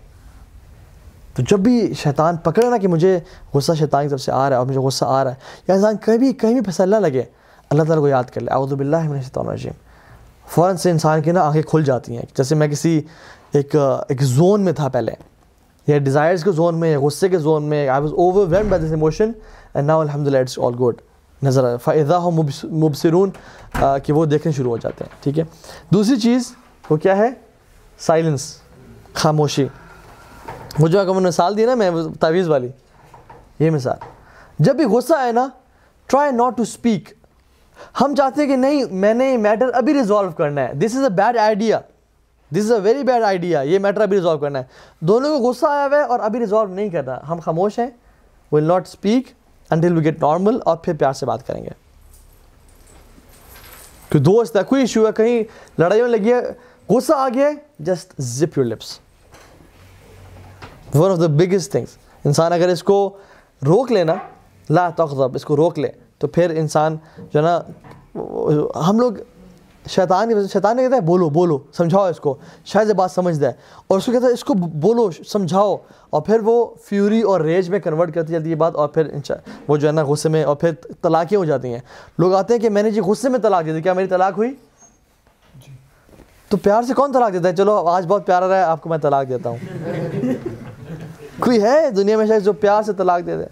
تو 1.36 1.44
جب 1.50 1.60
بھی 1.60 1.94
شیطان 1.94 2.38
پکڑے 2.44 2.70
نا 2.70 2.78
کہ 2.78 2.88
مجھے 2.88 3.18
غصہ 3.54 3.74
شیطان 3.80 4.04
کی 4.04 4.10
طرف 4.10 4.22
سے 4.22 4.32
آ 4.32 4.38
رہا 4.40 4.56
ہے 4.56 4.60
اور 4.60 4.66
مجھے 4.68 4.80
غصہ 4.80 5.06
آ 5.08 5.24
رہا 5.24 5.32
ہے، 5.32 5.36
یا 5.68 5.76
انسان 5.76 5.98
کبھی 6.06 6.32
کہیں 6.34 6.54
بھی 6.54 6.62
پھنسا 6.62 6.86
لگے، 6.86 7.24
اللہ 7.70 7.84
تعالیٰ 7.84 8.04
کو 8.04 8.08
یاد 8.08 8.24
کر 8.34 8.42
لے۔ 8.42 8.52
اعوذ 8.52 8.74
باللہ 8.74 9.04
من 9.10 9.18
الشیطان 9.18 9.48
الرجیم۔ 9.48 9.74
فوراً 10.50 10.76
سے 10.78 10.92
انسان 10.92 11.22
کی 11.22 11.32
نا 11.32 11.42
آنکھیں 11.42 11.62
کھل 11.62 11.84
جاتی 11.84 12.16
ہیں۔ 12.16 12.26
جیسے 12.38 12.56
میں 12.56 12.68
کسی 12.68 13.02
ایک 13.52 13.76
ایک 14.10 14.22
زون 14.22 14.62
میں 14.62 14.74
تھا 14.74 14.88
پہلے۔ 14.88 15.12
یا 15.88 15.98
ڈیزائرس 15.98 16.44
کے 16.44 16.52
زون 16.52 16.76
میں، 16.80 16.92
یا 16.92 17.00
غصے 17.00 17.30
کے 17.30 17.38
زون 17.38 17.64
میں۔ 17.64 17.90
I 17.90 18.02
was 18.02 18.14
overwhelmed 18.48 18.70
by 18.70 18.84
this 18.84 18.92
emotion 18.92 19.32
and 19.74 19.88
now 19.88 20.02
الحمد 20.02 20.28
للہ 20.28 20.38
اٹس 20.38 20.60
آل 20.60 20.74
گڈ 20.84 20.96
نظر 21.44 21.64
آئے 21.64 21.78
فائدہ 21.78 22.14
ہو 22.14 22.32
مبصرون 22.32 23.30
کہ 24.04 24.14
وہ 24.14 24.26
دیکھنے 24.26 24.54
شروع 24.54 24.72
ہو 24.72 24.78
جاتے 24.78 25.04
ہیں، 25.04 25.24
ٹھیک 25.24 25.40
ہے؟ 25.40 25.44
دوسری 25.94 26.16
چیز، 26.16 26.56
وہ 26.90 26.98
کیا 26.98 27.18
ہے؟ 27.18 27.30
سائلنس 28.00 28.56
خاموشی۔ 29.14 29.68
وہ 30.80 30.88
جو 30.88 31.00
اگر 31.00 31.10
مثال 31.10 31.58
دی 31.58 31.66
نا، 31.66 31.76
میں 31.76 31.92
تعویذ 32.20 32.48
والی، 32.50 32.68
یہ 33.60 33.70
مثال۔ 33.70 33.98
جب 34.60 34.76
بھی 34.76 34.86
غصہ 34.86 35.14
آئے 35.14 35.32
نا 35.32 35.48
ٹرائی 36.08 36.32
ناٹ 36.32 36.58
ٹو 36.58 36.64
اسپیک 36.64 37.14
ہم 38.02 38.16
چاہتے 38.16 38.42
ہیں 38.42 38.48
کہ 38.48 38.56
نہیں، 38.56 38.84
میں 38.92 39.14
نے 39.14 39.32
یہ 39.32 39.38
میٹر 39.38 39.70
ابھی 39.74 39.94
ریزالو 39.94 40.32
کرنا 40.32 40.62
ہے۔ 40.62 40.74
This 40.74 40.96
is 40.96 41.04
a 41.04 41.10
bad 41.10 41.38
idea 41.38 41.80
this 42.52 42.64
is 42.64 42.72
a 42.72 42.80
very 42.84 43.04
bad 43.04 43.24
idea 43.24 43.62
یہ 43.62 43.80
میٹر 43.80 44.02
ابھی 44.02 44.18
ریزالو 44.18 44.38
کرنا 44.38 44.60
ہے. 44.60 44.64
دونوں 45.02 45.38
کو 45.40 45.50
غصہ 45.50 45.66
آیا 45.66 45.86
ہوا 45.86 45.98
ہے 45.98 46.04
اور 46.04 46.20
ابھی 46.20 46.40
ریزالو 46.40 46.74
نہیں 46.74 46.90
کرنا 46.90 47.18
ہم 47.30 47.40
خاموش 47.46 47.80
ہیں. 47.80 47.90
Will 48.52 48.64
not 48.64 48.88
speak 48.88 49.32
until 49.72 49.98
we 49.98 50.04
get 50.04 50.22
normal 50.22 50.60
اور 50.66 50.78
پھر 50.78 50.94
پیار 51.00 51.14
سے 51.14 51.26
بات 51.26 51.46
کریں 51.48 51.64
گے. 51.64 51.70
کہ 54.10 54.20
دوست 54.20 54.56
ہے، 54.58 54.64
کوئی 54.64 54.82
ایشو 54.82 55.06
ہے، 55.08 55.12
کہیں 55.16 55.44
لڑائیوں 55.80 56.08
لگی 56.08 56.34
ہے، 56.34 56.42
غصہ 56.90 57.14
آ 57.14 57.28
گیا 57.34 57.50
just 57.80 58.14
zip 58.18 58.58
your 58.58 58.66
lips 58.66 58.98
one 60.96 61.12
of 61.12 61.20
the 61.20 61.28
biggest 61.28 61.72
things 61.72 61.98
انسان 62.26 62.54
اگر 62.54 62.68
اس 62.70 62.84
کو 62.84 62.98
روک 63.62 63.92
لینا 63.92 64.14
لا 64.70 64.90
تغضب 64.98 65.36
اس 65.36 65.46
کو 65.46 65.56
روک 65.58 65.80
لے، 65.80 65.90
تو 66.20 66.28
پھر 66.28 66.56
انسان 66.56 66.96
جو 67.18 67.40
ہے 67.40 67.44
نا، 67.44 67.60
ہم 68.88 69.00
لوگ 69.00 69.14
شیطان 69.90 70.48
شیطان 70.54 70.76
نے 70.76 70.84
کہتا 70.84 70.96
ہے 70.96 71.02
بولو 71.02 71.30
بولو 71.30 71.60
سمجھاؤ 71.74 72.06
اس 72.06 72.20
کو. 72.20 72.38
شاید 72.66 72.88
یہ 72.88 72.94
بات 72.94 73.12
سمجھ 73.12 73.40
دے۔ 73.40 73.48
اور 73.88 73.98
اس 73.98 74.06
کو 74.06 74.12
کہتا 74.12 74.28
ہے 74.28 74.32
اس 74.32 74.44
کو 74.44 74.54
بولو 74.54 75.10
سمجھاؤ. 75.28 75.78
اور 76.10 76.22
پھر 76.22 76.40
وہ 76.44 76.66
فیوری 76.84 77.22
اور 77.22 77.42
ریج 77.42 77.70
میں 77.70 77.80
کنورٹ 77.80 78.14
کرتی 78.14 78.34
جاتی 78.34 78.50
ہے 78.50 78.56
بات 78.56 78.76
اور 78.76 78.88
پھر 78.88 79.12
وہ 79.68 79.78
جو 79.78 79.88
ہے 79.88 79.94
نا 79.94 80.04
غصے 80.04 80.30
میں 80.30 80.44
اور 80.44 80.56
پھر 80.56 80.72
طلاقیں 81.02 81.38
ہو 81.38 81.46
جاتی 81.46 81.72
ہیں۔ 81.72 81.80
لوگ 82.20 82.34
آتے 82.34 82.54
ہیں 82.54 82.62
کہ 82.62 82.70
میں 82.70 82.84
نے 82.84 82.92
جی 82.92 83.00
غصے 83.00 83.30
میں 83.30 83.40
طلاق 83.40 83.66
دی 83.66 83.72
تھی 83.72 83.82
کیا 83.82 83.94
میری 83.94 84.08
طلاق 84.08 84.38
ہوئی؟ 84.38 84.56
جی۔ 85.56 85.74
تو 86.50 86.58
پیار 86.58 86.84
سے 86.84 86.94
کون 86.94 87.14
طلاق 87.14 87.34
دیتا 87.34 87.50
ہے؟ 87.50 87.56
چلو 87.56 87.76
آج 87.76 88.06
بہت 88.08 88.26
پیارا 88.26 88.48
رہا 88.48 88.58
ہے 88.58 88.64
آپ 88.64 88.82
کو 88.82 88.90
میں 88.90 88.98
طلاق 88.98 89.30
دیتا 89.30 89.50
ہوں۔ 89.50 89.58
کوئی 91.40 91.64
ہے 91.64 91.90
دنیا 91.90 92.18
میں 92.18 92.26
شاید 92.26 92.44
جو 92.44 92.54
پیار 92.54 92.84
سے 92.84 92.94
طلاق 92.94 93.26
دے 93.26 93.38
دے؟ 93.38 93.46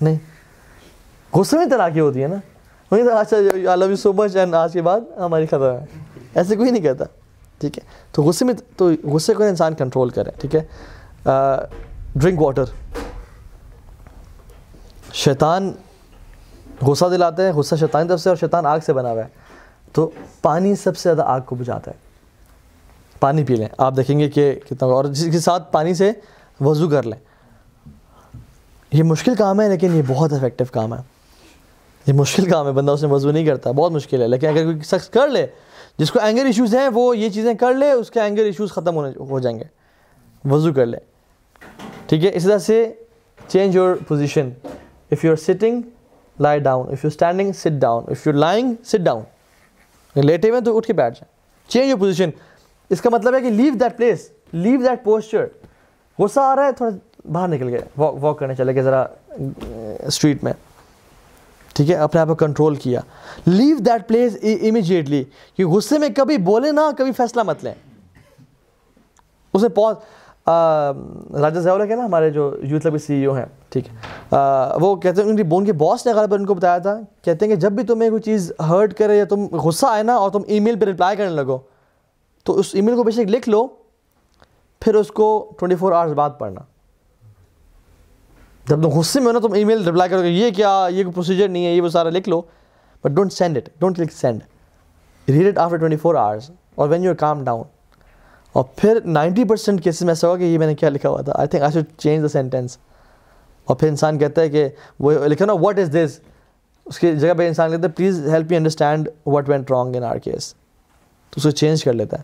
نہیں۔ 0.00 0.18
غصے 1.34 1.56
میں 1.56 1.66
طلاقیں 1.66 2.00
ہوتی 2.00 2.20
ہیں 2.20 2.28
نا۔ 2.28 2.36
اچھا 2.90 3.36
آئی 3.36 3.78
love 3.78 3.90
you 3.90 3.96
so 3.96 4.12
much 4.12 4.36
and 4.36 4.54
آج 4.54 4.72
کے 4.72 4.82
بعد 4.82 5.00
ہماری 5.18 5.46
خطرہ 5.46 5.80
ہے۔ 5.80 5.84
ایسے 6.34 6.56
کوئی 6.56 6.70
نہیں 6.70 6.82
کہتا، 6.82 7.04
ٹھیک 7.58 7.78
ہے؟ 7.78 7.82
تو 8.12 8.22
غصے 8.22 8.44
میں، 8.44 8.54
تو 8.76 8.90
غصے 9.04 9.34
کو 9.34 9.42
انسان 9.42 9.74
کنٹرول 9.74 10.08
کرے، 10.08 10.30
ٹھیک 10.38 10.56
ہے؟ 10.56 10.64
ڈرنک 12.16 12.42
واٹر 12.42 12.64
شیطان 15.12 15.72
غصہ 16.82 17.04
دلاتے 17.04 17.42
ہیں 17.42 17.52
غصہ 17.52 17.74
شیطان 17.74 18.08
طرف 18.08 18.20
سے 18.20 18.28
اور 18.28 18.36
شیطان 18.36 18.66
آگ 18.66 18.78
سے 18.86 18.92
بنا 18.92 19.10
ہوا 19.10 19.22
ہے۔ 19.22 19.28
تو 19.92 20.10
پانی 20.42 20.74
سب 20.74 20.96
سے 20.96 21.02
زیادہ 21.02 21.22
آگ 21.22 21.40
کو 21.40 21.56
بجھاتا 21.56 21.90
ہے۔ 21.90 21.96
پانی 23.20 23.44
پی 23.44 23.56
لیں۔ 23.56 23.68
آپ 23.78 23.96
دیکھیں 23.96 24.18
گے 24.18 24.30
کہ 24.30 24.54
کتنا 24.70 24.88
اور 24.88 25.04
جس 25.04 25.28
کے 25.32 25.40
ساتھ 25.40 25.72
پانی 25.72 25.94
سے 25.94 26.12
وضو 26.60 26.88
کر 26.88 27.02
لیں۔ 27.02 27.18
یہ 28.92 29.02
مشکل 29.02 29.34
کام 29.34 29.60
ہے، 29.60 29.68
لیکن 29.68 29.96
یہ 29.96 30.02
بہت 30.06 30.32
افیکٹو 30.32 30.64
کام 30.72 30.94
ہے۔ 30.94 31.13
یہ 32.06 32.12
مشکل 32.12 32.50
کام 32.50 32.66
ہے، 32.66 32.72
بندہ 32.72 32.92
اس 32.92 33.02
میں 33.02 33.10
وضو 33.10 33.30
نہیں 33.30 33.46
کرتا، 33.46 33.70
بہت 33.70 33.92
مشکل 33.92 34.22
ہے، 34.22 34.28
لیکن 34.28 34.46
اگر 34.46 34.64
کوئی 34.64 34.80
شخص 34.80 35.08
کر 35.08 35.28
لے، 35.28 35.46
جس 35.98 36.10
کو 36.10 36.18
اینگر 36.22 36.46
ایشوز 36.46 36.74
ہیں، 36.74 36.88
وہ 36.94 37.16
یہ 37.18 37.28
چیزیں 37.28 37.54
کر 37.54 37.74
لے، 37.74 37.90
اس 37.90 38.10
کے 38.10 38.20
اینگر 38.20 38.44
ایشوز 38.44 38.72
ختم 38.72 38.96
ہونے 38.96 39.10
ہو 39.30 39.38
جائیں 39.40 39.58
گے۔ 39.58 39.64
وضو 40.50 40.72
کر 40.72 40.86
لے۔ 40.86 40.98
ٹھیک 42.06 42.24
ہے 42.24 42.30
اس 42.34 42.44
طرح 42.44 42.58
سے 42.58 42.92
change 43.48 43.74
your 43.76 43.94
position 44.08 44.50
if 45.10 45.24
you 45.24 45.30
are 45.30 45.36
sitting 45.36 45.82
lie 46.40 46.60
down 46.60 46.88
if 46.92 47.04
you 47.04 47.08
standing 47.08 47.52
sit 47.52 47.80
down 47.80 48.04
if 48.08 48.26
you 48.26 48.32
lying 48.32 48.74
sit 48.84 49.04
down 49.04 49.22
لیٹے 50.14 50.50
ہوئے 50.50 50.60
تو 50.60 50.76
اٹھ 50.76 50.86
کے 50.86 50.92
بیٹھ 50.92 51.14
جائیں۔ 51.14 51.32
چینج 51.70 51.88
یور 51.90 51.98
پوزیشن 51.98 52.30
اس 52.90 53.00
کا 53.00 53.10
مطلب 53.10 53.34
ہے 53.34 53.40
کہ 53.40 53.50
leave 53.50 53.74
that 53.80 53.96
place 53.96 54.30
leave 54.52 54.80
that 54.80 55.04
posture 55.04 55.46
غصہ 56.18 56.40
آ 56.40 56.56
رہا 56.56 56.66
ہے، 56.66 56.72
تھوڑا 56.72 56.96
باہر 57.32 57.48
نکل 57.48 57.68
گئے 57.68 57.80
واک 57.96 58.38
کرنے 58.38 58.54
چلے 58.54 58.74
گئے 58.74 58.82
ذرا 58.82 59.04
اسٹریٹ 60.06 60.44
میں۔ 60.44 60.52
ٹھیک 61.74 61.90
ہے، 61.90 61.94
اپنے 61.96 62.20
آپ 62.20 62.28
کو 62.28 62.34
کنٹرول 62.34 62.74
کیا۔ 62.74 63.00
لیو 63.46 63.76
دیٹ 63.76 64.08
پلیس 64.08 64.36
امیجیٹلی 64.42 65.22
کہ 65.56 65.66
غصے 65.66 65.98
میں 65.98 66.08
کبھی 66.16 66.36
بولے 66.38 66.72
نہ، 66.72 66.80
کبھی 66.98 67.12
فیصلہ 67.12 67.42
مت 67.42 67.64
لیں۔ 67.64 67.74
اس 69.54 69.62
میں 69.62 69.70
پوز 69.70 69.96
راجا 71.40 71.60
زیولہ 71.60 71.84
کے 71.84 71.94
نا، 71.94 72.04
ہمارے 72.04 72.30
جو 72.30 72.50
یوتھ 72.62 72.86
لبی 72.86 72.98
سی 72.98 73.14
ای 73.14 73.24
او 73.24 73.36
ہیں، 73.36 73.44
ٹھیک 73.68 73.88
ہے۔ 73.88 74.36
وہ 74.80 74.94
کہتے 74.96 75.22
ہیں، 75.22 75.28
ان 75.28 75.36
کی 75.36 75.42
بون 75.42 75.64
کے 75.64 75.72
باس 75.72 76.06
نے 76.06 76.12
اگر 76.12 76.38
ان 76.38 76.46
کو 76.46 76.54
بتایا 76.54 76.78
تھا۔ 76.78 76.98
کہتے 77.22 77.46
ہیں 77.46 77.54
کہ 77.54 77.60
جب 77.60 77.72
بھی 77.72 77.84
تمہیں 77.84 78.10
کوئی 78.10 78.22
چیز 78.22 78.52
ہرٹ 78.68 78.94
کرے 78.98 79.16
یا 79.18 79.24
تم 79.24 79.46
غصہ 79.52 79.86
آئے 79.86 80.02
نا 80.02 80.16
اور 80.16 80.30
تم 80.30 80.40
ای 80.46 80.60
میل 80.60 80.78
پہ 80.78 80.84
رپلائی 80.84 81.16
کرنے 81.16 81.30
لگو، 81.30 81.58
تو 82.44 82.58
اس 82.58 82.70
ای 82.74 82.80
میل 82.80 82.96
کو 82.96 83.02
بے 83.02 83.10
شک 83.10 83.30
لکھ 83.30 83.48
لو، 83.48 83.66
پھر 84.80 84.94
اس 84.94 85.08
کو 85.08 85.50
ٹوئنٹی 85.58 85.76
فور 85.76 85.92
آورس 85.92 86.12
بعد 86.12 86.30
پڑھنا۔ 86.38 86.60
جب 88.66 88.82
تم 88.82 88.88
غصے 88.88 89.20
میں 89.20 89.26
ہو 89.26 89.32
نا، 89.32 89.38
تم 89.38 89.52
ای 89.52 89.64
میل 89.64 89.88
رپلائی 89.88 90.10
کرو 90.10 90.22
گے، 90.22 90.28
یہ 90.28 90.50
کیا، 90.50 90.86
یہ 90.90 91.02
کوئی 91.02 91.12
پروسیجر 91.12 91.48
نہیں 91.48 91.66
ہے، 91.66 91.72
یہ 91.72 91.80
وہ 91.80 91.88
سارا 91.88 92.10
لکھ 92.10 92.28
لو۔ 92.28 92.40
But 93.04 93.10
don't 93.10 93.32
send 93.32 93.56
it 93.56 93.68
don't 93.80 93.96
click 93.96 94.12
send 94.12 94.40
read 95.28 95.46
it 95.46 95.58
after 95.58 95.76
twenty 95.76 95.96
four 95.96 96.14
hours 96.14 96.50
اور 96.74 96.88
when 96.88 97.04
you 97.04 97.10
are 97.10 97.14
calm 97.14 97.44
down 97.44 97.62
اور 98.52 98.64
پھر 98.76 98.98
نائنٹی 99.04 99.44
پرسینٹ 99.44 99.84
کیسز 99.84 100.02
میں 100.02 100.10
ایسا 100.10 100.28
ہوگا 100.28 100.38
کہ 100.38 100.44
یہ 100.44 100.58
میں 100.58 100.66
نے 100.66 100.74
کیا 100.74 100.88
لکھا 100.88 101.08
ہوا 101.08 101.20
تھا۔ 101.20 101.32
I 101.34 101.48
think 101.48 101.62
I 101.62 101.72
should 101.72 101.84
change 101.98 102.22
the 102.22 102.28
sentence 102.28 102.78
اور 103.64 103.76
پھر 103.76 103.88
انسان 103.88 104.18
کہتا 104.18 104.42
ہے 104.42 104.48
کہ 104.48 104.68
وہ 105.00 105.12
لکھا 105.26 105.46
نا 105.46 105.52
واٹ 105.52 105.78
از 105.78 105.90
دس 105.92 106.18
اس 106.84 106.98
کی 106.98 107.16
جگہ 107.16 107.34
پہ 107.34 107.48
انسان 107.48 107.70
کہتا 107.70 107.82
ہے 107.82 107.92
please 107.92 108.28
help 108.28 108.52
you 108.52 108.56
understand 108.56 109.08
what 109.26 109.48
went 109.48 109.70
wrong 109.70 109.96
in 109.96 110.04
our 110.04 110.16
case 110.16 110.54
تو 111.30 111.34
اس 111.36 111.42
کو 111.42 111.50
چینج 111.50 111.84
کر 111.84 111.92
لیتا 111.92 112.18
ہے۔ 112.18 112.22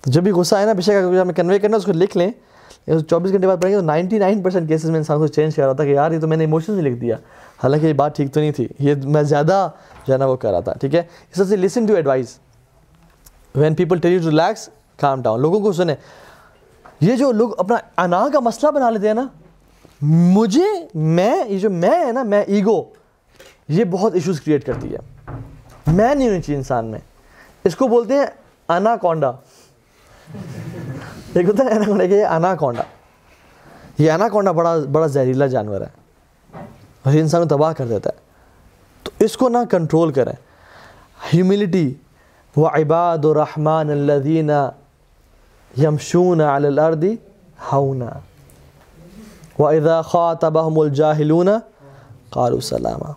تو 0.00 0.10
جب 0.10 0.22
بھی 0.22 0.30
غصہ 0.30 0.54
آئے 0.54 0.66
نا، 0.66 0.72
بے 0.72 0.82
شک 0.82 0.90
ہمیں 0.90 1.34
کنوے 1.34 1.58
کرنا 1.58 1.76
اس 1.76 1.84
کو 1.84 1.92
لکھ 1.92 2.16
لیں۔ 2.16 2.30
چوبیس 2.86 3.32
گھنٹے 3.32 3.46
بعد 3.46 3.56
پڑھیں 3.56 3.76
گے 3.76 3.80
تو 3.80 3.86
نائنٹی 3.86 4.18
نائن 4.18 4.42
پرسینٹ 4.42 4.68
کیسز 4.68 4.90
میں 4.90 4.98
انسان 4.98 5.18
کو 5.18 5.26
چینج 5.26 5.56
کر 5.56 5.64
رہا 5.64 5.72
تھا 5.72 5.84
کہ 5.84 5.88
یار 5.88 6.10
یہ 6.10 6.20
تو 6.20 6.28
میں 6.28 6.36
نے 6.36 6.44
ایموشن 6.44 6.76
سے 6.76 6.82
لکھ 6.82 7.00
دیا۔ 7.00 7.16
حالانکہ 7.62 7.86
یہ 7.86 7.92
بات 7.92 8.16
ٹھیک 8.16 8.34
تو 8.34 8.40
نہیں 8.40 8.52
تھی۔ 8.52 8.68
یہ 8.78 8.94
میں 9.04 9.22
زیادہ 9.22 9.70
جو 10.06 10.12
ہے 10.12 10.18
نا 10.18 10.26
وہ 10.26 10.36
کر 10.36 10.50
رہا 10.50 10.60
تھا، 10.60 10.72
ٹھیک 10.72 10.94
ہے؟ 10.94 11.02
اس 11.34 11.48
سے 11.48 11.56
listen 11.56 11.86
to 11.86 11.94
advise 11.94 12.38
when 13.54 13.74
people 13.74 13.98
tell 13.98 14.12
you 14.12 14.18
to 14.18 14.30
relax 14.30 14.68
calm 15.00 15.22
down 15.22 15.40
لوگوں 15.40 15.60
کو 15.60 15.72
سنیں۔ 15.72 15.94
یہ 17.00 17.16
جو 17.16 17.32
لوگ 17.32 17.50
اپنا 17.58 18.02
انا 18.02 18.26
کا 18.32 18.40
مسئلہ 18.40 18.70
بنا 18.70 18.90
لیتے 18.90 19.06
ہیں 19.06 19.14
نا، 19.14 19.26
مجھے، 20.02 20.86
میں، 20.94 21.44
یہ 21.48 21.58
جو 21.58 21.70
میں 21.70 22.06
ہے 22.06 22.12
نا، 22.12 22.22
میں 22.22 22.42
ایگو 22.42 22.84
یہ 23.68 23.84
بہت 23.84 24.14
ایشوز 24.14 24.40
کریٹ 24.40 24.66
کرتی 24.66 24.94
ہے۔ 24.94 24.98
میں 25.86 26.14
نہیں 26.14 26.28
ہونی 26.28 26.42
چاہیے 26.42 26.56
انسان 26.56 26.84
میں۔ 26.84 26.98
اس 27.64 27.76
کو 27.76 27.88
بولتے 27.88 28.14
ہیں 28.14 28.26
انا 28.68 28.96
کونڈا۔ 28.96 29.32
ایک 31.34 31.48
ہوتا 31.48 31.64
ہے 31.64 32.08
کہ 32.08 32.24
انا 32.24 32.54
کونڈا 32.54 32.82
یہ 33.98 34.10
انا 34.10 34.28
کونڈا 34.28 34.52
بڑا 34.52 34.76
بڑا 34.92 35.06
زہریلا 35.06 35.46
جانور 35.46 35.80
ہے۔ 35.80 35.86
اور 37.02 37.12
یہ 37.12 37.20
انسان 37.20 37.48
کو 37.48 37.56
تباہ 37.56 37.72
کر 37.72 37.86
دیتا 37.86 38.10
ہے۔ 38.10 38.18
تو 39.02 39.10
اس 39.18 39.36
کو 39.36 39.48
نہ 39.48 39.58
کنٹرول 39.70 40.12
کریں۔ 40.12 40.32
ہیوملٹی 41.34 41.94
و 42.56 42.66
عباد 42.66 43.24
الرحمن 43.24 43.90
الذین 43.90 44.50
یمشون 45.82 46.40
علی 46.40 46.66
الارض 46.66 47.04
ہونا 47.72 48.10
واذا 49.58 50.02
خاطبهم 50.02 50.78
الجاہلون 50.78 51.48
قالوا 52.30 52.60
سلاما۔ 52.60 53.12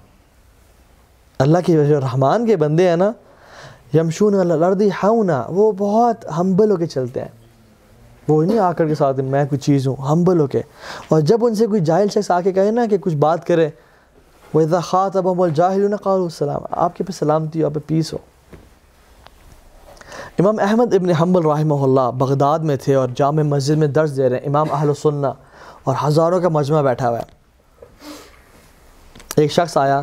اللہ 1.39 1.57
کی 1.65 1.77
وجہ 1.77 1.95
رحمان 1.95 2.45
کے 2.45 2.55
بندے 2.55 2.89
ہیں 2.89 2.95
نا، 2.95 3.11
یمشون 3.93 4.33
علی 4.33 4.51
الارض 4.51 4.81
ہونا 5.03 5.45
وہ 5.47 5.71
بہت 5.71 6.25
ہمبل 6.37 6.71
ہو 6.71 6.75
کے 6.75 6.85
چلتے 6.85 7.21
ہیں۔ 7.21 7.44
وہ 8.27 8.43
نہیں 8.43 8.59
آ 8.59 8.71
کر 8.71 8.87
کے 8.87 8.95
ساتھ 8.95 9.19
میں 9.19 9.45
کوئی 9.45 9.59
چیز 9.59 9.87
ہوں 9.87 9.95
ہمبل 9.95 10.39
ہو 10.39 10.47
کے۔ 10.47 10.61
اور 11.09 11.21
جب 11.21 11.45
ان 11.45 11.55
سے 11.55 11.67
کوئی 11.67 11.81
جاہل 11.81 12.07
شخص 12.07 12.31
آ 12.31 12.41
کے 12.41 12.51
کہے 12.51 12.71
نا 12.71 12.85
کہ 12.85 12.97
کچھ 12.97 13.15
بات 13.15 13.47
کرے، 13.47 13.69
وہ 14.53 14.61
اذا 14.61 14.79
خاطب 14.79 15.27
اب 15.27 15.43
الجاہل 15.43 15.95
قالوا 15.97 16.23
السلام۔ 16.23 16.61
آپ 16.71 16.97
کے 16.97 17.03
پہ 17.03 17.11
سلامتی 17.11 17.61
ہو، 17.61 17.65
آپ 17.65 17.73
پہ 17.73 17.79
پیس 17.87 18.13
ہو۔ 18.13 18.17
امام 20.39 20.55
احمد 20.61 20.93
ابن 20.93 21.09
حنبل 21.09 21.45
رحمہ 21.45 21.73
اللہ 21.73 22.11
بغداد 22.17 22.59
میں 22.59 22.75
تھے 22.75 22.95
اور 22.95 23.09
جامع 23.15 23.41
مسجد 23.41 23.77
میں 23.77 23.87
درس 23.87 24.17
دے 24.17 24.29
رہے 24.29 24.37
ہیں۔ 24.37 24.47
امام 24.47 24.67
اہل 24.71 24.91
سننا 25.01 25.33
اور 25.83 25.95
ہزاروں 26.07 26.41
کا 26.41 26.49
مجمع 26.49 26.81
بیٹھا 26.81 27.09
ہوا 27.09 27.19
ہے۔ 27.19 27.35
ایک 29.37 29.51
شخص 29.51 29.77
آیا، 29.77 30.01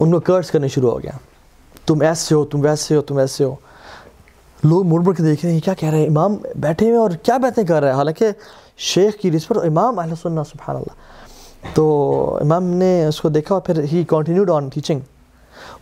ان 0.00 0.12
کو 0.12 0.20
کرس 0.20 0.50
کرنے 0.50 0.68
شروع 0.68 0.90
ہو 0.90 1.02
گیا۔ 1.02 1.12
تم 1.86 2.00
ایسے 2.00 2.34
ہو، 2.34 2.44
تم 2.44 2.60
ویسے 2.60 2.96
ہو، 2.96 3.00
تم 3.00 3.16
ایسے 3.16 3.44
ہو۔ 3.44 3.54
لوگ 4.64 4.86
مڑ 4.86 5.00
مڑ 5.00 5.14
کے 5.14 5.22
دیکھ 5.22 5.44
رہے 5.44 5.52
ہیں، 5.52 5.60
کیا 5.60 5.74
کہہ 5.74 5.88
رہے 5.88 5.98
ہیں؟ 5.98 6.06
امام 6.06 6.36
بیٹھے 6.56 6.86
ہوئے 6.86 6.98
اور 6.98 7.10
کیا 7.10 7.36
باتیں 7.36 7.64
کر 7.64 7.80
رہے 7.80 7.88
ہیں؟ 7.88 7.96
حالانکہ 7.96 8.30
شیخ 8.78 9.16
کی 9.16 9.30
رسپت 9.30 9.56
امام 9.56 9.98
اہل 9.98 10.14
سننا 10.22 10.44
سبحان 10.44 10.76
اللہ۔ 10.76 10.92
تو 11.74 12.38
امام 12.40 12.64
نے 12.64 13.06
اس 13.06 13.20
کو 13.20 13.28
دیکھا 13.28 13.54
اور 13.54 13.62
پھر 13.62 13.82
ہی 13.92 14.04
کنٹینیوڈ 14.08 14.50
آن 14.50 14.68
ٹیچنگ 14.68 15.00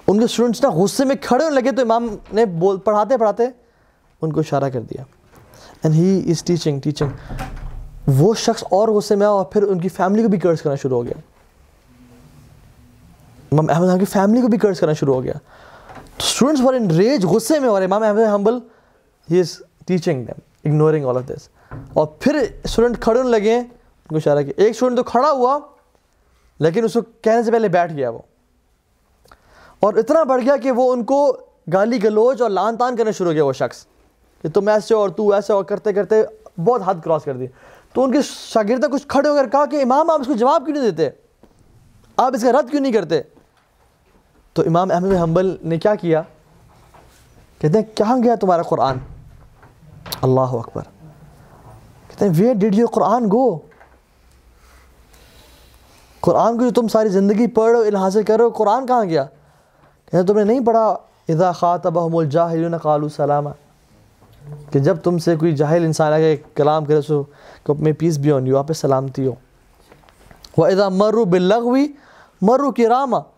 ان 0.07 0.19
کے 0.19 0.25
اسٹوڈنٹس 0.25 0.63
نا 0.63 0.71
غصے 0.71 1.05
میں 1.05 1.15
کھڑے 1.21 1.45
ہونے 1.45 1.61
لگے 1.61 1.73
تو 1.73 1.83
امام 1.83 2.17
نے 2.33 2.45
بول، 2.45 2.77
پڑھاتے 2.77 3.17
پڑھاتے 3.17 3.43
ان 4.23 4.33
کو 4.33 4.41
اشارہ 4.41 4.69
کر 4.69 4.81
دیا۔ 4.81 5.03
And 5.83 5.95
he 5.95 6.31
is 6.31 6.43
teaching 6.43 6.81
teaching 6.81 7.09
وہ 8.07 8.35
شخص 8.35 8.65
اور 8.71 8.89
غصے 8.89 9.15
میں 9.15 9.27
آیا 9.27 9.35
اور 9.35 9.45
پھر 9.45 9.63
ان 9.63 9.81
کی 9.81 9.89
فیملی 9.89 10.23
کو 10.23 10.29
بھی 10.29 10.39
کرس 10.39 10.63
کرنا 10.63 10.77
شروع 10.77 10.97
ہو 10.97 11.05
گیا۔ 11.05 11.21
امام 13.53 13.67
احمد 13.71 13.87
خان 13.87 13.99
کی 13.99 14.05
فیملی 14.05 14.41
کو 14.41 14.49
بھی 14.49 14.59
کرس 14.59 14.81
کرنا 14.81 14.93
شروع 14.93 15.15
ہو 15.15 15.23
گیا۔ 15.23 15.35
اسٹوڈنٹس 16.19 16.63
فار 16.63 16.75
ان 16.75 16.91
ریج 16.91 17.27
غصے 17.27 17.59
میں 17.59 17.69
اور 17.69 17.83
Imam 17.83 18.03
Ahmad 18.03 18.21
Hanbal 18.21 18.59
he 19.31 19.41
is 19.41 19.63
teaching 19.87 20.25
them 20.25 20.71
ignoring 20.71 21.05
all 21.05 21.17
of 21.17 21.23
this 21.29 21.49
اور 21.93 22.07
پھر 22.07 22.45
اسٹوڈنٹ 22.65 23.01
کھڑے 23.01 23.19
ہونے 23.19 23.31
لگے، 23.31 23.57
ان 23.57 23.65
کو 24.09 24.17
اشارہ 24.17 24.43
کیا۔ 24.43 24.53
ایک 24.57 24.71
اسٹوڈنٹ 24.71 24.97
تو 24.97 25.03
کھڑا 25.03 25.31
ہوا، 25.31 25.59
لیکن 26.61 26.85
اس 26.85 26.93
کو 26.93 27.01
کہنے 27.23 27.43
سے 27.43 27.51
پہلے 27.51 27.69
بیٹھ 27.69 27.93
گیا 27.93 28.11
وہ۔ 28.11 28.19
اور 29.81 29.95
اتنا 29.95 30.23
بڑھ 30.23 30.43
گیا 30.43 30.57
کہ 30.57 30.73
وہ 30.73 30.93
ان 30.93 31.05
کو 31.05 31.37
گالی 31.73 32.03
گلوچ 32.03 32.43
اور 32.43 32.51
لان 32.51 32.77
تان 32.77 32.97
کرنا 32.97 33.11
شروع 33.11 33.31
ہو 33.31 33.35
گیا 33.35 33.45
وہ 33.45 33.53
شخص۔ 33.53 33.87
کہ 34.43 34.49
تم 34.49 34.69
ایسے 34.69 34.95
اور 34.95 35.09
تو 35.09 35.33
ایسے 35.33 35.53
اور 35.53 35.65
کرتے 35.65 35.93
کرتے 35.93 36.23
بہت 36.65 36.83
حد 36.85 36.95
کراس 37.05 37.25
کر 37.25 37.37
دی۔ 37.37 37.47
تو 37.93 38.05
ان 38.05 38.13
کے 38.13 38.19
شاگردہ 38.23 38.87
کچھ 38.87 39.07
کھڑے 39.09 39.29
ہو 39.29 39.35
کر 39.35 39.49
کہا 39.49 39.67
کہ 39.67 39.83
امام، 39.83 40.11
آپ 40.11 40.21
اس 40.21 40.27
کو 40.27 40.33
جواب 40.33 40.67
کیوں 40.67 40.77
نہیں 40.77 40.91
دیتے؟ 40.91 41.11
آپ 42.17 42.33
اس 42.35 42.43
کا 42.43 42.53
رد 42.53 42.71
کیوں 42.71 42.83
نہیں 42.83 42.93
کرتے؟ 42.93 43.23
تو 44.59 44.65
امام 44.67 44.91
احمد 44.91 45.15
حنبل 45.23 45.57
نے 45.63 45.79
کیا 45.79 45.95
کیا؟ 45.95 46.23
کہتے 47.59 47.79
ہیں، 47.79 47.97
کہاں 47.97 48.23
گیا 48.23 48.35
تمہارا 48.35 48.63
قرآن؟ 48.63 48.97
اللہ 50.23 50.41
اکبر۔ 50.41 50.83
کہتے 52.09 52.25
ہیں 52.25 52.33
ویئر 52.37 52.55
ڈیڈ 52.55 52.75
یو 52.75 52.87
قرآن 52.87 53.25
گو 53.33 53.59
قرآن 56.21 56.59
کو 56.59 56.65
جو 56.65 56.71
تم 56.71 56.89
ساری 56.89 57.09
زندگی 57.09 57.47
پڑھ 57.47 57.77
رہے 57.77 58.35
ہو 58.41 58.51
قرآن 58.51 58.87
کہاں 58.87 59.05
گیا؟ 59.05 59.25
کہتے 60.05 60.17
ہیں، 60.17 60.25
تم 60.25 60.39
نے 60.39 60.45
نہیں 60.45 60.61
پڑھا، 60.61 60.97
اذا 61.29 61.53
خاطبہم 61.53 62.17
الجاہلون 62.17 62.79
قالوا 62.79 63.09
سلاما۔ 63.09 63.51
کہ 64.71 64.79
جب 64.79 64.97
تم 64.97 65.19
سے 65.19 65.37
کوئی 65.37 65.57
جاہل 65.57 65.85
انسان 65.85 66.13
آگے 66.13 66.37
کلام 66.55 66.85
کرے 66.85 67.03
سو 67.03 67.23
کہ 67.65 67.73
میں 67.73 67.93
پیس 67.93 68.19
بھی 68.19 68.33
آن 68.33 68.47
یو 68.47 68.59
آپ 68.59 68.69
پہ 68.69 68.73
سلامتی 68.73 69.27
ہو۔ 69.27 69.35
وَإِذَا 70.57 70.89
مَرُّ 70.89 71.25
بِاللَّغْوِ 71.25 71.87
مَرُّ 72.43 72.73
كِرَامًا 72.77 73.38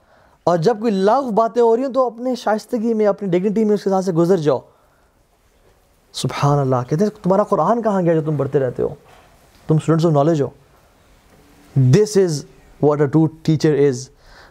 اور 0.50 0.58
جب 0.58 0.80
کوئی 0.80 0.92
لغو 0.92 1.30
باتیں 1.30 1.62
ہو 1.62 1.74
رہی 1.76 1.82
ہیں 1.82 1.92
تو 1.92 2.06
اپنے 2.06 2.34
شائستگی 2.34 2.94
میں، 2.94 3.06
اپنی 3.06 3.28
ڈگنیٹی 3.28 3.64
میں 3.64 3.74
اس 3.74 3.84
کے 3.84 3.90
ساتھ 3.90 4.04
سے 4.04 4.12
گزر 4.12 4.36
جاؤ۔ 4.36 4.58
سبحان 6.14 6.58
اللہ 6.58 6.88
کہتے 6.88 7.04
ہیں، 7.04 7.10
تمہارا 7.22 7.42
قرآن 7.42 7.82
کہاں 7.82 8.02
گیا 8.02 8.14
جو 8.14 8.22
تم 8.26 8.36
پڑھتے 8.36 8.58
رہتے 8.58 8.82
ہو؟ 8.82 8.94
تم 9.68 9.76
students 9.76 10.06
of 10.06 10.12
knowledge 10.12 10.42
who. 10.42 10.48
This 11.76 12.16
is 12.24 12.44
what 12.82 13.00
a 13.00 13.06
to 13.06 13.26
teacher 13.42 13.74
is 13.86 14.08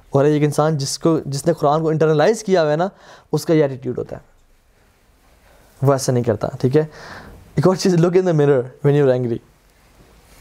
اور 0.10 0.26
ایک 0.26 0.44
انسان 0.44 0.78
جس 0.78 0.98
کو، 1.00 1.18
جس 1.26 1.46
نے 1.48 1.54
قرآن 1.54 1.82
کو 1.82 1.90
انٹرنلائز 1.90 2.44
کیا 2.44 2.62
ہوا 2.64 2.72
ہے 2.72 2.76
نا، 2.76 2.88
اس 3.32 3.46
کا 3.46 3.54
یہ 3.54 3.62
ایٹیٹیوڈ 3.62 3.98
ہوتا 3.98 4.16
ہے۔ 4.16 4.28
وہ 5.86 5.92
ایسا 5.94 6.12
نہیں 6.12 6.24
کرتا، 6.24 6.48
ٹھیک 6.60 6.78
ہے؟ 6.78 6.86
ایک 7.56 7.68
اور 7.68 7.76
چیز 7.76 7.94
look 7.96 8.18
in 8.18 8.26
the 8.26 8.32
mirror 8.32 8.62
when 8.84 8.96
you 8.96 9.10
angry 9.10 9.38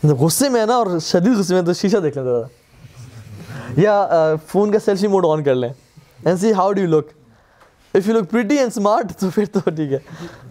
غصے 0.03 0.49
میں 0.49 0.61
ہے 0.61 0.67
نا، 0.67 0.75
اور 0.75 0.99
شدید 1.03 1.39
غصے 1.39 1.55
میں 1.55 1.63
تو 1.63 1.73
شیشہ 1.73 1.97
دیکھ 1.97 2.19
لیں 2.19 2.25
ذرا۔ 2.25 2.47
یا 3.79 4.35
فون 4.47 4.73
کا 4.73 4.79
سیلفی 4.79 5.07
موڈ 5.07 5.25
آن 5.29 5.43
کر 5.45 5.55
لیں 5.55 5.69
and 6.25 6.39
see 6.41 6.53
how 6.53 6.73
do 6.73 6.81
you 6.81 6.89
look 6.89 7.13
if 7.95 8.09
you 8.09 8.15
look 8.15 8.31
pretty 8.31 8.57
and 8.59 8.71
smart 8.71 9.13
تو 9.21 9.31
پھر 9.35 9.45
تو 9.53 9.71
ٹھیک 9.71 9.93
ہے۔ 9.93 9.99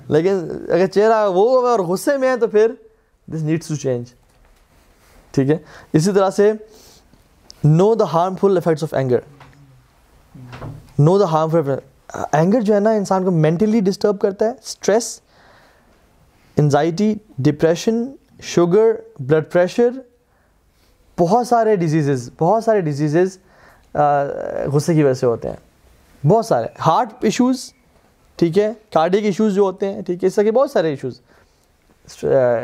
لیکن 0.10 0.48
اگر 0.70 0.88
چہرہ 0.88 1.28
وہ 1.34 1.68
اور 1.68 1.80
غصے 1.88 2.18
میں 2.18 2.30
ہے 2.30 2.38
تو 2.38 2.48
پھر 2.48 2.72
دس 3.28 3.42
نیڈس 3.44 3.68
ٹو 3.68 3.76
چینج 3.76 4.14
ٹھیک 5.34 5.50
ہے؟ 5.50 5.58
اسی 5.94 6.12
طرح 6.12 6.30
سے 6.30 6.52
know 7.64 7.94
the 7.96 8.06
harmful 8.14 8.58
effects 8.58 8.84
of 8.84 8.94
anger 8.94 9.20
know 11.00 11.18
the 11.20 11.26
harmful 11.32 11.76
anger 12.32 12.62
جو 12.62 12.74
ہے 12.74 12.80
نا 12.80 12.92
انسان 12.92 13.24
کو 13.24 13.32
مینٹلی 13.32 13.80
ڈسٹرب 13.80 14.20
کرتا 14.20 14.46
ہے 14.46 14.52
stress 14.64 15.20
anxiety 16.58 17.14
depression 17.38 18.06
sugar 18.54 18.92
blood 19.20 19.52
pressure 19.52 19.90
بہت 21.20 21.48
سارے 21.48 21.76
ڈیزیزز 21.76 22.30
بہت 22.40 22.64
سارے 22.64 22.82
ڈیزیزز 22.82 23.38
غصے 24.74 24.94
کی 24.94 25.04
وجہ 25.04 25.14
سے 25.14 25.26
ہوتے 25.26 25.50
ہیں۔ 25.50 26.28
بہت 26.28 26.46
سارے۔ 26.46 26.68
ہارٹ 26.86 27.10
ایشوز 27.22 27.74
ٹھیک 28.36 28.58
ہے؟ 28.58 28.72
کارڈک 28.94 29.24
ایشوز 29.24 29.54
جو 29.56 29.62
ہوتے 29.62 29.94
ہیں، 29.94 30.02
ٹھیک 30.02 30.24
ہے؟ 30.24 30.28
اس 30.28 30.36
طرح 30.36 30.44
کے 30.44 30.52
بہت 30.52 30.72
سارے 30.72 30.90
ایشوز 30.90 31.20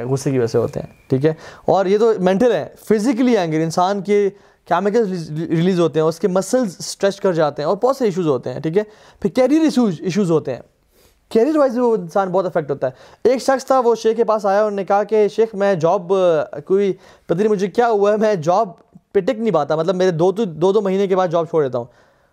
غصے 0.09 0.31
کی 0.31 0.37
وجہ 0.37 0.47
سے 0.47 0.57
ہوتے 0.57 0.79
ہیں، 0.79 0.87
ٹھیک 1.09 1.25
ہے؟ 1.25 1.33
اور 1.65 1.85
یہ 1.85 1.97
تو 1.97 2.11
مینٹل 2.19 2.51
ہے۔ 2.51 2.67
فزیکلی 2.89 3.37
اینگر 3.37 3.59
انسان 3.59 4.01
کے 4.01 4.29
کیمیکل 4.65 5.03
ریلیز 5.49 5.79
ہوتے 5.79 5.99
ہیں، 5.99 6.07
اس 6.07 6.19
کے 6.19 6.27
مسلز 6.27 6.75
اسٹریچ 6.79 7.19
کر 7.21 7.33
جاتے 7.33 7.61
ہیں 7.61 7.69
اور 7.69 7.77
بہت 7.83 7.97
سے 7.97 8.05
ایشوز 8.05 8.27
ہوتے 8.27 8.53
ہیں، 8.53 8.59
ٹھیک 8.59 8.77
ہے؟ 8.77 8.83
پھر 9.19 9.29
کیریئر 9.29 9.61
ایشوز 9.61 9.95
ایشوز 9.99 10.31
ہوتے 10.31 10.53
ہیں۔ 10.53 10.61
کیریئر 11.33 11.47
یعنی 11.47 11.59
وائز 11.59 11.77
وہ 11.77 11.95
انسان 11.95 12.29
بہت 12.29 12.45
افیکٹ 12.45 12.71
ہوتا 12.71 12.87
ہے۔ 12.87 13.29
ایک 13.29 13.41
شخص 13.41 13.65
تھا، 13.65 13.79
وہ 13.79 13.95
شیخ 13.95 14.17
کے 14.17 14.23
پاس 14.23 14.45
آیا 14.45 14.59
انہوں 14.59 14.75
نے 14.75 14.83
کہا 14.85 15.03
کہ 15.03 15.27
شیخ، 15.27 15.55
میں 15.55 15.73
جاب 15.75 16.13
کوئی 16.65 16.93
پتہ 17.25 17.33
نہیں 17.33 17.47
مجھے 17.47 17.67
کیا 17.67 17.89
ہوا 17.89 18.11
ہے، 18.11 18.17
میں 18.17 18.35
جاب 18.35 18.69
پہ 19.13 19.19
ٹک 19.19 19.39
نہیں 19.39 19.51
پاتا 19.51 19.75
مطلب 19.75 19.95
میرے 19.95 20.11
دو 20.11 20.31
تو 20.31 20.45
دو 20.45 20.71
دو 20.71 20.81
مہینے 20.81 21.07
کے 21.07 21.15
بعد 21.15 21.27
جاب 21.27 21.45
چھوڑ 21.49 21.63
دیتا 21.63 21.77
ہوں۔ 21.77 21.85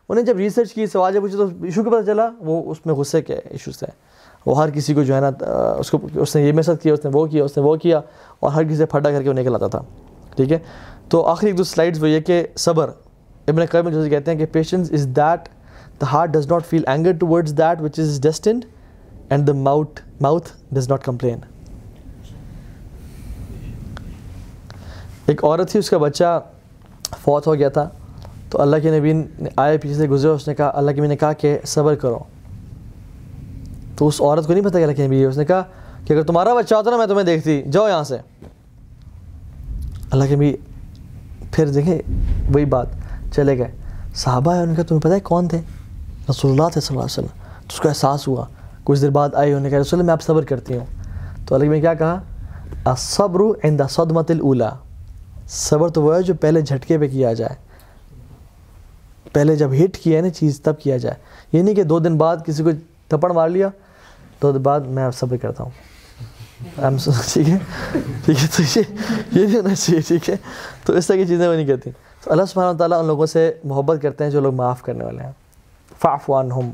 انہیں 0.09 0.25
جب 0.25 0.37
ریسرچ 0.37 0.73
کی، 0.73 0.87
سوال 0.87 1.15
جب 1.15 1.21
پوچھے 1.21 1.37
تو 1.37 1.47
ایشو 1.63 1.83
کے 1.83 1.91
پتہ 1.91 2.07
چلا، 2.07 2.29
وہ 2.41 2.71
اس 2.71 2.87
میں 2.87 2.95
غصے 2.95 3.23
کے 3.23 3.35
ایشوز 3.35 3.79
تھے۔ 3.79 3.87
وہ 4.47 4.57
ہر 4.59 4.71
کسی 4.71 4.95
کو 4.95 5.03
جو 5.03 5.15
ہے 5.15 5.21
نا 5.21 5.31
اس 5.79 5.91
کو 5.91 5.99
اس 6.15 6.37
نے 6.37 6.43
یہ 6.43 6.53
میسج 6.53 6.83
کیا، 6.83 6.93
اس 6.93 7.05
نے 7.05 7.11
وہ 7.15 7.27
کیا، 7.27 7.45
اس 7.45 7.57
نے 7.57 7.63
وہ 7.63 7.77
کیا 7.77 8.01
اور 8.41 8.51
ہر 8.51 8.65
کسی 8.65 8.77
سے 8.77 8.87
پھٹا 8.87 9.11
کر 9.11 9.23
کے 9.23 9.29
وہ 9.29 9.35
نکل 9.35 9.55
آتا 9.55 9.67
تھا۔ 9.67 9.83
ٹھیک 10.37 10.53
ہے؟ 10.53 10.59
تو 11.09 11.23
آخری 11.27 11.51
ایک 11.51 11.59
دو 11.59 11.65
سلائڈز 11.65 12.03
وہ 12.03 12.09
یہ 12.09 12.21
کہ 12.21 12.43
صبر۔ 12.57 12.91
ابن 13.49 13.65
قیم 13.65 13.89
جیسے 13.89 14.11
کہتے 14.11 14.31
ہیں 14.31 14.39
کہ 14.39 14.47
patience 14.47 14.93
is 14.93 15.07
that 15.07 15.49
the 16.01 16.07
heart 16.13 16.31
does 16.31 16.51
not 16.53 16.67
feel 16.67 16.83
anger 16.87 17.13
towards 17.27 17.59
that 17.59 17.83
which 17.83 17.99
is 17.99 18.21
destined 18.23 18.65
and 19.31 19.49
the 19.49 19.53
mouth 19.53 20.01
mouth 20.21 20.53
does 20.73 20.89
not 20.89 21.05
complain 21.05 21.39
ایک 25.27 25.45
عورت 25.45 25.71
تھی، 25.71 25.79
اس 25.79 25.91
کا 25.91 25.99
بچہ 25.99 26.41
فوت 27.19 27.47
ہو 27.47 27.55
گیا 27.55 27.69
تھا۔ 27.69 27.89
تو 28.51 28.61
اللہ 28.61 28.77
کے 28.83 28.99
نبی 28.99 29.45
آئے 29.57 29.79
پیچھے 29.79 29.97
سے 29.97 30.09
گزرے، 30.09 30.31
اس 30.31 30.49
نے 30.49 30.55
کہا، 30.55 30.73
اللہ 30.75 30.91
کے 30.91 30.99
نبی 30.99 31.07
نے 31.07 31.17
کہا 31.17 31.33
کہ 31.33 31.59
صبر 31.65 31.95
کرو۔ 31.95 32.19
تو 33.97 34.09
اس 34.09 34.21
عورت 34.21 34.47
کو 34.47 34.53
نہیں 34.53 34.65
پتہ 34.65 34.79
کہ 34.79 34.83
اللہ 34.83 34.95
کے 34.95 35.07
نبی 35.07 35.25
اس 35.25 35.39
نے 35.39 35.45
کہا 35.45 35.63
کہ 36.05 36.13
اگر 36.13 36.23
تمہارا 36.23 36.55
بچہ 36.55 36.75
ہوتا 36.75 36.91
نا، 36.91 36.97
میں 36.97 37.07
تمہیں 37.07 37.25
دیکھتی۔ 37.25 37.63
جاؤ 37.63 37.89
یہاں 37.89 38.05
سے۔ 38.05 38.17
اللہ 40.11 40.25
کے 40.25 40.37
نبی 40.37 40.57
پھر 41.53 41.67
دیکھیں، 41.67 41.99
وہی 42.55 42.65
بات 42.65 42.87
چلے 43.33 43.59
گئے۔ 43.59 43.71
صحابہ 44.15 44.55
ہے 44.55 44.63
ان 44.63 44.75
کا 44.75 44.83
تمہیں 44.83 45.03
پتہ 45.03 45.13
ہے 45.13 45.21
کون 45.21 45.49
تھے؟ 45.49 45.61
رسول 46.31 46.51
اللہ 46.51 46.69
تھے 46.73 46.81
صلی 46.81 46.97
اللہ 46.97 47.05
علیہ 47.05 47.25
وسلم۔ 47.25 47.43
تو 47.61 47.75
اس 47.75 47.81
کو 47.81 47.89
احساس 47.89 48.29
ہوا۔ 48.29 48.47
کچھ 48.85 49.01
دیر 49.01 49.11
بعد 49.11 49.29
آئی 49.35 49.51
انہوں 49.51 49.63
نے 49.63 49.71
کہا، 49.71 49.79
رسول 49.79 50.01
اللہ، 50.01 50.07
میں 50.07 50.13
آپ 50.13 50.23
صبر 50.23 50.45
کرتی 50.45 50.77
ہوں۔ 50.77 50.87
تو 51.47 51.55
اللہ 51.55 51.69
میں 51.69 51.81
کیا 51.81 51.95
کہا 51.95 52.95
صبر 52.99 53.41
عند 53.65 53.81
صدمت 53.91 54.31
الاولا 54.31 54.71
صبر 55.49 55.89
تو 55.89 56.03
وہ 56.03 56.17
ہے 56.17 56.23
جو 56.23 56.35
پہلے 56.35 56.61
جھٹکے 56.61 56.99
پہ 56.99 57.09
کیا 57.09 57.33
جائے۔ 57.33 57.57
پہلے 59.33 59.57
جب 59.57 59.71
ہٹ 59.73 59.97
کیا 59.97 60.17
ہے 60.17 60.23
نا 60.23 60.31
چیز 60.31 60.61
تب 60.61 60.81
کیا 60.81 60.97
جائے۔ 60.97 61.15
یہ 61.53 61.63
نہیں 61.63 61.75
کہ 61.75 61.83
دو 61.83 61.99
دن 61.99 62.19
بعد 62.19 62.37
کسی 62.47 62.63
کو 62.63 62.71
تھپڑ 63.09 63.33
مار 63.33 63.49
لیا، 63.49 63.69
دو 64.43 64.53
دن 64.53 64.59
بعد 64.59 64.81
میں 64.81 65.05
اب 65.05 65.15
صبر 65.15 65.37
کرتا 65.37 65.65
ہوں۔ 65.65 65.71
ٹھیک 67.33 67.49
ہے؟ 67.49 67.59
ٹھیک 68.25 68.39
ہے، 68.43 68.47
تو 68.57 68.63
یہ 68.63 68.83
یہ 69.33 69.47
نہیں 69.47 69.57
ہونا 69.57 69.75
چاہیے، 69.75 70.01
ٹھیک 70.01 70.31
ہے؟ 70.31 70.37
تو 70.85 70.93
اس 70.93 71.07
طرح 71.07 71.17
کی 71.17 71.27
چیزیں 71.27 71.49
وہ 71.49 71.55
نہیں 71.55 71.67
کہتی 71.67 71.91
تو 72.25 72.33
اللہ 72.33 72.43
سبحانہ 72.45 72.79
تعالیٰ 72.79 72.99
ان 72.99 73.07
لوگوں 73.07 73.27
سے 73.27 73.53
محبت 73.65 74.03
کرتے 74.03 74.25
ہیں 74.25 74.31
جو 74.31 74.41
لوگ 74.41 74.55
معاف 74.55 74.83
کرنے 74.83 75.05
والے 75.05 75.23
ہیں۔ 75.23 75.33
فاف 76.01 76.31
ہم 76.31 76.71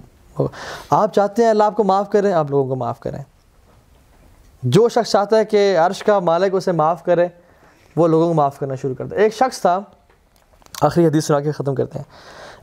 آپ 0.91 1.15
چاہتے 1.15 1.43
ہیں 1.43 1.51
اللہ 1.51 1.65
آپ 1.65 1.77
کو 1.77 1.85
معاف 1.85 2.11
کریں، 2.11 2.33
آپ 2.33 2.51
لوگوں 2.51 2.69
کو 2.69 2.77
معاف 2.77 3.01
کریں۔ 3.01 3.23
جو 4.63 4.89
شخص 4.89 5.11
چاہتا 5.11 5.37
ہے 5.39 5.45
کہ 5.45 5.79
عرش 5.79 6.03
کا 6.03 6.19
مالک 6.19 6.55
اسے 6.55 6.73
معاف 6.73 7.05
کرے، 7.05 7.29
وہ 7.97 8.09
لوگوں 8.09 8.29
کو 8.29 8.35
معاف 8.35 8.59
کرنا 8.59 8.75
شروع 8.75 8.95
کرتا 8.95 9.17
ہے 9.17 9.21
ایک 9.21 9.35
شخص 9.35 9.61
تھا، 9.61 9.81
آخری 10.83 11.07
حدیث 11.07 11.27
سنا 11.27 11.41
کے 11.41 11.53
ختم 11.53 11.75
کرتے 11.75 11.99
ہیں۔ 11.99 12.05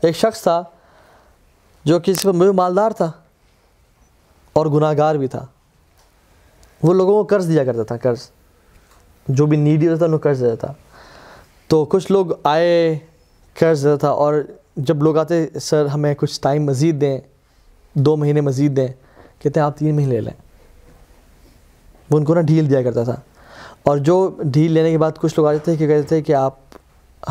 ایک 0.01 0.15
شخص 0.15 0.41
تھا 0.41 0.63
جو 1.85 1.99
کسی 2.03 2.23
پر 2.23 2.51
مالدار 2.51 2.91
تھا 2.91 3.11
اور 4.53 4.65
گناہ 4.65 4.93
گار 4.97 5.15
بھی 5.15 5.27
تھا۔ 5.27 5.45
وہ 6.83 6.93
لوگوں 6.93 7.23
کو 7.23 7.35
قرض 7.35 7.47
دیا 7.47 7.63
کرتا 7.63 7.83
تھا، 7.83 7.97
قرض۔ 7.97 8.29
جو 9.27 9.45
بھی 9.45 9.57
نیڈی 9.57 9.87
ہوتا 9.87 9.97
تھا، 9.97 10.05
انہوں 10.05 10.19
قرض 10.19 10.41
دیتا 10.41 10.55
تھا۔ 10.55 10.73
تو 11.67 11.85
کچھ 11.85 12.11
لوگ 12.11 12.25
آئے، 12.43 12.99
قرض 13.59 13.83
دیتا 13.83 13.95
تھا 13.95 14.09
اور 14.09 14.33
جب 14.77 15.03
لوگ 15.03 15.17
آتے، 15.17 15.47
سر 15.61 15.85
ہمیں 15.85 16.15
کچھ 16.15 16.41
ٹائم 16.41 16.65
مزید 16.65 17.01
دیں 17.01 17.21
دو 17.93 18.17
مہینے 18.17 18.41
مزید 18.41 18.77
دیں، 18.77 18.87
کہتے 19.39 19.59
ہیں 19.59 19.67
آپ 19.67 19.77
تین 19.77 19.95
مہینے 19.95 20.11
لے 20.11 20.21
لیں۔ 20.21 20.33
وہ 22.09 22.17
ان 22.17 22.25
کو 22.25 22.35
نا 22.35 22.41
ڈھیل 22.41 22.69
دیا 22.69 22.81
کرتا 22.81 23.03
تھا۔ 23.03 23.15
اور 23.83 23.97
جو 23.97 24.39
ڈھیل 24.43 24.71
لینے 24.71 24.91
کے 24.91 24.97
بعد 24.97 25.11
کچھ 25.21 25.33
لوگ 25.37 25.47
آ 25.47 25.51
جاتے 25.53 25.75
کہ 25.75 25.87
کہتے 25.87 26.07
تھے 26.07 26.21
کہ 26.21 26.35
آپ 26.35 26.55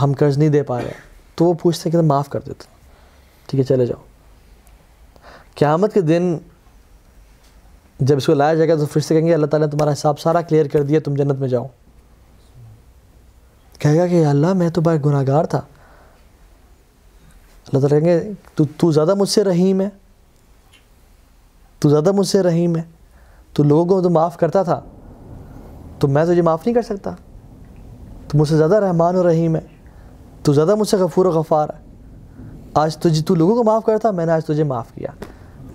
ہم 0.02 0.12
قرض 0.18 0.38
نہیں 0.38 0.48
دے 0.48 0.62
پا 0.62 0.80
رہے۔ 0.80 0.92
تو 1.34 1.44
وہ 1.44 1.54
پوچھتے 1.62 1.90
کہ 1.90 1.98
معاف 1.98 2.28
کر 2.28 2.40
دیتے 2.40 2.64
ٹھیک 3.46 3.60
ہے، 3.60 3.64
چلے 3.64 3.86
جاؤ۔ 3.86 4.02
قیامت 5.54 5.94
کے 5.94 6.00
دن 6.00 6.38
جب 8.00 8.16
اس 8.16 8.26
کو 8.26 8.34
لایا 8.34 8.54
جائے 8.54 8.68
گا 8.68 8.74
تو 8.74 8.86
پھر 8.86 9.00
سے 9.00 9.14
کہیں 9.14 9.26
گے، 9.26 9.34
اللہ 9.34 9.46
تعالیٰ 9.46 9.66
نے 9.66 9.70
تمہارا 9.70 9.92
حساب 9.92 10.20
سارا 10.20 10.40
کلیئر 10.40 10.66
کر 10.66 10.82
دیا، 10.82 11.00
تم 11.04 11.14
جنت 11.14 11.38
میں 11.40 11.48
جاؤ۔ 11.48 11.66
کہے 13.78 13.98
گا 13.98 14.06
کہ 14.06 14.24
اللہ، 14.24 14.52
میں 14.52 14.70
تو 14.70 14.80
بڑا 14.80 14.96
گناہ 15.04 15.24
گار 15.26 15.44
تھا۔ 15.44 15.60
اللہ 17.72 17.86
تعالیٰ 17.86 18.06
کہیں 18.06 18.18
گے، 18.18 18.32
تو 18.54 18.64
تو 18.76 18.90
زیادہ 18.90 19.14
مجھ 19.14 19.28
سے 19.28 19.44
رحیم 19.44 19.80
ہے۔ 19.80 19.88
تو 21.82 21.88
زیادہ 21.88 22.12
مجھ 22.12 22.26
سے 22.26 22.42
رحیم 22.42 22.76
ہے۔ 22.76 22.82
تو 23.52 23.62
لوگوں 23.62 23.84
کو 23.84 24.02
تو 24.02 24.10
معاف 24.10 24.36
کرتا 24.36 24.62
تھا۔ 24.62 24.80
تو 25.98 26.08
میں 26.08 26.24
تجھے 26.24 26.42
معاف 26.42 26.66
نہیں 26.66 26.74
کر 26.74 26.82
سکتا۔ 26.82 27.10
تو 28.28 28.38
مجھ 28.38 28.48
سے 28.48 28.56
زیادہ 28.56 28.74
رحمان 28.74 29.16
و 29.16 29.28
رحیم 29.28 29.56
ہے۔ 29.56 29.60
تو 30.42 30.52
زیادہ 30.52 30.74
مجھ 30.74 30.88
سے 30.88 30.96
غفور 30.96 31.26
و 31.26 31.30
غفار 31.30 31.68
ہے۔ 31.68 31.84
آج 32.74 32.96
تجھے 32.96 33.22
تو 33.22 33.34
لوگوں 33.34 33.56
کو 33.56 33.64
معاف 33.64 33.84
کرتا، 33.84 34.10
میں 34.10 34.26
نے 34.26 34.32
آج 34.32 34.44
تجھے 34.44 34.64
معاف 34.64 34.92
کیا۔ 34.94 35.08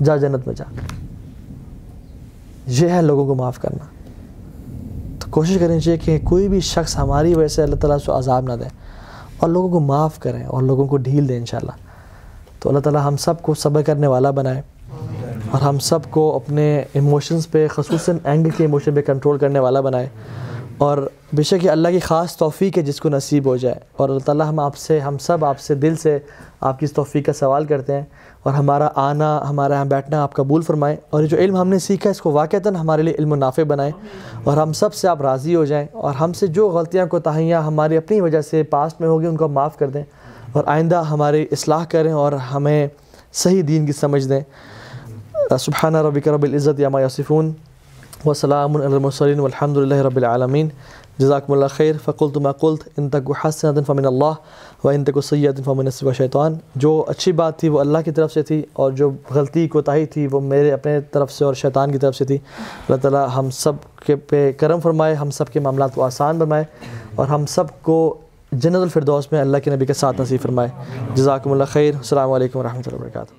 جا 0.03 0.15
جنت 0.15 0.47
میں 0.47 0.55
جا۔ 0.55 0.63
یہ 2.67 2.89
ہے 2.89 3.01
لوگوں 3.01 3.25
کو 3.25 3.35
معاف 3.35 3.59
کرنا۔ 3.59 3.85
تو 5.19 5.27
کوشش 5.29 5.57
کرنی 5.59 5.79
جی 5.79 5.81
چاہیے 5.81 5.97
کہ 5.97 6.25
کوئی 6.25 6.47
بھی 6.47 6.59
شخص 6.59 6.97
ہماری 6.97 7.35
وجہ 7.35 7.47
سے 7.47 7.63
اللہ 7.63 7.75
تعالیٰ 7.75 7.97
سے 7.97 8.11
عذاب 8.17 8.43
نہ 8.43 8.53
دے 8.53 8.65
اور 9.37 9.49
لوگوں 9.49 9.69
کو 9.69 9.79
معاف 9.79 10.19
کریں 10.19 10.43
اور 10.43 10.61
لوگوں 10.61 10.85
کو 10.85 10.97
ڈھیل 10.97 11.29
دیں 11.29 11.37
انشاءاللہ۔ 11.37 11.71
تو 12.59 12.69
اللہ 12.69 12.79
تعالیٰ 12.79 13.01
ہم 13.03 13.17
سب 13.17 13.41
کو 13.41 13.53
صبر 13.53 13.81
کرنے 13.81 14.07
والا 14.07 14.31
بنائے۔ 14.31 14.61
اور 15.51 15.61
ہم 15.61 15.79
سب 15.79 15.99
کو 16.09 16.35
اپنے 16.35 16.83
ایموشنز 16.93 17.51
پہ، 17.51 17.67
خصوصاً 17.67 18.17
اینگل 18.23 18.49
کے 18.49 18.63
ایموشن 18.63 18.95
پہ 18.95 19.01
کنٹرول 19.01 19.37
کرنے 19.37 19.59
والا 19.59 19.81
بنائے۔ 19.81 20.09
اور 20.77 21.09
بے 21.33 21.43
شک 21.43 21.65
یہ 21.65 21.69
اللہ 21.69 21.87
کی 21.87 21.99
خاص 21.99 22.37
توفیق 22.37 22.77
ہے 22.77 22.83
جس 22.83 23.01
کو 23.01 23.09
نصیب 23.09 23.45
ہو 23.45 23.57
جائے۔ 23.57 23.75
اور 23.97 24.09
اللہ 24.09 24.19
تعالیٰ 24.25 24.49
ہم 24.49 24.59
آپ 24.59 24.77
سے، 24.77 24.99
ہم 24.99 25.17
سب 25.17 25.45
آپ 25.45 25.59
سے 25.59 25.75
دل 25.75 25.95
سے 25.95 26.19
آپ 26.61 26.79
کی 26.79 26.85
اس 26.85 26.93
توفیق 26.93 27.25
کا 27.25 27.33
سوال 27.33 27.65
کرتے 27.65 27.93
ہیں۔ 27.93 28.03
اور 28.43 28.53
ہمارا 28.53 28.89
آنا، 28.95 29.49
ہمارا 29.49 29.73
یہاں 29.73 29.85
بیٹھنا 29.85 30.23
آپ 30.23 30.33
قبول 30.33 30.61
فرمائیں۔ 30.61 30.97
اور 31.09 31.23
یہ 31.23 31.27
جو 31.27 31.37
علم 31.37 31.55
ہم 31.55 31.67
نے 31.67 31.79
سیکھا 31.79 32.07
ہے، 32.07 32.11
اس 32.11 32.21
کو 32.21 32.31
واقعتاً 32.31 32.75
ہمارے 32.75 33.01
لیے 33.01 33.13
علم 33.19 33.31
و 33.31 33.35
نافع 33.35 33.61
بنائیں۔ 33.67 33.91
اور 34.43 34.57
ہم 34.57 34.73
سب 34.73 34.93
سے 34.93 35.07
آپ 35.07 35.21
راضی 35.21 35.55
ہو 35.55 35.65
جائیں۔ 35.65 35.87
اور 35.91 36.13
ہم 36.13 36.33
سے 36.33 36.47
جو 36.47 36.69
غلطیاں 36.69 37.05
کو 37.05 37.19
تاہیاں 37.19 37.61
ہماری 37.61 37.97
اپنی 37.97 38.21
وجہ 38.21 38.41
سے 38.41 38.63
پاسٹ 38.63 39.01
میں 39.01 39.09
ہوگی، 39.09 39.25
ان 39.25 39.37
کو 39.37 39.47
معاف 39.47 39.77
کر 39.77 39.89
دیں۔ 39.89 40.03
اور 40.51 40.63
آئندہ 40.65 41.03
ہماری 41.03 41.47
اصلاح 41.51 41.85
کریں 41.89 42.11
اور 42.11 42.33
ہمیں 42.33 42.87
صحیح 43.33 43.63
دین 43.67 43.85
کی 43.85 43.91
سمجھ 43.91 44.29
دیں۔ 44.29 44.41
سبحانہ 45.51 45.97
ربک 45.97 46.27
رب 46.27 46.43
العزت 46.43 46.79
یا 46.79 46.89
یاسفون 46.99 47.51
وسلام 48.25 48.75
علی 48.77 48.85
المرسلین 48.85 49.39
والحمد 49.39 49.77
للہ 49.77 49.95
رب 49.95 50.15
العالمین 50.17 50.69
جزاکم 51.19 51.53
اللہ 51.53 51.65
خیر 51.67 51.95
فقلت 52.05 52.37
ما 52.37 52.51
قلت 52.51 52.87
ان 52.97 53.09
تک 53.09 53.31
حسنۃ 53.45 53.81
فمن 53.87 54.05
اللہ 54.05 54.85
و 54.85 54.89
ان 54.89 55.03
تک 55.03 55.21
سید 55.23 55.63
فمن 55.65 55.87
و 56.01 56.13
شیطان 56.13 56.57
جو 56.75 56.91
اچھی 57.07 57.31
بات 57.31 57.59
تھی 57.59 57.69
وہ 57.69 57.79
اللہ 57.79 57.97
کی 58.05 58.11
طرف 58.11 58.33
سے 58.33 58.43
تھی 58.43 58.61
اور 58.73 58.91
جو 58.91 59.11
غلطی 59.35 59.67
کوتاہی 59.67 60.05
تھی 60.05 60.27
وہ 60.31 60.41
میرے 60.41 60.71
اپنے 60.71 60.99
طرف 61.11 61.31
سے 61.31 61.45
اور 61.45 61.53
شیطان 61.53 61.91
کی 61.91 61.97
طرف 61.97 62.15
سے 62.15 62.25
تھی 62.25 62.37
اللہ 62.89 63.01
تعالیٰ 63.01 63.27
ہم 63.37 63.49
سب 63.53 63.75
کے 64.05 64.15
پہ 64.15 64.51
کرم 64.59 64.79
فرمائے 64.79 65.13
ہم 65.13 65.29
سب 65.29 65.49
کے 65.49 65.59
معاملات 65.59 65.95
کو 65.95 66.03
آسان 66.03 66.39
فرمائے 66.39 66.63
اور 67.15 67.27
ہم 67.27 67.45
سب 67.45 67.81
کو 67.81 68.17
جنت 68.51 68.75
الفردوس 68.75 69.31
میں 69.31 69.41
اللہ 69.41 69.57
کے 69.57 69.71
نبی 69.71 69.85
کے 69.85 69.93
ساتھ 69.93 70.21
نصیب 70.21 70.41
فرمائے 70.41 70.69
جزاکم 71.15 71.51
اللہ 71.51 71.63
خیر 71.69 71.95
السلام 71.95 72.31
علیکم 72.31 72.59
ورحمۃ 72.59 72.81
اللہ 72.87 72.99
وبرکاتہ 72.99 73.33